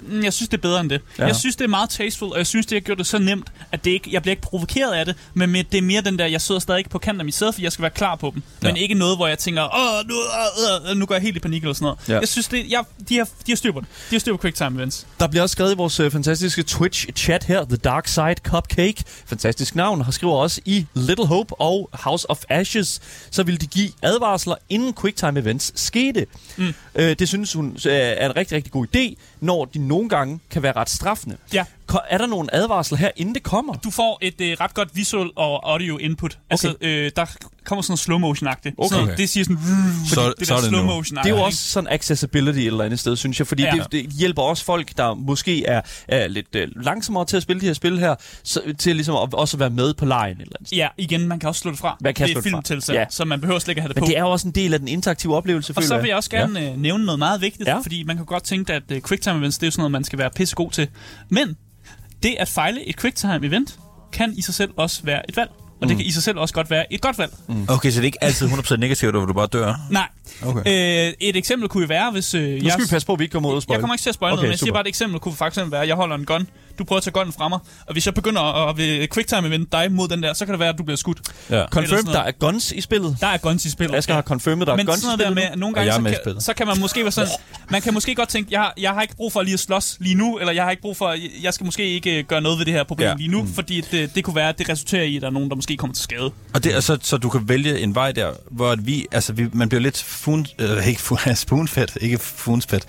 Mm, 0.00 0.24
jeg 0.24 0.32
synes, 0.32 0.48
det 0.48 0.56
er 0.56 0.62
bedre 0.62 0.80
end 0.80 0.90
det. 0.90 1.00
Ja. 1.18 1.22
Ja. 1.22 1.26
Jeg 1.26 1.36
synes, 1.36 1.56
det 1.56 1.64
er 1.64 1.68
meget 1.68 1.90
tasteful, 1.90 2.32
og 2.32 2.38
jeg 2.38 2.46
synes, 2.46 2.66
det 2.66 2.76
har 2.76 2.80
gjort 2.80 2.98
det 2.98 3.06
så 3.06 3.18
nemt, 3.18 3.52
at 3.72 3.84
det 3.84 3.90
ikke, 3.90 4.08
jeg 4.12 4.22
bliver 4.22 4.32
ikke 4.32 4.42
provokeret 4.42 4.92
af 4.92 5.06
det, 5.06 5.16
men 5.34 5.50
med, 5.50 5.64
det 5.64 5.78
er 5.78 5.82
mere 5.82 6.00
den 6.00 6.18
der, 6.18 6.26
jeg 6.26 6.40
sidder 6.40 6.60
stadig 6.60 6.78
ikke 6.78 6.90
på 6.90 6.98
kanten 6.98 7.20
af 7.20 7.24
mit 7.24 7.34
sæde, 7.34 7.52
for 7.52 7.60
jeg 7.62 7.72
skal 7.72 7.82
være 7.82 7.90
klar 7.90 8.16
på 8.16 8.30
dem. 8.34 8.42
Ja. 8.62 8.68
Men 8.68 8.76
ikke 8.76 8.94
noget, 8.94 9.16
hvor 9.16 9.26
jeg 9.26 9.38
tænker, 9.38 9.62
åh, 9.62 10.08
nu, 10.08 10.14
øh, 10.14 10.90
øh, 10.90 10.96
nu 10.96 11.06
går 11.06 11.14
jeg 11.14 11.22
helt 11.22 11.36
i 11.36 11.40
panik 11.40 11.62
eller 11.62 11.74
sådan 11.74 11.84
noget. 11.84 11.98
Ja. 12.08 12.12
Ja. 12.12 12.20
Jeg 12.20 12.28
synes, 12.28 12.48
det, 12.48 12.70
jeg, 12.70 12.84
de, 13.08 13.16
har, 13.16 13.24
de 13.24 13.52
har 13.52 13.56
styr 13.56 13.72
på 13.72 13.80
det. 13.80 13.88
De 14.10 14.14
har 14.14 14.20
styr 14.20 14.32
på 14.32 14.42
quicktime 14.42 14.76
events. 14.76 15.06
Der 15.20 15.26
bliver 15.26 15.42
også 15.42 15.52
skrevet 15.52 15.72
i 15.72 15.76
vores 15.76 16.00
øh, 16.00 16.10
fantastiske 16.10 16.62
Twitch-chat 17.22 17.44
her, 17.44 17.64
The 17.64 17.76
Dark 17.76 18.08
Side 18.08 18.34
Cupcake, 18.42 19.02
fantastisk 19.26 19.74
navn, 19.74 20.00
har 20.00 20.12
skriver 20.12 20.34
også 20.34 20.60
i 20.64 20.86
Little 20.94 21.26
Hope 21.26 21.54
og 21.60 21.90
House 21.92 22.30
of 22.30 22.42
Ashes, 22.48 23.00
så 23.30 23.42
vil 23.42 23.60
de 23.60 23.66
give 23.66 23.90
advarsler, 24.02 24.54
inden 24.68 24.94
quicktime 25.00 25.40
events 25.40 25.80
skete. 25.80 26.26
Mm. 26.56 26.74
Øh, 26.94 27.16
det 27.18 27.28
synes 27.28 27.52
hun 27.52 27.76
øh, 27.86 27.92
er 27.92 28.26
en 28.26 28.36
rigtig, 28.36 28.56
rigtig 28.56 28.72
god 28.72 28.86
idé, 28.96 29.14
når 29.40 29.64
de 29.64 29.78
nogle 29.78 30.08
gange 30.08 30.40
kan 30.50 30.62
være 30.62 30.72
ret 30.72 30.90
straffende. 30.90 31.36
Ja. 31.52 31.64
Er 32.10 32.18
der 32.18 32.26
nogle 32.26 32.54
advarsler 32.54 32.98
her, 32.98 33.10
inden 33.16 33.34
det 33.34 33.42
kommer? 33.42 33.74
Du 33.74 33.90
får 33.90 34.18
et 34.22 34.40
øh, 34.40 34.56
ret 34.60 34.74
godt 34.74 34.88
visual 34.96 35.30
og 35.36 35.70
audio 35.72 35.96
input. 35.98 36.38
Altså, 36.50 36.74
øh, 36.80 37.10
der 37.16 37.24
kommer 37.64 37.82
sådan 37.82 37.90
noget 37.90 37.98
slow 37.98 38.18
motion-agtigt. 38.18 38.74
Okay. 38.78 38.96
Noget, 38.96 39.18
det 39.18 39.28
siger 39.28 39.44
sådan... 39.44 39.58
Så- 40.08 40.34
det 40.38 40.46
så 40.46 40.54
er 40.54 40.58
der 40.58 40.62
det 40.62 40.70
slow 40.70 40.84
motion 40.84 41.16
Det 41.18 41.26
er 41.26 41.36
jo 41.36 41.42
også 41.42 41.58
sådan 41.58 41.88
accessibility 41.92 42.58
et 42.58 42.66
eller 42.66 42.84
andet 42.84 43.00
sted, 43.00 43.16
synes 43.16 43.38
jeg, 43.38 43.46
fordi 43.46 43.62
ja. 43.62 43.70
Det, 43.70 43.92
det 43.92 44.06
hjælper 44.10 44.42
også 44.42 44.64
folk, 44.64 44.96
der 44.96 45.14
måske 45.14 45.64
er, 45.66 45.80
er 46.08 46.28
lidt 46.28 46.54
øh, 46.56 46.68
langsommere 46.76 47.24
til 47.24 47.36
at 47.36 47.42
spille 47.42 47.60
de 47.60 47.66
her 47.66 47.72
spil 47.72 47.98
her, 47.98 48.14
så, 48.44 48.60
til 48.78 48.96
ligesom 48.96 49.14
at, 49.14 49.34
også 49.34 49.56
at 49.56 49.60
være 49.60 49.70
med 49.70 49.94
på 49.94 50.04
lejen 50.04 50.36
et 50.36 50.40
eller 50.42 50.52
andet 50.56 50.68
sted. 50.68 50.78
Ja, 50.78 50.88
igen, 50.98 51.28
man 51.28 51.38
kan 51.38 51.48
også 51.48 51.60
slå 51.60 51.70
det 51.70 51.78
fra. 51.78 51.96
Man 52.00 52.14
kan 52.14 52.26
det 52.26 52.32
slå 52.32 52.38
er 52.38 52.42
det 52.42 52.50
fra. 52.50 52.56
filmtilsat, 52.56 52.94
Ja. 52.96 53.04
så 53.10 53.24
man 53.24 53.40
behøver 53.40 53.58
slet 53.58 53.68
ikke 53.72 53.78
at 53.78 53.82
have 53.82 53.88
det 53.88 53.96
Men 53.96 54.02
på. 54.02 54.06
det 54.06 54.16
er 54.16 54.20
jo 54.20 54.30
også 54.30 54.48
en 54.48 54.54
del 54.54 54.72
af 54.74 54.78
den 54.78 54.88
interaktive 54.88 55.36
oplevelse, 55.36 55.72
Og 55.76 55.82
så 55.82 55.98
vil 55.98 56.06
jeg. 56.08 56.16
også 56.16 56.30
gerne 56.30 56.60
ja. 56.60 56.70
øh, 56.72 56.76
nævne 56.80 57.04
noget 57.04 57.18
meget 57.18 57.40
vigtigt, 57.40 57.68
Ja. 57.68 57.74
ja. 57.74 57.80
fordi 57.82 58.02
man 58.02 58.16
kan 58.16 58.26
godt 58.26 58.42
tænke, 58.44 58.72
at 58.72 58.82
øh, 58.90 59.02
quicktime 59.08 59.38
events, 59.38 59.58
det 59.58 59.62
er 59.62 59.66
jo 59.66 59.70
sådan 59.70 59.80
noget, 59.80 59.92
man 59.92 60.04
skal 60.04 60.18
være 60.18 60.30
pissegod 60.30 60.70
til. 60.70 60.88
Men 61.28 61.56
det 62.22 62.36
at 62.38 62.48
fejle 62.48 62.88
et 62.88 63.00
quicktime 63.00 63.46
event, 63.46 63.78
kan 64.12 64.32
i 64.36 64.42
sig 64.42 64.54
selv 64.54 64.70
også 64.76 65.00
være 65.04 65.30
et 65.30 65.36
valg. 65.36 65.50
Og 65.80 65.88
det 65.88 65.96
kan 65.96 66.06
i 66.06 66.10
sig 66.10 66.22
selv 66.22 66.38
også 66.38 66.54
godt 66.54 66.70
være 66.70 66.92
et 66.92 67.00
godt 67.00 67.18
valg. 67.18 67.32
Okay, 67.68 67.90
så 67.90 67.96
det 67.96 68.02
er 68.02 68.06
ikke 68.06 68.24
altid 68.24 68.46
100% 68.48 68.76
negativt, 68.76 69.12
hvor 69.16 69.24
du 69.26 69.32
bare 69.32 69.46
dør. 69.46 69.74
Nej. 69.90 70.08
Okay. 70.42 70.60
Øh, 71.08 71.12
et 71.20 71.36
eksempel 71.36 71.68
kunne 71.68 71.82
jo 71.82 71.86
være, 71.86 72.10
hvis... 72.10 72.34
Øh, 72.34 72.42
Nu 72.42 72.48
jeg, 72.64 72.72
skal 72.72 72.84
vi 72.84 72.88
passe 72.90 73.06
på, 73.06 73.12
at 73.12 73.18
vi 73.18 73.24
ikke 73.24 73.32
kommer 73.32 73.50
ud 73.50 73.54
og 73.56 73.62
spoil. 73.62 73.74
jeg 73.74 73.80
kommer 73.80 73.94
ikke 73.94 74.02
til 74.02 74.08
at 74.10 74.14
spoil 74.14 74.32
Okay, 74.32 74.36
noget, 74.36 74.48
men 74.48 74.50
jeg 74.50 74.58
siger 74.58 74.72
bare, 74.72 74.80
et 74.80 74.88
eksempel 74.88 75.20
kunne 75.20 75.34
for 75.34 75.44
eksempel 75.44 75.72
være, 75.72 75.82
at 75.82 75.88
jeg 75.88 75.96
holder 75.96 76.16
en 76.16 76.24
gun, 76.24 76.46
du 76.78 76.84
prøver 76.84 76.96
at 76.98 77.02
tage 77.02 77.12
gunnen 77.12 77.32
fra 77.32 77.48
mig, 77.48 77.58
og 77.86 77.92
hvis 77.92 78.06
jeg 78.06 78.14
begynder 78.14 78.40
at, 78.42 78.70
at 78.70 78.76
vil 78.76 79.08
quicktime 79.14 79.46
event 79.48 79.72
dig 79.72 79.92
mod 79.92 80.08
den 80.08 80.22
der, 80.22 80.32
så 80.32 80.44
kan 80.44 80.52
det 80.52 80.58
være, 80.60 80.68
at 80.68 80.78
du 80.78 80.82
bliver 80.82 80.96
skudt. 80.96 81.20
Ja. 81.50 81.64
Confirm, 81.66 82.04
der 82.06 82.20
er 82.20 82.30
guns 82.32 82.72
i 82.72 82.80
spillet. 82.80 83.16
Der 83.20 83.26
er 83.26 83.36
guns 83.36 83.64
i 83.64 83.70
spillet. 83.70 83.96
Asger 83.96 84.14
har 84.14 84.22
confirmed, 84.22 84.66
der 84.66 84.72
er 84.72 84.76
Men 84.76 84.86
guns 84.86 84.98
i 84.98 85.00
sådan 85.02 85.18
noget 85.18 85.18
der 85.18 85.24
spillet. 85.34 85.50
med, 85.50 85.52
at 85.52 85.58
nogle 85.58 85.76
Og 85.76 85.84
jeg 85.84 85.92
gange, 85.92 86.08
er 86.08 86.10
med 86.10 86.12
i 86.12 86.14
så 86.24 86.32
kan, 86.32 86.40
så 86.40 86.54
kan 86.54 86.66
man 86.66 86.80
måske 86.80 87.02
være 87.02 87.12
sådan, 87.12 87.30
man 87.70 87.82
kan 87.82 87.94
måske 87.94 88.14
godt 88.14 88.28
tænke, 88.28 88.52
jeg, 88.52 88.60
har- 88.60 88.74
jeg 88.78 88.90
har 88.92 89.02
ikke 89.02 89.16
brug 89.16 89.32
for 89.32 89.42
lige 89.42 89.54
at 89.54 89.60
slås 89.60 89.96
lige 90.00 90.14
nu, 90.14 90.38
eller 90.38 90.52
jeg 90.52 90.64
har 90.64 90.70
ikke 90.70 90.82
brug 90.82 90.96
for, 90.96 91.14
jeg 91.42 91.54
skal 91.54 91.64
måske 91.64 91.88
ikke 91.88 92.18
øh, 92.18 92.24
gøre 92.24 92.40
noget 92.40 92.58
ved 92.58 92.66
det 92.66 92.74
her 92.74 92.84
problem 92.84 93.08
Ja. 93.08 93.14
lige 93.16 93.28
nu, 93.30 93.42
mm. 93.42 93.54
fordi 93.54 93.80
det, 93.90 94.14
det 94.14 94.24
kunne 94.24 94.36
være, 94.36 94.48
at 94.48 94.58
det 94.58 94.68
resulterer 94.68 95.02
i, 95.02 95.16
at 95.16 95.22
der 95.22 95.28
er 95.28 95.32
nogen, 95.32 95.48
der 95.48 95.56
måske 95.56 95.76
kommer 95.76 95.94
til 95.94 96.02
skade. 96.04 96.30
Og 96.54 96.64
det 96.64 96.74
er 96.76 96.80
så, 96.80 96.98
så 97.02 97.16
du 97.16 97.28
kan 97.28 97.48
vælge 97.48 97.80
en 97.80 97.94
vej 97.94 98.12
der, 98.12 98.30
hvor 98.50 98.74
vi, 98.78 99.06
altså 99.12 99.32
vi, 99.32 99.46
man 99.52 99.68
bliver 99.68 99.82
lidt 99.82 100.02
fun, 100.02 100.46
øh, 100.58 100.88
ikke 100.88 101.00
fun, 101.00 101.18
spoonfed, 101.36 101.88
ikke 102.00 102.18
funsfed, 102.18 102.80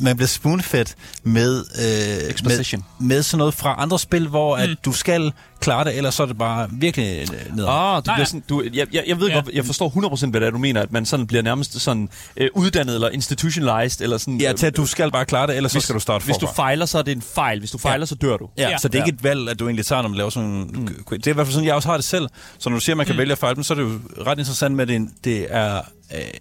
man 0.00 0.16
bliver 0.16 0.28
spoonfed 0.28 0.84
med, 1.22 1.64
øh, 1.78 2.30
Exposition. 2.30 2.84
med, 2.98 3.08
med 3.08 3.22
sådan 3.22 3.38
noget 3.38 3.54
fra 3.54 3.74
andre 3.78 3.98
spil, 3.98 4.28
hvor 4.28 4.56
mm. 4.56 4.62
at 4.62 4.70
du 4.84 4.92
skal 4.92 5.32
klare 5.60 5.84
det, 5.84 5.96
ellers 5.96 6.14
så 6.14 6.22
er 6.22 6.26
det 6.26 6.38
bare 6.38 6.68
virkelig 6.72 7.20
øh, 7.32 7.56
ned. 7.56 7.64
Ah, 7.68 7.96
du 7.96 8.02
Nej, 8.06 8.14
bliver 8.14 8.18
ja. 8.18 8.24
sådan, 8.24 8.42
du, 8.48 8.62
jeg, 8.74 8.86
jeg, 8.92 9.04
jeg 9.06 9.20
ved 9.20 9.28
Ja. 9.28 9.34
godt, 9.34 9.48
jeg 9.52 9.64
forstår 9.66 9.88
100% 10.26 10.30
hvad 10.30 10.40
det 10.40 10.46
er, 10.46 10.50
du 10.50 10.58
mener, 10.58 10.82
at 10.82 10.92
man 10.92 11.06
sådan 11.06 11.26
bliver 11.26 11.42
nærmest 11.42 11.80
sådan 11.80 12.08
øh, 12.36 12.48
uddannet 12.54 12.94
eller 12.94 13.08
institutionalized, 13.08 14.00
eller 14.04 14.18
sådan... 14.18 14.40
Ja, 14.40 14.52
til 14.52 14.66
at 14.66 14.76
du 14.76 14.86
skal 14.86 15.10
bare 15.10 15.24
klare 15.24 15.46
det, 15.46 15.56
ellers 15.56 15.72
så 15.72 15.80
skal 15.80 15.94
du 15.94 16.00
starte 16.00 16.24
Hvis 16.24 16.36
du 16.36 16.48
fejler, 16.56 16.86
så 16.86 16.98
er 16.98 17.02
det 17.02 17.12
en 17.12 17.22
fejl. 17.22 17.58
Hvis 17.58 17.70
du 17.70 17.78
fejler, 17.78 18.06
så 18.06 18.14
dør 18.14 18.36
du. 18.36 18.48
Ja, 18.58 18.68
Ja. 18.68 18.78
så 18.78 18.88
det 18.88 19.00
er 19.00 19.04
ikke 19.04 19.16
et 19.16 19.24
valg, 19.24 19.48
at 19.48 19.58
du 19.58 19.64
egentlig 19.66 19.86
tager, 19.86 20.02
når 20.02 20.08
man 20.08 20.16
laver 20.18 20.30
sådan 20.30 20.70
mm. 20.74 20.88
Det 21.10 21.26
er 21.26 21.30
i 21.30 21.34
hvert 21.34 21.46
fald 21.46 21.52
sådan, 21.54 21.66
jeg 21.66 21.74
også 21.74 21.88
har 21.88 21.96
det 21.96 22.04
selv. 22.04 22.28
Så 22.58 22.68
når 22.70 22.76
du 22.76 22.80
siger, 22.80 22.94
at 22.94 22.96
man 22.96 23.06
kan 23.06 23.14
mm. 23.14 23.18
vælge 23.18 23.32
at 23.32 23.38
fejle 23.38 23.54
dem, 23.54 23.62
så 23.64 23.74
er 23.74 23.78
det 23.78 23.84
jo 23.84 24.00
ret 24.26 24.38
interessant 24.38 24.74
med, 24.74 24.82
at 24.82 24.88
det 24.88 24.96
er 24.96 25.06
det 25.24 25.46
er 25.50 25.76
øh, 25.76 25.82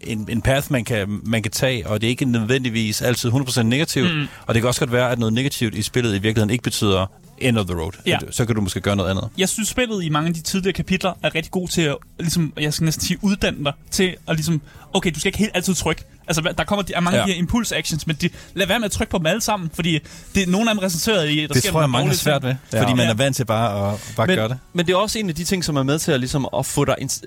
en, 0.02 0.28
en 0.30 0.42
path, 0.42 0.72
man 0.72 0.84
kan, 0.86 1.20
man 1.24 1.42
kan 1.44 1.52
tage, 1.52 1.88
og 1.88 2.02
det 2.02 2.08
er 2.08 2.12
ikke 2.12 2.26
nødvendigvis 2.26 3.02
altid 3.02 3.32
100% 3.32 3.62
negativt. 3.62 4.16
Mm. 4.16 4.28
Og 4.48 4.54
det 4.56 4.62
kan 4.62 4.68
også 4.68 4.82
godt 4.82 4.92
være, 4.92 5.12
at 5.12 5.20
noget 5.20 5.34
negativt 5.34 5.76
i 5.76 5.82
spillet 5.82 6.10
i 6.10 6.20
virkeligheden 6.20 6.50
ikke 6.50 6.64
betyder 6.64 7.06
end 7.38 7.58
of 7.58 7.66
the 7.66 7.76
road. 7.80 7.92
Ja. 8.06 8.18
Så 8.32 8.46
kan 8.46 8.56
du 8.56 8.62
måske 8.62 8.82
gøre 8.82 8.96
noget 8.96 9.10
andet. 9.10 9.30
Jeg 9.38 9.50
synes, 9.50 9.70
spillet 9.70 10.04
i 10.04 10.10
mange 10.10 10.28
af 10.28 10.34
de 10.34 10.42
tidligere 10.42 10.74
kapitler 10.74 11.14
er 11.24 11.36
rigtig 11.36 11.52
god 11.52 11.68
til 11.68 11.82
at, 11.82 11.96
ligesom, 12.20 12.54
jeg 12.60 12.74
skal 12.74 12.86
næsten 12.86 13.06
sige, 13.06 13.18
uddanne 13.22 13.64
dig 13.64 13.74
til 13.92 14.16
at 14.28 14.36
ligesom, 14.36 14.62
okay, 14.94 15.12
du 15.12 15.20
skal 15.20 15.28
ikke 15.30 15.38
helt 15.40 15.52
altid 15.54 15.74
trykke. 15.76 16.04
Altså, 16.28 16.54
der 16.58 16.64
kommer 16.64 16.84
de, 16.84 16.94
er 16.94 17.00
mange 17.00 17.16
Ja. 17.18 17.22
af 17.22 17.28
de 17.28 17.34
her 17.34 17.40
impuls 17.40 17.72
actions, 17.72 18.08
men 18.08 18.16
de, 18.22 18.30
lad 18.54 18.68
være 18.68 18.80
med 18.80 18.86
at 18.86 18.92
trykke 18.92 19.12
på 19.12 19.18
dem 19.18 19.26
alle 19.26 19.42
sammen, 19.42 19.70
fordi 19.74 20.00
det, 20.36 20.48
nogle 20.50 20.70
af 20.70 20.76
dem 20.76 20.80
resulterer 20.80 21.24
i, 21.24 21.40
at 21.44 21.50
der 21.50 21.54
Det 21.54 21.64
sker 21.64 21.72
tror 21.72 21.82
jeg, 21.82 21.90
mange 21.90 22.08
har 22.08 22.16
svært 22.16 22.44
ved, 22.44 22.56
Ja. 22.74 22.82
fordi 22.82 22.94
man 22.94 23.06
Ja. 23.06 23.10
er 23.12 23.14
vant 23.16 23.36
til 23.36 23.46
bare 23.46 23.92
at 23.94 24.14
bare 24.16 24.28
Men, 24.28 24.36
gøre 24.36 24.50
det. 24.50 24.58
men 24.74 24.86
det 24.86 24.94
er 24.94 24.98
også 24.98 25.20
en 25.20 25.30
af 25.30 25.36
de 25.36 25.44
ting, 25.44 25.64
som 25.66 25.76
er 25.76 25.84
med 25.84 26.00
til 26.00 26.12
at, 26.12 26.20
ligesom, 26.20 26.48
at 26.58 26.66
få 26.66 26.86
dig 26.86 26.96
ins- 27.02 27.22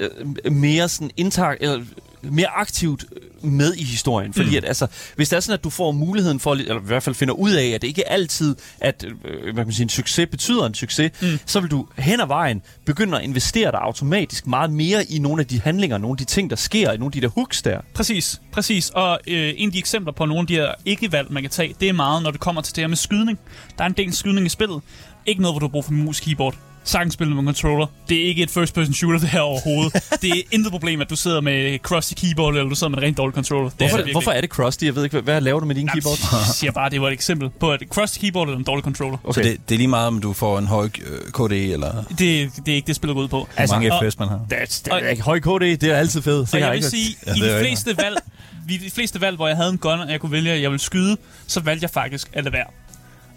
øh, 0.44 0.52
mere, 0.52 0.88
sådan 0.88 1.10
interact, 1.16 1.62
eller 1.62 1.84
mere 2.22 2.46
aktivt 2.46 3.04
med 3.42 3.74
i 3.74 3.84
historien. 3.84 4.32
Fordi 4.34 4.50
Mm. 4.50 4.56
at, 4.56 4.64
altså, 4.64 4.86
hvis 5.16 5.28
det 5.28 5.36
er 5.36 5.40
sådan, 5.40 5.54
at 5.58 5.64
du 5.64 5.70
får 5.70 5.92
muligheden 5.92 6.40
for, 6.40 6.52
eller 6.52 6.80
i 6.80 6.84
hvert 6.84 7.02
fald 7.02 7.14
finder 7.14 7.34
ud 7.34 7.50
af, 7.50 7.66
at 7.66 7.82
det 7.82 7.88
ikke 7.88 8.10
altid, 8.10 8.56
at 8.80 9.04
øh, 9.24 9.42
hvad 9.42 9.54
kan 9.54 9.66
man 9.66 9.72
sige, 9.72 9.82
en 9.82 9.88
succes 9.88 10.28
betyder 10.30 10.66
en 10.66 10.74
succes, 10.74 11.12
mm. 11.22 11.38
så 11.46 11.60
vil 11.60 11.70
du 11.70 11.86
hen 11.98 12.20
ad 12.20 12.26
vejen 12.26 12.62
begynde 12.84 13.18
at 13.18 13.24
investere 13.24 13.70
dig 13.70 13.80
automatisk 13.82 14.46
meget 14.46 14.72
mere 14.72 15.04
i 15.04 15.18
nogle 15.18 15.40
af 15.40 15.46
de 15.46 15.60
handlinger, 15.60 15.98
nogle 15.98 16.12
af 16.12 16.18
de 16.18 16.24
ting, 16.24 16.50
der 16.50 16.56
sker, 16.56 16.92
i 16.92 16.96
nogle 16.96 17.06
af 17.06 17.12
de 17.12 17.20
der 17.20 17.28
hooks 17.28 17.62
der. 17.62 17.80
Præcis, 17.94 18.40
præcis. 18.52 18.90
Og 18.90 19.20
øh, 19.26 19.54
en 19.56 19.68
af 19.68 19.72
de 19.72 19.78
eksempler 19.78 20.12
på 20.12 20.24
nogle 20.26 20.40
af 20.40 20.46
de 20.46 20.54
her 20.54 20.72
ikke-valg, 20.84 21.32
man 21.32 21.42
kan 21.42 21.50
tage, 21.50 21.74
det 21.80 21.88
er 21.88 21.92
meget, 21.92 22.22
når 22.22 22.30
det 22.30 22.40
kommer 22.40 22.62
til 22.62 22.76
det 22.76 22.82
her 22.82 22.88
med 22.88 22.96
skydning. 22.96 23.38
Der 23.78 23.84
er 23.84 23.88
en 23.88 23.94
del 23.96 24.12
skydning 24.14 24.46
i 24.46 24.48
spillet. 24.48 24.80
Ikke 25.26 25.42
noget, 25.42 25.52
hvor 25.54 25.58
du 25.58 25.66
har 25.66 25.70
brug 25.70 25.84
for 25.84 25.92
mus 25.92 26.20
keyboard. 26.20 26.54
Sagtens 26.84 27.14
spille 27.14 27.34
med 27.34 27.40
en 27.42 27.46
controller. 27.46 27.86
Det 28.08 28.22
er 28.22 28.24
ikke 28.24 28.42
et 28.42 28.50
first-person 28.50 28.94
shooter, 28.94 29.18
det 29.18 29.28
her 29.28 29.40
overhovedet. 29.40 29.92
det 30.22 30.30
er 30.30 30.42
intet 30.50 30.72
problem, 30.72 31.00
at 31.00 31.10
du 31.10 31.16
sidder 31.16 31.40
med 31.40 31.78
crusty 31.78 32.14
keyboard, 32.16 32.54
eller 32.54 32.68
du 32.68 32.74
sidder 32.74 32.88
med 32.88 32.98
en 32.98 33.04
rent 33.04 33.16
dårlig 33.16 33.34
controller. 33.34 33.70
Det 33.70 33.78
Hvorfor, 33.78 33.98
er 33.98 34.02
det 34.02 34.12
hvorfor 34.12 34.30
er 34.30 34.40
det 34.40 34.50
crusty? 34.50 34.84
Jeg 34.84 34.94
ved 34.96 35.04
ikke, 35.04 35.14
hvad, 35.14 35.22
hvad 35.22 35.40
laver 35.40 35.60
du 35.60 35.66
med 35.66 35.74
din 35.74 35.86
Jamen, 35.88 35.92
keyboard? 36.02 36.18
Jeg 36.32 36.54
siger 36.54 36.72
bare, 36.72 36.90
det 36.90 37.00
var 37.00 37.06
et 37.08 37.12
eksempel 37.12 37.50
på, 37.60 37.72
at 37.72 37.82
crusty 37.90 38.18
keyboard 38.18 38.48
eller 38.48 38.58
en 38.58 38.64
dårlig 38.64 38.84
controller. 38.84 39.18
Okay. 39.24 39.42
Så 39.42 39.48
det, 39.48 39.68
det 39.68 39.74
er 39.74 39.78
lige 39.78 39.88
meget, 39.88 40.06
om 40.06 40.20
du 40.20 40.32
får 40.32 40.58
en 40.58 40.66
høj 40.66 40.84
øh, 41.06 41.48
KD, 41.48 41.52
eller 41.52 42.04
Det, 42.08 42.18
det 42.18 42.72
er 42.72 42.74
ikke 42.74 42.86
det, 42.86 42.96
spillet 42.96 43.14
går 43.14 43.22
ud 43.22 43.28
på. 43.28 43.48
altså, 43.56 43.76
mange 43.76 43.92
FPS 44.02 44.18
man 44.18 44.28
har. 44.28 44.40
That's, 44.52 44.82
det 44.84 44.92
er 44.92 45.08
ikke 45.08 45.22
høj 45.22 45.40
KD, 45.40 45.60
det 45.60 45.82
er 45.82 45.96
altid 45.96 46.22
fedt. 46.22 46.46
Det 46.46 46.54
Og 46.54 46.60
jeg 46.60 46.74
ikke 46.74 46.84
vil 46.84 46.90
sige, 46.90 47.16
Ja, 47.26 47.32
i 47.34 47.38
det 47.40 47.50
de 47.54 47.60
fleste 47.66 47.96
valg, 47.98 48.16
i 48.70 48.76
de 48.76 48.90
fleste 48.90 49.20
valg, 49.20 49.36
hvor 49.36 49.48
jeg 49.48 49.56
havde 49.56 49.70
en 49.70 49.78
gun, 49.78 50.00
og 50.00 50.10
jeg 50.10 50.20
kunne 50.20 50.32
vælge, 50.32 50.52
at 50.52 50.62
jeg 50.62 50.70
ville 50.70 50.82
skyde, 50.82 51.16
så 51.46 51.60
valgte 51.60 51.82
jeg 51.84 51.90
faktisk 51.90 52.30
at 52.32 52.44
lade 52.44 52.52
være. 52.52 52.66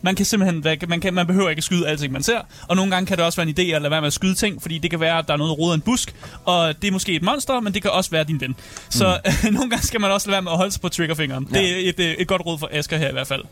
Man 0.05 0.15
kan 0.15 0.25
simpelthen, 0.25 0.79
man, 0.89 0.99
kan, 0.99 1.13
man 1.13 1.27
behøver 1.27 1.49
ikke 1.49 1.59
at 1.59 1.63
skyde 1.63 1.87
alting, 1.87 2.13
man 2.13 2.23
ser. 2.23 2.39
Og 2.67 2.75
nogle 2.75 2.91
gange 2.91 3.07
kan 3.07 3.17
det 3.17 3.25
også 3.25 3.41
være 3.41 3.49
en 3.49 3.55
idé 3.59 3.75
at 3.75 3.81
lade 3.81 3.91
være 3.91 4.01
med 4.01 4.07
at 4.07 4.13
skyde 4.13 4.35
ting, 4.35 4.61
fordi 4.61 4.77
det 4.77 4.89
kan 4.89 4.99
være, 4.99 5.17
at 5.17 5.27
der 5.27 5.33
er 5.33 5.37
noget 5.37 5.57
rodet 5.57 5.71
af 5.71 5.75
en 5.75 5.81
busk, 5.81 6.15
og 6.45 6.81
det 6.81 6.87
er 6.87 6.91
måske 6.91 7.11
et 7.11 7.23
monster, 7.23 7.59
men 7.59 7.73
det 7.73 7.81
kan 7.81 7.91
også 7.91 8.11
være 8.11 8.23
din 8.23 8.41
ven. 8.41 8.55
Så 8.89 9.19
mm. 9.25 9.53
nogle 9.53 9.69
gange 9.69 9.85
skal 9.85 10.01
man 10.01 10.11
også 10.11 10.27
lade 10.27 10.33
være 10.33 10.41
med 10.41 10.51
at 10.51 10.57
holde 10.57 10.71
sig 10.71 10.81
på 10.81 10.89
triggerfingeren. 10.89 11.47
Ja. 11.53 11.59
Det 11.59 11.85
er 11.85 11.89
et, 11.89 11.99
øh, 11.99 12.11
et 12.11 12.27
godt 12.27 12.45
råd 12.45 12.59
for 12.59 12.69
Asger 12.71 12.97
her 12.97 13.09
i 13.09 13.11
hvert 13.11 13.27
fald. 13.27 13.43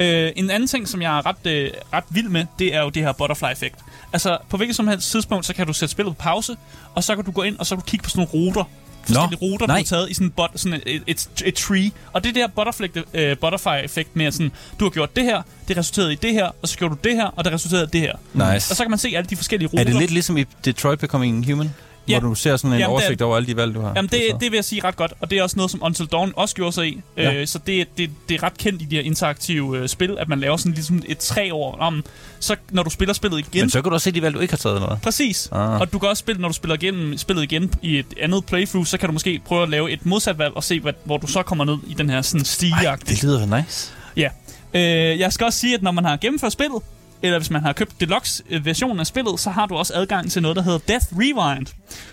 Øh, 0.00 0.32
en 0.36 0.50
anden 0.50 0.66
ting, 0.66 0.88
som 0.88 1.02
jeg 1.02 1.18
er 1.18 1.26
ret, 1.26 1.46
øh, 1.46 1.70
ret 1.92 2.04
vild 2.10 2.28
med, 2.28 2.46
det 2.58 2.74
er 2.74 2.82
jo 2.82 2.88
det 2.88 3.02
her 3.02 3.12
butterfly-effekt. 3.12 3.78
Altså, 4.12 4.38
på 4.50 4.56
hvilket 4.56 4.76
som 4.76 4.88
helst 4.88 5.10
tidspunkt, 5.10 5.46
så 5.46 5.54
kan 5.54 5.66
du 5.66 5.72
sætte 5.72 5.92
spillet 5.92 6.16
på 6.16 6.22
pause, 6.22 6.56
og 6.94 7.04
så 7.04 7.14
kan 7.14 7.24
du 7.24 7.30
gå 7.30 7.42
ind, 7.42 7.58
og 7.58 7.66
så 7.66 7.76
kan 7.76 7.80
du 7.84 7.90
kigge 7.90 8.04
på 8.04 8.10
sådan 8.10 8.28
nogle 8.32 8.46
ruter, 8.46 8.64
forskellige 9.06 9.38
ruter, 9.42 9.66
du 9.66 9.70
nej. 9.70 9.76
har 9.76 9.84
taget 9.84 10.10
i 10.10 10.14
sådan, 10.14 10.30
bot, 10.30 10.50
sådan 10.56 10.80
et, 10.86 11.02
et, 11.06 11.28
et 11.44 11.54
tree. 11.54 11.90
Og 12.12 12.24
det 12.24 12.34
der 12.34 12.46
butterfly, 12.46 12.86
øh, 13.14 13.36
butterfly-effekt 13.36 14.16
med, 14.16 14.26
at 14.26 14.34
sådan, 14.34 14.52
du 14.80 14.84
har 14.84 14.90
gjort 14.90 15.16
det 15.16 15.24
her, 15.24 15.42
det 15.68 15.76
resulterede 15.76 16.12
i 16.12 16.16
det 16.16 16.32
her, 16.32 16.50
og 16.62 16.68
så 16.68 16.76
gjorde 16.78 16.94
du 16.94 17.08
det 17.08 17.16
her, 17.16 17.26
og 17.26 17.44
det 17.44 17.52
resulterede 17.52 17.84
i 17.84 17.88
det 17.92 18.00
her. 18.00 18.14
Nice. 18.34 18.72
Og 18.72 18.76
så 18.76 18.84
kan 18.84 18.90
man 18.90 18.98
se 18.98 19.12
alle 19.16 19.30
de 19.30 19.36
forskellige 19.36 19.68
ruter. 19.68 19.80
Er 19.80 19.84
det 19.84 19.94
lidt 19.94 20.10
ligesom 20.10 20.36
i 20.36 20.44
Detroit 20.64 20.98
Becoming 20.98 21.46
Human? 21.52 21.70
Ja. 22.10 22.20
Hvor 22.20 22.28
du 22.28 22.34
ser 22.34 22.56
sådan 22.56 22.72
en 22.72 22.78
Jamen, 22.78 22.80
det 22.80 22.84
er- 22.84 22.88
oversigt 22.88 23.22
over 23.22 23.36
alle 23.36 23.46
de 23.46 23.56
valg, 23.56 23.74
du 23.74 23.80
har? 23.80 23.92
Jamen, 23.96 24.08
det, 24.12 24.22
det 24.40 24.50
vil 24.50 24.56
jeg 24.56 24.64
sige 24.64 24.84
ret 24.84 24.96
godt, 24.96 25.12
og 25.20 25.30
det 25.30 25.38
er 25.38 25.42
også 25.42 25.56
noget, 25.56 25.70
som 25.70 25.82
Until 25.82 26.06
Dawn 26.06 26.32
også 26.36 26.54
gjorde 26.54 26.72
sig 26.72 26.86
i. 26.88 27.00
Ja. 27.16 27.32
Øh, 27.34 27.46
så 27.46 27.58
det, 27.66 27.98
det, 27.98 28.10
det 28.28 28.34
er 28.34 28.42
ret 28.42 28.58
kendt 28.58 28.82
i 28.82 28.84
de 28.84 28.96
her 28.96 29.02
interaktive 29.02 29.78
øh, 29.78 29.88
spil, 29.88 30.16
at 30.18 30.28
man 30.28 30.40
laver 30.40 30.56
sådan 30.56 30.72
ligesom 30.72 31.02
et 31.08 31.18
træ 31.18 31.48
over 31.52 31.76
om. 31.76 32.04
Så 32.40 32.56
når 32.70 32.82
du 32.82 32.90
spiller 32.90 33.12
spillet 33.14 33.38
igen, 33.38 33.62
Men 33.62 33.70
så 33.70 33.82
kan 33.82 33.90
du 33.90 33.94
også 33.94 34.04
se 34.04 34.10
de 34.10 34.22
valg, 34.22 34.34
du 34.34 34.40
ikke 34.40 34.52
har 34.52 34.58
taget, 34.58 34.76
eller 34.76 34.88
hvad? 34.88 34.96
Præcis. 35.02 35.48
Ah. 35.52 35.80
Og 35.80 35.92
du 35.92 35.98
kan 35.98 36.08
også 36.08 36.20
spille, 36.20 36.40
når 36.42 36.48
du 36.48 36.54
spiller 36.54 36.74
igennem, 36.74 37.18
spillet 37.18 37.42
igen 37.42 37.72
i 37.82 37.98
et 37.98 38.06
andet 38.20 38.46
playthrough, 38.46 38.86
så 38.86 38.98
kan 38.98 39.08
du 39.08 39.12
måske 39.12 39.40
prøve 39.44 39.62
at 39.62 39.68
lave 39.68 39.90
et 39.90 40.06
modsat 40.06 40.38
valg 40.38 40.56
og 40.56 40.64
se, 40.64 40.80
hvad, 40.80 40.92
hvor 41.04 41.16
du 41.16 41.26
så 41.26 41.42
kommer 41.42 41.64
ned 41.64 41.76
i 41.88 41.94
den 41.94 42.10
her 42.10 42.22
sådan 42.22 42.44
stige 42.44 42.74
Det 43.08 43.22
lyder 43.22 43.56
nice. 43.62 43.92
Ja. 44.16 44.28
Øh, 44.74 45.18
jeg 45.20 45.32
skal 45.32 45.44
også 45.46 45.58
sige, 45.58 45.74
at 45.74 45.82
når 45.82 45.90
man 45.90 46.04
har 46.04 46.16
gennemført 46.16 46.52
spillet, 46.52 46.82
eller 47.22 47.38
hvis 47.38 47.50
man 47.50 47.62
har 47.62 47.72
købt 47.72 48.00
deluxe-versionen 48.00 49.00
af 49.00 49.06
spillet, 49.06 49.40
så 49.40 49.50
har 49.50 49.66
du 49.66 49.74
også 49.76 49.92
adgang 49.96 50.30
til 50.30 50.42
noget, 50.42 50.56
der 50.56 50.62
hedder 50.62 50.78
Death 50.88 51.06
Rewind, 51.12 51.66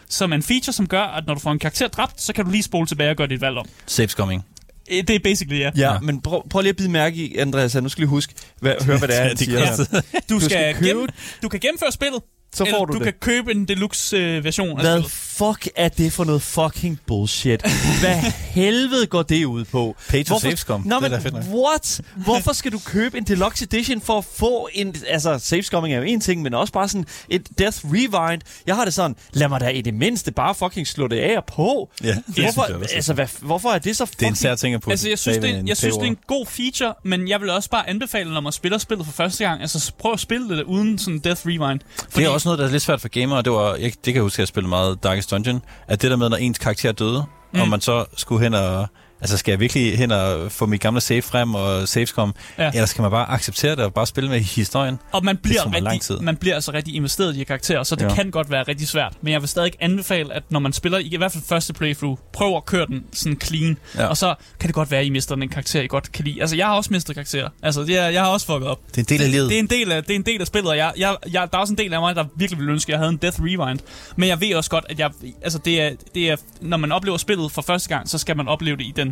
som 0.10 0.32
er 0.32 0.36
en 0.36 0.44
feature, 0.44 0.74
som 0.74 0.88
gør, 0.88 1.02
at 1.04 1.28
når 1.28 1.34
du 1.34 1.40
får 1.40 1.52
en 1.52 1.60
karakter 1.60 1.88
dræbt, 1.88 2.22
så 2.22 2.34
kan 2.34 2.46
du 2.46 2.52
lige 2.52 2.64
spole 2.64 2.88
tilbage 2.88 3.10
og 3.10 3.16
gøre 3.16 3.28
dit 3.28 3.42
valg 3.42 3.58
om. 3.58 3.66
Safe 3.86 4.08
scumming. 4.08 4.46
Øh, 4.92 4.98
Det 5.08 5.10
er 5.10 5.20
basically, 5.24 5.60
ja. 5.60 5.72
Ja, 5.78 5.94
Ja. 5.94 6.00
men 6.00 6.22
prøv, 6.22 6.50
prøv 6.50 6.62
lige 6.62 6.70
at 6.70 6.76
bide 6.76 6.90
mærke 6.90 7.16
i, 7.16 7.36
Andreas, 7.38 7.76
nu 7.76 7.90
skal 7.90 8.02
lige 8.02 8.10
huske, 8.10 8.34
hvad, 8.60 8.74
høre 8.86 8.98
hvad 8.98 9.08
det 9.08 9.18
er, 9.18 9.22
han 9.22 9.32
Det 9.32 9.40
siger. 9.40 9.60
gør 9.60 9.66
her. 9.66 9.86
jeg. 9.92 10.02
Du, 10.30 10.40
skal 10.40 10.50
skal 10.52 10.74
købe- 10.76 10.88
gennem, 10.88 11.08
du 11.44 11.50
kan 11.50 11.60
gennemføre 11.60 11.92
spillet, 11.92 12.20
Så 12.54 12.64
eller 12.64 12.78
får 12.78 12.86
du, 12.86 12.94
du 12.94 12.98
det. 12.98 13.04
kan 13.04 13.14
købe 13.22 13.52
en 13.52 13.66
deluxe-version 13.68 14.70
af 14.80 14.84
Hvad 14.86 15.02
spillet. 15.04 15.12
Fuck 15.38 15.68
er 15.76 15.90
det 15.90 16.14
for 16.14 16.24
noget 16.24 16.42
fucking 16.42 17.00
bullshit? 17.08 17.62
Hvad 18.00 18.16
helvede 18.62 19.08
går 19.08 19.24
det 19.24 19.46
ud 19.46 19.66
på? 19.66 19.96
Pay 20.10 20.24
to 20.24 20.40
safescum. 20.40 20.82
Nå, 20.86 21.00
Det 21.00 21.14
er 21.14 21.32
men 21.32 21.44
what? 21.54 22.02
Hvorfor 22.16 22.54
skal 22.54 22.72
du 22.72 22.80
købe 22.86 23.18
en 23.18 23.24
deluxe 23.24 23.64
edition 23.64 24.02
for 24.02 24.18
at 24.18 24.26
få 24.26 24.70
en... 24.74 24.96
Altså, 25.08 25.40
safescumming 25.40 25.94
er 25.94 25.98
jo 25.98 26.04
en 26.04 26.22
ting, 26.22 26.42
men 26.42 26.54
også 26.54 26.74
bare 26.74 26.88
sådan 26.90 27.06
et 27.30 27.48
Death 27.58 27.78
Rewind. 27.86 28.42
Jeg 28.68 28.76
har 28.76 28.86
det 28.86 28.94
sådan, 28.94 29.16
lad 29.34 29.48
mig 29.50 29.60
da 29.60 29.68
i 29.68 29.82
det 29.82 29.94
mindste 29.94 30.32
bare 30.32 30.56
fucking 30.56 30.88
slå 30.88 31.08
det 31.08 31.20
af 31.20 31.38
og 31.38 31.46
på. 31.46 31.90
Ja, 32.04 32.08
det 32.08 32.16
synes 32.24 32.38
jeg 32.38 32.54
Hvorfor, 32.56 32.74
også. 32.74 32.96
altså, 32.96 33.14
hvad, 33.14 33.28
hvorfor 33.42 33.70
er 33.70 33.80
det 33.80 33.98
så 33.98 34.06
Det 34.06 34.12
er 34.12 34.16
fucking... 34.16 34.30
en 34.30 34.36
sær 34.36 34.56
ting 34.56 34.76
at 34.76 34.82
putte 34.82 34.92
Altså, 34.94 35.10
jeg 35.10 35.20
synes, 35.20 35.38
det, 35.38 35.50
en 35.50 35.68
jeg 35.68 35.78
synes, 35.78 35.96
det 35.96 36.04
er 36.04 36.08
en 36.08 36.18
god 36.28 36.46
feature, 36.46 36.94
men 37.04 37.28
jeg 37.28 37.42
vil 37.42 37.50
også 37.50 37.70
bare 37.70 37.90
anbefale, 37.90 38.34
når 38.34 38.42
man 38.42 38.52
spiller 38.52 38.78
spillet 38.78 39.06
for 39.06 39.14
første 39.14 39.44
gang, 39.46 39.62
altså 39.62 39.92
prøv 40.00 40.14
at 40.14 40.20
spille 40.20 40.58
det 40.58 40.64
uden 40.64 40.98
sådan 40.98 41.20
Death 41.20 41.42
Rewind. 41.48 41.80
Det 42.16 42.26
er 42.26 42.30
også 42.30 42.48
noget, 42.48 42.60
der 42.60 42.66
er 42.66 42.72
lidt 42.72 42.84
svært 42.84 43.02
for 43.02 43.08
gamere. 43.08 43.42
Det, 43.42 43.52
var, 43.52 43.76
jeg, 43.76 43.84
det 43.84 44.04
kan 44.04 44.14
jeg 44.14 44.22
huske, 44.22 44.36
at 44.36 44.40
jeg 44.40 44.48
spillede 44.48 44.70
meget 44.70 45.04
Darkest 45.04 45.27
Dungeon. 45.28 45.62
At 45.88 46.02
det 46.02 46.12
der 46.12 46.18
med, 46.18 46.30
når 46.30 46.38
ens 46.38 46.58
karakter 46.58 46.92
døde, 46.92 47.26
mm. 47.54 47.62
og 47.62 47.68
man 47.68 47.82
så 47.82 48.06
skulle 48.16 48.44
hen 48.44 48.54
og... 48.54 48.88
Altså, 49.22 49.38
skal 49.38 49.52
jeg 49.52 49.60
virkelig 49.60 49.98
hen 49.98 50.12
og 50.12 50.52
få 50.52 50.66
mit 50.66 50.82
gamle 50.82 51.02
save 51.02 51.22
frem 51.22 51.56
og 51.56 51.88
savescom? 51.88 52.36
Ja. 52.58 52.72
Eller 52.74 52.86
skal 52.86 53.02
man 53.02 53.12
bare 53.12 53.30
acceptere 53.30 53.76
det 53.76 53.80
og 53.80 53.94
bare 53.94 54.08
spille 54.08 54.30
med 54.30 54.40
historien? 54.40 55.00
Og 55.12 55.26
man 55.26 55.38
bliver, 55.38 55.62
tog 55.62 55.72
mig 55.72 55.82
lang 55.82 56.02
tid. 56.02 56.16
rigtig, 56.16 56.26
man 56.26 56.38
bliver 56.38 56.56
altså 56.56 56.74
rigtig 56.74 56.96
investeret 56.96 57.36
i 57.36 57.40
de 57.40 57.46
karakterer, 57.46 57.84
så 57.84 57.96
det 57.96 58.04
ja. 58.04 58.16
Kan 58.16 58.32
godt 58.32 58.52
være 58.52 58.64
rigtig 58.64 58.88
svært. 58.88 59.14
Men 59.22 59.34
jeg 59.34 59.42
vil 59.42 59.50
stadig 59.50 59.72
anbefale, 59.80 60.34
at 60.34 60.44
når 60.50 60.60
man 60.60 60.74
spiller, 60.74 60.98
i 60.98 61.16
hvert 61.18 61.32
fald 61.32 61.44
første 61.48 61.74
playthrough, 61.74 62.18
prøv 62.34 62.56
at 62.58 62.66
køre 62.66 62.86
den 62.86 63.04
sådan 63.14 63.38
clean. 63.44 63.78
Ja. 63.96 64.06
Og 64.06 64.18
så 64.18 64.36
kan 64.60 64.68
det 64.68 64.76
godt 64.76 64.92
være, 64.92 65.00
at 65.00 65.06
I 65.06 65.10
mister 65.10 65.36
den 65.36 65.50
karakter, 65.50 65.82
I 65.82 65.88
godt 65.88 66.12
kan 66.12 66.26
lide. 66.26 66.42
Altså, 66.42 66.56
jeg 66.56 66.66
har 66.66 66.76
også 66.76 66.90
mistet 66.94 67.16
karakterer. 67.16 67.50
Altså, 67.64 67.84
det 67.84 67.98
er, 67.98 68.08
jeg 68.08 68.22
har 68.22 68.30
også 68.30 68.46
fucket 68.46 68.68
op. 68.68 68.80
Det 68.88 68.98
er 68.98 69.02
en 69.02 69.20
del 69.20 69.26
af 69.26 69.32
livet. 69.32 69.50
Det 69.50 69.56
er 69.56 69.60
en 69.60 69.68
del 69.68 69.92
af, 69.92 70.04
det 70.04 70.12
er 70.12 70.16
en 70.16 70.26
del 70.26 70.42
af 70.42 70.48
spillet, 70.48 70.72
og 70.72 70.78
jeg, 70.78 70.94
jeg, 70.98 71.16
jeg, 71.32 71.48
der 71.52 71.58
er 71.58 71.62
også 71.62 71.74
en 71.74 71.78
del 71.78 71.94
af 71.94 72.00
mig, 72.00 72.16
der 72.16 72.26
virkelig 72.36 72.58
ville 72.60 72.72
ønske, 72.72 72.90
at 72.90 72.92
jeg 72.92 73.00
havde 73.00 73.12
en 73.12 73.18
Death 73.18 73.42
Rewind. 73.42 73.80
Men 74.16 74.30
jeg 74.30 74.42
ved 74.42 74.56
også 74.56 74.70
godt, 74.70 74.86
at 74.90 75.00
jeg, 75.00 75.12
altså 75.42 75.60
det 75.66 75.82
er, 75.82 75.92
det 76.16 76.30
er, 76.30 76.36
når 76.62 76.78
man 76.78 76.92
oplever 76.92 77.18
spillet 77.18 77.52
for 77.52 77.62
første 77.62 77.90
gang, 77.90 78.10
så 78.10 78.18
skal 78.18 78.38
man 78.38 78.48
opleve 78.48 78.78
det 78.78 78.84
i 78.84 78.94
den, 78.96 79.07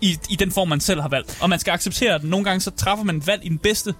i, 0.00 0.18
i 0.30 0.36
den 0.36 0.50
form, 0.52 0.68
man 0.68 0.80
selv 0.80 1.00
har 1.00 1.08
valgt. 1.08 1.38
Og 1.40 1.50
man 1.50 1.58
skal 1.58 1.72
acceptere, 1.72 2.14
at 2.14 2.24
nogle 2.24 2.44
gange 2.44 2.60
så 2.60 2.70
træffer 2.70 3.04
man 3.04 3.26
valg 3.26 3.44
i 3.44 3.48
den 3.48 3.58
bedste, 3.58 3.94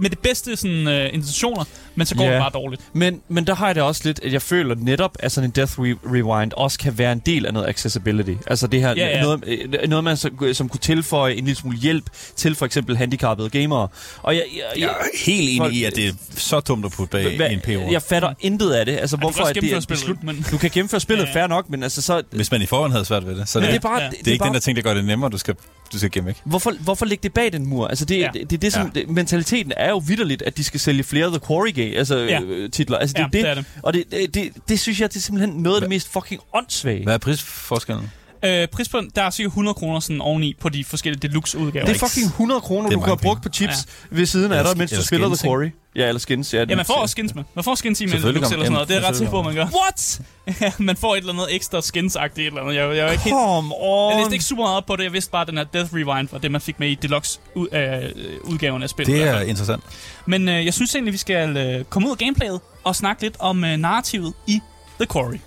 med 0.00 0.10
det 0.10 0.18
bedste 0.18 0.56
sådan, 0.56 0.86
uh, 0.86 1.14
intentioner, 1.14 1.64
men 1.94 2.06
så 2.06 2.14
går 2.16 2.24
Ja. 2.24 2.30
det 2.32 2.40
bare 2.40 2.50
dårligt. 2.54 2.82
Men, 2.92 3.20
men 3.28 3.46
der 3.46 3.54
har 3.54 3.66
jeg 3.66 3.74
det 3.74 3.82
også 3.82 4.00
lidt, 4.04 4.20
at 4.22 4.32
jeg 4.32 4.42
føler 4.42 4.74
netop, 4.74 5.16
at 5.20 5.32
sådan 5.32 5.50
en 5.50 5.52
Death 5.56 5.72
Re- 5.72 5.98
Rewind 6.14 6.52
også 6.52 6.78
kan 6.78 6.98
være 6.98 7.12
en 7.12 7.22
del 7.26 7.46
af 7.46 7.52
noget 7.54 7.68
accessibility. 7.68 8.32
Altså 8.46 8.66
det 8.66 8.80
her, 8.80 8.88
Ja, 8.96 9.08
ja. 9.08 9.22
Noget, 9.22 9.44
øh, 9.46 9.88
noget 9.88 10.04
man 10.04 10.16
så, 10.16 10.30
som 10.52 10.68
kunne 10.68 10.80
tilføje 10.80 11.32
en 11.34 11.44
lille 11.44 11.54
smule 11.58 11.76
hjælp 11.78 12.04
til 12.36 12.54
for 12.54 12.66
eksempel 12.66 12.96
handicappede 12.96 13.50
gamere. 13.50 13.88
Og 14.22 14.34
jeg, 14.34 14.44
jeg, 14.56 14.80
Jeg 14.80 14.88
er 14.88 15.24
helt 15.26 15.40
enig 15.48 15.58
Folk- 15.58 15.74
i, 15.74 15.84
at 15.84 15.96
det 15.96 16.08
er 16.08 16.12
så 16.36 16.60
dumt 16.60 16.84
at 16.84 16.92
putte 16.92 17.10
bag 17.10 17.36
Hvad- 17.36 17.50
en 17.50 17.60
paywall. 17.60 17.92
Jeg 17.92 18.02
fatter 18.02 18.34
intet 18.40 18.70
af 18.72 18.86
det. 18.86 18.92
Altså, 18.96 19.16
du 19.16 19.20
hvorfor 19.20 19.36
kan 19.36 19.42
også 19.42 19.74
er 19.74 19.80
det 19.80 19.82
spillet, 20.00 20.22
men- 20.24 20.46
Du 20.50 20.58
kan 20.58 20.70
gennemføre 20.70 21.00
spillet, 21.00 21.24
Ja, 21.24 21.30
ja. 21.30 21.40
fair 21.40 21.46
nok, 21.46 21.70
men 21.70 21.82
altså 21.82 22.02
så... 22.02 22.22
Hvis 22.30 22.50
man 22.50 22.62
i 22.62 22.66
forhånd 22.66 22.92
havde 22.92 23.04
svært 23.04 23.26
ved 23.26 23.36
det, 23.36 23.48
så 23.48 23.60
det, 23.60 23.68
det 23.68 23.74
er 23.76 23.80
bare... 23.80 24.02
Ja. 24.02 24.08
Det, 24.10 24.18
det 24.18 24.26
er 24.28 24.32
ikke 24.32 24.38
bare, 24.42 24.46
den 24.48 24.54
der 24.54 24.60
ting, 24.60 24.76
der 24.76 24.82
gør 24.82 24.94
det 24.94 25.04
nemmere, 25.04 25.30
du 25.30 25.38
skal, 25.38 25.54
du 25.92 25.98
skal 25.98 26.10
gemme, 26.10 26.30
ikke? 26.30 26.40
Hvorfor, 26.44 26.72
hvorfor 26.80 27.06
lægge 27.06 27.22
det 27.22 27.32
bag 27.34 27.52
den 27.52 27.66
mur? 27.66 27.88
Altså, 27.88 28.04
det, 28.04 28.18
Ja. 28.18 28.30
det, 28.32 28.50
det, 28.50 28.56
er 28.56 28.60
det 28.60 28.72
som... 28.72 28.90
Ja. 28.94 29.00
Det, 29.00 29.08
mentaliteten 29.08 29.72
er 29.76 29.88
jo 29.90 29.98
vidderligt, 29.98 30.42
at 30.42 30.56
de 30.56 30.64
skal 30.64 30.80
sælge 30.80 31.02
flere 31.04 31.28
The 31.28 31.40
Quarry 31.46 31.72
Game, 31.74 31.96
altså, 31.96 32.16
Ja. 32.18 32.40
ja. 32.40 32.68
titler. 32.68 32.98
Altså, 32.98 33.14
det, 33.14 33.20
Ja, 33.20 33.24
er 33.24 33.28
det, 33.28 33.42
det 33.42 33.50
er 33.50 33.54
det. 33.54 33.64
Og 33.82 33.92
det, 33.94 34.04
det, 34.10 34.34
det, 34.34 34.68
det, 34.68 34.80
synes 34.80 35.00
jeg, 35.00 35.08
det 35.08 35.16
er 35.16 35.20
simpelthen 35.20 35.62
noget 35.62 35.76
af 35.76 35.80
det 35.80 35.88
mest 35.88 36.08
fucking 36.12 36.40
åndssvage. 36.54 37.04
Hvad 37.04 37.14
er 37.14 37.18
prisforskellen? 37.18 38.10
Øh, 38.44 38.68
pris 38.68 38.88
på, 38.88 39.00
der 39.16 39.22
er 39.22 39.30
cirka 39.30 39.46
100 39.46 39.74
kroner 39.74 40.00
sådan 40.00 40.20
oveni 40.20 40.54
på 40.60 40.68
de 40.68 40.84
forskellige 40.84 41.28
deluxe-udgaver. 41.28 41.86
Det 41.86 42.02
er 42.02 42.08
fucking 42.08 42.26
100 42.26 42.60
kroner, 42.60 42.86
er 42.86 42.90
du 42.90 42.98
kunne 42.98 43.06
have 43.06 43.16
brugt 43.16 43.42
på 43.42 43.48
chips 43.48 43.86
ja. 44.12 44.16
ved 44.16 44.26
siden 44.26 44.52
af 44.52 44.64
dig, 44.64 44.78
mens 44.78 44.90
du 44.90 45.02
spiller 45.02 45.26
The 45.28 45.36
Quarry. 45.48 45.70
Ja, 45.96 46.08
eller 46.08 46.18
skins. 46.18 46.54
Ja, 46.54 46.64
Ja, 46.68 46.76
man 46.76 46.84
får 46.84 46.94
også 46.94 47.12
skins 47.12 47.34
med. 47.34 47.44
Man 47.54 47.64
får 47.64 47.74
skins 47.74 48.00
i 48.00 48.06
med 48.06 48.12
deluxe 48.12 48.36
eller 48.36 48.48
sådan 48.48 48.72
noget. 48.72 48.88
Det 48.88 48.96
er 48.96 49.08
ret 49.08 49.16
sikker 49.16 49.30
på, 49.30 49.42
man 49.42 49.54
gør. 49.54 49.66
What? 49.82 50.20
Man 50.78 50.96
får 50.96 51.14
et 51.14 51.18
eller 51.18 51.32
andet 51.32 51.54
ekstra 51.54 51.80
skins-agtigt 51.80 52.38
et 52.38 52.46
eller 52.46 52.60
andet. 52.62 52.74
Jeg, 52.74 52.96
jeg, 52.96 53.06
er 53.06 53.10
ikke 53.10 53.24
helt, 53.24 53.34
Come 53.34 53.74
on. 53.80 54.10
jeg 54.10 54.18
vidste 54.18 54.34
ikke 54.34 54.44
super 54.44 54.62
meget 54.62 54.76
op 54.76 54.86
på 54.86 54.96
det. 54.96 55.04
Jeg 55.04 55.12
vidste 55.12 55.30
bare, 55.30 55.42
at 55.42 55.48
den 55.48 55.56
her 55.56 55.64
Death 55.64 55.94
Rewind 55.94 56.28
var 56.32 56.38
det, 56.38 56.50
man 56.50 56.60
fik 56.60 56.80
med 56.80 56.88
i 56.88 56.94
deluxe-udgaven 56.94 58.82
af 58.82 58.90
spillet. 58.90 59.16
Det 59.16 59.28
er 59.28 59.40
interessant. 59.40 59.82
Men 60.26 60.48
øh, 60.48 60.64
jeg 60.64 60.74
synes 60.74 60.94
egentlig, 60.94 61.12
vi 61.12 61.18
skal 61.18 61.56
øh, 61.56 61.84
komme 61.84 62.08
ud 62.08 62.12
af 62.12 62.18
gameplayet 62.18 62.60
og 62.84 62.96
snakke 62.96 63.22
lidt 63.22 63.36
om 63.38 63.64
øh, 63.64 63.76
narrativet 63.76 64.32
i 64.46 64.60
The 65.00 65.06
Quarry. 65.12 65.38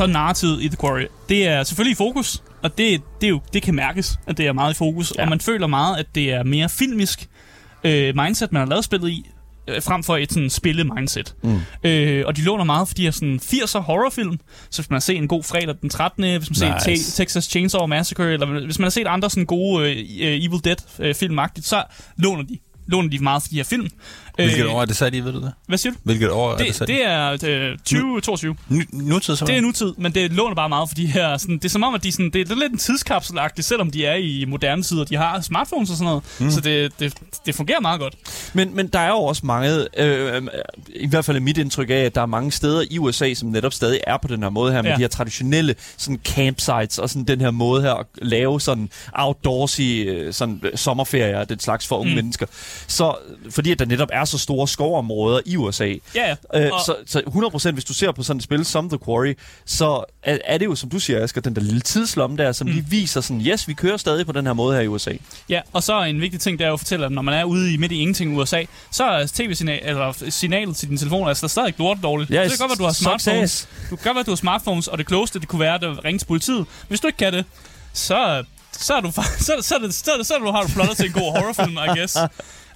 Så 0.00 0.06
narrativet 0.06 0.62
i 0.62 0.68
The 0.68 0.76
Quarry, 0.76 1.06
det 1.28 1.46
er 1.46 1.62
selvfølgelig 1.62 1.92
i 1.92 1.96
fokus, 1.96 2.42
og 2.62 2.78
det, 2.78 3.02
det, 3.20 3.26
er 3.26 3.30
jo, 3.30 3.40
det 3.52 3.62
kan 3.62 3.74
mærkes, 3.74 4.18
at 4.26 4.38
det 4.38 4.46
er 4.46 4.52
meget 4.52 4.74
i 4.74 4.76
fokus, 4.76 5.12
ja. 5.16 5.22
og 5.22 5.28
man 5.28 5.40
føler 5.40 5.66
meget, 5.66 5.98
at 5.98 6.06
det 6.14 6.32
er 6.32 6.44
mere 6.44 6.68
filmisk 6.68 7.28
øh, 7.84 8.16
mindset, 8.16 8.52
man 8.52 8.60
har 8.60 8.66
lavet 8.66 8.84
spillet 8.84 9.08
i, 9.10 9.26
øh, 9.68 9.82
frem 9.82 10.02
for 10.02 10.16
et 10.16 10.32
sådan 10.32 10.50
spille-mindset. 10.50 11.34
Mm. 11.42 11.60
Øh, 11.84 12.24
og 12.26 12.36
de 12.36 12.42
låner 12.42 12.64
meget, 12.64 12.88
fordi 12.88 13.02
de 13.02 13.06
er 13.06 13.10
sådan 13.10 13.40
80'er 13.42 13.78
horrorfilm, 13.78 14.38
så 14.70 14.82
hvis 14.82 14.90
man 14.90 14.94
har 14.94 15.00
set 15.00 15.16
en 15.16 15.28
god 15.28 15.42
fredag 15.42 15.74
den 15.80 15.90
13., 15.90 16.38
hvis 16.38 16.60
man 16.60 16.70
har 16.70 16.78
set 16.78 16.90
Nice. 16.90 17.12
Ta- 17.12 17.22
Texas 17.22 17.44
Chainsaw 17.44 17.86
Massacre, 17.86 18.32
eller 18.32 18.64
hvis 18.64 18.78
man 18.78 18.84
har 18.84 18.90
set 18.90 19.06
andre 19.06 19.30
sådan 19.30 19.46
gode 19.46 19.90
øh, 19.90 19.96
øh, 19.98 20.44
Evil 20.44 20.64
Dead-filmagtigt, 20.64 21.66
så 21.66 21.84
låner 22.16 22.42
de 22.42 22.58
låner 22.86 23.10
de 23.10 23.18
meget 23.18 23.42
for 23.42 23.48
de 23.48 23.56
her 23.56 23.64
film. 23.64 23.90
Hvilket 24.44 24.64
Øh, 24.66 24.74
år 24.74 24.80
er 24.80 24.84
det 24.84 24.96
sat 24.96 25.14
i, 25.14 25.20
ved 25.20 25.32
du 25.32 25.40
det? 25.40 25.52
Hvad 25.66 25.78
siger 25.78 25.92
du? 25.92 25.98
Hvilket 26.04 26.30
år 26.30 26.52
er 26.52 26.56
det 26.56 26.66
Det, 26.66 26.74
sat 26.74 26.88
i? 26.88 26.92
det 26.92 27.06
er 27.06 27.32
øh, 27.32 27.78
2022. 27.78 28.56
Ny, 28.68 28.82
nutid, 28.92 29.36
så 29.36 29.44
Det 29.44 29.56
er 29.56 29.60
nutid, 29.60 29.92
men 29.98 30.12
det 30.14 30.32
låner 30.32 30.54
bare 30.54 30.68
meget 30.68 30.88
for 30.88 30.94
de 30.94 31.06
her... 31.06 31.36
Sådan, 31.36 31.54
det 31.58 31.64
er 31.64 31.68
som 31.68 31.82
om, 31.82 31.94
at 31.94 32.02
de 32.02 32.12
sådan, 32.12 32.30
det 32.30 32.50
er 32.50 32.54
lidt 32.54 32.72
en 32.72 32.78
tidskapselagtigt, 32.78 33.66
selvom 33.66 33.90
de 33.90 34.06
er 34.06 34.14
i 34.14 34.44
moderne 34.48 34.82
tider. 34.82 35.04
De 35.04 35.16
har 35.16 35.40
smartphones 35.40 35.90
og 35.90 35.96
sådan 35.96 36.04
noget, 36.08 36.22
mm. 36.40 36.50
så 36.50 36.60
det, 36.60 36.92
det, 37.00 37.14
det 37.46 37.54
fungerer 37.54 37.80
meget 37.80 38.00
godt. 38.00 38.14
Men, 38.54 38.76
men 38.76 38.86
der 38.86 38.98
er 38.98 39.08
jo 39.08 39.16
også 39.22 39.46
mange, 39.46 39.86
øh, 39.98 40.42
i 40.94 41.08
hvert 41.08 41.24
fald 41.24 41.36
er 41.36 41.40
mit 41.40 41.58
indtryk 41.58 41.90
af, 41.90 41.94
at 41.94 42.14
der 42.14 42.20
er 42.22 42.26
mange 42.26 42.52
steder 42.52 42.84
i 42.90 42.98
USA, 42.98 43.34
som 43.34 43.48
netop 43.48 43.72
stadig 43.72 44.00
er 44.06 44.16
på 44.16 44.28
den 44.28 44.42
her 44.42 44.50
måde 44.50 44.72
her, 44.72 44.82
med 44.82 44.90
Ja. 44.90 44.96
de 44.96 45.00
her 45.00 45.08
traditionelle 45.08 45.74
sådan 45.96 46.20
campsites, 46.24 46.98
og 46.98 47.10
sådan 47.10 47.24
den 47.24 47.40
her 47.40 47.50
måde 47.50 47.82
her 47.82 47.94
at 47.94 48.06
lave 48.22 48.60
sådan 48.60 48.88
outdoorsy 49.12 49.80
øh, 50.06 50.32
sådan, 50.32 50.60
sommerferier 50.74 51.38
og 51.40 51.48
den 51.48 51.58
slags 51.60 51.86
for 51.86 51.96
unge 51.98 52.10
mm. 52.10 52.16
mennesker. 52.16 52.46
Så, 52.86 53.14
fordi 53.50 53.70
at 53.72 53.78
der 53.78 53.84
netop 53.84 54.08
er 54.12 54.24
så 54.30 54.38
store 54.38 54.68
skovområder 54.68 55.40
i 55.46 55.56
USA. 55.56 55.94
Ja, 56.14 56.36
Øh, 56.54 56.70
Og- 56.72 56.80
så, 56.86 56.96
så 57.06 57.22
100% 57.26 57.72
hvis 57.72 57.84
du 57.84 57.94
ser 57.94 58.12
på 58.12 58.22
sådan 58.22 58.36
et 58.38 58.44
spil 58.44 58.64
som 58.64 58.88
The 58.88 58.98
Quarry, 59.04 59.34
så 59.66 60.04
er, 60.22 60.38
er 60.44 60.58
det 60.58 60.66
jo, 60.66 60.74
som 60.74 60.90
du 60.90 60.98
siger, 60.98 61.24
Asger, 61.24 61.40
den 61.40 61.54
der 61.54 61.60
lille 61.62 61.80
tidslomme 61.80 62.36
der, 62.36 62.52
som 62.52 62.66
mm. 62.66 62.72
lige 62.72 62.86
viser 62.88 63.20
sådan, 63.20 63.40
yes, 63.46 63.68
vi 63.68 63.74
kører 63.74 63.96
stadig 63.96 64.26
på 64.26 64.32
den 64.32 64.46
her 64.46 64.52
måde 64.52 64.74
her 64.76 64.82
i 64.82 64.86
USA. 64.86 65.12
Ja, 65.48 65.60
og 65.72 65.82
så 65.82 66.02
en 66.02 66.20
vigtig 66.20 66.40
ting, 66.40 66.58
det 66.58 66.64
er 66.64 66.68
jo 66.68 66.74
at 66.74 66.80
fortælle, 66.80 67.06
at 67.06 67.12
når 67.12 67.22
man 67.22 67.34
er 67.34 67.44
ude 67.44 67.74
i 67.74 67.76
midt 67.76 67.92
i 67.92 68.00
ingenting 68.00 68.32
i 68.32 68.36
USA, 68.36 68.62
så 68.92 69.04
er 69.04 69.26
tv-signal, 69.26 69.80
eller 69.82 70.24
signalet 70.28 70.76
til 70.76 70.88
din 70.88 70.96
telefon, 70.98 71.28
altså 71.28 71.40
der 71.40 71.46
er 71.46 71.48
stadig 71.48 71.74
lort 71.78 71.98
dårligt. 72.02 72.30
Ja, 72.30 72.44
så 72.44 72.50
det 72.50 72.58
kan 72.58 72.68
godt 72.68 72.78
være, 72.78 72.84
du 72.84 72.86
har 72.86 72.92
smartphones. 72.92 73.68
Du 73.90 73.96
kan 73.96 74.04
godt 74.04 74.14
være, 74.14 74.24
du 74.24 74.30
har 74.30 74.36
smartphones, 74.36 74.88
og 74.88 74.98
det 74.98 75.06
klogeste, 75.06 75.40
det 75.40 75.48
kunne 75.48 75.60
være, 75.60 75.74
at 75.74 76.04
ringe 76.04 76.18
til 76.18 76.26
politiet. 76.26 76.66
Hvis 76.88 77.00
du 77.00 77.06
ikke 77.06 77.16
kan 77.16 77.32
det, 77.32 77.44
så, 77.92 78.44
så, 78.72 78.94
er 78.94 79.00
du, 79.00 79.12
så, 79.38 79.52
så, 79.60 79.74
det, 79.82 79.94
så, 79.94 80.10
er 80.12 80.16
det, 80.16 80.26
så 80.26 80.34
er 80.34 80.38
du, 80.38 80.50
har 80.50 80.62
du 80.62 80.68
plottet 80.68 80.96
til 80.96 81.06
en 81.06 81.12
god 81.12 81.32
horrorfilm, 81.32 81.72
I 81.72 81.98
guess. 81.98 82.16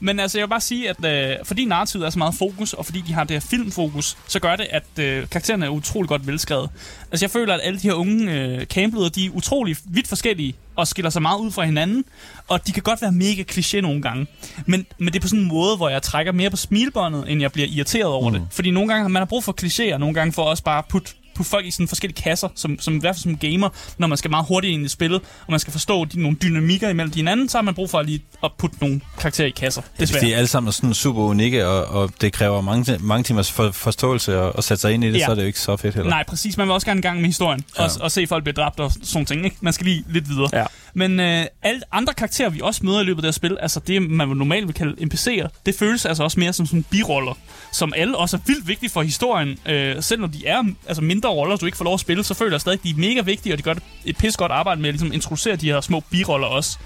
Men 0.05 0.21
altså, 0.21 0.39
jeg 0.39 0.43
vil 0.43 0.51
bare 0.51 0.61
sige, 0.61 0.91
at 0.91 1.05
øh, 1.05 1.37
fordi 1.45 1.65
narrativet 1.65 2.07
er 2.07 2.11
så 2.11 2.19
meget 2.19 2.35
fokus, 2.35 2.73
og 2.73 2.87
fordi 2.87 3.01
de 3.07 3.13
har 3.13 3.25
det 3.25 3.35
her 3.35 3.41
filmfokus, 3.41 4.17
så 4.29 4.41
gør 4.41 4.57
det, 4.57 4.67
at 4.71 4.85
øh, 5.01 5.29
karaktererne 5.29 5.67
er 5.67 5.71
utrolig 5.71 6.09
godt 6.09 6.27
velskrevet. 6.27 6.71
Altså, 7.11 7.25
jeg 7.25 7.31
føler, 7.31 7.55
at 7.55 7.61
alle 7.63 7.79
de 7.79 7.89
her 7.89 7.95
unge 7.95 8.33
øh, 8.33 8.65
campledere, 8.67 9.09
de 9.09 9.27
er 9.27 9.31
utrolig 9.31 9.77
vidt 9.85 10.09
forskellige, 10.09 10.55
og 10.77 10.87
skiller 10.87 11.11
sig 11.11 11.23
meget 11.23 11.39
ud 11.39 11.51
fra 11.51 11.65
hinanden, 11.65 12.05
og 12.49 12.67
de 12.67 12.73
kan 12.73 12.83
godt 12.83 13.03
være 13.03 13.13
mega 13.13 13.45
kliché 13.53 13.81
nogle 13.81 14.03
gange. 14.03 14.27
Men, 14.67 14.87
men 14.99 15.09
det 15.09 15.17
er 15.17 15.21
på 15.21 15.29
sådan 15.29 15.43
en 15.43 15.49
måde, 15.49 15.77
hvor 15.77 15.89
jeg 15.89 16.03
trækker 16.03 16.33
mere 16.33 16.51
på 16.51 16.57
smilbåndet, 16.57 17.31
end 17.31 17.41
jeg 17.41 17.53
bliver 17.53 17.69
irriteret 17.69 18.05
over 18.05 18.31
mm. 18.31 18.39
det. 18.39 18.49
Fordi 18.51 18.71
nogle 18.71 18.95
gange, 18.95 19.09
man 19.09 19.21
har 19.21 19.27
brug 19.27 19.45
for 19.45 19.57
klichéer, 19.63 19.97
nogle 19.97 20.15
gange 20.15 20.33
for 20.33 20.43
også 20.43 20.63
bare 20.63 20.79
at 20.79 20.85
putte 20.89 21.15
putte 21.35 21.51
folk 21.51 21.67
i 21.67 21.71
sådan 21.71 21.89
forskellige 21.89 22.23
kasser, 22.23 22.49
som, 22.55 22.79
som 22.81 22.97
i 22.97 23.01
hvert 23.01 23.17
fald 23.17 23.23
som 23.23 23.37
gamer, 23.37 23.69
når 23.99 24.07
man 24.07 24.19
skal 24.19 24.31
meget 24.31 24.47
hurtigt 24.49 24.73
ind 24.73 24.85
i 24.87 24.89
spillet, 24.89 25.21
og 25.21 25.51
man 25.51 25.61
skal 25.61 25.73
forstå 25.73 26.05
de, 26.05 26.23
nogle 26.23 26.37
dynamikker 26.43 26.89
imellem 26.89 27.11
de 27.13 27.19
hinanden, 27.19 27.49
så 27.49 27.59
har 27.59 27.63
man 27.63 27.75
brug 27.75 27.91
for 27.91 27.99
at 27.99 28.07
lige 28.07 28.23
at 28.45 28.51
putte 28.59 28.77
nogle 28.81 29.01
karakterer 29.19 29.49
i 29.49 29.51
kasser. 29.51 29.83
Hvis 29.97 30.09
Desværre. 30.09 30.27
de 30.27 30.33
er 30.33 30.37
alle 30.39 30.49
sammen 30.49 30.73
sådan 30.73 30.95
super 30.95 31.21
unikke, 31.23 31.67
og, 31.69 31.85
og 32.03 32.11
det 32.21 32.33
kræver 32.33 32.61
mange, 32.61 32.99
mange 33.01 33.23
timers 33.25 33.53
for, 33.53 33.71
forståelse 33.71 34.37
at, 34.39 34.53
at 34.59 34.65
sætte 34.65 34.81
sig 34.81 34.93
ind 34.93 35.05
i 35.05 35.07
det, 35.07 35.15
Ja. 35.15 35.19
ja. 35.19 35.25
så 35.25 35.31
er 35.31 35.35
det 35.35 35.43
jo 35.43 35.47
ikke 35.47 35.61
så 35.61 35.77
fedt 35.77 35.95
heller. 35.95 36.11
Nej, 36.11 36.25
præcis. 36.29 36.57
Man 36.57 36.67
vil 36.67 36.73
også 36.75 36.87
gerne 36.87 36.99
i 36.99 37.03
gang 37.03 37.21
med 37.21 37.27
historien, 37.27 37.65
ja. 37.79 37.85
og, 37.85 37.91
Ja. 37.99 38.03
og 38.05 38.11
se 38.13 38.27
folk 38.27 38.45
blive 38.45 38.55
dræbt 38.55 38.81
og 38.81 38.93
sådan 39.03 39.27
ting. 39.27 39.45
Ikke? 39.45 39.57
Man 39.61 39.73
skal 39.73 39.87
lige 39.87 40.05
lidt 40.09 40.29
videre. 40.29 40.49
Ja. 40.53 40.65
Men 40.95 41.21
øh, 41.21 41.45
alle 41.63 41.81
andre 41.93 42.15
karakterer, 42.15 42.49
vi 42.49 42.61
også 42.63 42.81
møder 42.87 43.01
i 43.01 43.05
løbet 43.05 43.19
af 43.19 43.23
det 43.23 43.27
her 43.27 43.33
spil, 43.33 43.59
altså 43.61 43.81
det, 43.81 44.11
man 44.11 44.29
normalt 44.29 44.67
vil 44.67 44.75
kalde 44.75 45.07
NPC'er, 45.07 45.49
det 45.67 45.75
føles 45.75 46.07
altså 46.07 46.23
også 46.25 46.41
mere 46.41 46.53
som 46.53 46.67
sådan 46.67 46.85
biroller, 46.91 47.39
som 47.73 47.93
alle 47.97 48.17
også 48.17 48.37
er 48.37 48.41
vildt 48.47 48.69
vigtige 48.69 48.91
for 48.91 49.03
historien. 49.03 49.59
Øh, 49.67 50.03
selv 50.03 50.21
når 50.21 50.29
de 50.29 50.47
er 50.47 50.63
altså 50.87 51.03
mindre 51.03 51.29
roller, 51.29 51.57
du 51.57 51.67
ikke 51.67 51.79
får 51.79 51.85
lov 51.85 51.95
at 51.95 52.01
spille, 52.01 52.25
så 52.25 52.35
føler 52.35 52.53
jeg 52.53 52.61
stadig, 52.61 52.79
at 52.79 52.85
de 52.85 52.91
er 52.91 52.95
mega 52.95 53.21
vigtige, 53.21 53.55
og 53.55 53.59
de 53.59 53.63
gør 53.63 53.75
et 54.05 54.17
pis 54.17 54.37
godt 54.37 54.53
arbejde 54.53 54.81
med 54.81 54.89
at 54.89 54.95
ligesom, 54.95 55.13
introducere 55.13 55.57
de 55.57 55.67
her 55.67 55.81
små 55.81 56.01
biroller 56.01 56.47
også. 56.47 56.79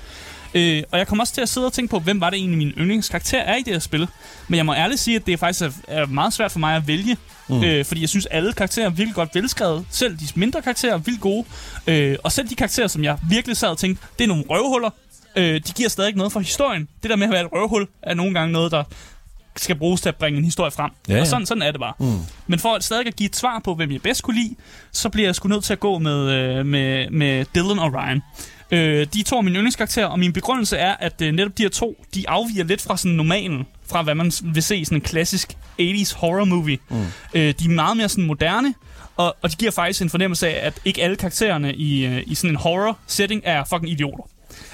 Øh, 0.54 0.82
og 0.92 0.98
jeg 0.98 1.06
kommer 1.06 1.22
også 1.22 1.34
til 1.34 1.40
at 1.40 1.48
sidde 1.48 1.66
og 1.66 1.72
tænke 1.72 1.90
på, 1.90 1.98
hvem 1.98 2.20
var 2.20 2.30
det 2.30 2.38
egentlig 2.38 2.58
min 2.58 2.70
yndlingskarakter 2.78 3.38
er 3.38 3.56
i 3.56 3.62
det 3.62 3.72
her 3.72 3.80
spil. 3.80 4.08
Men 4.48 4.56
jeg 4.56 4.66
må 4.66 4.74
ærligt 4.74 5.00
sige, 5.00 5.16
at 5.16 5.26
det 5.26 5.38
faktisk 5.38 5.64
er, 5.64 5.70
er 5.88 6.06
meget 6.06 6.32
svært 6.32 6.52
for 6.52 6.58
mig 6.58 6.76
at 6.76 6.86
vælge. 6.86 7.16
Mm. 7.48 7.64
Øh, 7.64 7.84
fordi 7.84 8.00
jeg 8.00 8.08
synes, 8.08 8.26
alle 8.26 8.52
karakterer 8.52 8.86
er 8.86 8.90
virkelig 8.90 9.14
godt 9.14 9.34
velskrevet. 9.34 9.86
Selv 9.90 10.16
de 10.16 10.26
mindre 10.34 10.62
karakterer 10.62 10.94
er 10.94 10.98
vildt 10.98 11.20
gode. 11.20 11.44
Øh, 11.86 12.16
og 12.24 12.32
selv 12.32 12.48
de 12.48 12.54
karakterer, 12.54 12.88
som 12.88 13.04
jeg 13.04 13.18
virkelig 13.28 13.56
sad 13.56 13.68
og 13.68 13.78
tænkte, 13.78 14.06
det 14.18 14.24
er 14.24 14.28
nogle 14.28 14.44
røvhuller. 14.50 14.90
Øh, 15.36 15.54
de 15.54 15.72
giver 15.72 15.88
stadig 15.88 16.14
noget 16.14 16.32
for 16.32 16.40
historien. 16.40 16.88
Det 17.02 17.10
der 17.10 17.16
med 17.16 17.26
at 17.26 17.32
være 17.32 17.44
et 17.44 17.52
røvhul 17.52 17.88
er 18.02 18.14
nogle 18.14 18.34
gange 18.34 18.52
noget, 18.52 18.72
der 18.72 18.84
skal 19.56 19.76
bruges 19.76 20.00
til 20.00 20.08
at 20.08 20.16
bringe 20.16 20.38
en 20.38 20.44
historie 20.44 20.70
frem. 20.70 20.90
Ja, 21.08 21.14
ja. 21.14 21.20
Og 21.20 21.26
sådan, 21.26 21.46
sådan 21.46 21.62
er 21.62 21.70
det 21.70 21.80
bare. 21.80 21.92
Mm. 21.98 22.18
Men 22.46 22.58
for 22.58 22.74
at 22.74 22.84
stadig 22.84 23.06
at 23.06 23.16
give 23.16 23.28
et 23.28 23.36
svar 23.36 23.60
på, 23.64 23.74
hvem 23.74 23.92
jeg 23.92 24.02
bedst 24.02 24.22
kunne 24.22 24.42
lide, 24.42 24.54
så 24.92 25.08
bliver 25.08 25.28
jeg 25.28 25.34
sgu 25.34 25.48
nødt 25.48 25.64
til 25.64 25.72
at 25.72 25.80
gå 25.80 25.98
med, 25.98 26.30
øh, 26.30 26.66
med, 26.66 27.10
med 27.10 27.44
Dylan 27.54 27.78
og 27.78 27.94
Ryan. 27.94 28.22
Øh, 28.70 29.06
de 29.14 29.22
to 29.22 29.36
er 29.36 29.42
mine 29.42 29.56
yndlingskarakterer, 29.56 30.06
og 30.06 30.18
min 30.18 30.32
begrundelse 30.32 30.76
er, 30.76 30.94
at 31.00 31.22
øh, 31.22 31.32
netop 31.32 31.58
de 31.58 31.62
her 31.62 31.70
to, 31.70 32.04
de 32.14 32.28
afviger 32.28 32.64
lidt 32.64 32.82
fra 32.82 32.96
sådan 32.96 33.16
normalen, 33.16 33.66
fra 33.86 34.02
hvad 34.02 34.14
man 34.14 34.32
vil 34.42 34.62
se 34.62 34.76
i 34.76 34.84
sådan 34.84 34.98
en 34.98 35.02
klassisk 35.02 35.56
80s 35.80 36.16
horror 36.16 36.44
movie. 36.44 36.78
Mm. 36.90 36.96
Øh, 37.34 37.54
de 37.58 37.64
er 37.64 37.68
meget 37.68 37.96
mere 37.96 38.08
sådan 38.08 38.24
moderne, 38.24 38.74
og, 39.16 39.36
og 39.42 39.50
de 39.50 39.56
giver 39.56 39.70
faktisk 39.70 40.02
en 40.02 40.10
fornemmelse 40.10 40.48
af, 40.48 40.66
at 40.66 40.80
ikke 40.84 41.02
alle 41.02 41.16
karaktererne 41.16 41.74
i, 41.74 42.06
øh, 42.06 42.22
i 42.26 42.34
sådan 42.34 42.50
en 42.50 42.56
horror 42.56 42.98
setting 43.06 43.42
er 43.44 43.64
fucking 43.64 43.90
idioter. 43.90 44.24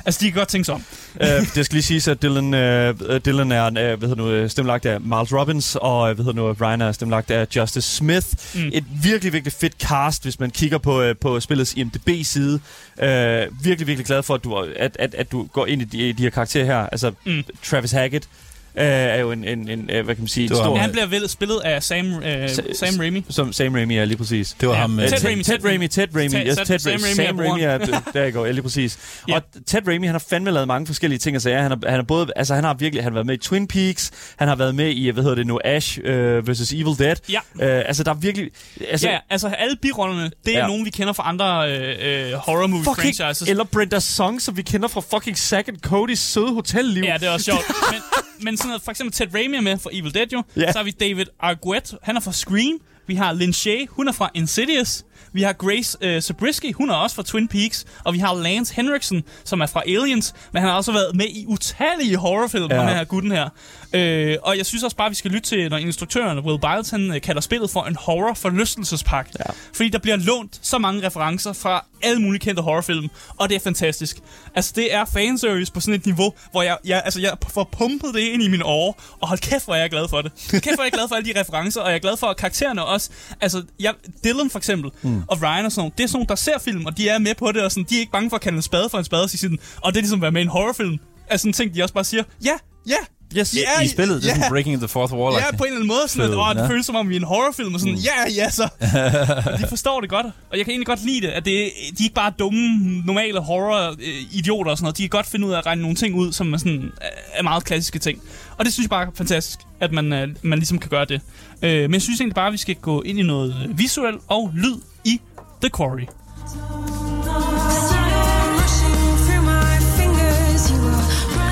Altså, 0.07 0.21
de 0.21 0.25
kan 0.25 0.39
godt 0.39 0.49
tænke 0.49 0.65
sig 0.65 0.75
om. 0.75 0.83
uh, 1.21 1.27
det 1.55 1.65
skal 1.65 1.75
lige 1.75 1.83
siges, 1.83 2.09
at 2.09 2.23
Dylan, 2.23 2.55
uh, 2.55 3.17
Dylan 3.17 3.53
er 3.53 3.67
uh, 3.67 3.73
hvad 3.73 4.09
hedder 4.09 4.15
nu, 4.15 4.31
øh, 4.31 4.51
stemmelagt 4.51 4.87
af 4.87 5.01
Miles 5.01 5.33
Robbins, 5.33 5.77
og 5.81 6.11
øh, 6.11 6.15
hvad 6.15 6.25
hedder 6.25 6.43
nu, 6.43 6.53
Ryan 6.53 6.81
er 6.81 6.93
stemmelagt 6.93 7.31
af 7.31 7.47
Justice 7.57 7.97
Smith. 7.97 8.27
Mm. 8.55 8.71
Et 8.73 8.85
virkelig, 9.03 9.33
virkelig 9.33 9.53
fedt 9.53 9.75
cast, 9.83 10.23
hvis 10.23 10.41
man 10.41 10.51
kigger 10.51 10.79
på, 10.79 11.03
uh, 11.03 11.17
på 11.21 11.41
spillets 11.41 11.75
IMDb-side. 11.75 12.55
Uh, 12.97 13.65
virkelig, 13.65 13.87
virkelig 13.87 14.07
glad 14.07 14.23
for, 14.23 14.35
at 14.35 14.45
du, 14.45 14.57
at, 14.57 14.97
at, 14.99 15.15
at 15.15 15.33
du 15.33 15.47
går 15.53 15.67
ind 15.67 15.83
i 15.83 15.85
de, 15.85 16.13
de 16.13 16.23
her 16.23 16.31
karakterer 16.31 16.65
her. 16.65 16.87
Altså, 16.87 17.13
mm. 17.27 17.45
Travis 17.63 17.93
Hackett 17.93 18.29
uh, 18.77 18.83
er 18.83 19.19
jo 19.19 19.33
en, 19.33 19.45
en, 19.45 19.69
en 19.69 19.81
uh, 19.81 19.87
hvad 19.87 20.05
kan 20.05 20.17
man 20.19 20.29
sige, 20.29 20.45
en 20.45 20.49
stor... 20.55 20.65
ham. 20.65 20.77
Han 20.77 20.91
bliver 20.93 21.07
vel 21.07 21.29
spillet 21.29 21.61
af 21.65 21.83
Sam, 21.83 22.07
øh, 22.07 22.45
Sa- 22.45 22.75
Sam 22.75 22.99
Raimi. 23.01 23.25
Som 23.31 23.53
Sam 23.53 23.75
Raimi 23.75 23.97
er 23.97 24.05
lige 24.05 24.17
præcis. 24.19 24.57
Det 24.61 24.69
var 24.69 24.75
Ja. 24.75 24.81
ham. 24.81 24.99
Øh, 24.99 25.05
øh, 25.05 25.11
Ted 25.11 25.19
Ted, 25.19 25.27
Raimi, 25.29 25.43
Ted, 25.43 25.59
Ted 25.59 25.65
Raimi, 25.69 25.89
Ted 25.89 26.07
Raimi, 26.17 26.29
Ted- 26.35 26.47
yes, 26.47 26.57
Ted- 26.57 26.65
Ted, 26.79 26.87
Raimi 26.87 27.15
Sam 27.15 27.39
Raimi 27.39 27.63
er, 27.63 27.79
der 28.13 28.31
går 28.31 28.47
lige 28.47 28.63
præcis. 28.63 28.99
Ja. 29.29 29.35
Og 29.37 29.43
Ted 29.67 29.81
Raimi, 29.89 30.07
han 30.07 30.15
har 30.15 30.25
fandme 30.31 30.51
lavet 30.51 30.69
mange 30.69 30.87
forskellige 30.87 31.19
ting 31.19 31.37
og 31.37 31.43
sager. 31.43 31.63
Han 31.63 31.71
har, 31.71 31.79
han 31.87 31.95
har 31.95 32.03
både, 32.03 32.27
altså 32.37 32.55
han 32.55 32.65
har 32.65 32.75
virkelig, 32.75 33.03
han 33.05 33.13
har 33.13 33.15
været 33.15 33.27
med 33.27 33.35
i 33.35 33.39
Twin 33.39 33.67
Peaks, 33.67 34.11
han 34.37 34.49
har 34.49 34.57
været 34.57 34.75
med 34.75 34.91
i, 34.91 35.09
hvad 35.09 35.23
hedder 35.23 35.37
det 35.37 35.47
nu, 35.47 35.61
Ash 35.65 35.99
uh, 35.99 36.49
vs. 36.49 36.73
Evil 36.73 36.99
Dead. 36.99 37.17
Ja. 37.31 37.39
Uh, 37.55 37.87
altså 37.89 38.03
der 38.05 38.11
er 38.11 38.15
virkelig, 38.15 38.51
altså, 38.91 39.09
Ja, 39.11 39.19
altså 39.31 39.49
alle 39.49 39.77
birollerne, 39.83 40.31
det 40.47 40.55
er 40.55 40.59
Ja. 40.61 40.67
nogen, 40.67 40.85
vi 40.85 40.91
kender 40.91 41.13
fra 41.13 41.29
andre 41.29 41.71
øh, 41.73 42.29
øh, 42.31 42.33
horror 42.33 42.67
movie 42.67 42.85
fucking, 42.85 43.17
franchises. 43.17 43.49
eller 43.49 43.65
Brenda 43.65 44.01
Song, 44.01 44.43
som 44.43 44.57
vi 44.57 44.63
kender 44.63 44.89
fra 44.89 45.01
fucking 45.17 45.39
Zack 45.39 45.69
and 45.69 45.77
Cody's 45.87 46.15
søde 46.15 46.53
hotelliv. 46.55 47.05
Ja, 47.05 47.15
det 47.21 47.29
er 47.29 47.31
også 47.31 47.45
sjovt. 47.45 47.65
men, 47.93 48.01
men 48.41 48.57
sådan 48.57 48.69
noget, 48.69 48.83
for 48.83 48.91
eksempel 48.91 49.13
Ted 49.13 49.35
Raimi 49.35 49.57
er 49.57 49.61
med 49.61 49.79
fra 49.79 49.91
Evil 49.93 50.15
Dead 50.15 50.27
jo. 50.33 50.43
Ja. 50.57 50.73
Så 50.73 50.79
har 50.79 50.85
vi 50.85 50.91
David 50.91 51.27
Arquette, 51.41 51.97
han 52.03 52.17
er 52.17 52.21
fra 52.21 52.33
Scream. 52.33 52.79
Vi 53.07 53.15
har 53.15 53.33
Lin 53.33 53.53
Shay, 53.53 53.87
hun 53.91 54.09
er 54.09 54.13
fra 54.13 54.31
Insidious. 54.35 55.05
Vi 55.33 55.43
har 55.43 55.53
Grace 55.53 55.99
øh, 56.01 56.23
Zabriskie, 56.23 56.73
hun 56.73 56.91
er 56.91 56.95
også 56.95 57.17
fra 57.17 57.23
Twin 57.23 57.49
Peaks. 57.49 57.85
Og 58.05 58.15
vi 58.15 58.19
har 58.19 58.35
Lance 58.35 58.75
Henriksen, 58.75 59.23
som 59.45 59.61
er 59.61 59.67
fra 59.67 59.83
Aliens. 59.87 60.35
Men 60.53 60.61
han 60.63 60.71
har 60.71 60.77
også 60.77 60.93
været 60.93 61.17
med 61.17 61.27
i 61.27 61.45
utallige 61.47 62.17
horrorfilm. 62.17 62.71
Ja. 62.71 62.81
den 62.81 62.89
her 62.89 63.05
gutten 63.05 63.33
her. 63.33 63.49
Øh, 63.95 64.37
og 64.43 64.59
jeg 64.59 64.67
synes 64.67 64.85
også 64.85 64.97
bare, 64.97 65.09
vi 65.09 65.15
skal 65.15 65.31
lytte 65.31 65.49
til, 65.49 65.71
når 65.71 65.77
instruktøren 65.77 66.39
Will 66.39 66.61
Biles, 66.61 66.91
han 66.91 67.15
øh, 67.15 67.21
kalder 67.21 67.41
spillet 67.41 67.71
for 67.71 67.83
en 67.83 67.97
horror 67.97 68.35
forlystelsespark. 68.35 69.31
Ja. 69.39 69.45
Fordi 69.75 69.89
der 69.89 69.99
bliver 69.99 70.17
lånt 70.17 70.59
så 70.63 70.79
mange 70.79 71.07
referencer 71.07 71.53
fra 71.53 71.85
alle 72.03 72.23
mulige 72.23 72.41
kendte 72.41 72.63
horrorfilm, 72.63 73.09
og 73.37 73.49
det 73.49 73.55
er 73.55 73.61
fantastisk. 73.61 74.19
Altså, 74.55 74.73
det 74.77 74.95
er 74.95 75.05
fanservice 75.05 75.73
på 75.73 75.81
sådan 75.81 75.95
et 75.95 76.07
niveau, 76.07 76.35
hvor 76.51 76.63
jeg, 76.63 76.79
jeg, 76.85 77.03
altså, 77.05 77.21
jeg 77.21 77.33
får 77.49 77.69
pumpet 77.73 78.15
det 78.15 78.21
ind 78.21 78.43
i 78.43 78.49
mine 78.49 78.65
år, 78.65 79.03
og 79.21 79.29
hold 79.29 79.39
kæft, 79.39 79.65
hvor 79.65 79.75
er 79.75 79.81
jeg 79.81 79.91
glad 79.91 80.09
for 80.09 80.23
det. 80.23 80.33
Kæft, 80.51 80.65
hvor 80.65 80.83
er 80.83 80.85
jeg 80.85 80.93
glad 80.93 81.09
for 81.09 81.15
alle 81.15 81.35
de 81.35 81.41
referencer, 81.41 81.81
og 81.81 81.89
jeg 81.89 81.95
er 81.95 82.01
glad 82.01 82.17
for 82.17 82.27
at 82.27 82.37
karaktererne 82.37 82.85
også. 82.85 83.11
Altså, 83.41 83.63
jeg, 83.81 83.95
Dylan 84.25 84.51
for 84.51 84.59
eksempel, 84.59 84.91
mm. 85.03 85.23
og 85.29 85.43
Ryan 85.43 85.65
og 85.65 85.73
sådan 85.73 85.91
det 85.99 86.05
er 86.05 86.09
sådan 86.09 86.17
nogle, 86.17 86.29
der 86.29 86.35
ser 86.35 86.59
film, 86.59 86.87
og 86.87 86.97
de 86.97 87.09
er 87.09 87.19
med 87.19 87.35
på 87.35 87.53
det, 87.53 87.63
og 87.63 87.73
sådan, 87.73 87.87
de 87.91 87.97
er 87.97 88.01
ikke 88.01 88.13
bange 88.13 88.31
for 88.31 88.37
at 88.37 88.43
kalde 88.43 88.57
en 88.57 88.63
spade 88.63 88.89
for 88.89 88.99
en 88.99 89.05
spade, 89.05 89.23
og 89.23 89.31
sådan, 89.31 89.59
og 89.81 89.93
det 89.93 89.99
er 89.99 90.03
ligesom 90.03 90.19
at 90.19 90.23
være 90.23 90.33
med 90.33 90.41
i 90.41 90.45
en 90.45 90.49
horrorfilm. 90.49 90.99
Altså 91.29 91.43
sådan 91.43 91.49
en 91.49 91.53
ting, 91.53 91.75
de 91.75 91.83
også 91.83 91.95
bare 91.95 92.05
siger, 92.05 92.23
ja, 92.45 92.55
ja, 92.89 92.97
Yes. 93.39 93.57
Ja, 93.57 93.83
I 93.85 93.89
spillet, 93.89 94.23
det 94.23 94.29
er 94.29 94.35
ja. 94.35 94.35
sådan 94.35 94.51
breaking 94.51 94.79
the 94.79 94.89
fourth 94.89 95.13
wall. 95.13 95.35
Ja, 95.37 95.57
på 95.57 95.65
en 95.65 95.69
eller 95.69 95.77
anden 95.77 95.89
måde. 95.89 96.09
Sådan, 96.09 96.31
at, 96.31 96.39
åh, 96.39 96.55
det 96.55 96.61
ja. 96.61 96.69
føles 96.69 96.87
som 96.87 96.97
om, 96.97 97.09
vi 97.09 97.17
er 97.17 97.21
en 97.21 97.27
horrorfilm. 97.27 97.75
Og 97.75 97.81
sådan, 97.81 97.95
ja, 97.95 98.33
ja, 98.37 98.51
så. 98.51 98.69
De 99.61 99.67
forstår 99.69 100.01
det 100.01 100.11
godt. 100.11 100.27
Og 100.27 100.59
jeg 100.59 100.65
kan 100.65 100.71
egentlig 100.73 100.87
godt 100.87 101.05
lide 101.05 101.21
det, 101.21 101.29
at 101.29 101.45
det, 101.45 101.55
de 101.55 101.61
er 101.61 102.03
ikke 102.03 102.15
bare 102.15 102.33
dumme, 102.39 102.79
normale 103.05 103.41
horror-idioter 103.41 104.71
og 104.71 104.77
sådan 104.77 104.85
noget. 104.85 104.97
De 104.97 105.03
kan 105.03 105.11
godt 105.11 105.27
finde 105.27 105.47
ud 105.47 105.53
af 105.53 105.59
at 105.59 105.67
regne 105.67 105.83
nogle 105.83 105.97
ting 105.97 106.15
ud, 106.15 106.33
som 106.33 106.53
er, 106.53 106.59
sådan, 106.59 106.93
er 107.33 107.43
meget 107.43 107.65
klassiske 107.65 107.99
ting. 107.99 108.21
Og 108.57 108.65
det 108.65 108.73
synes 108.73 108.85
jeg 108.85 108.91
bare 108.91 109.07
er 109.07 109.11
fantastisk, 109.15 109.59
at 109.81 109.93
man, 109.93 110.13
øh, 110.13 110.29
man 110.43 110.59
ligesom 110.59 110.79
kan 110.79 110.91
gøre 110.91 111.05
det. 111.05 111.21
Øh, 111.63 111.83
men 111.83 111.93
jeg 111.93 112.03
synes 112.03 112.21
egentlig 112.21 112.35
bare, 112.35 112.47
at 112.47 112.53
vi 112.53 112.59
skal 112.59 112.75
gå 112.75 113.03
ind 113.03 113.19
i 113.19 113.23
noget 113.23 113.57
øh, 113.69 113.79
visuelt 113.79 114.21
og 114.29 114.51
lyd 114.55 114.77
i 115.05 115.21
The 115.63 115.71
Quarry. 115.71 116.07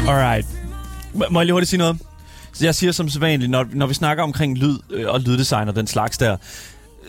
Alright. 0.09 0.62
Må- 1.15 1.25
Må 1.31 1.41
jeg 1.41 1.45
lige 1.47 1.53
hurtigt 1.53 1.71
sige 1.71 1.79
noget? 1.79 1.99
Så 2.53 2.65
jeg 2.65 2.75
siger 2.75 2.93
som 2.93 3.09
sædvanligt, 3.09 3.51
når, 3.51 3.67
når 3.73 3.87
vi 3.87 3.95
snakker 3.95 4.25
omkring 4.25 4.59
lyd 4.59 4.79
øh, 4.91 5.09
og 5.09 5.21
lyddesign 5.21 5.69
og 5.69 5.77
den 5.77 5.87
slags 5.87 6.19
der, 6.19 6.37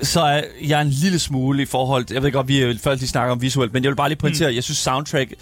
så 0.02 0.22
er 0.22 0.42
jeg 0.64 0.82
en 0.82 0.90
lille 0.90 1.20
smule 1.20 1.62
i 1.64 1.66
forhold... 1.66 2.06
Jeg 2.12 2.24
ved 2.24 2.32
godt, 2.32 2.48
vi 2.48 2.62
er 2.62 2.74
først 2.84 3.02
lige 3.02 3.10
snakker 3.10 3.32
om 3.32 3.42
visuelt, 3.42 3.74
men 3.74 3.84
jeg 3.84 3.90
vil 3.90 3.96
bare 3.96 4.10
lige 4.10 4.18
pointere, 4.20 4.50
mm. 4.50 4.56
jeg 4.56 4.64
synes 4.64 4.78
soundtrack... 4.78 5.34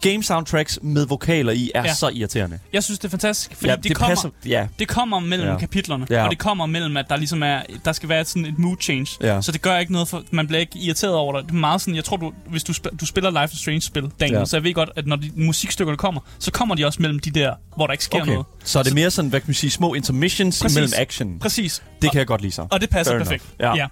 Game 0.00 0.22
soundtracks 0.22 0.78
med 0.82 1.06
vokaler 1.06 1.52
i 1.52 1.70
er 1.74 1.82
Ja. 1.84 1.94
så 1.94 2.08
irriterende. 2.08 2.58
Jeg 2.72 2.84
synes, 2.84 2.98
det 2.98 3.04
er 3.04 3.10
fantastisk, 3.10 3.54
fordi 3.56 3.68
ja, 3.70 3.76
det, 3.76 3.84
det 3.84 3.96
kommer... 3.96 4.08
passer. 4.08 4.28
Ja, 4.46 4.66
Det 4.78 4.88
kommer 4.88 5.18
mellem 5.20 5.48
ja. 5.48 5.58
Kapitlerne, 5.58 6.06
ja. 6.10 6.24
Og 6.24 6.30
det 6.30 6.38
kommer 6.38 6.66
mellem, 6.66 6.96
at 6.96 7.04
der 7.08 7.16
ligesom 7.16 7.42
er, 7.42 7.60
der 7.84 7.92
skal 7.92 8.08
være 8.08 8.24
sådan 8.24 8.46
et 8.46 8.58
mood 8.58 8.76
change. 8.80 9.06
Ja. 9.20 9.42
Så 9.42 9.52
det 9.52 9.62
gør 9.62 9.78
ikke 9.78 9.92
noget, 9.92 10.08
for 10.08 10.22
man 10.30 10.46
bliver 10.46 10.60
ikke 10.60 10.78
irriteret 10.78 11.14
over 11.14 11.36
det. 11.36 11.46
Det 11.46 11.50
er 11.50 11.54
meget 11.58 11.80
sådan, 11.80 11.94
jeg 11.96 12.04
tror, 12.04 12.16
du, 12.16 12.32
hvis 12.46 12.64
du, 12.64 12.72
sp- 12.72 12.96
du 12.96 13.06
spiller 13.06 13.30
Life 13.42 13.52
is 13.54 13.60
Strange-spil, 13.60 14.10
Daniel, 14.20 14.38
ja. 14.38 14.44
Så 14.44 14.56
jeg 14.56 14.64
ved 14.64 14.74
godt, 14.74 14.90
at 14.96 15.06
når 15.06 15.16
de 15.16 15.30
musikstykkerne 15.36 15.96
kommer, 15.96 16.20
så 16.38 16.50
kommer 16.50 16.74
de 16.74 16.84
også 16.86 17.02
mellem 17.02 17.18
de 17.18 17.30
der, 17.30 17.54
hvor 17.76 17.86
der 17.86 17.92
ikke 17.92 18.04
sker 18.04 18.20
okay. 18.22 18.32
noget. 18.32 18.46
Så 18.64 18.78
er 18.78 18.82
det 18.82 18.94
mere 18.94 19.10
sådan, 19.10 19.28
hvad 19.28 19.40
kan 19.40 19.48
man 19.48 19.54
sige, 19.54 19.70
små 19.70 19.94
intermissions 19.94 20.62
Præcis. 20.62 20.76
imellem 20.76 20.92
action. 20.98 21.38
Præcis. 21.38 21.82
Det 22.02 22.08
og, 22.08 22.12
kan 22.12 22.18
jeg 22.18 22.26
godt 22.26 22.40
lide 22.40 22.52
så. 22.52 22.66
og 22.70 22.80
det 22.80 22.90
passer 22.90 23.12
Fair 23.12 23.18
perfekt. 23.18 23.44
enough. 23.60 23.78
Ja. 23.78 23.82
ja. 23.82 23.88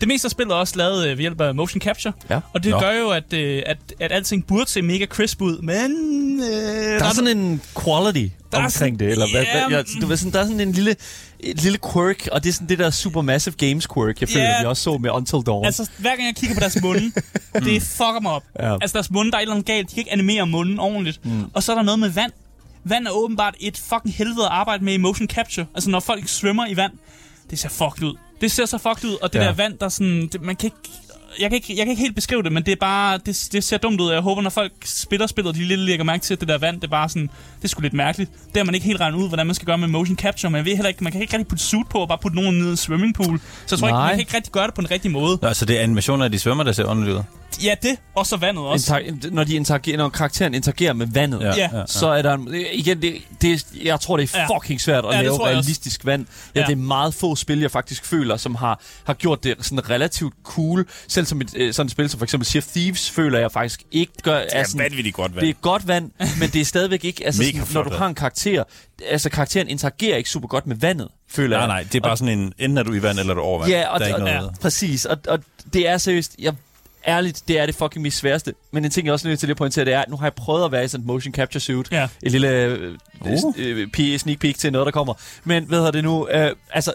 Det 0.00 0.08
meste 0.08 0.26
af 0.26 0.30
spillet 0.30 0.52
er 0.54 0.56
også 0.58 0.76
lavet 0.76 1.04
øh, 1.08 1.10
ved 1.10 1.22
hjælp 1.22 1.40
af 1.40 1.54
motion 1.54 1.80
capture, 1.80 2.12
Ja. 2.30 2.40
og 2.54 2.64
det 2.64 2.70
Nå. 2.70 2.80
gør 2.80 2.92
jo, 2.92 3.10
at, 3.10 3.32
øh, 3.32 3.62
at, 3.66 3.76
at 4.00 4.12
alting 4.12 4.46
burde 4.46 4.70
se 4.70 4.82
mega 4.82 5.06
crisp 5.06 5.40
ud, 5.42 5.58
men... 5.62 5.90
Øh, 6.42 7.00
Der 7.00 7.04
er 7.04 7.12
sådan 7.14 7.38
en 7.38 7.62
quality 7.84 8.18
Der 8.52 8.58
er 8.58 8.64
omkring 8.64 8.72
sådan- 8.72 8.96
det, 8.98 9.08
eller 9.10 9.30
hvad, 9.30 9.42
Ja, 9.42 9.68
hvad, 9.68 9.76
jeg, 9.78 9.84
du 10.02 10.06
ved, 10.06 10.16
sådan, 10.16 10.32
der 10.32 10.38
er 10.40 10.44
sådan 10.44 10.60
en 10.60 10.72
lille, 10.72 10.96
et 11.40 11.62
lille 11.62 11.78
quirk, 11.92 12.28
og 12.32 12.42
det 12.44 12.48
er 12.48 12.52
sådan 12.52 12.68
det 12.68 12.78
der 12.78 12.90
Supermassive 12.90 13.54
Games 13.58 13.86
quirk, 13.94 14.20
jeg 14.20 14.28
føler, 14.28 14.44
Ja. 14.44 14.60
vi 14.60 14.66
også 14.66 14.82
så 14.82 14.98
med 14.98 15.10
Until 15.10 15.38
Dawn. 15.46 15.64
Altså, 15.66 15.90
hver 15.98 16.10
gang 16.10 16.26
jeg 16.26 16.34
kigger 16.36 16.54
på 16.56 16.60
deres 16.60 16.82
munde, 16.82 17.12
det 17.66 17.82
fucker 17.82 18.20
mig 18.22 18.32
op. 18.32 18.42
Ja. 18.60 18.72
Altså, 18.74 18.92
deres 18.94 19.10
munde, 19.10 19.30
der 19.30 19.36
er 19.36 19.40
et 19.40 19.42
eller 19.42 19.54
andet 19.54 19.66
galt. 19.66 19.88
De 19.90 19.94
kan 19.94 20.00
ikke 20.00 20.12
animere 20.12 20.46
munden 20.46 20.78
ordentligt. 20.78 21.24
Mm. 21.24 21.44
Og 21.54 21.62
så 21.62 21.72
er 21.72 21.76
der 21.76 21.82
noget 21.82 21.98
med 22.00 22.08
vand. 22.08 22.32
Vand 22.84 23.06
er 23.06 23.10
åbenbart 23.10 23.54
et 23.60 23.78
fucking 23.78 24.14
helvede 24.14 24.44
at 24.46 24.52
arbejde 24.52 24.84
med 24.84 24.92
i 24.92 24.96
motion 24.96 25.28
capture. 25.28 25.66
Altså, 25.74 25.90
når 25.90 26.00
folk 26.00 26.28
svømmer 26.28 26.66
i 26.66 26.76
vand, 26.76 26.92
det 27.50 27.58
ser 27.58 27.68
fucked 27.68 28.02
ud. 28.08 28.14
Det 28.42 28.50
ser 28.52 28.66
så 28.66 28.78
fucked 28.78 29.04
ud, 29.10 29.16
og 29.22 29.32
det 29.32 29.38
Ja. 29.38 29.44
der 29.44 29.52
vand, 29.52 29.78
der 29.78 29.88
sådan... 29.88 30.28
Det, 30.32 30.42
man 30.42 30.56
kan 30.56 30.66
ikke... 30.66 30.76
Jeg 31.40 31.50
kan, 31.50 31.56
ikke, 31.56 31.74
jeg 31.76 31.84
kan 31.86 31.90
ikke 31.90 32.02
helt 32.02 32.14
beskrive 32.14 32.42
det, 32.42 32.52
men 32.52 32.62
det 32.66 32.72
er 32.72 32.76
bare, 32.76 33.18
det, 33.26 33.48
det 33.52 33.64
ser 33.64 33.78
dumt 33.78 34.00
ud. 34.00 34.12
Jeg 34.12 34.20
håber, 34.20 34.42
når 34.42 34.50
folk 34.50 34.72
spiller 34.84 35.26
spillet, 35.26 35.54
de 35.54 35.60
lige 35.64 35.76
lægger 35.76 36.04
mærke 36.04 36.22
til, 36.22 36.34
at 36.34 36.40
det 36.40 36.48
der 36.48 36.58
vand, 36.58 36.76
det 36.76 36.84
er 36.84 36.88
bare 36.90 37.08
sådan, 37.08 37.22
det 37.58 37.64
er 37.64 37.68
sgu 37.68 37.80
lidt 37.82 37.92
mærkeligt. 37.94 38.30
Det 38.32 38.56
har 38.56 38.64
man 38.64 38.74
ikke 38.74 38.86
helt 38.86 39.00
regnet 39.00 39.18
ud, 39.18 39.28
hvordan 39.28 39.46
man 39.46 39.54
skal 39.54 39.66
gøre 39.66 39.78
med 39.78 39.88
motion 39.88 40.16
capture, 40.16 40.50
men 40.50 40.56
jeg 40.56 40.64
ved 40.64 40.72
heller 40.74 40.88
ikke, 40.88 41.04
man 41.04 41.12
kan 41.12 41.20
ikke 41.20 41.32
rigtig 41.34 41.48
putte 41.48 41.64
suit 41.64 41.86
på 41.90 41.98
og 41.98 42.08
bare 42.08 42.18
putte 42.22 42.36
nogen 42.36 42.58
ned 42.58 42.66
i 42.66 42.70
en 42.70 42.76
swimmingpool. 42.76 43.38
Så 43.38 43.74
jeg 43.74 43.78
tror 43.78 43.88
ikke, 43.88 43.96
Nej. 43.96 44.06
man 44.06 44.10
kan 44.10 44.20
ikke 44.20 44.36
rigtig 44.36 44.52
gøre 44.52 44.66
det 44.66 44.74
på 44.74 44.80
den 44.80 44.90
rigtige 44.90 45.12
måde. 45.12 45.38
Nå, 45.42 45.48
altså 45.48 45.64
det 45.64 45.78
er 45.78 45.82
animationer 45.82 46.24
af 46.24 46.30
de 46.30 46.38
svømmer, 46.38 46.64
der 46.64 46.72
ser 46.72 46.84
underligt 46.84 47.16
ud. 47.16 47.22
Ja, 47.64 47.74
det, 47.82 47.96
og 48.14 48.26
så 48.26 48.36
vandet 48.36 48.64
også. 48.64 48.98
Inter- 48.98 49.30
når, 49.30 49.44
de 49.44 49.54
interagerer, 49.54 49.96
når 49.96 50.08
karakteren 50.08 50.54
interagerer 50.54 50.92
med 50.92 51.06
vandet, 51.06 51.40
Ja, 51.40 51.54
Ja. 51.56 51.68
ja. 51.78 51.82
så 51.86 52.08
er 52.08 52.22
der 52.22 52.34
en, 52.34 52.54
igen, 52.72 53.02
det, 53.02 53.14
det, 53.42 53.66
jeg 53.84 54.00
tror, 54.00 54.16
det 54.16 54.34
er 54.34 54.46
fucking 54.60 54.80
svært 54.80 55.04
at 55.04 55.10
Ja, 55.10 55.16
det 55.16 55.24
lave 55.24 55.24
jeg 55.24 55.32
også. 55.32 55.44
realistisk 55.46 56.04
vand. 56.06 56.26
Ja, 56.54 56.60
Ja. 56.60 56.66
Det 56.66 56.72
er 56.72 56.76
meget 56.76 57.14
få 57.14 57.36
spil, 57.36 57.60
jeg 57.60 57.70
faktisk 57.70 58.04
føler, 58.04 58.36
som 58.36 58.54
har, 58.54 58.80
har 59.04 59.14
gjort 59.14 59.44
det 59.44 59.54
sådan 59.60 59.90
relativt 59.90 60.34
cool. 60.44 60.86
Selv 61.08 61.26
som 61.26 61.40
et 61.40 61.50
øh, 61.56 61.72
sådan 61.74 61.86
et 61.86 61.90
spil 61.92 62.08
som 62.10 62.18
for 62.18 62.24
eksempel 62.24 62.46
Sea 62.46 62.58
of 62.58 62.64
Thieves, 62.66 63.10
føler 63.10 63.38
jeg 63.38 63.52
faktisk 63.52 63.82
ikke 63.92 64.12
gør... 64.22 64.38
Det 64.38 64.46
er 64.52 64.64
vanvittigt 64.76 65.16
godt 65.16 65.34
vand. 65.34 65.40
Det 65.46 65.50
er 65.50 65.60
godt 65.60 65.88
vand, 65.88 66.10
men 66.40 66.50
det 66.50 66.60
er 66.60 66.64
stadigvæk 66.64 67.04
ikke... 67.04 67.24
Altså, 67.26 67.42
sådan, 67.44 67.66
når 67.74 67.82
du 67.82 67.90
har 67.90 68.06
en 68.06 68.14
karakter... 68.14 68.64
Altså, 69.10 69.30
karakteren 69.30 69.68
interagerer 69.68 70.16
ikke 70.16 70.30
super 70.30 70.48
godt 70.48 70.66
med 70.66 70.76
vandet, 70.76 71.08
føler 71.30 71.56
Nej, 71.56 71.60
jeg. 71.60 71.68
nej, 71.68 71.82
det 71.82 71.94
er 71.94 72.00
bare 72.00 72.16
sådan 72.16 72.38
en, 72.38 72.52
enten 72.58 72.78
er 72.78 72.82
du 72.82 72.92
i 72.94 73.02
vand, 73.02 73.18
eller 73.18 73.30
er 73.30 73.34
du 73.34 73.40
over 73.40 73.58
vand. 73.58 73.70
Ja, 73.70 73.88
og, 73.88 74.00
der 74.00 74.06
er 74.06 74.08
ikke 74.08 74.16
og, 74.16 74.28
noget. 74.32 74.34
ja, 74.42 74.60
præcis. 74.60 75.04
Og, 75.04 75.18
og 75.28 75.38
det 75.72 75.88
er 75.88 75.98
seriøst... 75.98 76.34
Jeg, 76.38 76.52
ærligt, 77.06 77.42
det 77.48 77.58
er 77.58 77.66
det 77.66 77.74
fucking 77.74 78.02
mest 78.02 78.18
sværeste. 78.18 78.54
Men 78.72 78.84
en 78.84 78.90
ting, 78.90 79.06
jeg 79.06 79.12
også 79.12 79.28
er 79.28 79.30
nødt 79.30 79.40
til 79.40 79.50
at 79.50 79.56
pointere, 79.56 79.84
det 79.84 79.94
er, 79.94 80.00
at 80.00 80.08
nu 80.10 80.16
har 80.16 80.26
jeg 80.26 80.34
prøvet 80.34 80.64
at 80.64 80.72
være 80.72 80.84
i 80.84 80.88
sådan 80.88 81.02
et 81.02 81.06
motion 81.06 81.34
capture 81.34 81.60
suit. 81.60 81.92
Ja. 81.92 82.08
Et 82.22 82.32
lille 82.32 82.48
øh, 82.48 82.98
Uh. 83.20 83.54
øh, 83.58 84.18
sneak 84.18 84.38
peek 84.38 84.58
til 84.58 84.72
noget, 84.72 84.86
der 84.86 84.92
kommer. 84.92 85.14
Men 85.44 85.64
hvad 85.64 85.78
hedder 85.78 85.90
det 85.90 86.04
nu? 86.04 86.28
Øh, 86.28 86.50
altså, 86.70 86.92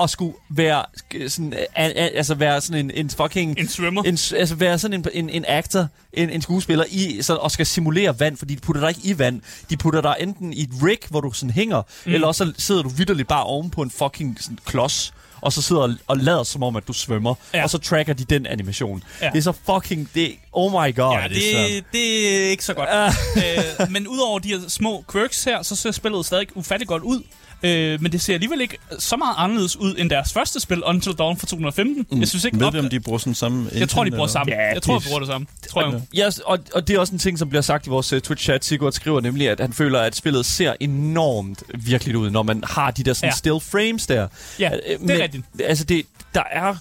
at 0.00 0.10
skulle 0.10 0.34
være 0.50 0.84
sådan, 1.28 1.52
øh, 1.52 1.58
altså 1.94 2.34
være 2.34 2.60
sådan 2.60 2.84
en, 2.84 2.90
en 2.94 3.10
fucking... 3.10 3.58
En 3.58 3.68
svømmer. 3.68 4.02
En, 4.02 4.18
altså 4.36 4.54
være 4.54 4.78
sådan 4.78 5.00
en, 5.00 5.06
en, 5.12 5.30
en 5.30 5.44
actor, 5.48 5.86
en, 6.12 6.30
en 6.30 6.42
skuespiller, 6.42 6.84
i, 6.90 7.22
så, 7.22 7.34
og 7.34 7.50
skal 7.50 7.66
simulere 7.66 8.20
vand, 8.20 8.36
fordi 8.36 8.54
de 8.54 8.60
putter 8.60 8.80
dig 8.80 8.88
ikke 8.88 9.00
i 9.04 9.18
vand. 9.18 9.40
De 9.70 9.76
putter 9.76 10.00
dig 10.00 10.16
enten 10.20 10.52
i 10.52 10.62
et 10.62 10.70
rig, 10.82 10.98
hvor 11.10 11.20
du 11.20 11.32
sådan 11.32 11.50
hænger, 11.50 11.82
mm. 12.06 12.12
eller 12.12 12.26
også 12.26 12.44
så 12.44 12.52
sidder 12.62 12.82
du 12.82 12.88
vidderligt 12.88 13.28
bare 13.28 13.44
oven 13.44 13.70
på 13.70 13.82
en 13.82 13.90
fucking 13.90 14.38
sådan, 14.40 14.58
klods, 14.64 15.14
og 15.40 15.52
så 15.52 15.62
sidder 15.62 15.94
og, 16.06 16.16
lader 16.16 16.42
som 16.42 16.62
om, 16.62 16.76
at 16.76 16.88
du 16.88 16.92
svømmer. 16.92 17.34
Ja. 17.52 17.58
Ja. 17.58 17.64
Og 17.64 17.70
så 17.70 17.78
tracker 17.78 18.12
de 18.12 18.24
den 18.24 18.46
animation. 18.46 19.02
Ja. 19.20 19.26
Ja. 19.26 19.30
Det 19.32 19.38
er 19.38 19.42
så 19.42 19.52
fucking... 19.52 20.10
Det, 20.14 20.36
oh 20.52 20.72
my 20.72 20.96
god. 20.96 21.18
Ja, 21.18 21.28
det, 21.28 21.84
det 21.92 22.44
er 22.46 22.50
ikke 22.50 22.64
så 22.64 22.74
godt. 22.74 22.88
øh, 23.36 23.90
men 23.90 24.08
udover 24.08 24.38
de 24.38 24.48
her 24.48 24.60
små 24.68 25.04
quirks 25.12 25.44
her, 25.44 25.62
så 25.62 25.76
ser 25.76 25.90
spillet 25.90 26.26
stadig 26.26 26.56
ufattelig 26.56 26.88
godt 26.88 27.02
ud. 27.02 27.22
Øh, 27.62 28.02
men 28.02 28.12
det 28.12 28.20
ser 28.20 28.34
alligevel 28.34 28.60
ikke 28.60 28.78
så 28.98 29.16
meget 29.16 29.34
anderledes 29.38 29.76
ud 29.76 29.94
end 29.98 30.10
deres 30.10 30.32
første 30.32 30.60
spil, 30.60 30.84
Until 30.84 31.12
Dawn 31.12 31.36
fra 31.36 31.46
2015. 31.46 32.06
Mm. 32.10 32.20
Jeg 32.20 32.28
synes 32.28 32.44
ikke, 32.44 32.58
Ved 32.58 32.66
op- 32.66 32.72
du, 32.72 32.78
om 32.78 32.88
de 32.88 33.00
bruger 33.00 33.18
sådan 33.18 33.34
samme 33.34 33.70
jeg 33.74 33.88
tror, 33.88 34.04
de 34.04 34.10
bruger 34.10 34.24
eller? 34.24 34.32
samme. 34.32 34.52
Ja, 34.52 34.72
jeg 34.72 34.82
tror, 34.82 34.98
de 34.98 35.04
bruger 35.06 35.18
det 35.18 35.28
samme. 35.28 35.46
Tror 35.70 35.90
jeg. 35.92 36.00
Ja, 36.14 36.28
og, 36.46 36.58
og 36.74 36.88
det 36.88 36.96
er 36.96 37.00
også 37.00 37.12
en 37.12 37.18
ting, 37.18 37.38
som 37.38 37.48
bliver 37.48 37.62
sagt 37.62 37.86
i 37.86 37.90
vores 37.90 38.12
uh, 38.12 38.18
Twitch-chat. 38.18 38.64
Sigurd 38.64 38.92
skriver 38.92 39.20
nemlig, 39.20 39.48
at 39.48 39.60
han 39.60 39.72
føler, 39.72 40.00
at 40.00 40.16
spillet 40.16 40.46
ser 40.46 40.74
enormt 40.80 41.62
virkeligt 41.74 42.16
ud, 42.16 42.30
når 42.30 42.42
man 42.42 42.62
har 42.70 42.90
de 42.90 43.02
der 43.02 43.12
sådan 43.12 43.28
Ja. 43.28 43.34
still 43.36 43.60
frames 43.60 44.06
der. 44.06 44.28
Ja, 44.58 44.70
Øh, 44.74 45.08
det 45.08 45.10
er 45.18 45.22
rigtigt. 45.22 45.44
Altså, 45.64 45.84
det, 45.84 46.02
der 46.34 46.42
er 46.52 46.74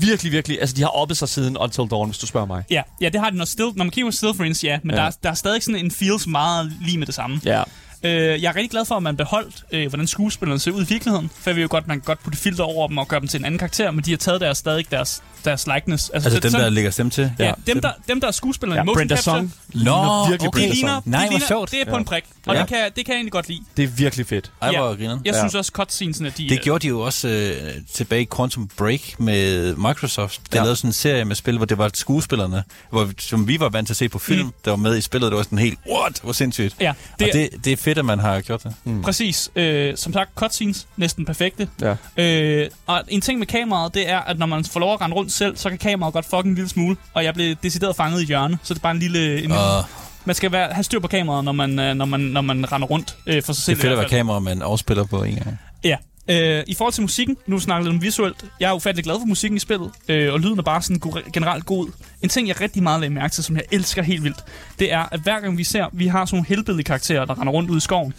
virkelig, 0.00 0.32
virkelig... 0.32 0.60
Altså, 0.60 0.76
de 0.76 0.80
har 0.82 0.88
oppet 0.88 1.16
sig 1.16 1.28
siden 1.28 1.56
Until 1.58 1.84
Dawn, 1.90 2.08
hvis 2.08 2.18
du 2.18 2.26
spørger 2.26 2.46
mig. 2.46 2.64
Ja, 2.70 2.82
ja, 3.00 3.08
det 3.08 3.20
har 3.20 3.30
de, 3.30 3.36
når, 3.36 3.44
still, 3.44 3.68
når 3.76 3.84
man 3.84 3.90
kigger 3.90 4.10
på 4.10 4.16
still 4.16 4.34
frames, 4.36 4.64
ja. 4.64 4.78
Men 4.82 4.90
ja. 4.90 4.96
Ja. 4.96 5.02
Der, 5.02 5.06
er, 5.10 5.16
der 5.22 5.30
er 5.30 5.34
stadig 5.34 5.62
sådan 5.62 5.84
en 5.84 5.90
feels 5.90 6.26
meget 6.26 6.72
lige 6.82 6.98
med 6.98 7.06
det 7.06 7.14
samme. 7.14 7.40
Ja. 7.44 7.62
Øh, 8.04 8.42
jeg 8.42 8.48
er 8.48 8.56
rigtig 8.56 8.70
glad 8.70 8.84
for, 8.84 8.94
at 8.94 9.02
man 9.02 9.16
beholdt, 9.16 9.64
øh, 9.72 9.88
hvordan 9.88 10.06
skuespillerne 10.06 10.60
ser 10.60 10.70
ud 10.70 10.82
i 10.82 10.88
virkeligheden. 10.88 11.30
For 11.34 11.50
jeg 11.50 11.56
ved 11.56 11.62
jo 11.62 11.68
godt, 11.70 11.88
man 11.88 11.96
kan 11.96 12.04
godt 12.04 12.22
putte 12.22 12.38
filter 12.38 12.64
over 12.64 12.88
dem 12.88 12.98
og 12.98 13.08
gøre 13.08 13.20
dem 13.20 13.28
til 13.28 13.38
en 13.38 13.44
anden 13.44 13.58
karakter, 13.58 13.90
men 13.90 14.04
de 14.04 14.10
har 14.10 14.18
taget 14.18 14.40
deres, 14.40 14.58
stadig 14.58 14.90
deres, 14.90 15.22
deres 15.44 15.66
likeness. 15.74 16.08
Altså 16.10 16.30
det, 16.30 16.42
dem, 16.42 16.50
sådan- 16.50 16.64
der 16.64 16.70
lægger 16.70 16.90
stemme 16.90 17.10
til? 17.10 17.32
Ja, 17.38 17.52
dem, 17.66 17.80
der, 17.80 17.90
dem, 18.08 18.20
der 18.20 18.28
er 18.28 18.32
skuespillerne 18.32 18.78
ja 18.78 18.82
i 18.82 18.86
motion 18.86 18.96
Brenda 18.98 19.16
capture, 19.16 19.36
Song 19.36 19.54
Nå, 19.84 20.28
virkelig 20.28 20.48
okay. 20.48 20.60
det 20.62 20.70
ligner, 20.74 20.88
Song. 20.94 21.02
Nej, 21.10 21.20
det, 21.22 21.30
ligner, 21.30 21.46
sjovt. 21.46 21.70
det 21.70 21.80
er 21.80 21.84
på 21.84 21.90
Ja. 21.90 21.96
en 21.98 22.04
prik, 22.04 22.24
og 22.46 22.54
Ja. 22.54 22.60
det, 22.60 22.68
kan, 22.68 22.76
det 22.96 23.04
kan 23.06 23.12
jeg 23.12 23.14
egentlig 23.16 23.32
godt 23.32 23.48
lide. 23.48 23.60
Det 23.76 23.82
er 23.82 23.88
virkelig 23.88 24.26
fedt. 24.26 24.52
Ej, 24.62 24.76
hvor 24.76 24.96
Ja. 25.00 25.08
Jeg 25.10 25.18
Ja. 25.26 25.38
synes 25.38 25.54
også, 25.54 25.72
cutscenesene, 25.74 26.32
de... 26.38 26.48
Det 26.48 26.62
gjorde 26.62 26.82
de 26.82 26.88
jo 26.88 27.00
også 27.00 27.28
øh, 27.28 27.72
tilbage 27.94 28.22
i 28.22 28.26
Quantum 28.36 28.68
Break 28.76 29.00
med 29.20 29.74
Microsoft. 29.76 30.40
De 30.52 30.56
Ja. 30.56 30.62
lavede 30.62 30.76
sådan 30.76 30.88
en 30.88 30.92
serie 30.92 31.24
med 31.24 31.36
spil, 31.36 31.56
hvor 31.56 31.66
det 31.66 31.78
var 31.78 31.90
skuespillerne, 31.94 32.64
hvor, 32.90 33.10
som 33.18 33.48
vi 33.48 33.60
var 33.60 33.68
vant 33.68 33.86
til 33.88 33.92
at 33.92 33.96
se 33.96 34.08
på 34.08 34.18
film, 34.18 34.46
Mm. 34.46 34.52
der 34.64 34.70
var 34.70 34.76
med 34.76 34.96
i 34.96 35.00
spillet. 35.00 35.30
Det 35.30 35.36
var 35.36 35.42
sådan 35.42 35.58
helt, 35.58 35.78
what, 35.92 36.20
hvor 36.22 36.32
sindssygt. 36.32 36.76
Ja, 36.80 36.92
Det, 37.18 37.18
det, 37.18 37.26
og 37.28 37.32
det, 37.52 37.64
det 37.64 37.72
er 37.72 37.76
fedt, 37.76 37.98
at 37.98 38.04
man 38.04 38.18
har 38.18 38.40
gjort 38.40 38.62
det. 38.62 38.74
mm. 38.84 39.02
præcis. 39.02 39.50
Øh, 39.56 39.96
som 39.96 40.12
sagt, 40.12 40.30
cutscenes 40.34 40.86
næsten 40.96 41.24
perfekte. 41.24 41.68
Ja. 41.80 41.96
Øh, 42.16 42.70
og 42.86 43.02
en 43.08 43.20
ting 43.20 43.38
med 43.38 43.46
kameraet, 43.46 43.94
det 43.94 44.08
er, 44.10 44.18
at 44.20 44.38
når 44.38 44.46
man 44.46 44.64
får 44.64 44.80
lov 44.80 44.94
at 44.94 45.00
rende 45.00 45.16
rundt 45.16 45.29
selv, 45.30 45.56
så 45.56 45.68
kan 45.68 45.78
kameraet 45.78 46.12
godt 46.14 46.24
fucking 46.24 46.46
en 46.48 46.54
lille 46.54 46.68
smule. 46.68 46.96
Og 47.14 47.24
jeg 47.24 47.34
blev 47.34 47.56
decideret 47.62 47.96
fanget 47.96 48.22
i 48.22 48.24
hjørne, 48.24 48.58
så 48.62 48.74
det 48.74 48.80
er 48.80 48.82
bare 48.82 48.92
en 48.92 48.98
lille... 48.98 49.44
En, 49.44 49.52
Og 49.52 49.84
man 50.24 50.34
skal 50.36 50.52
være, 50.52 50.72
have 50.72 50.84
styr 50.84 50.98
på 51.00 51.08
kameraet, 51.08 51.44
når 51.44 51.52
man, 51.52 51.78
øh, 51.78 51.94
når 51.94 52.04
man, 52.04 52.20
når 52.20 52.40
man 52.40 52.72
render 52.72 52.88
rundt 52.88 53.16
øh, 53.26 53.42
for 53.42 53.52
sig 53.52 53.56
det 53.56 53.64
selv. 53.64 53.78
er 53.78 53.80
fedt 53.82 53.92
at 53.92 53.98
være 53.98 54.08
kamera, 54.08 54.38
man 54.40 54.62
afspiller 54.62 55.04
på 55.04 55.22
en 55.22 55.34
gang. 55.34 55.58
Ja. 55.84 55.96
Øh, 56.28 56.64
I 56.66 56.74
forhold 56.74 56.92
til 56.92 57.02
musikken, 57.02 57.36
nu 57.46 57.58
snakker 57.60 57.84
lidt 57.84 57.94
om 57.96 58.02
visuelt. 58.02 58.44
Jeg 58.60 58.68
er 58.68 58.72
ufattelig 58.72 59.04
glad 59.04 59.14
for 59.20 59.26
musikken 59.26 59.56
i 59.56 59.60
spillet, 59.60 59.90
øh, 60.08 60.32
og 60.32 60.40
lyden 60.40 60.58
er 60.58 60.62
bare 60.62 60.82
sådan 60.82 60.98
go- 60.98 61.20
generelt 61.32 61.66
god. 61.66 61.88
En 62.22 62.28
ting, 62.28 62.48
jeg 62.48 62.60
rigtig 62.60 62.82
meget 62.82 63.00
lagde 63.00 63.14
mærke 63.14 63.32
til, 63.32 63.44
som 63.44 63.56
jeg 63.56 63.64
elsker 63.72 64.02
helt 64.02 64.24
vildt, 64.24 64.44
det 64.78 64.92
er, 64.92 65.04
at 65.12 65.20
hver 65.20 65.40
gang 65.40 65.58
vi 65.58 65.64
ser, 65.64 65.86
vi 65.92 66.06
har 66.06 66.24
sådan 66.24 66.36
nogle 66.36 66.46
helbede 66.48 66.82
karakterer, 66.82 67.24
der 67.24 67.40
render 67.40 67.52
rundt 67.52 67.70
ud 67.70 67.76
i 67.76 67.80
skoven. 67.80 68.14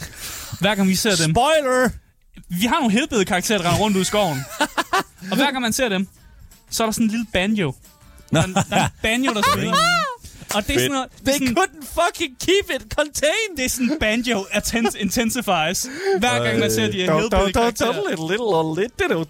Hver 0.59 0.75
gang 0.75 0.87
vi 0.87 0.95
ser 0.95 1.15
dem, 1.25 1.33
Spoiler! 1.35 1.89
vi 2.49 2.65
har 2.65 2.79
nogle 2.79 2.91
helbede 2.91 3.25
karakterer, 3.25 3.57
der 3.57 3.65
render 3.69 3.79
rundt 3.83 3.97
ud 3.97 4.01
i 4.01 4.05
skoven. 4.05 4.45
og 5.31 5.35
hver 5.35 5.51
gang 5.51 5.61
man 5.61 5.73
ser 5.73 5.89
dem, 5.89 6.07
så 6.71 6.83
er 6.83 6.87
der 6.87 6.91
sådan 6.91 7.05
en 7.05 7.11
lille 7.11 7.25
banjo. 7.33 7.73
Der, 8.31 8.41
er 8.41 8.45
der 8.45 8.63
er 8.75 8.85
en 8.85 8.91
banjo, 9.01 9.33
der 9.33 9.41
spiller. 9.53 9.73
Og 10.55 10.67
det 10.67 10.75
er 10.75 10.79
sådan 10.79 10.91
noget, 10.91 11.07
det 11.19 11.27
er 11.27 11.31
They 11.31 11.47
sådan, 11.47 11.57
couldn't 11.57 11.85
fucking 12.05 12.37
keep 12.39 12.81
it 12.81 12.93
contained! 12.95 13.57
det 13.57 13.65
er 13.65 13.69
sådan 13.69 13.97
banjo 13.99 14.39
attens- 14.51 14.97
intensifies. 14.99 15.87
Hver 16.19 16.43
gang 16.43 16.59
man 16.59 16.71
ser 16.71 16.91
de 16.91 16.97
her 16.97 17.05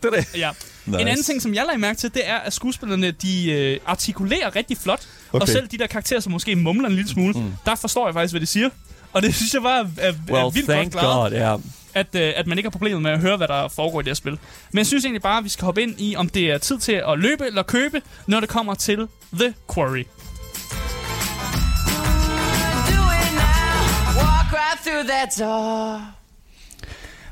det. 0.09 0.27
Ja. 0.37 0.51
Nice. 0.85 1.01
En 1.01 1.07
anden 1.07 1.23
ting, 1.23 1.41
som 1.41 1.53
jeg 1.53 1.63
lagde 1.65 1.79
mærke 1.79 1.97
til, 1.99 2.13
det 2.13 2.21
er, 2.29 2.35
at 2.37 2.53
skuespillerne, 2.53 3.11
de 3.11 3.51
øh, 3.51 3.79
artikulerer 3.85 4.55
rigtig 4.55 4.77
flot. 4.77 5.01
Okay. 5.33 5.41
Og 5.41 5.47
selv 5.47 5.67
de 5.67 5.77
der 5.77 5.87
karakterer, 5.87 6.19
som 6.19 6.31
måske 6.31 6.55
mumler 6.55 6.87
en 6.89 6.95
lille 6.95 7.09
smule, 7.09 7.33
mm. 7.33 7.53
der 7.65 7.75
forstår 7.75 8.07
jeg 8.07 8.13
faktisk, 8.13 8.33
hvad 8.33 8.41
de 8.41 8.45
siger. 8.45 8.69
Og 9.13 9.21
det 9.21 9.35
synes 9.35 9.53
jeg 9.53 9.61
bare 9.61 9.79
er, 9.79 9.85
er, 9.97 10.07
er 10.07 10.13
Well, 10.31 10.53
vildt 10.53 10.67
godt 10.67 10.75
thank 10.77 10.91
klaret, 10.91 11.31
God, 11.31 11.39
ja. 11.39 11.55
At, 11.93 12.15
øh, 12.15 12.33
at 12.35 12.47
man 12.47 12.57
ikke 12.57 12.67
har 12.67 12.71
problemer 12.71 12.99
med 12.99 13.11
at 13.11 13.19
høre, 13.19 13.37
hvad 13.37 13.47
der 13.47 13.67
foregår 13.67 13.99
i 13.99 14.03
det 14.03 14.09
her 14.09 14.13
spil. 14.15 14.39
Men 14.71 14.77
jeg 14.77 14.85
synes 14.85 15.05
egentlig 15.05 15.21
bare, 15.21 15.37
at 15.37 15.43
vi 15.43 15.49
skal 15.49 15.65
hoppe 15.65 15.81
ind 15.81 16.01
i, 16.01 16.15
om 16.15 16.29
det 16.29 16.51
er 16.51 16.57
tid 16.57 16.77
til 16.79 17.01
at 17.07 17.19
løbe 17.19 17.45
eller 17.45 17.63
købe, 17.63 18.01
når 18.27 18.39
det 18.39 18.49
kommer 18.49 18.73
til 18.73 19.07
The 19.33 19.53
Quarry. 19.73 20.03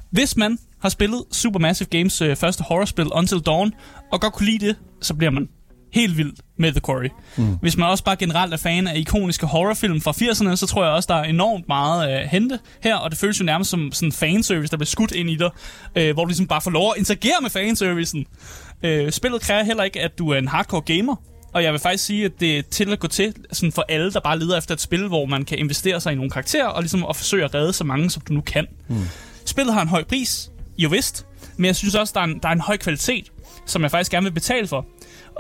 Hvis 0.10 0.38
man 0.38 0.60
har 0.82 0.90
spillet 0.90 1.24
Supermassive 1.32 1.90
Games 1.90 2.22
øh, 2.22 2.36
første 2.36 2.64
horrorspil, 2.64 3.08
Until 3.14 3.40
Dawn, 3.40 3.74
og 4.12 4.22
godt 4.22 4.34
kunne 4.34 4.46
lide 4.46 4.68
det, 4.68 4.76
så 5.02 5.14
bliver 5.14 5.32
man 5.32 5.50
helt 5.94 6.18
vild 6.18 6.34
med 6.58 6.72
The 6.72 6.82
Quarry. 6.86 7.10
Mm. 7.38 7.58
Hvis 7.62 7.78
man 7.78 7.90
også 7.90 8.04
bare 8.04 8.16
generelt 8.16 8.54
er 8.54 8.58
fan 8.58 8.88
af 8.88 8.98
ikoniske 8.98 9.46
horrorfilm 9.46 10.02
fra 10.02 10.12
80'erne, 10.12 10.56
så 10.56 10.68
tror 10.68 10.84
jeg 10.84 10.94
også, 10.94 11.08
der 11.10 11.16
er 11.16 11.24
enormt 11.24 11.68
meget 11.68 12.08
at 12.08 12.24
øh, 12.24 12.30
hente 12.30 12.60
her, 12.84 12.96
og 12.96 13.12
det 13.12 13.20
føles 13.20 13.40
jo 13.40 13.46
nærmest 13.46 13.70
som 13.70 13.92
sådan 13.92 14.08
en 14.08 14.14
fanservice, 14.14 14.72
der 14.72 14.78
bliver 14.78 14.86
skudt 14.86 15.12
ind 15.12 15.30
i 15.30 15.36
dig, 15.36 15.50
øh, 15.96 16.14
hvor 16.14 16.24
du 16.24 16.28
ligesom 16.28 16.48
bare 16.48 16.62
får 16.62 16.72
lov 16.72 16.94
at 16.96 17.00
interagere 17.00 17.36
med 17.42 17.50
fanservicen. 17.50 18.26
Øh, 18.84 19.12
spillet 19.12 19.42
kræver 19.42 19.64
heller 19.64 19.84
ikke, 19.84 20.02
at 20.02 20.18
du 20.18 20.30
er 20.30 20.38
en 20.38 20.48
hardcore 20.48 20.82
gamer, 20.82 21.16
og 21.54 21.64
jeg 21.64 21.72
vil 21.72 21.80
faktisk 21.80 22.06
sige, 22.06 22.26
at 22.26 22.32
det 22.40 22.58
er 22.58 22.62
til 22.62 22.92
at 22.92 23.00
gå 23.00 23.08
til 23.08 23.34
sådan 23.52 23.72
for 23.72 23.86
alle, 23.90 24.12
der 24.12 24.20
bare 24.20 24.40
leder 24.40 24.58
efter 24.58 24.74
et 24.74 24.82
spil, 24.82 25.08
hvor 25.08 25.26
man 25.26 25.46
kan 25.46 25.58
investere 25.58 26.02
sig 26.02 26.14
i 26.14 26.16
nogle 26.16 26.32
karakterer, 26.32 26.68
og 26.68 26.82
ligesom 26.82 27.06
at 27.10 27.16
forsøge 27.16 27.44
at 27.44 27.54
redde 27.54 27.74
så 27.74 27.84
mange, 27.84 28.10
som 28.10 28.22
du 28.22 28.34
nu 28.34 28.42
kan. 28.42 28.68
Mm. 28.88 28.96
Spillet 29.46 29.74
har 29.74 29.82
en 29.82 29.88
høj 29.88 30.04
pris, 30.04 30.52
jo 30.78 30.90
vist, 30.90 31.26
men 31.58 31.66
jeg 31.66 31.76
synes 31.76 31.96
også, 31.96 32.12
der 32.16 32.20
er 32.20 32.24
en, 32.24 32.40
der 32.44 32.50
er 32.50 32.54
en 32.54 32.62
høj 32.62 32.78
kvalitet, 32.78 33.32
som 33.66 33.82
jeg 33.82 33.92
faktisk 33.92 34.12
gerne 34.12 34.24
vil 34.24 34.32
betale 34.32 34.68
for. 34.68 34.86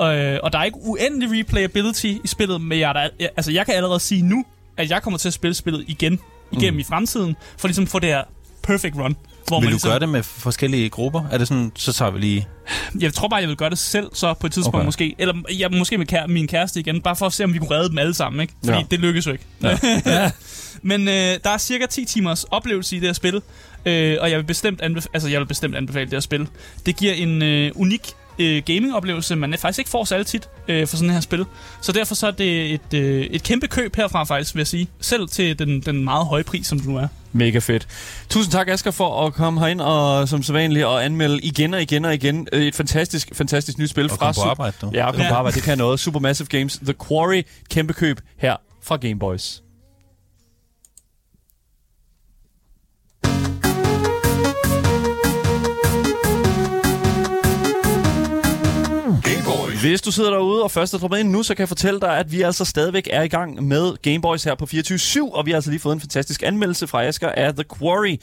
Øh, 0.01 0.39
og 0.43 0.53
der 0.53 0.59
er 0.59 0.63
ikke 0.63 0.77
uendelig 0.81 1.39
replayability 1.39 2.05
i 2.05 2.21
spillet, 2.25 2.61
men 2.61 2.79
jeg, 2.79 2.89
er 2.89 2.93
der, 2.93 3.09
jeg, 3.19 3.29
altså, 3.37 3.51
jeg 3.51 3.65
kan 3.65 3.75
allerede 3.75 3.99
sige 3.99 4.21
nu, 4.21 4.45
at 4.77 4.89
jeg 4.89 5.01
kommer 5.03 5.17
til 5.17 5.27
at 5.29 5.33
spille 5.33 5.53
spillet 5.53 5.85
igen, 5.87 6.19
igennem 6.51 6.73
mm. 6.73 6.79
i 6.79 6.83
fremtiden, 6.83 7.35
for 7.57 7.67
ligesom 7.67 7.83
at 7.83 7.89
få 7.89 7.99
det 7.99 8.09
her 8.09 8.23
perfect 8.63 8.95
run. 8.95 9.15
Hvor 9.47 9.59
Vil 9.59 9.67
du 9.67 9.71
ligesom, 9.71 9.89
gøre 9.89 9.99
det 9.99 10.09
med 10.09 10.23
forskellige 10.23 10.89
grupper? 10.89 11.23
Er 11.31 11.37
det 11.37 11.47
sådan, 11.47 11.71
så 11.75 11.93
tager 11.93 12.11
vi 12.11 12.19
lige... 12.19 12.47
Jeg 12.99 13.13
tror 13.13 13.27
bare, 13.27 13.39
jeg 13.39 13.49
vil 13.49 13.57
gøre 13.57 13.69
det 13.69 13.77
selv, 13.77 14.09
så 14.13 14.33
på 14.33 14.47
et 14.47 14.53
tidspunkt 14.53 14.75
Okay. 14.75 14.85
måske. 14.85 15.15
Eller 15.17 15.33
jeg, 15.59 15.71
måske 15.71 15.97
med 15.97 16.05
kære, 16.05 16.27
min 16.27 16.47
kæreste 16.47 16.79
igen, 16.79 17.01
bare 17.01 17.15
for 17.15 17.25
at 17.25 17.33
se, 17.33 17.43
om 17.43 17.53
vi 17.53 17.59
kunne 17.59 17.71
redde 17.71 17.89
dem 17.89 17.97
alle 17.97 18.13
sammen, 18.13 18.41
ikke? 18.41 18.53
Fordi 18.59 18.71
Ja. 18.71 18.77
ja. 18.77 18.85
det 18.91 18.99
lykkes 18.99 19.27
jo 19.27 19.31
ikke. 19.31 19.45
Ja. 20.05 20.31
Men 20.81 21.07
øh, 21.07 21.13
der 21.13 21.49
er 21.49 21.57
cirka 21.57 21.85
10 21.85 22.05
timers 22.05 22.43
oplevelse 22.43 22.95
i 22.95 22.99
det 22.99 23.07
her 23.07 23.13
spil, 23.13 23.41
øh, 23.85 24.17
og 24.21 24.29
jeg 24.31 24.37
vil 24.37 24.43
bestemt, 24.43 24.81
anbef- 24.81 25.05
altså, 25.13 25.29
jeg 25.29 25.39
vil 25.39 25.45
bestemt 25.45 25.75
anbefale 25.75 26.05
det 26.05 26.13
her 26.13 26.19
spil. 26.19 26.47
Det 26.85 26.95
giver 26.97 27.13
en 27.13 27.41
øh, 27.41 27.71
unik 27.75 28.11
øh, 28.39 28.63
gaming-oplevelse, 28.65 29.35
man 29.35 29.53
faktisk 29.57 29.79
ikke 29.79 29.89
får 29.89 30.03
så 30.05 30.23
tit 30.23 30.49
øh, 30.67 30.87
for 30.87 30.97
sådan 30.97 31.09
her 31.13 31.19
spil. 31.19 31.45
Så 31.81 31.91
derfor 31.91 32.15
så 32.15 32.27
er 32.27 32.31
det 32.31 32.73
et, 32.73 32.93
øh, 32.93 33.21
et 33.25 33.43
kæmpe 33.43 33.67
køb 33.67 33.95
herfra 33.95 34.23
faktisk, 34.23 34.55
vil 34.55 34.59
jeg 34.59 34.67
sige. 34.67 34.87
Selv 35.01 35.27
til 35.27 35.59
den, 35.59 35.81
den 35.81 36.03
meget 36.03 36.25
høje 36.27 36.43
pris, 36.43 36.67
som 36.67 36.79
det 36.79 36.87
nu 36.87 36.97
er. 36.97 37.07
Mega 37.31 37.59
fedt. 37.59 37.87
Tusind 38.29 38.51
tak, 38.51 38.67
Asger, 38.69 38.91
for 38.91 39.25
at 39.27 39.33
komme 39.33 39.59
herind 39.59 39.81
og 39.81 40.29
som 40.29 40.43
sædvanligt 40.43 40.85
og 40.85 41.05
anmelde 41.05 41.39
igen 41.39 41.73
og 41.73 41.81
igen 41.81 42.05
og 42.05 42.13
igen 42.13 42.47
øh, 42.53 42.61
et 42.65 42.75
fantastisk, 42.75 43.29
fantastisk 43.33 43.77
nyt 43.77 43.89
spil 43.89 44.03
Og 44.03 44.09
fra 44.09 44.17
komme 44.17 44.33
på 44.43 44.49
arbejde, 44.49 44.75
du. 44.81 44.91
Ja, 44.93 45.05
og 45.05 45.13
komme 45.13 45.25
Ja. 45.25 45.31
på 45.31 45.35
arbejde. 45.35 45.55
Det 45.55 45.63
kan 45.63 45.77
noget. 45.77 45.99
Supermassive 45.99 46.47
Games. 46.47 46.79
The 46.83 46.93
Quarry. 47.07 47.41
Kæmpe 47.69 47.93
køb 47.93 48.19
her 48.37 48.55
fra 48.83 48.97
Game 48.97 49.68
Hvis 59.79 60.01
du 60.01 60.11
sidder 60.11 60.29
derude 60.29 60.63
og 60.63 60.71
først 60.71 60.93
er 60.93 60.97
droppet 60.97 61.17
ind 61.17 61.29
nu, 61.29 61.43
så 61.43 61.55
kan 61.55 61.59
jeg 61.59 61.67
fortælle 61.67 61.99
dig, 61.99 62.17
at 62.17 62.31
vi 62.31 62.41
altså 62.41 62.65
stadigvæk 62.65 63.07
er 63.11 63.21
i 63.21 63.27
gang 63.27 63.63
med 63.63 64.01
Gameboys 64.01 64.43
her 64.43 64.55
på 64.55 64.67
24-7, 64.71 65.33
og 65.33 65.45
vi 65.45 65.51
har 65.51 65.55
altså 65.55 65.69
lige 65.69 65.79
fået 65.79 65.93
en 65.93 65.99
fantastisk 65.99 66.43
anmeldelse 66.43 66.87
fra 66.87 67.03
Asger 67.05 67.29
af 67.29 67.53
The 67.53 67.63
Quarry. 67.77 68.17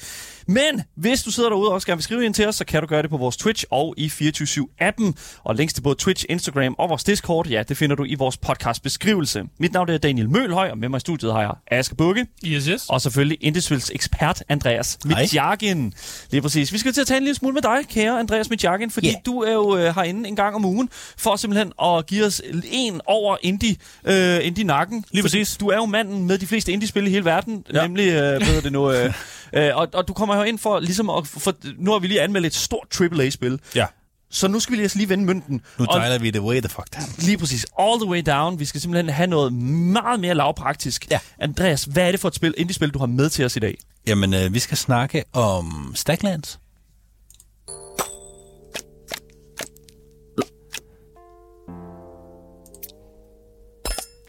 Men 0.47 0.83
hvis 0.95 1.23
du 1.23 1.31
sidder 1.31 1.49
derude 1.49 1.69
og 1.69 1.75
også 1.75 1.87
gerne 1.87 1.97
vil 1.97 2.05
skrive 2.05 2.25
ind 2.25 2.35
til 2.35 2.49
os, 2.49 2.55
så 2.55 2.65
kan 2.65 2.81
du 2.81 2.87
gøre 2.87 3.03
det 3.03 3.11
på 3.11 3.17
vores 3.17 3.37
Twitch 3.37 3.65
og 3.71 3.95
i 3.97 4.07
24-7-appen. 4.07 5.13
Og 5.45 5.55
links 5.55 5.75
til 5.75 5.83
både 5.83 5.95
Twitch, 5.99 6.25
Instagram 6.29 6.75
og 6.79 6.89
vores 6.89 7.05
Discord, 7.05 7.47
ja, 7.49 7.63
det 7.63 7.77
finder 7.77 7.97
du 7.97 8.05
i 8.05 8.15
vores 8.15 8.37
podcast 8.37 8.83
beskrivelse. 8.83 9.43
Mit 9.59 9.73
navn 9.73 9.89
er 9.89 9.99
Daniel 9.99 10.31
Mølhøj, 10.31 10.71
og 10.71 10.79
med 10.79 10.89
mig 10.89 10.97
i 10.97 11.01
studiet 11.01 11.33
har 11.33 11.41
jeg 11.41 11.51
Asger 11.71 11.97
Bukke. 11.97 12.27
Yes, 12.45 12.65
yes. 12.65 12.87
Og 12.89 13.01
selvfølgelig 13.01 13.39
Indesvils 13.41 13.91
ekspert 13.95 14.43
Andreas. 14.49 14.99
Mitjagin. 15.05 15.93
Lige 16.31 16.43
præcis. 16.43 16.73
Vi 16.73 16.79
skal 16.79 16.93
til 16.93 17.01
at 17.01 17.07
tale 17.07 17.19
en 17.19 17.25
lille 17.25 17.37
smule 17.37 17.55
med 17.55 17.63
dig, 17.63 17.79
kære 17.91 18.19
Andreas 18.19 18.51
Mitjagin, 18.51 18.91
fordi 18.91 19.07
yeah. 19.07 19.17
du 19.27 19.41
er 19.41 19.53
jo 19.53 19.77
øh, 19.77 19.95
herinde 19.95 20.29
en 20.29 20.37
gang 20.37 20.55
om 20.55 20.65
ugen 20.65 20.89
for 21.19 21.37
simpelthen 21.37 21.73
at 21.83 22.07
give 22.07 22.25
os 22.25 22.43
en 22.73 23.01
over 23.07 23.37
indie, 23.43 23.77
øh, 24.05 24.39
indie 24.43 24.65
nakken. 24.65 25.05
Lige 25.11 25.23
præcis. 25.23 25.57
Du 25.57 25.69
er 25.69 25.77
jo 25.77 25.87
manden 25.87 26.27
med 26.27 26.39
de 26.39 26.47
fleste 26.47 26.73
indie-spil 26.73 27.07
i 27.07 27.11
hele 27.11 27.25
verden, 27.25 27.65
ja. 27.75 27.83
Nemlig, 27.83 28.09
øh, 28.09 28.43
hedder 28.43 28.61
det 28.61 28.73
nu, 28.73 28.93
øh, 28.93 29.05
øh, 29.53 29.77
og, 29.77 29.89
og 29.93 30.09
du 30.09 30.13
kommer 30.13 30.36
jo 30.37 30.43
ind 30.45 30.59
for 30.59 30.81
ligesom 30.81 31.11
at, 31.11 31.27
for, 31.27 31.55
nu 31.79 31.93
har 31.93 31.99
vi 31.99 32.07
lige 32.07 32.23
anmeldt 32.23 32.47
et 32.47 32.55
stort 32.55 33.01
AAA-spil, 33.01 33.61
Ja. 33.75 33.87
så 34.31 34.49
nu 34.49 34.61
skal 34.61 34.71
vi 34.73 34.77
lige, 34.77 34.83
altså 34.83 34.99
lige 34.99 35.09
vende 35.09 35.25
mønten. 35.25 35.61
Nu 35.79 35.87
dialer 35.93 36.19
vi 36.19 36.31
the 36.31 36.41
way 36.43 36.61
the 36.61 36.69
fuck 36.69 36.95
down. 36.97 37.09
Lige 37.19 37.39
præcis. 37.39 37.67
All 37.79 38.01
the 38.01 38.09
way 38.11 38.23
down. 38.27 38.59
Vi 38.59 38.65
skal 38.65 38.81
simpelthen 38.81 39.15
have 39.15 39.27
noget 39.27 39.53
meget 39.53 40.21
mere 40.21 40.35
lavpraktisk. 40.35 41.07
Ja. 41.11 41.19
Andreas, 41.39 41.85
hvad 41.85 42.07
er 42.07 42.11
det 42.11 42.21
for 42.21 42.29
et 42.29 42.35
spil, 42.35 42.55
indie-spil, 42.57 42.91
du 42.91 42.99
har 42.99 43.07
med 43.07 43.31
til 43.31 43.45
os 43.45 43.57
i 43.57 43.59
dag? 43.59 43.79
Jamen, 44.07 44.35
øh, 44.35 44.55
vi 44.55 44.59
skal 44.59 44.77
snakke 44.77 45.25
om 45.33 45.93
Stacklands. 45.95 46.59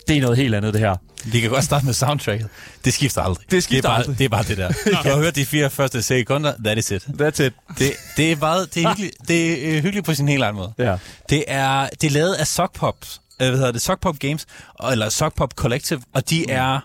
Det 0.07 0.17
er 0.17 0.21
noget 0.21 0.37
helt 0.37 0.55
andet, 0.55 0.73
det 0.73 0.81
her. 0.81 0.95
Vi 1.25 1.39
kan 1.39 1.49
godt 1.49 1.63
starte 1.63 1.85
med 1.85 1.93
soundtracket. 1.93 2.47
Det 2.85 2.93
skifter 2.93 3.21
aldrig. 3.21 3.51
Det 3.51 3.63
skifter 3.63 3.81
det 3.81 3.85
er 3.85 3.89
bare, 3.89 3.99
aldrig. 3.99 4.17
Det 4.17 4.25
er 4.25 4.29
bare 4.29 4.43
det 4.43 4.57
der. 4.57 4.67
Du 5.03 5.09
har 5.09 5.17
hørt 5.17 5.35
de 5.35 5.45
fire 5.45 5.69
første 5.69 6.01
sekunder, 6.01 6.53
that 6.63 6.77
is 6.77 6.91
it. 6.91 7.03
That's 7.03 7.43
it. 7.43 7.53
Det, 7.79 7.93
det 8.17 8.31
er 8.31 8.35
meget, 8.35 8.75
det 8.75 8.83
er 8.83 8.89
hyggeligt, 8.89 9.15
det 9.27 9.69
er 9.69 9.75
øh, 9.77 9.83
hyggeligt 9.83 10.05
på 10.05 10.13
sin 10.13 10.27
helt 10.27 10.43
egen 10.43 10.55
måde. 10.55 10.73
Ja. 10.77 10.97
Det 11.29 11.43
er, 11.47 11.89
det 12.01 12.07
er 12.07 12.11
lavet 12.11 12.33
af 12.33 12.47
Sock 12.47 12.73
Pops, 12.73 13.21
øh, 13.41 13.47
hvad 13.47 13.57
hedder 13.57 13.71
det, 13.71 13.81
Sock 13.81 14.01
Pop 14.01 14.19
Games, 14.19 14.45
eller 14.91 15.09
Sock 15.09 15.35
Pop 15.35 15.53
Collective, 15.55 16.01
og 16.13 16.29
de 16.29 16.49
er 16.49 16.79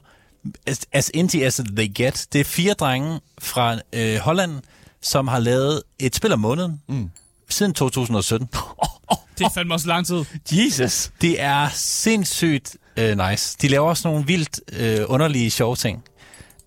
as, 0.67 0.81
as 0.93 1.11
indie 1.15 1.47
as 1.47 1.61
they 1.77 1.95
get. 1.95 2.27
Det 2.33 2.41
er 2.41 2.45
fire 2.45 2.73
drenge 2.73 3.21
fra 3.39 3.79
øh, 3.93 4.17
Holland, 4.17 4.61
som 5.03 5.29
har 5.29 5.39
lavet 5.39 5.83
et 5.99 6.15
spil 6.15 6.33
om 6.33 6.39
måneden 6.39 6.81
mm. 6.89 7.11
Siden 7.53 7.75
2017. 7.75 8.49
Det 9.39 9.45
er 9.45 9.51
fandme 9.55 9.75
også 9.75 9.89
lang 9.89 10.07
tid. 10.07 10.25
Jesus. 10.53 11.11
Det 11.21 11.41
er 11.41 11.69
sindssygt 11.75 12.77
øh, 12.97 13.19
nice. 13.29 13.57
De 13.63 13.69
laver 13.69 13.89
også 13.89 14.09
nogle 14.09 14.27
vildt 14.27 14.61
øh, 14.73 15.01
underlige 15.09 15.51
sjove 15.51 15.77
ting. 15.77 16.05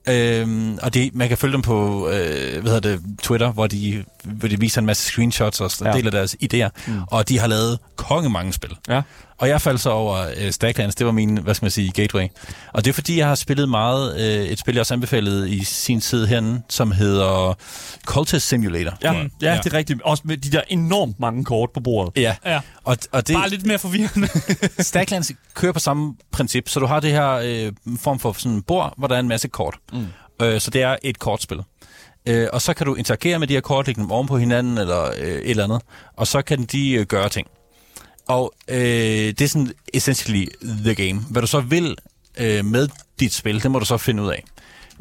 Øhm, 0.09 0.77
og 0.81 0.93
det, 0.93 1.15
man 1.15 1.27
kan 1.27 1.37
følge 1.37 1.53
dem 1.53 1.61
på 1.61 2.09
øh, 2.09 2.61
hvad 2.61 2.71
hedder 2.71 2.79
det, 2.79 3.01
Twitter, 3.21 3.51
hvor 3.51 3.67
de, 3.67 4.03
hvor 4.25 4.47
de 4.47 4.59
viser 4.59 4.79
en 4.81 4.85
masse 4.85 5.03
screenshots 5.11 5.59
og 5.61 5.71
Ja. 5.81 5.91
deler 5.93 6.11
deres 6.11 6.35
idéer. 6.43 6.69
Mm. 6.87 7.01
Og 7.07 7.29
de 7.29 7.39
har 7.39 7.47
lavet 7.47 7.79
konge 7.95 8.29
mange 8.29 8.53
spil. 8.53 8.71
Ja. 8.89 9.01
Og 9.37 9.49
jeg 9.49 9.61
faldt 9.61 9.81
så 9.81 9.89
over 9.89 10.25
øh, 10.37 10.51
Stacklands, 10.51 10.95
det 10.95 11.05
var 11.05 11.11
min, 11.11 11.37
hvad 11.37 11.53
skal 11.53 11.65
man 11.65 11.71
sige, 11.71 11.91
gateway. 11.91 12.27
Og 12.73 12.85
det 12.85 12.89
er 12.89 12.93
fordi, 12.93 13.17
jeg 13.17 13.27
har 13.27 13.35
spillet 13.35 13.69
meget 13.69 14.19
øh, 14.19 14.45
et 14.45 14.59
spil, 14.59 14.73
jeg 14.73 14.79
også 14.79 14.93
anbefalede 14.93 15.49
i 15.49 15.63
sin 15.63 16.01
tid 16.01 16.25
herinde, 16.25 16.61
som 16.69 16.91
hedder 16.91 17.53
Cultist 18.05 18.47
Simulator. 18.47 18.93
Ja, 19.03 19.13
ja, 19.13 19.23
ja, 19.41 19.59
det 19.63 19.73
er 19.73 19.77
rigtigt. 19.77 20.01
Også 20.01 20.23
med 20.25 20.37
de 20.37 20.51
der 20.51 20.61
enormt 20.67 21.19
mange 21.19 21.43
kort 21.45 21.69
på 21.73 21.79
bordet. 21.79 22.21
Ja, 22.21 22.35
Ja. 22.45 22.59
og, 22.83 22.97
og 23.11 23.27
det, 23.27 23.35
Bare 23.35 23.49
lidt 23.49 23.65
mere 23.65 23.79
forvirrende. 23.79 24.27
Stacklands 24.83 25.31
kører 25.53 25.71
på 25.71 25.79
samme 25.79 26.13
princip, 26.31 26.69
så 26.69 26.79
du 26.79 26.85
har 26.85 26.99
det 26.99 27.11
her 27.11 27.31
øh, 27.31 27.71
form 27.99 28.19
for 28.19 28.33
sådan 28.37 28.61
bord, 28.61 28.93
hvor 28.97 29.07
der 29.07 29.15
er 29.15 29.19
en 29.19 29.27
masse 29.27 29.47
kort. 29.47 29.75
Mm. 29.93 30.05
Øh, 30.41 30.61
så 30.61 30.71
det 30.71 30.81
er 30.81 30.95
et 31.03 31.19
kortspil. 31.19 31.57
Øh, 32.27 32.47
og 32.53 32.61
så 32.61 32.73
kan 32.73 32.85
du 32.85 32.95
interagere 32.95 33.39
med 33.39 33.47
de 33.47 33.53
her 33.53 33.61
kort, 33.61 33.87
lægge 33.87 34.01
dem 34.01 34.11
oven 34.11 34.27
på 34.27 34.37
hinanden, 34.37 34.77
eller 34.77 35.03
øh, 35.05 35.27
et 35.27 35.49
eller 35.49 35.63
andet, 35.63 35.81
og 36.15 36.27
så 36.27 36.41
kan 36.41 36.63
de 36.63 36.91
øh, 36.91 37.05
gøre 37.05 37.29
ting. 37.29 37.47
Og 38.27 38.53
øh, 38.67 38.77
det 38.77 39.41
er 39.41 39.47
sådan 39.47 39.71
essentially 39.93 40.45
the 40.85 40.95
game. 40.95 41.21
Hvad 41.29 41.41
du 41.41 41.47
så 41.47 41.59
vil 41.59 41.95
øh, 42.37 42.65
med 42.65 42.87
dit 43.19 43.33
spil, 43.33 43.63
det 43.63 43.71
må 43.71 43.79
du 43.79 43.85
så 43.85 43.97
finde 43.97 44.23
ud 44.23 44.29
af. 44.29 44.43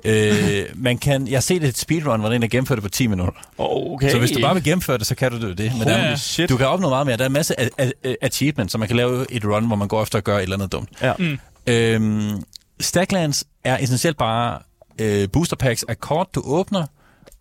Øh, 0.05 0.65
man 0.85 0.99
kan, 0.99 1.29
jeg 1.29 1.37
har 1.37 1.41
set 1.41 1.65
et 1.65 1.79
speedrun, 1.79 2.21
hvor 2.21 2.29
der 2.29 2.33
er 2.33 2.37
en, 2.37 2.43
der 2.43 2.49
gennemførte 2.49 2.77
det 2.77 2.83
på 2.83 2.89
10 2.89 3.07
minutter. 3.07 3.33
Okay. 3.59 4.11
Så 4.11 4.19
hvis 4.19 4.31
du 4.31 4.41
bare 4.41 4.55
vil 4.55 4.65
gennemføre 4.65 4.99
det, 4.99 5.07
så 5.07 5.15
kan 5.15 5.31
du 5.33 5.53
det. 5.53 5.59
Men 5.59 5.69
der, 5.89 5.99
Holy 5.99 6.13
er- 6.13 6.17
shit. 6.17 6.49
Du 6.49 6.57
kan 6.57 6.67
opnå 6.67 6.89
meget 6.89 7.07
mere. 7.07 7.17
Der 7.17 7.23
er 7.23 7.27
en 7.27 7.33
masse 7.33 7.55
a- 7.81 7.91
achievements, 8.23 8.73
så 8.73 8.79
man 8.79 8.89
kan 8.89 8.97
lave 8.97 9.27
et 9.33 9.45
run, 9.45 9.67
hvor 9.67 9.77
man 9.77 9.89
går 9.89 10.03
efter 10.03 10.19
at 10.19 10.25
gøre 10.25 10.37
et 10.39 10.43
eller 10.43 10.57
andet 10.57 10.73
dumt. 10.73 10.89
Ja. 11.03 11.13
Mm. 11.19 11.39
Øhm, 11.67 12.43
Stacklands 12.81 13.45
er 13.65 13.79
essentielt 13.79 14.17
bare 14.17 14.59
øh, 15.01 15.29
booster 15.33 15.57
packs 15.57 15.83
af 15.89 16.01
kort, 16.01 16.27
du 16.35 16.43
åbner, 16.45 16.87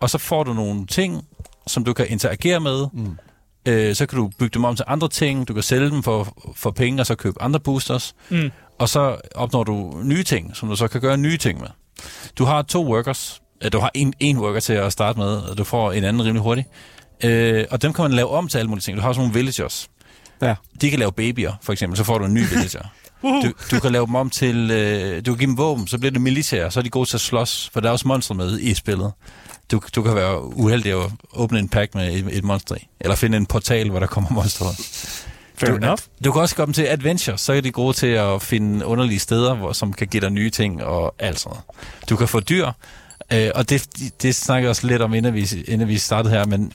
og 0.03 0.09
så 0.09 0.17
får 0.17 0.43
du 0.43 0.53
nogle 0.53 0.85
ting, 0.87 1.25
som 1.67 1.83
du 1.83 1.93
kan 1.93 2.07
interagere 2.09 2.59
med. 2.59 2.87
Mm. 2.93 3.17
Øh, 3.65 3.95
så 3.95 4.05
kan 4.05 4.17
du 4.19 4.29
bygge 4.39 4.53
dem 4.53 4.63
om 4.65 4.75
til 4.75 4.85
andre 4.87 5.09
ting, 5.09 5.47
du 5.47 5.53
kan 5.53 5.63
sælge 5.63 5.89
dem 5.89 6.03
for, 6.03 6.37
for 6.55 6.71
penge, 6.71 7.01
og 7.01 7.05
så 7.05 7.15
købe 7.15 7.41
andre 7.41 7.59
boosters. 7.59 8.15
Mm. 8.29 8.51
Og 8.79 8.89
så 8.89 9.17
opnår 9.35 9.63
du 9.63 10.01
nye 10.03 10.23
ting, 10.23 10.55
som 10.55 10.69
du 10.69 10.75
så 10.75 10.87
kan 10.87 11.01
gøre 11.01 11.17
nye 11.17 11.37
ting 11.37 11.59
med. 11.59 11.67
Du 12.37 12.45
har 12.45 12.61
to 12.61 12.85
workers. 12.93 13.41
Øh, 13.63 13.71
Du 13.71 13.79
har 13.79 13.91
en, 13.93 14.13
en 14.19 14.37
worker 14.37 14.59
til 14.59 14.73
at 14.73 14.91
starte 14.91 15.19
med, 15.19 15.27
og 15.37 15.57
du 15.57 15.63
får 15.63 15.91
en 15.91 16.03
anden 16.03 16.21
rimelig 16.25 16.41
hurtigt. 16.43 16.67
Øh, 17.23 17.65
og 17.71 17.81
dem 17.81 17.93
kan 17.93 18.03
man 18.03 18.11
lave 18.11 18.29
om 18.29 18.47
til 18.47 18.57
alle 18.57 18.69
mulige 18.69 18.81
ting. 18.81 18.97
Du 18.97 19.01
har 19.01 19.09
også 19.09 19.21
nogle 19.21 19.33
villagers. 19.33 19.89
Ja. 20.41 20.55
De 20.81 20.89
kan 20.89 20.99
lave 20.99 21.11
babyer, 21.11 21.53
for 21.61 21.73
eksempel. 21.73 21.97
Så 21.97 22.03
får 22.03 22.17
du 22.17 22.25
en 22.25 22.33
ny 22.33 22.41
villager. 22.53 22.83
Du, 23.23 23.51
du 23.71 23.79
kan 23.79 23.91
lave 23.91 24.05
dem 24.05 24.15
om 24.15 24.29
til... 24.29 24.71
Øh, 24.71 25.15
du 25.25 25.31
kan 25.31 25.37
give 25.37 25.47
dem 25.47 25.57
våben, 25.57 25.87
så 25.87 25.97
bliver 25.97 26.11
det 26.11 26.21
militær, 26.21 26.69
så 26.69 26.79
er 26.79 26.81
de 26.83 26.89
gode 26.89 27.09
til 27.09 27.17
at 27.17 27.21
slås, 27.21 27.69
for 27.73 27.79
der 27.79 27.87
er 27.87 27.91
også 27.91 28.07
monstre 28.07 28.35
med 28.35 28.59
i 28.59 28.73
spillet. 28.73 29.11
Du, 29.73 29.81
du 29.95 30.01
kan 30.01 30.15
være 30.15 30.43
uheldig 30.43 31.03
at 31.03 31.11
åbne 31.33 31.59
en 31.59 31.69
pack 31.69 31.95
med 31.95 32.13
et, 32.13 32.37
et 32.37 32.43
monster 32.43 32.75
i, 32.75 32.87
eller 33.01 33.15
finde 33.15 33.37
en 33.37 33.45
portal, 33.45 33.89
hvor 33.89 33.99
der 33.99 34.07
kommer 34.07 34.31
monster 34.39 34.65
ud. 34.65 34.83
Fair 35.55 35.69
du, 35.69 35.75
enough. 35.75 36.01
Du 36.25 36.31
kan 36.31 36.41
også 36.41 36.55
komme 36.55 36.73
til 36.73 36.83
adventure, 36.83 37.37
så 37.37 37.53
er 37.53 37.61
de 37.61 37.71
gode 37.71 37.93
til 37.93 38.07
at 38.07 38.41
finde 38.41 38.85
underlige 38.85 39.19
steder, 39.19 39.55
hvor, 39.55 39.73
som 39.73 39.93
kan 39.93 40.07
give 40.07 40.21
dig 40.21 40.29
nye 40.29 40.49
ting 40.49 40.83
og 40.83 41.15
alt 41.19 41.39
sådan 41.39 41.49
noget. 41.49 41.63
Du 42.09 42.15
kan 42.15 42.27
få 42.27 42.39
dyr, 42.39 42.71
øh, 43.33 43.49
og 43.55 43.69
det, 43.69 43.87
det 44.21 44.35
snakker 44.35 44.63
jeg 44.65 44.69
også 44.69 44.87
lidt 44.87 45.01
om, 45.01 45.13
inden 45.13 45.33
vi, 45.33 45.47
inden 45.67 45.87
vi 45.87 45.97
startede 45.97 46.33
her, 46.33 46.45
men 46.45 46.71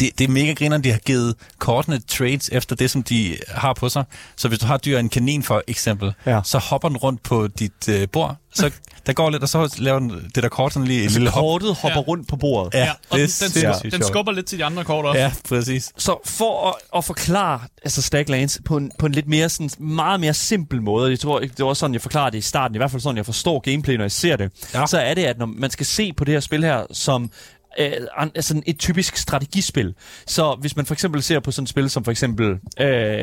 det, 0.00 0.18
det 0.18 0.24
er 0.24 0.28
mega 0.28 0.52
griner, 0.52 0.78
de 0.78 0.90
har 0.90 0.98
givet 0.98 1.34
kortene 1.58 2.00
trades 2.08 2.48
efter 2.52 2.76
det, 2.76 2.90
som 2.90 3.02
de 3.02 3.36
har 3.48 3.72
på 3.74 3.88
sig. 3.88 4.04
Så 4.36 4.48
hvis 4.48 4.58
du 4.58 4.66
har 4.66 4.76
dyr, 4.76 4.98
en 4.98 5.08
kanin 5.08 5.42
for 5.42 5.62
eksempel, 5.66 6.12
Ja. 6.26 6.40
så 6.44 6.58
hopper 6.58 6.88
den 6.88 6.96
rundt 6.96 7.22
på 7.22 7.46
dit 7.46 7.88
øh, 7.88 8.08
bord. 8.12 8.36
Så 8.54 8.70
der 9.06 9.12
går 9.12 9.30
lidt, 9.30 9.42
og 9.42 9.48
så 9.48 9.74
laver 9.78 9.98
den 9.98 10.30
det 10.34 10.42
der 10.42 10.48
kort 10.48 10.72
sådan 10.72 10.88
lige 10.88 11.04
et 11.04 11.10
lille 11.10 11.30
hop. 11.30 11.40
Kortet 11.40 11.74
hopper 11.74 11.98
Ja. 12.00 12.04
rundt 12.08 12.28
på 12.28 12.36
bordet. 12.36 12.74
Ja, 12.74 12.90
og 13.10 13.18
det 13.18 13.24
er 13.42 13.48
den, 13.54 13.62
den, 13.62 13.82
den 13.82 13.90
sjovt. 13.90 14.06
skubber 14.06 14.32
lidt 14.32 14.46
til 14.46 14.58
de 14.58 14.64
andre 14.64 14.84
kort 14.84 15.04
også. 15.04 15.20
Ja, 15.20 15.32
præcis. 15.48 15.92
Så 15.96 16.16
for 16.24 16.68
at, 16.68 16.74
at 16.96 17.04
forklare 17.04 17.60
altså 17.84 18.02
Stacklands 18.02 18.60
på 18.64 18.76
en, 18.76 18.90
på 18.98 19.06
en 19.06 19.12
lidt 19.12 19.28
mere 19.28 19.48
sådan, 19.48 19.70
meget 19.78 20.20
mere 20.20 20.34
simpel 20.34 20.82
måde, 20.82 21.10
jeg 21.10 21.20
tror, 21.20 21.38
det 21.40 21.52
var 21.58 21.66
også 21.66 21.80
sådan, 21.80 21.94
jeg 21.94 22.02
forklarede 22.02 22.30
det 22.32 22.38
i 22.38 22.40
starten, 22.40 22.74
i 22.74 22.78
hvert 22.78 22.90
fald 22.90 23.02
sådan, 23.02 23.16
jeg 23.16 23.26
forstår 23.26 23.58
gameplay, 23.60 23.94
når 23.94 24.04
jeg 24.04 24.12
ser 24.12 24.36
det, 24.36 24.50
ja. 24.74 24.80
Ja. 24.80 24.86
så 24.86 24.98
er 24.98 25.14
det, 25.14 25.24
at 25.24 25.38
når 25.38 25.46
man 25.46 25.70
skal 25.70 25.86
se 25.86 26.12
på 26.12 26.24
det 26.24 26.34
her 26.34 26.40
spil 26.40 26.64
her 26.64 26.82
som 26.92 27.30
øh, 27.78 27.92
an- 28.16 28.30
altså 28.34 28.62
et 28.66 28.78
typisk 28.78 29.16
strategispil. 29.16 29.94
Så 30.26 30.56
hvis 30.60 30.76
man 30.76 30.86
for 30.86 30.94
eksempel 30.94 31.22
ser 31.22 31.40
på 31.40 31.50
sådan 31.50 31.62
et 31.62 31.68
spil 31.68 31.90
som 31.90 32.04
for 32.04 32.10
eksempel 32.10 32.46
øh, 32.50 32.56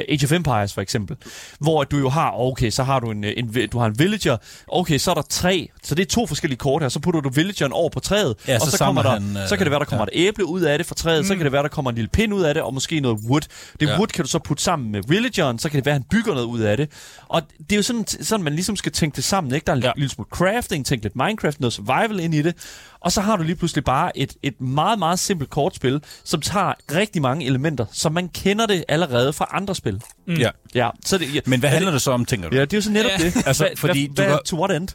Age 0.10 0.20
of 0.24 0.32
Empires 0.32 0.74
for 0.74 0.82
eksempel, 0.82 1.18
hvor 1.60 1.84
du 1.84 1.98
jo 1.98 2.10
har, 2.10 2.32
okay, 2.40 2.70
så 2.70 2.84
har 2.84 3.00
du 3.00 3.12
en, 3.12 3.24
en, 3.24 3.68
du 3.72 3.80
har 3.80 3.86
en 3.86 4.00
villager, 4.00 4.38
okay, 4.68 4.98
så 4.98 5.12
er 5.12 5.16
der 5.16 5.22
tre, 5.22 5.70
så 5.84 5.96
det 5.96 6.04
er 6.04 6.08
to 6.10 6.28
forskellige 6.28 6.58
kort 6.58 6.82
her, 6.82 6.90
så 6.90 7.00
putter 7.00 7.22
du 7.22 7.30
villageren 7.30 7.72
over 7.74 7.90
på 7.90 8.00
træet, 8.00 8.36
Ja, 8.48 8.56
og 8.56 8.62
så 8.62 8.72
så, 8.72 8.78
kommer 8.78 9.04
der, 9.04 9.10
han, 9.10 9.38
øh, 9.38 9.48
så 9.48 9.58
kan 9.58 9.66
det 9.66 9.72
være, 9.72 9.80
der 9.80 9.86
kommer 9.86 10.06
ja. 10.14 10.22
et 10.22 10.28
æble 10.28 10.46
ud 10.46 10.62
af 10.62 10.78
det 10.78 10.88
fra 10.88 10.96
træet, 10.96 11.22
mm. 11.22 11.28
så 11.28 11.36
kan 11.36 11.44
det 11.44 11.52
være, 11.52 11.64
der 11.64 11.70
kommer 11.70 11.92
en 11.92 11.96
lille 11.96 12.10
pind 12.10 12.34
ud 12.34 12.42
af 12.44 12.54
det, 12.54 12.64
og 12.64 12.74
måske 12.74 13.00
noget 13.00 13.18
wood. 13.30 13.42
Det 13.80 13.88
Ja. 13.88 13.98
wood 13.98 14.08
kan 14.08 14.24
du 14.26 14.30
så 14.30 14.40
putte 14.40 14.64
sammen 14.64 14.92
med 14.92 15.02
villageren, 15.08 15.60
så 15.60 15.70
kan 15.70 15.76
det 15.78 15.86
være, 15.86 15.94
han 15.94 16.04
bygger 16.12 16.34
noget 16.34 16.46
ud 16.48 16.60
af 16.60 16.78
det. 16.78 16.90
Og 17.28 17.42
det 17.60 17.72
er 17.72 17.76
jo 17.76 17.82
sådan, 17.84 18.08
sådan 18.08 18.44
man 18.44 18.54
ligesom 18.54 18.76
skal 18.76 18.92
tænke 18.92 19.16
det 19.16 19.24
sammen, 19.24 19.54
ikke? 19.56 19.66
Der 19.66 19.72
er 19.72 19.78
en 19.78 19.84
ja. 19.84 19.92
Lille 19.96 20.10
smule 20.10 20.30
crafting, 20.32 20.86
tænk 20.86 21.04
lidt 21.04 21.16
Minecraft, 21.16 21.60
noget 21.60 21.74
survival 21.74 22.20
ind 22.20 22.34
i 22.36 22.42
det. 22.42 22.56
Og 23.00 23.12
så 23.12 23.22
har 23.22 23.36
du 23.38 23.44
lige 23.44 23.56
pludselig 23.56 23.84
bare 23.84 24.18
et, 24.18 24.34
et 24.44 24.62
meget, 24.62 25.00
meget 25.00 25.20
simpelt 25.20 25.50
kortspil, 25.50 26.02
som 26.24 26.42
tager 26.42 26.74
rigtig 26.96 27.22
mange 27.22 27.46
elementer, 27.46 27.86
som 27.92 28.12
man 28.14 28.30
kender 28.30 28.66
det 28.66 28.84
allerede 28.88 29.34
fra 29.34 29.48
andre 29.52 29.76
spil. 29.76 30.02
Mm. 30.28 30.34
Ja. 30.34 30.50
Ja, 30.76 30.90
så 31.06 31.18
det, 31.18 31.36
ja, 31.36 31.40
Men 31.46 31.60
hvad 31.60 31.70
er 31.70 31.74
handler 31.74 31.92
det? 31.92 31.94
det 31.94 32.02
så 32.02 32.12
om, 32.12 32.26
tænker 32.26 32.50
du? 32.50 32.56
Ja, 32.56 32.62
det 32.62 32.74
er 32.74 32.78
jo 32.78 32.82
så 32.82 32.92
netop 32.92 33.12
Ja. 33.20 33.26
det. 33.26 33.36
Altså, 33.48 33.70
fordi 33.78 34.08
hvad, 34.08 34.16
du 34.26 34.30
hvad, 34.30 34.38
kan- 34.38 34.44
to 34.46 34.60
what 34.60 34.72
end? 34.76 34.88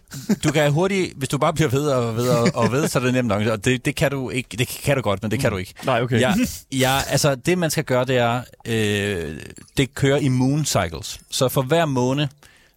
Du 0.44 0.52
kan 0.52 0.72
hurtigt, 0.72 1.12
hvis 1.16 1.28
du 1.28 1.38
bare 1.38 1.52
bliver 1.52 1.68
ved 1.68 1.86
og 1.88 2.16
ved 2.16 2.28
og, 2.28 2.48
og 2.54 2.72
ved, 2.72 2.88
så 2.88 2.98
er 2.98 3.02
det 3.02 3.12
nemt 3.12 3.28
nok. 3.28 3.46
Og 3.46 3.64
det, 3.64 3.84
det 3.84 3.94
kan 3.96 4.10
du 4.10 4.30
ikke. 4.30 4.56
Det 4.56 4.68
kan 4.68 4.96
du 4.96 5.02
godt, 5.02 5.22
men 5.22 5.30
det 5.30 5.40
kan 5.40 5.50
du 5.50 5.56
ikke. 5.56 5.74
Nej, 5.84 6.02
okay. 6.02 6.20
Ja, 6.20 6.34
ja, 6.72 6.98
altså 7.08 7.34
det 7.34 7.58
man 7.58 7.70
skal 7.70 7.84
gøre, 7.84 8.04
det 8.04 8.16
er, 8.16 8.40
øh, 8.66 9.36
det 9.76 9.94
kører 9.94 10.16
i 10.18 10.28
moon 10.28 10.64
cycles. 10.64 11.20
Så 11.30 11.48
for 11.48 11.62
hver 11.62 11.84
måned, 11.84 12.26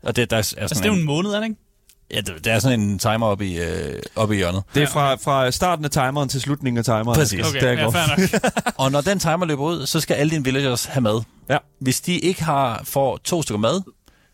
og 0.03 0.15
det, 0.15 0.29
der 0.29 0.35
er, 0.35 0.39
er 0.39 0.43
sådan 0.43 0.61
Altså, 0.63 0.75
det 0.75 0.89
er 0.89 0.93
jo 0.93 0.99
en 0.99 1.05
måned, 1.05 1.31
er 1.31 1.39
det 1.39 1.43
ikke? 1.49 1.61
Ja, 2.13 2.21
det, 2.21 2.45
der 2.45 2.53
er 2.53 2.59
sådan 2.59 2.79
en 2.79 2.99
timer 2.99 3.25
oppe 3.27 3.47
i, 3.47 3.59
øh, 3.59 4.01
oppe 4.15 4.35
i 4.35 4.37
hjørnet. 4.37 4.63
Det 4.75 4.83
er 4.83 4.87
fra, 4.87 5.15
fra 5.15 5.51
starten 5.51 5.85
af 5.85 5.91
timeren 5.91 6.29
til 6.29 6.41
slutningen 6.41 6.77
af 6.77 6.83
timeren. 6.85 7.05
Præcis. 7.15 7.39
Okay, 7.39 7.49
Okay, 7.49 7.61
det 7.61 7.79
er 7.79 7.83
ja, 7.83 7.87
fair. 7.89 8.71
Og 8.83 8.91
når 8.91 9.01
den 9.01 9.19
timer 9.19 9.45
løber 9.45 9.63
ud, 9.63 9.85
så 9.85 9.99
skal 9.99 10.13
alle 10.13 10.31
dine 10.31 10.43
villagers 10.43 10.85
have 10.85 11.01
mad. 11.01 11.21
Ja. 11.49 11.57
Hvis 11.81 12.01
de 12.01 12.19
ikke 12.19 12.43
har 12.43 12.81
får 12.83 13.17
to 13.23 13.41
stykker 13.41 13.59
mad, 13.59 13.81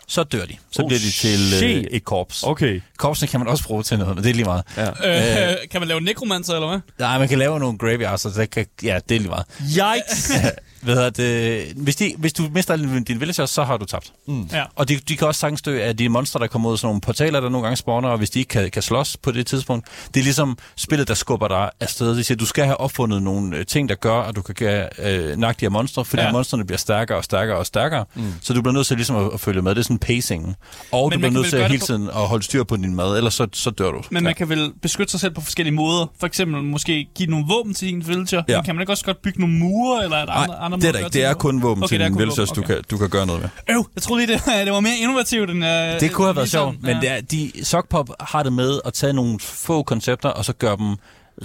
så 0.08 0.24
dør 0.24 0.46
de. 0.46 0.56
Så 0.72 0.82
Oh, 0.82 0.88
bliver 0.88 1.00
de 1.00 1.12
til 1.12 1.64
øh, 1.64 1.84
et 1.92 2.06
korps. 2.06 2.44
Okay. 2.44 2.82
Korpsene 2.98 3.28
kan 3.28 3.40
man 3.40 3.50
også 3.50 3.64
bruge 3.64 3.84
til 3.84 3.98
noget, 4.00 4.16
men 4.16 4.24
det 4.24 4.30
er 4.30 4.34
lige 4.34 4.46
meget. 4.46 4.64
Ja. 4.78 5.52
Øh, 5.52 5.58
kan 5.72 5.82
man 5.82 5.88
lave 5.88 6.02
nekromancer, 6.02 6.54
eller 6.54 6.68
hvad? 6.70 6.80
Nej, 7.00 7.20
man 7.20 7.28
kan 7.28 7.38
lave 7.40 7.60
nogle 7.60 7.78
graveyards, 7.78 8.22
så 8.22 8.30
det 8.30 8.50
kan, 8.50 8.66
ja, 8.84 9.00
det 9.10 9.16
er 9.16 9.20
lige 9.20 9.30
meget. 9.30 9.46
Yikes! 9.62 10.32
Hvad 10.82 10.96
hedder 10.96 11.10
det? 11.10 11.74
Hvis, 11.76 11.96
de, 11.96 12.14
hvis 12.18 12.34
du 12.34 12.44
mister 12.54 12.74
alle 12.74 13.00
dine 13.04 13.20
villagers, 13.20 13.50
så 13.50 13.64
har 13.64 13.78
du 13.78 13.86
tabt. 13.86 14.14
Ja. 14.54 14.64
Og 14.76 14.90
de, 14.90 14.96
de 14.96 15.18
kan 15.18 15.28
også 15.28 15.40
sagtens 15.40 15.62
dø 15.62 15.80
af 15.82 15.98
de 15.98 16.10
monster, 16.10 16.40
der 16.40 16.48
kommer 16.48 16.70
ud 16.70 16.74
af 16.74 16.80
sådan 16.80 16.88
nogle 16.88 17.02
portaler, 17.02 17.40
der 17.40 17.50
nogle 17.50 17.64
gange 17.68 17.78
spawner, 17.78 18.10
og 18.10 18.18
hvis 18.18 18.30
de 18.30 18.40
ikke 18.40 18.50
kan, 18.50 18.72
kan 18.72 18.82
slås 18.82 19.18
på 19.18 19.32
det 19.32 19.48
tidspunkt. 19.48 19.88
Det 20.14 20.20
er 20.20 20.24
ligesom 20.24 20.58
spillet, 20.76 21.08
der 21.08 21.14
skubber 21.14 21.48
dig 21.48 21.70
afsted. 21.80 22.16
Det 22.16 22.26
siger, 22.26 22.38
du 22.38 22.46
skal 22.46 22.66
have 22.66 22.78
opfundet 22.80 23.24
nogle 23.24 23.58
øh, 23.58 23.66
ting, 23.66 23.90
der 23.90 23.96
gør, 23.96 24.16
at 24.22 24.36
du 24.36 24.42
kan 24.42 24.56
gøre 24.56 24.90
øh, 25.00 25.38
nakke 25.38 25.60
de 25.60 25.66
her 25.66 25.70
monstre, 25.70 26.06
fordi 26.06 26.22
Ja. 26.22 26.28
ja. 26.28 26.32
monsterne 26.34 26.66
bliver 26.66 26.78
stærkere 26.78 27.18
og 27.18 27.24
stærkere 27.24 27.58
og 27.58 27.66
stærkere. 27.66 28.06
Mm. 28.16 28.34
Så 28.42 28.54
du 28.54 28.62
bliver 28.62 28.74
nødt 28.74 28.88
til 28.88 28.98
ligesom 28.98 29.16
at, 29.16 29.30
at 29.34 29.40
følge 29.40 29.62
med. 29.62 29.72
Det 29.76 29.80
er 29.80 29.84
sådan 29.84 30.00
pacingen. 30.00 30.56
Og 30.92 31.10
Men 31.10 31.14
du 31.14 31.20
bliver 31.20 31.32
nødt 31.32 31.50
til 31.50 31.58
at 31.58 31.68
hele 31.68 31.80
på- 31.80 31.86
tiden 31.86 32.08
at 32.08 32.14
holde 32.28 32.44
styr 32.44 32.64
på 32.64 32.76
din 32.78 32.96
mad, 32.96 33.18
ellers 33.18 33.34
så, 33.34 33.48
så 33.54 33.70
dør 33.70 33.92
du. 33.92 34.02
Men 34.12 34.24
man 34.24 34.36
kan 34.36 34.50
vel 34.50 34.72
beskytte 34.82 35.12
sig 35.12 35.20
selv 35.20 35.34
på 35.34 35.42
forskellige 35.42 35.76
måder. 35.76 36.06
For 36.20 36.28
eksempel 36.28 36.64
måske 36.64 37.08
give 37.16 37.30
nogle 37.30 37.46
våben 37.50 37.74
til 37.74 37.88
din 37.88 38.08
villager. 38.08 38.44
Ja. 38.48 38.58
Men 38.58 38.66
kan 38.66 38.76
man 38.76 38.82
ikke 38.82 38.92
også 38.94 39.06
godt 39.06 39.22
bygge 39.22 39.40
nogle 39.40 39.56
mure, 39.56 40.04
eller 40.04 40.18
er 40.18 40.26
der 40.26 40.48
Nej, 40.48 40.70
andre, 40.74 40.88
andre 40.88 40.88
det 40.88 40.88
er 40.88 40.92
måder 40.92 41.00
der 41.00 41.06
ikke. 41.08 41.14
Det 41.14 41.24
er 41.30 41.34
kun 41.34 41.62
våben 41.62 41.84
Okay, 41.84 41.96
okay, 41.96 42.06
til 42.06 42.12
kun 42.12 42.20
villagers, 42.20 42.50
våben, 42.50 42.64
du, 42.64 42.68
kan, 42.68 42.84
du 42.92 42.98
kan 42.98 43.10
gøre 43.10 43.26
noget 43.26 43.42
med. 43.42 43.50
Øv, 43.76 43.90
jeg 43.96 44.04
troede 44.04 44.26
lige, 44.26 44.34
det, 44.38 44.46
det 44.66 44.74
var 44.74 44.80
mere 44.80 44.98
innovativt 44.98 45.50
end... 45.50 45.64
Uh, 45.64 45.70
Det 46.00 46.12
kunne 46.12 46.28
have 46.28 46.36
været 46.36 46.46
ligesom- 46.46 46.74
sjovt, 46.74 46.84
men 46.84 46.98
det 47.02 47.10
er, 47.12 47.22
de, 47.22 47.52
Sockpop 47.64 48.10
har 48.20 48.44
det 48.44 48.54
med 48.54 48.80
at 48.86 48.94
tage 48.94 49.14
nogle 49.14 49.40
få 49.40 49.84
koncepter, 49.84 50.30
og 50.30 50.46
så 50.46 50.54
gøre 50.54 50.78
dem 50.78 50.96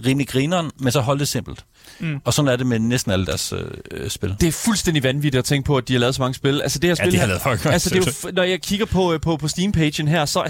rimelig 0.06 0.28
grineren, 0.28 0.70
men 0.80 0.92
så 0.92 1.00
holde 1.00 1.18
det 1.20 1.28
simpelt. 1.28 1.64
Mm. 2.00 2.20
Og 2.24 2.34
sådan 2.34 2.48
er 2.48 2.56
det 2.56 2.66
med 2.66 2.78
næsten 2.78 3.12
alle 3.12 3.26
deres 3.26 3.52
øh, 3.52 3.60
øh, 3.90 4.10
spil. 4.10 4.36
Det 4.40 4.46
er 4.48 4.52
fuldstændig 4.52 5.02
vanvittigt 5.02 5.38
at 5.38 5.44
tænke 5.44 5.66
på, 5.66 5.76
at 5.76 5.88
de 5.88 5.92
har 5.92 6.00
lavet 6.00 6.14
så 6.14 6.22
mange 6.22 6.34
spil. 6.34 6.62
Altså 6.62 6.78
det 6.78 6.90
her 6.90 6.94
spil 6.94 7.12
de 7.12 7.16
har 7.18 7.26
her- 7.26 7.28
lavet 7.28 7.42
mange 7.46 7.72
altså, 7.72 7.90
det 7.90 8.06
er 8.08 8.12
jo, 8.24 8.30
Når 8.32 8.42
jeg 8.42 8.62
kigger 8.62 8.86
på, 8.86 9.12
øh, 9.12 9.20
på, 9.20 9.36
på 9.36 9.48
Steam-pagen 9.48 10.08
her, 10.08 10.24
så 10.24 10.40
er 10.40 10.48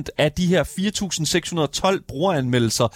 96% 0.00 0.04
af 0.18 0.32
de 0.32 0.46
her 0.46 0.64
4.612 1.96 2.04
brugeranmeldelser 2.08 2.88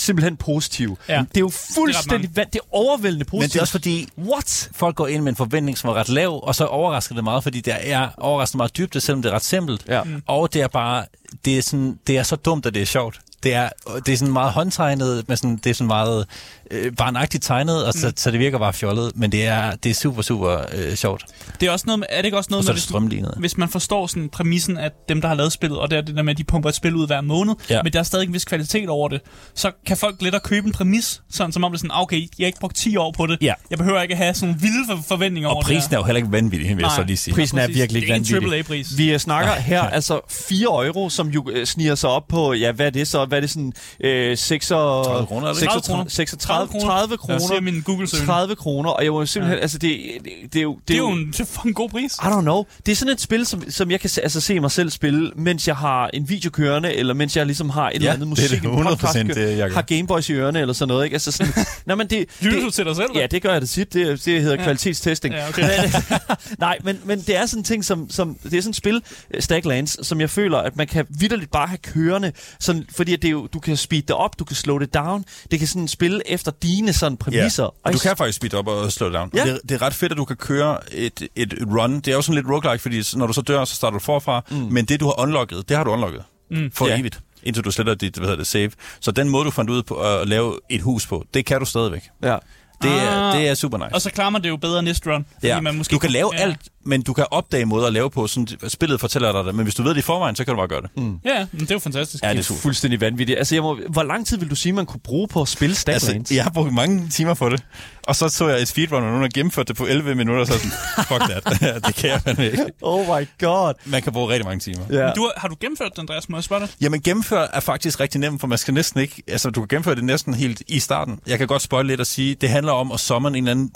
simpelthen 0.00 0.36
positive. 0.36 0.96
Ja. 1.08 1.12
Det 1.12 1.36
er 1.36 1.40
jo 1.40 1.46
Det 1.46 1.54
er 1.54 1.74
fuldstændig 1.74 2.36
vand. 2.36 2.50
Det 2.50 2.58
er 2.58 2.74
overvældende 2.74 3.24
positivt. 3.24 3.42
Men 3.42 3.48
det 3.50 3.56
er 3.56 3.60
også 3.60 3.72
fordi, 3.72 4.08
What? 4.18 4.70
folk 4.74 4.96
går 4.96 5.06
ind 5.06 5.22
med 5.22 5.32
en 5.32 5.36
forventning, 5.36 5.78
som 5.78 5.90
er 5.90 5.94
ret 5.94 6.08
lav, 6.08 6.40
og 6.42 6.54
så 6.54 6.64
overrasker 6.66 7.14
det 7.14 7.24
meget, 7.24 7.42
fordi 7.42 7.60
det 7.60 7.74
er 7.80 8.08
overraskende 8.18 8.56
meget 8.56 8.76
dybt, 8.76 9.02
selvom 9.02 9.22
det 9.22 9.30
er 9.30 9.34
ret 9.34 9.44
simpelt. 9.44 9.84
Ja. 9.88 10.02
Mm. 10.02 10.22
Og 10.26 10.52
det 10.54 10.62
er 10.62 10.68
bare, 10.68 11.04
det 11.44 11.58
er, 11.58 11.62
sådan, 11.62 11.98
det 12.06 12.18
er 12.18 12.22
så 12.22 12.36
dumt, 12.36 12.66
at 12.66 12.74
det 12.74 12.82
er 12.82 12.86
sjovt. 12.86 13.20
Det 13.42 13.54
er, 13.54 13.68
det 14.06 14.12
er 14.12 14.16
sådan 14.16 14.32
meget 14.32 14.52
håndtegnet, 14.52 15.28
med 15.28 15.36
sådan, 15.36 15.56
det 15.56 15.70
er 15.70 15.74
sådan 15.74 15.86
meget 15.86 16.26
øh, 16.70 16.92
barnagtigt 16.96 17.44
tegnet, 17.44 17.84
og 17.86 17.92
så, 17.94 18.06
mm. 18.06 18.12
så 18.16 18.30
det 18.30 18.38
virker 18.40 18.58
bare 18.58 18.72
fjollet, 18.72 19.12
men 19.14 19.32
det 19.32 19.46
er, 19.46 19.74
det 19.74 19.90
er 19.90 19.94
super, 19.94 20.22
super 20.22 20.58
øh, 20.72 20.94
sjovt. 20.94 21.24
Det 21.60 21.68
er, 21.68 21.72
også 21.72 21.84
noget 21.86 21.98
med, 21.98 22.06
er 22.10 22.16
det 22.16 22.24
ikke 22.24 22.36
også 22.36 22.48
noget 22.50 22.60
Og 22.60 22.64
så 22.78 22.98
med, 23.00 23.10
det 23.10 23.18
hvis, 23.18 23.38
hvis 23.38 23.56
man 23.58 23.68
forstår 23.68 24.06
sådan 24.06 24.28
præmissen 24.28 24.76
af 24.78 24.90
dem, 25.08 25.20
der 25.20 25.28
har 25.28 25.34
lavet 25.34 25.52
spillet, 25.52 25.78
og 25.78 25.90
det 25.90 25.96
er 25.98 26.00
det 26.02 26.16
der 26.16 26.22
med, 26.22 26.30
at 26.30 26.38
de 26.38 26.44
pumper 26.44 26.68
et 26.68 26.74
spil 26.74 26.94
ud 26.94 27.06
hver 27.06 27.20
måned, 27.20 27.54
Ja. 27.70 27.82
men 27.82 27.92
der 27.92 27.98
er 27.98 28.02
stadig 28.02 28.26
en 28.26 28.32
vis 28.34 28.44
kvalitet 28.44 28.88
over 28.88 29.08
det, 29.08 29.20
så 29.54 29.70
kan 29.86 29.96
folk 29.96 30.22
let 30.22 30.34
at 30.34 30.42
købe 30.42 30.66
en 30.66 30.72
præmis, 30.72 31.22
sådan 31.30 31.52
som 31.52 31.64
om 31.64 31.72
det 31.72 31.76
er 31.76 31.78
sådan, 31.78 31.90
ah, 31.90 32.02
okay, 32.02 32.16
jeg 32.20 32.28
har 32.44 32.46
ikke 32.46 32.60
brugt 32.60 32.76
10 32.76 32.96
år 32.96 33.12
på 33.16 33.26
det. 33.26 33.38
Ja. 33.40 33.54
Jeg 33.70 33.78
behøver 33.78 34.02
ikke 34.02 34.12
at 34.12 34.18
have 34.18 34.34
sådan 34.34 34.56
vilde 34.62 34.76
for- 34.88 35.04
forventninger 35.08 35.48
over 35.48 35.58
Og 35.58 35.64
prisen 35.64 35.90
det 35.90 35.96
er 35.96 36.00
jo 36.00 36.04
heller 36.04 36.16
ikke 36.16 36.32
vanvittig, 36.32 36.68
vil 36.68 36.76
jeg 36.76 36.82
Nej. 36.88 36.96
så 36.96 37.02
lige 37.02 37.16
sige. 37.16 37.34
Prisen 37.34 37.58
er 37.58 37.66
virkelig 37.66 37.88
Det 38.02 38.10
er 38.10 38.14
ikke 38.14 38.28
en 38.28 38.42
vanvittig. 38.42 38.58
AAA-pris. 38.58 38.96
Vi 38.98 39.12
øh, 39.12 39.18
snakker 39.18 39.52
her 39.52 39.82
altså 39.82 40.20
4 40.30 40.86
euro, 40.86 41.08
som 41.08 41.28
jo 41.28 41.50
øh, 41.52 41.66
sniger 41.66 41.94
sig 41.94 42.10
op 42.10 42.28
på, 42.28 42.52
ja, 42.52 42.72
hvad 42.72 42.86
er 42.86 42.90
det 42.90 43.08
så? 43.08 43.24
Hvad 43.24 43.38
er 43.38 43.40
det 43.40 43.50
sådan, 43.50 43.72
øh, 44.00 44.36
6 44.38 44.70
og... 44.70 45.04
30 45.04 45.26
kroner, 45.26 45.46
er 45.48 45.52
det 45.52 45.62
ikke? 45.62 45.72
36, 45.72 46.10
36, 46.10 46.59
30 46.66 47.16
kroner. 47.16 47.34
Jeg 47.34 47.40
ser 47.48 47.60
min 47.60 47.80
google 47.80 48.06
søgning 48.08 48.26
30 48.26 48.56
kroner, 48.56 48.90
og 48.90 49.04
jeg 49.04 49.12
må 49.12 49.26
simpelthen, 49.26 49.56
ja. 49.56 49.62
altså 49.62 49.78
det, 49.78 50.00
det, 50.24 50.32
det, 50.52 50.58
er 50.58 50.62
jo... 50.62 50.78
Det 50.88 50.94
er 50.94 50.98
jo 50.98 51.08
en, 51.08 51.26
det 51.26 51.40
er 51.40 51.44
fucking 51.44 51.74
god 51.74 51.88
pris. 51.88 52.14
I 52.14 52.16
don't 52.16 52.40
know. 52.40 52.64
Det 52.86 52.92
er 52.92 52.96
sådan 52.96 53.12
et 53.12 53.20
spil, 53.20 53.46
som, 53.46 53.70
som 53.70 53.90
jeg 53.90 54.00
kan 54.00 54.10
altså, 54.22 54.40
se 54.40 54.60
mig 54.60 54.70
selv 54.70 54.90
spille, 54.90 55.32
mens 55.36 55.68
jeg 55.68 55.76
har 55.76 56.10
en 56.14 56.28
video 56.28 56.50
kørende, 56.50 56.94
eller 56.94 57.14
mens 57.14 57.36
jeg 57.36 57.46
ligesom 57.46 57.70
har 57.70 57.88
et 57.88 57.94
eller 57.94 58.12
andet 58.12 58.20
det 58.20 58.26
er 58.26 58.28
musik, 58.28 58.62
det 58.62 58.68
en 58.68 58.86
100% 58.86 58.90
podcast, 58.90 59.14
det, 59.14 59.58
jeg 59.58 59.68
gør. 59.68 59.74
har 59.74 59.82
Gameboys 59.82 60.28
i 60.28 60.32
ørerne, 60.32 60.60
eller 60.60 60.74
sådan 60.74 60.88
noget, 60.88 61.04
ikke? 61.04 61.14
Altså 61.14 61.32
sådan, 61.32 61.52
nej, 61.86 61.96
men 61.96 62.06
det, 62.06 62.28
Lytter 62.40 62.58
det, 62.58 62.66
du 62.66 62.70
til 62.70 62.84
dig 62.84 62.96
selv? 62.96 63.10
Ja, 63.14 63.26
det 63.26 63.42
gør 63.42 63.52
jeg 63.52 63.60
det 63.60 63.70
tit. 63.70 63.92
Det, 63.92 64.24
det 64.24 64.42
hedder 64.42 64.56
ja. 64.56 64.62
kvalitetstesting. 64.62 65.34
Ja, 65.34 65.48
okay. 65.48 65.90
Nej, 66.58 66.78
men, 66.84 67.00
men 67.04 67.20
det 67.20 67.36
er 67.36 67.46
sådan 67.46 67.60
en 67.60 67.64
ting, 67.64 67.84
som, 67.84 68.10
som 68.10 68.38
det 68.42 68.54
er 68.54 68.62
sådan 68.62 68.70
et 68.70 68.76
spil, 68.76 69.02
øh, 69.34 69.42
Stacklands, 69.42 70.06
som 70.06 70.20
jeg 70.20 70.30
føler, 70.30 70.58
at 70.58 70.76
man 70.76 70.86
kan 70.86 71.06
vidderligt 71.08 71.50
bare 71.50 71.66
have 71.66 71.78
kørende, 71.78 72.32
sådan, 72.60 72.86
fordi 72.96 73.12
at 73.12 73.22
det 73.22 73.28
er 73.28 73.32
jo, 73.32 73.46
du 73.46 73.58
kan 73.58 73.76
speed 73.76 74.02
det 74.02 74.16
op, 74.16 74.38
du 74.38 74.44
kan 74.44 74.56
slow 74.56 74.78
det 74.78 74.94
down, 74.94 75.24
det 75.50 75.58
kan 75.58 75.68
sådan 75.68 75.88
spille 75.88 76.30
efter 76.30 76.49
dine 76.62 76.92
sådan 76.92 77.16
præmisser. 77.16 77.62
Ja, 77.62 77.68
og 77.84 77.92
du 77.92 77.98
kan 77.98 78.16
faktisk 78.16 78.36
speed 78.36 78.54
op 78.54 78.66
og 78.68 78.92
slow 78.92 79.10
down. 79.12 79.30
Ja. 79.34 79.44
Det, 79.46 79.60
det 79.68 79.74
er 79.74 79.82
ret 79.82 79.94
fedt, 79.94 80.12
at 80.12 80.18
du 80.18 80.24
kan 80.24 80.36
køre 80.36 80.78
et, 80.94 81.28
et 81.36 81.54
run. 81.66 81.94
Det 81.96 82.08
er 82.08 82.12
jo 82.14 82.22
sådan 82.22 82.34
lidt 82.34 82.46
roguelike, 82.50 82.82
fordi 82.82 83.02
når 83.14 83.26
du 83.26 83.32
så 83.32 83.42
dør, 83.42 83.64
så 83.64 83.74
starter 83.74 83.98
du 83.98 84.04
forfra. 84.04 84.42
Mm. 84.50 84.56
Men 84.56 84.84
det, 84.84 85.00
du 85.00 85.04
har 85.06 85.20
unlocket, 85.22 85.68
det 85.68 85.76
har 85.76 85.84
du 85.84 85.90
unlocket. 85.90 86.22
Mm. 86.50 86.70
For 86.74 86.86
Ja. 86.88 86.98
evigt. 87.00 87.20
Indtil 87.42 87.64
du 87.64 87.70
sletter 87.70 87.94
dit 87.94 88.16
hvad 88.16 88.26
hedder 88.26 88.36
det, 88.38 88.46
save. 88.46 88.70
Så 89.00 89.10
den 89.10 89.28
måde, 89.28 89.44
du 89.44 89.50
fandt 89.50 89.70
ud 89.70 89.82
på 89.82 89.94
at 89.94 90.28
lave 90.28 90.58
et 90.70 90.80
hus 90.82 91.06
på, 91.06 91.24
det 91.34 91.46
kan 91.46 91.58
du 91.60 91.64
stadigvæk. 91.66 92.02
Ja. 92.22 92.36
Det, 92.82 92.90
er, 92.90 93.10
Ah. 93.10 93.38
det 93.38 93.48
er 93.48 93.54
super 93.54 93.78
nice. 93.78 93.94
Og 93.94 94.00
så 94.02 94.10
klarer 94.10 94.30
man 94.30 94.42
det 94.42 94.48
jo 94.48 94.56
bedre 94.56 94.82
næste 94.82 95.14
run. 95.14 95.26
Fordi 95.34 95.46
Ja. 95.46 95.60
man 95.60 95.74
måske 95.74 95.92
Du 95.92 95.98
kan 95.98 96.10
lave 96.10 96.30
ja. 96.34 96.38
alt, 96.42 96.58
men 96.86 97.02
du 97.02 97.12
kan 97.12 97.26
opdage 97.30 97.64
måder 97.64 97.86
at 97.86 97.92
lave 97.92 98.10
på, 98.10 98.26
sådan 98.26 98.48
spillet 98.68 99.00
fortæller 99.00 99.32
dig 99.32 99.44
det. 99.44 99.54
Men 99.54 99.62
hvis 99.62 99.74
du 99.74 99.82
ved 99.82 99.90
det 99.90 99.98
i 99.98 100.02
forvejen, 100.02 100.36
så 100.36 100.44
kan 100.44 100.54
du 100.54 100.58
bare 100.58 100.68
gøre 100.68 100.80
det. 100.82 100.90
Mm. 100.96 101.18
Ja, 101.24 101.46
men 101.52 101.60
det 101.60 101.70
er 101.70 101.74
jo 101.74 101.78
fantastisk. 101.78 102.24
Ja, 102.24 102.28
Det 102.28 102.36
det 102.36 102.40
er 102.42 102.44
super. 102.44 102.60
fuldstændig 102.60 103.00
vanvittigt. 103.00 103.38
Altså, 103.38 103.54
jeg 103.54 103.62
må, 103.62 103.78
hvor 103.88 104.02
lang 104.02 104.26
tid 104.26 104.36
vil 104.38 104.50
du 104.50 104.54
sige, 104.56 104.72
man 104.72 104.86
kunne 104.86 105.00
bruge 105.00 105.28
på 105.28 105.42
at 105.42 105.48
spille 105.48 105.74
Stacklands? 105.76 106.08
Altså, 106.14 106.34
jeg 106.34 106.42
har 106.44 106.50
brugt 106.50 106.74
mange 106.74 107.08
timer 107.08 107.34
på 107.34 107.48
det. 107.48 107.62
Og 108.06 108.16
så 108.16 108.28
så 108.28 108.48
jeg 108.48 108.62
et 108.62 108.68
speedrun, 108.68 109.02
og 109.02 109.08
nogen 109.08 109.22
har 109.22 109.28
gennemført 109.34 109.68
det 109.68 109.76
på 109.76 109.86
11 109.86 110.14
minutter, 110.14 110.44
så 110.44 110.52
er 110.52 110.56
jeg 110.56 110.70
sådan, 111.06 111.30
fuck 111.44 111.60
that. 111.60 111.86
det 111.86 111.94
kan 111.94 112.10
jeg 112.10 112.20
fandme 112.22 112.44
ikke. 112.50 112.64
Oh 112.82 113.00
my 113.20 113.28
god. 113.40 113.74
Man 113.84 114.02
kan 114.02 114.12
bruge 114.12 114.28
rigtig 114.32 114.46
mange 114.46 114.60
timer. 114.60 114.80
Ja. 114.90 115.04
Men 115.06 115.14
Du, 115.16 115.30
har- 115.36 115.48
du 115.48 115.56
gennemført 115.60 115.90
den, 115.96 116.00
Andreas? 116.00 116.28
Må 116.28 116.36
jeg 116.36 116.44
spørge 116.44 116.60
dig? 116.60 116.68
Jamen, 116.80 117.00
gennemføre 117.02 117.54
er 117.54 117.60
faktisk 117.60 118.00
rigtig 118.00 118.20
nemt, 118.20 118.40
for 118.40 118.46
man 118.46 118.58
skal 118.58 118.74
næsten 118.74 119.00
ikke... 119.00 119.22
Altså, 119.28 119.50
du 119.50 119.60
kan 119.60 119.68
gennemføre 119.68 119.94
det 119.94 120.04
næsten 120.04 120.34
helt 120.34 120.62
i 120.68 120.78
starten. 120.78 121.18
Jeg 121.26 121.38
kan 121.38 121.46
godt 121.46 121.62
spoil 121.62 121.86
lidt 121.86 122.00
og 122.00 122.06
sige, 122.06 122.34
det 122.34 122.48
handler 122.48 122.72
om 122.72 122.92
at 122.92 123.00
summon 123.00 123.34
en 123.34 123.44
eller 123.44 123.50
anden 123.50 123.70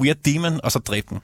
weird 0.00 0.16
demon, 0.24 0.60
og 0.64 0.72
så 0.72 0.78
dræbe 0.78 1.06
den. 1.10 1.18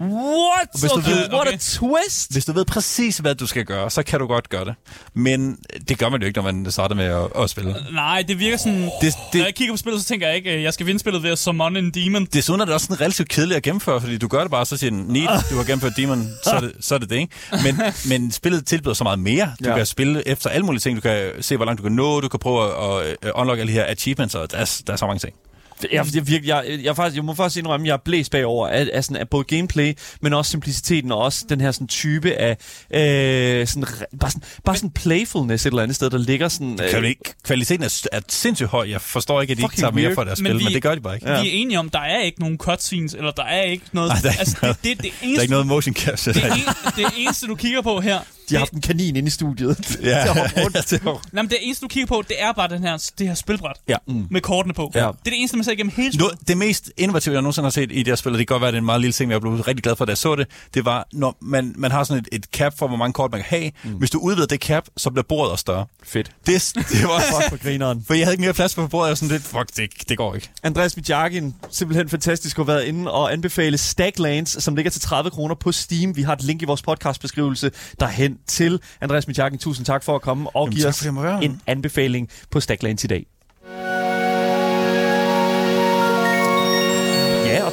What? 0.00 0.68
Hvis 0.80 0.90
du 0.90 0.98
okay, 0.98 1.10
ved- 1.10 1.28
what 1.32 1.46
a 1.46 1.48
okay. 1.48 1.58
twist. 1.58 2.32
Hvis 2.32 2.44
du 2.44 2.52
ved 2.52 2.64
præcis, 2.64 3.18
hvad 3.18 3.34
du 3.34 3.46
skal 3.46 3.64
gøre, 3.64 3.90
så 3.90 4.02
kan 4.02 4.20
du 4.20 4.26
godt 4.26 4.48
gøre 4.48 4.64
det. 4.64 4.74
Men 5.14 5.58
det 5.88 5.98
gør 5.98 6.08
man 6.08 6.20
jo 6.20 6.26
ikke, 6.26 6.42
når 6.42 6.52
man 6.52 6.70
starter 6.72 6.94
med 6.94 7.04
at, 7.04 7.42
at 7.42 7.50
spille. 7.50 7.74
Nej, 7.92 8.24
det 8.28 8.38
virker 8.38 8.56
sådan... 8.56 8.80
Det, 8.82 8.90
Når 9.02 9.28
det, 9.32 9.38
jeg 9.44 9.54
kigger 9.54 9.72
på 9.74 9.76
spillet, 9.78 10.02
så 10.02 10.08
tænker 10.08 10.26
jeg 10.26 10.36
ikke, 10.36 10.50
at 10.50 10.62
jeg 10.62 10.74
skal 10.74 10.86
vinde 10.86 10.98
spillet 11.00 11.22
ved 11.22 11.30
at 11.30 11.38
summon 11.38 11.76
en 11.76 11.90
demon. 11.90 12.24
Desuden 12.24 12.60
er 12.60 12.64
det 12.64 12.74
også 12.74 12.86
sådan 12.86 13.00
relativt 13.00 13.28
kedeligt 13.28 13.56
at 13.56 13.62
gennemføre, 13.62 14.00
fordi 14.00 14.18
du 14.18 14.28
gør 14.28 14.40
det 14.40 14.50
bare, 14.50 14.66
så 14.66 14.76
siger 14.76 14.90
den, 14.90 15.04
neat, 15.08 15.44
du 15.50 15.56
har 15.56 15.64
gennemført 15.64 15.92
Demon, 15.96 16.28
så 16.44 16.50
er 16.50 16.60
det 16.60 16.72
så 16.80 16.94
er 16.94 16.98
det, 16.98 17.10
det 17.10 17.16
ikke? 17.16 17.32
Men, 17.64 17.80
men 18.08 18.32
spillet 18.32 18.66
tilbyder 18.66 18.94
så 18.94 19.04
meget 19.04 19.18
mere. 19.18 19.44
Du 19.60 19.64
Ja. 19.64 19.70
ja. 19.70 19.76
kan 19.76 19.86
spille 19.86 20.28
efter 20.28 20.50
alle 20.50 20.66
mulige 20.66 20.80
ting. 20.80 20.96
Du 20.96 21.00
kan 21.00 21.30
se, 21.40 21.56
hvor 21.56 21.64
langt 21.64 21.78
du 21.78 21.82
kan 21.82 21.92
nå. 21.92 22.20
Du 22.20 22.28
kan 22.28 22.40
prøve 22.40 22.62
at, 23.00 23.16
at 23.22 23.30
unlock 23.34 23.58
alle 23.60 23.72
de 23.72 23.76
her 23.78 23.86
achievements, 23.88 24.34
og 24.34 24.50
der 24.50 24.56
er, 24.58 24.80
der 24.86 24.92
er 24.92 24.96
så 24.96 25.06
mange 25.06 25.18
ting. 25.18 25.34
Jeg, 25.82 25.90
jeg, 25.92 26.06
jeg, 26.14 26.46
jeg, 26.46 26.64
jeg, 26.68 26.84
jeg, 26.84 26.96
faktisk, 26.96 27.16
jeg 27.16 27.24
må 27.24 27.34
faktisk 27.34 27.58
indrømme, 27.58 27.84
at 27.84 27.88
jeg 27.88 27.92
er 27.92 27.98
blæst 28.04 28.30
bagover 28.30 28.68
af, 28.68 28.88
af, 28.92 29.04
sådan, 29.04 29.16
af 29.16 29.28
både 29.28 29.44
gameplay, 29.44 29.94
men 30.20 30.32
også 30.32 30.50
simpliciteten, 30.50 31.12
og 31.12 31.18
også 31.18 31.44
den 31.48 31.60
her 31.60 31.72
sådan, 31.72 31.88
type 31.88 32.32
af 32.34 32.56
øh, 32.90 33.66
sådan, 33.66 33.84
re- 33.84 34.16
bare, 34.20 34.30
sådan, 34.30 34.42
bare 34.64 34.76
sådan 34.76 34.90
playfulness 34.90 35.66
et 35.66 35.70
eller 35.70 35.82
andet 35.82 35.96
sted, 35.96 36.10
der 36.10 36.18
ligger 36.18 36.48
sådan... 36.48 36.78
Øh, 36.84 36.90
Kan 36.90 37.04
ikke? 37.04 37.20
Kvaliteten 37.44 37.84
er, 37.84 38.06
er 38.12 38.20
sindssygt 38.28 38.68
høj. 38.70 38.86
Jeg 38.90 39.00
forstår 39.00 39.40
ikke, 39.40 39.50
at 39.50 39.56
de 39.56 39.62
ikke 39.62 39.76
tager 39.76 39.90
mere 39.92 40.04
weird. 40.04 40.14
for 40.14 40.24
deres 40.24 40.40
Men 40.40 40.50
spil, 40.50 40.58
vi- 40.58 40.64
men 40.64 40.72
det 40.74 40.82
gør 40.82 40.94
de 40.94 41.00
bare 41.00 41.14
ikke. 41.14 41.30
Ja. 41.30 41.42
Vi 41.42 41.48
er 41.48 41.52
enige 41.52 41.78
om, 41.78 41.90
der 41.90 42.00
er 42.00 42.20
ikke 42.22 42.40
nogen 42.40 42.58
cutscenes, 42.58 43.14
eller 43.14 43.30
der 43.30 43.44
er 43.44 43.62
ikke 43.62 43.84
noget... 43.92 44.08
Nej, 44.08 44.18
der 44.22 44.28
er 44.28 44.32
ikke 44.32 44.40
altså, 44.40 44.56
noget. 44.62 44.76
det, 44.84 44.96
det, 44.96 45.02
det, 45.02 45.12
Der 45.12 45.18
er 45.20 45.26
eneste, 45.28 45.42
ikke 45.42 45.52
noget 45.52 45.66
motion 45.66 45.94
capture. 45.94 46.34
det, 46.34 46.44
en, 46.44 46.50
det 46.96 47.04
eneste, 47.16 47.46
du 47.46 47.54
kigger 47.54 47.82
på 47.82 48.00
her... 48.00 48.18
de 48.48 48.54
har 48.54 48.58
haft 48.58 48.72
en 48.72 48.80
kanin 48.80 49.16
inde 49.16 49.26
i 49.26 49.30
studiet. 49.30 49.98
Ja, 50.02 50.08
Der 50.08 50.34
var 50.34 50.52
rundt. 50.64 50.76
det 50.90 50.92
er 50.92 50.98
jo- 51.06 51.18
Nej, 51.32 51.42
men 51.42 51.48
det 51.50 51.58
eneste, 51.62 51.82
du 51.82 51.88
kigger 51.88 52.06
på, 52.06 52.22
det 52.28 52.36
er 52.42 52.52
bare 52.52 52.68
den 52.68 52.82
her, 52.82 53.10
det 53.18 53.26
her 53.26 53.34
spilbræt 53.34 53.76
ja. 53.88 53.96
med 54.30 54.40
kortene 54.40 54.74
på. 54.74 54.90
Ja. 54.94 55.00
Det 55.00 55.06
er 55.06 55.12
det 55.24 55.32
eneste, 55.38 55.56
man 55.56 55.64
ser 55.64 55.72
igennem 55.72 55.92
hele 55.96 56.12
spillet. 56.12 56.32
Nu, 56.32 56.38
det 56.48 56.56
mest 56.58 56.90
innovative, 56.96 57.32
jeg 57.34 57.42
nogensinde 57.42 57.64
har 57.66 57.70
set 57.70 57.92
i 57.92 57.98
det 57.98 58.06
her 58.06 58.14
spil, 58.14 58.32
og 58.32 58.38
det 58.38 58.46
kan 58.48 58.54
godt 58.54 58.60
være, 58.60 58.68
at 58.68 58.72
det 58.72 58.78
er 58.78 58.80
en 58.80 58.86
meget 58.86 59.00
lille 59.00 59.12
ting, 59.12 59.28
men 59.28 59.32
jeg 59.32 59.40
blev 59.40 59.52
rigtig 59.54 59.82
glad 59.82 59.96
for, 59.96 60.04
da 60.04 60.10
jeg 60.10 60.18
så 60.18 60.34
det, 60.36 60.46
det 60.74 60.84
var, 60.84 61.08
når 61.12 61.36
man, 61.40 61.74
man 61.78 61.90
har 61.90 62.04
sådan 62.04 62.24
et, 62.32 62.36
et 62.36 62.44
cap 62.52 62.78
for, 62.78 62.88
hvor 62.88 62.96
mange 62.96 63.12
kort 63.12 63.30
man 63.32 63.40
kan 63.40 63.58
have. 63.60 63.70
Mm. 63.84 63.90
Hvis 63.90 64.10
du 64.10 64.18
udvider 64.18 64.46
det 64.46 64.60
cap, 64.60 64.84
så 64.96 65.10
bliver 65.10 65.24
bordet 65.28 65.52
også 65.52 65.60
større. 65.60 65.86
Fedt. 66.04 66.30
Det, 66.46 66.72
det 66.74 67.02
var 67.02 67.20
Fuck 67.40 67.48
for 67.50 67.56
grineren. 67.62 68.04
For 68.06 68.14
jeg 68.14 68.26
havde 68.26 68.34
ikke 68.34 68.42
mere 68.44 68.54
plads 68.54 68.74
på 68.74 68.86
bordet, 68.86 69.06
jeg 69.06 69.10
var 69.10 69.14
sådan 69.14 69.28
lidt, 69.32 69.42
fuck, 69.42 69.76
det, 69.76 70.08
det 70.08 70.16
går 70.16 70.34
ikke. 70.34 70.50
Andreas 70.62 70.96
Mijakin, 70.96 71.54
simpelthen 71.70 72.08
fantastisk 72.08 72.58
at 72.58 72.64
have 72.66 72.74
været 72.74 72.84
inde 72.84 73.10
og 73.12 73.32
anbefale 73.32 73.78
Stacklands, 73.78 74.62
som 74.64 74.76
ligger 74.76 74.90
til 74.90 75.00
30 75.00 75.30
kroner 75.30 75.54
på 75.54 75.72
Steam. 75.72 76.16
Vi 76.16 76.22
har 76.22 76.32
et 76.32 76.42
link 76.42 76.62
i 76.62 76.64
vores 76.64 76.82
podcastbeskrivelse 76.82 77.70
derhen 78.00 78.33
til. 78.46 78.80
Andreas 79.00 79.26
Mijakin, 79.26 79.58
tusind 79.58 79.86
tak 79.86 80.02
for 80.02 80.14
at 80.14 80.22
komme 80.22 80.50
og 80.56 80.66
Jamen, 80.66 80.76
give 80.76 80.86
os 80.86 81.06
en 81.42 81.60
anbefaling 81.66 82.28
på 82.50 82.60
Stacklands 82.60 83.04
i 83.04 83.06
dag. 83.06 83.26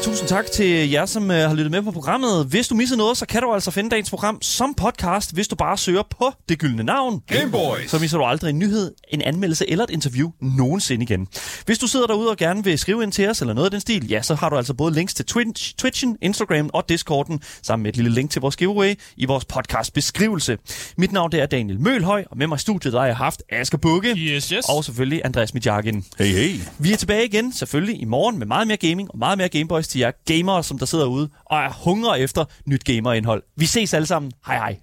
Tusind 0.02 0.28
tak 0.28 0.46
til 0.46 0.90
jer, 0.92 1.06
som 1.06 1.24
uh, 1.24 1.30
har 1.30 1.54
lyttet 1.54 1.72
med 1.72 1.82
på 1.82 1.92
programmet. 1.92 2.46
Hvis 2.46 2.68
du 2.68 2.76
misser 2.76 2.96
noget, 2.96 3.18
så 3.18 3.26
kan 3.26 3.42
du 3.42 3.54
altså 3.54 3.72
finde 3.72 3.90
dagens 3.90 4.10
program 4.10 4.42
som 4.42 4.74
podcast, 4.74 5.34
hvis 5.34 5.48
du 5.48 5.56
bare 5.56 5.78
søger 5.78 6.04
på 6.20 6.32
det 6.50 6.60
gyldne 6.60 6.84
navn. 6.84 7.22
Gameboys. 7.28 7.92
Så 7.92 8.00
misser 8.00 8.18
du 8.18 8.24
aldrig 8.24 8.50
en 8.50 8.60
nyhed, 8.60 8.92
en 9.10 9.22
anmeldelse 9.22 9.70
eller 9.70 9.84
et 9.84 9.90
interview 9.90 10.32
nogensinde 10.42 11.04
igen. 11.04 11.28
Hvis 11.66 11.80
du 11.80 11.88
sidder 11.88 12.08
derude 12.08 12.30
og 12.30 12.38
gerne 12.38 12.64
vil 12.64 12.80
skrive 12.80 13.04
ind 13.04 13.12
til 13.12 13.30
os 13.30 13.42
eller 13.42 13.54
noget 13.54 13.66
af 13.66 13.72
den 13.72 13.80
stil, 13.82 14.08
ja, 14.10 14.22
så 14.22 14.36
har 14.36 14.50
du 14.50 14.58
altså 14.58 14.74
både 14.74 14.94
links 14.94 15.14
til 15.14 15.26
Twitch, 15.26 15.76
Twitchen, 15.76 16.18
Instagram 16.22 16.70
og 16.74 16.90
Discorden, 16.90 17.42
sammen 17.64 17.84
med 17.84 17.92
et 17.92 17.96
lille 17.96 18.12
link 18.12 18.32
til 18.32 18.42
vores 18.42 18.56
giveaway 18.56 18.94
i 19.18 19.26
vores 19.26 19.46
podcast 19.46 19.94
beskrivelse. 19.94 20.58
Mit 20.98 21.12
navn 21.12 21.32
det 21.32 21.42
er 21.42 21.46
Daniel 21.46 21.80
Mølhøj, 21.80 22.24
og 22.32 22.38
med 22.38 22.48
mig 22.48 22.56
i 22.56 22.60
studiet 22.60 22.94
der 22.94 23.00
har 23.00 23.08
jeg 23.08 23.18
haft 23.18 23.44
Asger 23.50 23.78
Bukke. 23.78 24.10
Yes, 24.10 24.50
yes. 24.50 24.66
Og 24.70 24.86
selvfølgelig 24.86 25.22
Andreas 25.26 25.54
Midjakin. 25.54 26.06
Hey, 26.18 26.26
hey. 26.26 26.60
Vi 26.80 26.94
er 26.94 26.98
tilbage 26.98 27.26
igen, 27.26 27.54
selvfølgelig 27.54 28.02
i 28.02 28.06
morgen, 28.06 28.40
med 28.40 28.48
meget 28.48 28.68
mere 28.68 28.78
gaming 28.78 29.12
og 29.12 29.20
meget 29.20 29.38
mere 29.38 29.50
Gameboys 29.50 29.91
til 29.92 30.00
jer 30.00 30.12
gamere, 30.26 30.64
som 30.64 30.80
der 30.80 30.86
sidder 30.86 31.06
ude 31.06 31.30
og 31.46 31.58
er 31.58 31.70
hungre 31.84 32.20
efter 32.20 32.46
nyt 32.66 32.84
gamerindhold. 32.84 33.44
Vi 33.56 33.66
ses 33.66 33.94
alle 33.94 34.06
sammen. 34.06 34.32
Hej 34.46 34.56
hej. 34.56 34.80